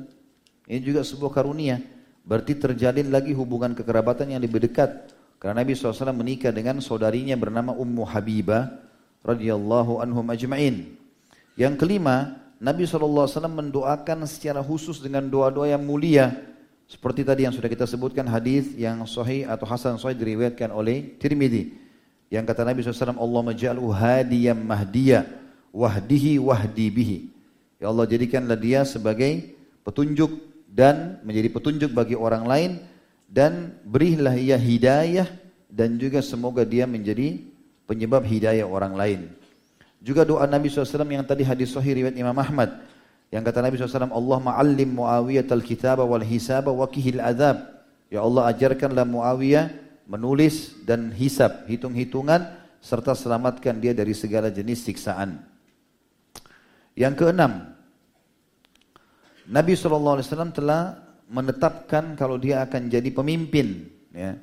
Ini 0.69 0.81
juga 0.85 1.01
sebuah 1.01 1.33
karunia. 1.33 1.81
Berarti 2.21 2.53
terjalin 2.61 3.09
lagi 3.09 3.33
hubungan 3.33 3.73
kekerabatan 3.73 4.37
yang 4.37 4.41
lebih 4.45 4.61
dekat. 4.69 5.09
Karena 5.41 5.65
Nabi 5.65 5.73
SAW 5.73 6.13
menikah 6.13 6.53
dengan 6.53 6.77
saudarinya 6.83 7.33
bernama 7.39 7.73
Ummu 7.73 8.03
Habibah 8.05 8.69
radhiyallahu 9.25 10.03
anhum 10.03 10.27
ajma'in. 10.29 10.93
Yang 11.57 11.73
kelima, 11.79 12.37
Nabi 12.61 12.85
SAW 12.85 13.25
mendoakan 13.49 14.27
secara 14.27 14.59
khusus 14.61 15.01
dengan 15.01 15.25
doa-doa 15.25 15.73
yang 15.73 15.81
mulia. 15.81 16.35
Seperti 16.89 17.21
tadi 17.21 17.45
yang 17.45 17.53
sudah 17.53 17.69
kita 17.69 17.85
sebutkan 17.85 18.25
hadis 18.25 18.73
yang 18.73 19.05
sahih 19.05 19.45
atau 19.45 19.69
hasan 19.69 20.01
sahih 20.01 20.17
diriwayatkan 20.17 20.73
oleh 20.73 21.21
Tirmidzi. 21.21 21.69
Yang 22.33 22.45
kata 22.49 22.65
Nabi 22.65 22.81
SAW, 22.81 23.13
Allah 23.13 23.41
maja'alhu 23.45 23.93
hadiyam 23.93 24.57
mahdiya, 24.57 25.29
wahdihi 25.69 26.41
wahdi 26.41 26.89
bihi. 26.89 27.17
Ya 27.77 27.93
Allah 27.93 28.09
jadikanlah 28.09 28.57
dia 28.57 28.81
sebagai 28.89 29.53
petunjuk 29.85 30.33
dan 30.65 31.21
menjadi 31.21 31.53
petunjuk 31.53 31.93
bagi 31.93 32.17
orang 32.17 32.49
lain 32.49 32.71
dan 33.29 33.77
berilah 33.85 34.33
ia 34.33 34.57
hidayah 34.57 35.29
dan 35.69 36.01
juga 36.01 36.25
semoga 36.25 36.65
dia 36.65 36.89
menjadi 36.89 37.37
penyebab 37.85 38.25
hidayah 38.25 38.65
orang 38.65 38.97
lain. 38.97 39.19
Juga 40.01 40.25
doa 40.25 40.49
Nabi 40.49 40.73
SAW 40.73 41.05
yang 41.05 41.25
tadi 41.25 41.45
hadis 41.45 41.69
sahih 41.69 42.01
riwayat 42.01 42.17
Imam 42.17 42.33
Ahmad. 42.33 42.81
Yang 43.29 43.43
kata 43.53 43.59
Nabi 43.61 43.73
SAW, 43.77 44.09
Allah 44.09 44.39
ma'allim 44.41 44.89
Muawiyah 44.97 45.45
al-kitaba 45.53 46.01
wal 46.01 46.25
hisaba 46.25 46.73
wa 46.73 46.89
kihil 46.89 47.21
adab. 47.21 47.61
Ya 48.09 48.25
Allah 48.25 48.49
ajarkanlah 48.49 49.05
Muawiyah 49.05 49.69
menulis 50.09 50.73
dan 50.81 51.13
hisab, 51.13 51.69
hitung-hitungan, 51.69 52.41
serta 52.81 53.13
selamatkan 53.13 53.77
dia 53.77 53.93
dari 53.93 54.17
segala 54.17 54.49
jenis 54.49 54.81
siksaan. 54.81 55.45
Yang 56.97 57.13
keenam, 57.21 57.69
Nabi 59.45 59.77
SAW 59.77 60.25
telah 60.49 60.97
menetapkan 61.29 62.17
kalau 62.17 62.41
dia 62.41 62.65
akan 62.65 62.89
jadi 62.89 63.13
pemimpin. 63.13 63.93
Ya. 64.09 64.41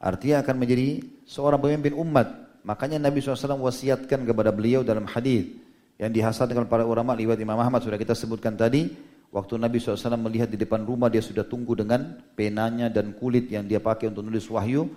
Artinya 0.00 0.40
akan 0.40 0.56
menjadi 0.56 1.04
seorang 1.28 1.60
pemimpin 1.60 1.92
umat. 2.00 2.32
Makanya 2.64 2.96
Nabi 2.96 3.20
SAW 3.20 3.60
wasiatkan 3.60 4.24
kepada 4.24 4.48
beliau 4.56 4.80
dalam 4.80 5.04
hadis 5.04 5.52
yang 5.98 6.14
dihasilkan 6.14 6.70
para 6.70 6.86
ulama 6.86 7.12
lewat 7.12 7.42
Imam 7.42 7.58
Ahmad 7.58 7.82
sudah 7.82 7.98
kita 7.98 8.14
sebutkan 8.14 8.54
tadi. 8.54 8.86
Waktu 9.28 9.60
Nabi 9.60 9.76
SAW 9.76 10.16
melihat 10.16 10.48
di 10.48 10.56
depan 10.56 10.88
rumah 10.88 11.12
dia 11.12 11.20
sudah 11.20 11.44
tunggu 11.44 11.76
dengan 11.76 12.16
penanya 12.32 12.88
dan 12.88 13.12
kulit 13.12 13.52
yang 13.52 13.68
dia 13.68 13.76
pakai 13.76 14.08
untuk 14.08 14.24
nulis 14.24 14.48
wahyu. 14.48 14.88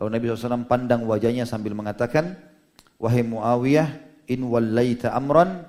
Lalu 0.00 0.08
Nabi 0.08 0.24
SAW 0.32 0.64
pandang 0.64 1.04
wajahnya 1.04 1.44
sambil 1.44 1.76
mengatakan, 1.76 2.32
Wahai 2.96 3.20
Muawiyah, 3.20 3.88
in 4.30 4.40
wallaita 4.48 5.12
amran, 5.12 5.68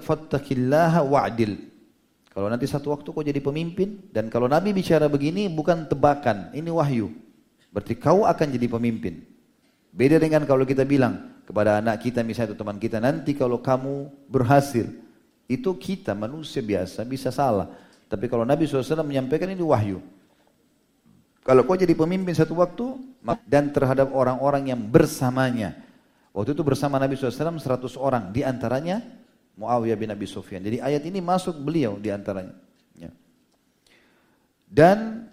fattakillaha 0.00 1.04
wa'dil. 1.04 1.60
Kalau 2.32 2.48
nanti 2.48 2.64
satu 2.64 2.96
waktu 2.96 3.12
kau 3.12 3.20
jadi 3.20 3.44
pemimpin, 3.44 4.08
dan 4.08 4.32
kalau 4.32 4.48
Nabi 4.48 4.72
bicara 4.72 5.04
begini 5.12 5.52
bukan 5.52 5.84
tebakan, 5.84 6.48
ini 6.56 6.72
wahyu. 6.72 7.12
Berarti 7.68 8.00
kau 8.00 8.24
akan 8.24 8.48
jadi 8.48 8.66
pemimpin. 8.72 9.20
Beda 9.92 10.16
dengan 10.16 10.48
kalau 10.48 10.64
kita 10.64 10.88
bilang 10.88 11.41
kepada 11.52 11.84
anak 11.84 12.00
kita 12.00 12.24
misalnya 12.24 12.56
atau 12.56 12.64
teman 12.64 12.80
kita, 12.80 12.96
nanti 12.96 13.36
kalau 13.36 13.60
kamu 13.60 14.08
berhasil, 14.24 14.88
itu 15.44 15.70
kita 15.76 16.16
manusia 16.16 16.64
biasa 16.64 17.04
bisa 17.04 17.28
salah. 17.28 17.68
Tapi 18.08 18.24
kalau 18.24 18.48
Nabi 18.48 18.64
SAW 18.64 19.04
menyampaikan 19.04 19.52
ini 19.52 19.60
wahyu. 19.60 20.00
Kalau 21.44 21.68
kau 21.68 21.76
jadi 21.76 21.92
pemimpin 21.92 22.32
satu 22.32 22.56
waktu, 22.56 22.96
dan 23.44 23.68
terhadap 23.68 24.16
orang-orang 24.16 24.72
yang 24.72 24.80
bersamanya. 24.80 25.76
Waktu 26.32 26.56
itu 26.56 26.64
bersama 26.64 26.96
Nabi 26.96 27.20
SAW 27.20 27.60
100 27.60 28.00
orang, 28.00 28.32
di 28.32 28.40
antaranya 28.40 29.04
Muawiyah 29.60 30.00
bin 30.00 30.08
Abi 30.08 30.24
Sufyan. 30.24 30.64
Jadi 30.64 30.80
ayat 30.80 31.04
ini 31.04 31.20
masuk 31.20 31.60
beliau 31.60 32.00
di 32.00 32.08
antaranya. 32.08 32.56
Ya. 32.96 33.12
Dan 34.64 35.28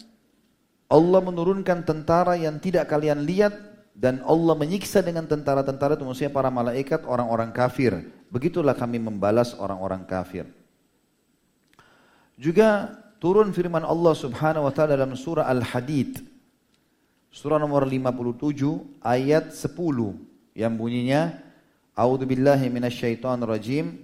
Allah 0.92 1.20
menurunkan 1.24 1.80
tentara 1.88 2.36
yang 2.36 2.60
tidak 2.60 2.92
kalian 2.92 3.24
lihat 3.24 3.69
dan 4.00 4.24
Allah 4.24 4.56
menyiksa 4.56 5.04
dengan 5.04 5.28
tentara-tentara 5.28 5.92
itu 5.92 6.08
maksudnya 6.08 6.32
para 6.32 6.48
malaikat 6.48 7.04
orang-orang 7.04 7.52
kafir. 7.52 8.00
Begitulah 8.32 8.72
kami 8.72 8.96
membalas 8.96 9.52
orang-orang 9.60 10.08
kafir. 10.08 10.48
Juga 12.40 12.96
turun 13.20 13.52
firman 13.52 13.84
Allah 13.84 14.16
Subhanahu 14.16 14.64
wa 14.64 14.72
taala 14.72 14.96
dalam 14.96 15.12
surah 15.12 15.44
Al-Hadid. 15.44 16.24
Surah 17.28 17.60
nomor 17.60 17.84
57 17.84 19.04
ayat 19.04 19.52
10 19.52 19.68
yang 20.56 20.72
bunyinya 20.80 21.36
A'udzu 21.92 22.24
billahi 22.24 22.72
minasyaitonir 22.72 23.52
rajim. 23.52 24.00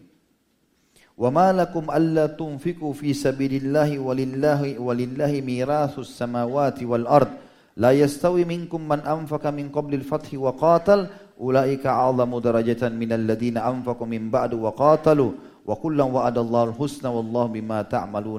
Wa 1.16 1.32
ma 1.32 1.56
lakum 1.56 1.88
alla 1.88 2.28
tunfiqu 2.28 2.92
fi 2.92 3.16
sabilillahi 3.16 3.96
walillahi 3.96 4.76
walillahi 4.76 5.40
mirasus 5.40 6.12
samawati 6.12 6.84
wal 6.84 7.08
ardh 7.08 7.45
La 7.76 7.92
yastawi 7.92 8.48
minkum 8.48 8.80
man 8.80 9.04
أنفق 9.04 9.52
min 9.52 9.68
qablil 9.68 10.00
fathi 10.00 10.40
wa 10.40 10.56
qatal 10.56 11.12
ulaika 11.36 11.92
a'lamu 11.92 12.40
darajatan 12.40 12.96
minal 12.96 13.20
ladina 13.20 13.68
من 13.68 13.84
min 14.08 14.32
ba'du 14.32 14.64
wa 14.64 14.72
qatalu 14.72 15.36
wa 15.60 15.76
kullan 15.76 16.08
والله 16.08 16.72
husna 16.72 17.12
wallahu 17.12 17.52
bima 17.52 17.84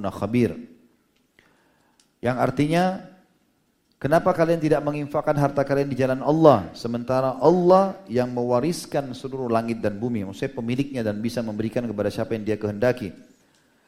khabir. 0.10 0.58
Yang 2.18 2.38
artinya 2.42 2.84
kenapa 4.02 4.34
kalian 4.34 4.58
tidak 4.58 4.82
menginfakkan 4.82 5.38
harta 5.38 5.62
kalian 5.62 5.94
di 5.94 5.98
jalan 6.02 6.26
Allah 6.26 6.74
sementara 6.74 7.38
Allah 7.38 8.02
yang 8.10 8.34
mewariskan 8.34 9.14
seluruh 9.14 9.54
langit 9.54 9.86
dan 9.86 10.02
bumi 10.02 10.26
maksudnya 10.26 10.58
pemiliknya 10.58 11.02
dan 11.06 11.22
bisa 11.22 11.46
memberikan 11.46 11.86
kepada 11.86 12.10
siapa 12.10 12.34
yang 12.34 12.42
dia 12.42 12.58
kehendaki 12.58 13.14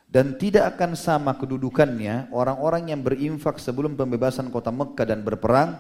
dan 0.10 0.42
tidak 0.42 0.76
akan 0.76 0.98
sama 0.98 1.38
kedudukannya 1.38 2.34
orang-orang 2.34 2.90
yang 2.90 3.06
berinfak 3.06 3.62
sebelum 3.62 3.94
pembebasan 3.94 4.50
kota 4.50 4.74
Mekah 4.74 5.06
dan 5.06 5.22
berperang. 5.22 5.78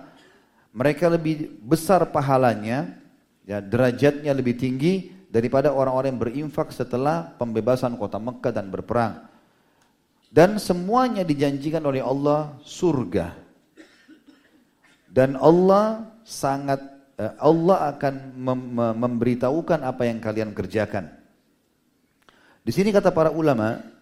Mereka 0.69 1.09
lebih 1.09 1.57
besar 1.65 2.05
pahalanya 2.13 2.93
ya 3.41 3.57
derajatnya 3.57 4.29
lebih 4.37 4.53
tinggi 4.53 5.09
daripada 5.33 5.73
orang-orang 5.73 6.13
yang 6.13 6.21
berinfak 6.21 6.69
setelah 6.69 7.33
pembebasan 7.41 7.97
kota 7.97 8.21
Mekah 8.21 8.53
dan 8.53 8.69
berperang. 8.69 9.25
Dan 10.29 10.61
semuanya 10.61 11.25
dijanjikan 11.25 11.81
oleh 11.81 12.05
Allah 12.05 12.53
surga. 12.61 13.33
Dan 15.09 15.33
Allah 15.41 16.05
sangat 16.21 16.77
eh, 17.17 17.33
Allah 17.41 17.97
akan 17.97 18.37
memberitahukan 18.93 19.81
apa 19.81 20.05
yang 20.05 20.21
kalian 20.21 20.53
kerjakan. 20.53 21.09
Di 22.61 22.69
sini 22.69 22.93
kata 22.93 23.09
para 23.09 23.33
ulama 23.33 23.97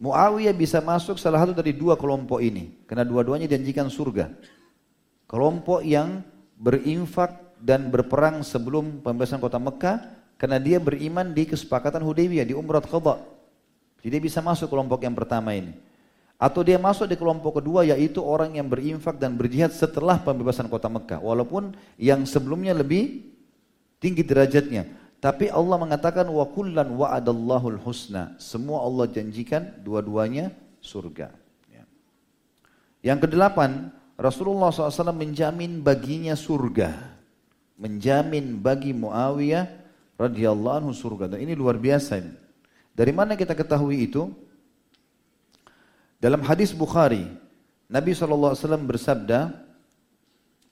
Muawiyah 0.00 0.56
bisa 0.56 0.80
masuk 0.80 1.20
salah 1.20 1.44
satu 1.44 1.52
dari 1.52 1.76
dua 1.76 1.92
kelompok 2.00 2.40
ini. 2.40 2.72
Karena 2.88 3.04
dua-duanya 3.04 3.44
janjikan 3.44 3.92
surga. 3.92 4.32
Kelompok 5.28 5.84
yang 5.84 6.24
berinfak 6.56 7.60
dan 7.60 7.92
berperang 7.92 8.40
sebelum 8.40 9.04
pembebasan 9.04 9.36
kota 9.36 9.60
Mekah. 9.60 10.00
Karena 10.40 10.56
dia 10.56 10.80
beriman 10.80 11.36
di 11.36 11.44
kesepakatan 11.44 12.00
Hudaybiyah, 12.00 12.48
di 12.48 12.56
Umrah 12.56 12.80
Qadha. 12.80 13.20
Jadi 14.00 14.08
dia 14.08 14.22
bisa 14.24 14.40
masuk 14.40 14.72
kelompok 14.72 15.04
yang 15.04 15.12
pertama 15.12 15.52
ini. 15.52 15.76
Atau 16.40 16.64
dia 16.64 16.80
masuk 16.80 17.04
di 17.04 17.20
kelompok 17.20 17.60
kedua 17.60 17.84
yaitu 17.84 18.24
orang 18.24 18.56
yang 18.56 18.64
berinfak 18.64 19.20
dan 19.20 19.36
berjihad 19.36 19.76
setelah 19.76 20.16
pembebasan 20.16 20.72
kota 20.72 20.88
Mekah. 20.88 21.20
Walaupun 21.20 21.76
yang 22.00 22.24
sebelumnya 22.24 22.72
lebih 22.72 23.28
tinggi 24.00 24.24
derajatnya. 24.24 24.88
Tapi 25.20 25.52
Allah 25.52 25.76
mengatakan 25.76 26.24
wa 26.32 26.48
kullan 26.48 26.96
wa'adallahu 26.96 27.76
husna. 27.84 28.32
Semua 28.40 28.80
Allah 28.80 29.04
janjikan 29.04 29.68
dua-duanya 29.84 30.48
surga. 30.80 31.28
Ya. 31.68 31.84
Yang 33.04 33.28
kedelapan, 33.28 33.92
Rasulullah 34.16 34.72
SAW 34.72 35.12
menjamin 35.12 35.84
baginya 35.84 36.32
surga. 36.32 37.20
Menjamin 37.76 38.64
bagi 38.64 38.96
Muawiyah 38.96 39.68
radhiyallahu 40.16 40.88
anhu 40.88 40.92
surga. 40.96 41.36
Dan 41.36 41.44
ini 41.44 41.52
luar 41.52 41.76
biasa 41.76 42.16
ini. 42.16 42.32
Dari 42.96 43.12
mana 43.12 43.36
kita 43.36 43.52
ketahui 43.52 44.08
itu? 44.08 44.32
Dalam 46.16 46.40
hadis 46.44 46.72
Bukhari, 46.72 47.28
Nabi 47.92 48.16
SAW 48.16 48.56
bersabda 48.88 49.52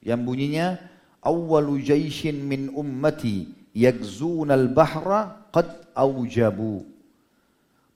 yang 0.01 0.25
bunyinya, 0.25 0.81
Awwalu 1.21 1.83
jaishin 1.83 2.47
min 2.47 2.73
ummati 2.73 3.59
al 3.87 4.67
bahra 4.73 5.47
qad 5.55 5.93
aujabu. 5.95 6.87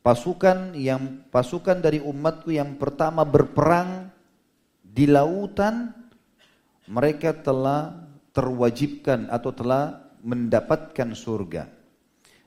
Pasukan 0.03 0.75
yang 0.75 1.23
pasukan 1.31 1.79
dari 1.79 2.03
umatku 2.03 2.51
yang 2.51 2.75
pertama 2.75 3.23
berperang 3.23 4.11
di 4.83 5.07
lautan 5.07 5.95
mereka 6.91 7.31
telah 7.31 7.95
terwajibkan 8.35 9.31
atau 9.31 9.55
telah 9.55 10.03
mendapatkan 10.27 11.15
surga. 11.15 11.71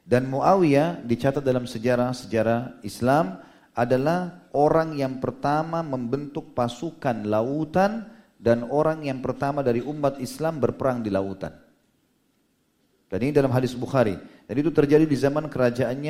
Dan 0.05 0.29
Muawiyah 0.29 1.01
dicatat 1.01 1.41
dalam 1.41 1.65
sejarah-sejarah 1.65 2.85
Islam 2.85 3.41
adalah 3.73 4.45
orang 4.53 4.93
yang 4.93 5.17
pertama 5.17 5.81
membentuk 5.81 6.53
pasukan 6.53 7.25
lautan 7.25 8.05
dan 8.37 8.67
orang 8.69 9.01
yang 9.01 9.19
pertama 9.25 9.65
dari 9.65 9.81
umat 9.81 10.21
Islam 10.21 10.61
berperang 10.61 11.01
di 11.01 11.09
lautan. 11.09 11.64
Dan 13.07 13.19
ini 13.23 13.31
dalam 13.31 13.53
hadis 13.53 13.71
Bukhari. 13.77 14.17
Dan 14.45 14.55
itu 14.61 14.69
terjadi 14.69 15.07
di 15.07 15.17
zaman 15.17 15.47
kerajaannya 15.47 16.03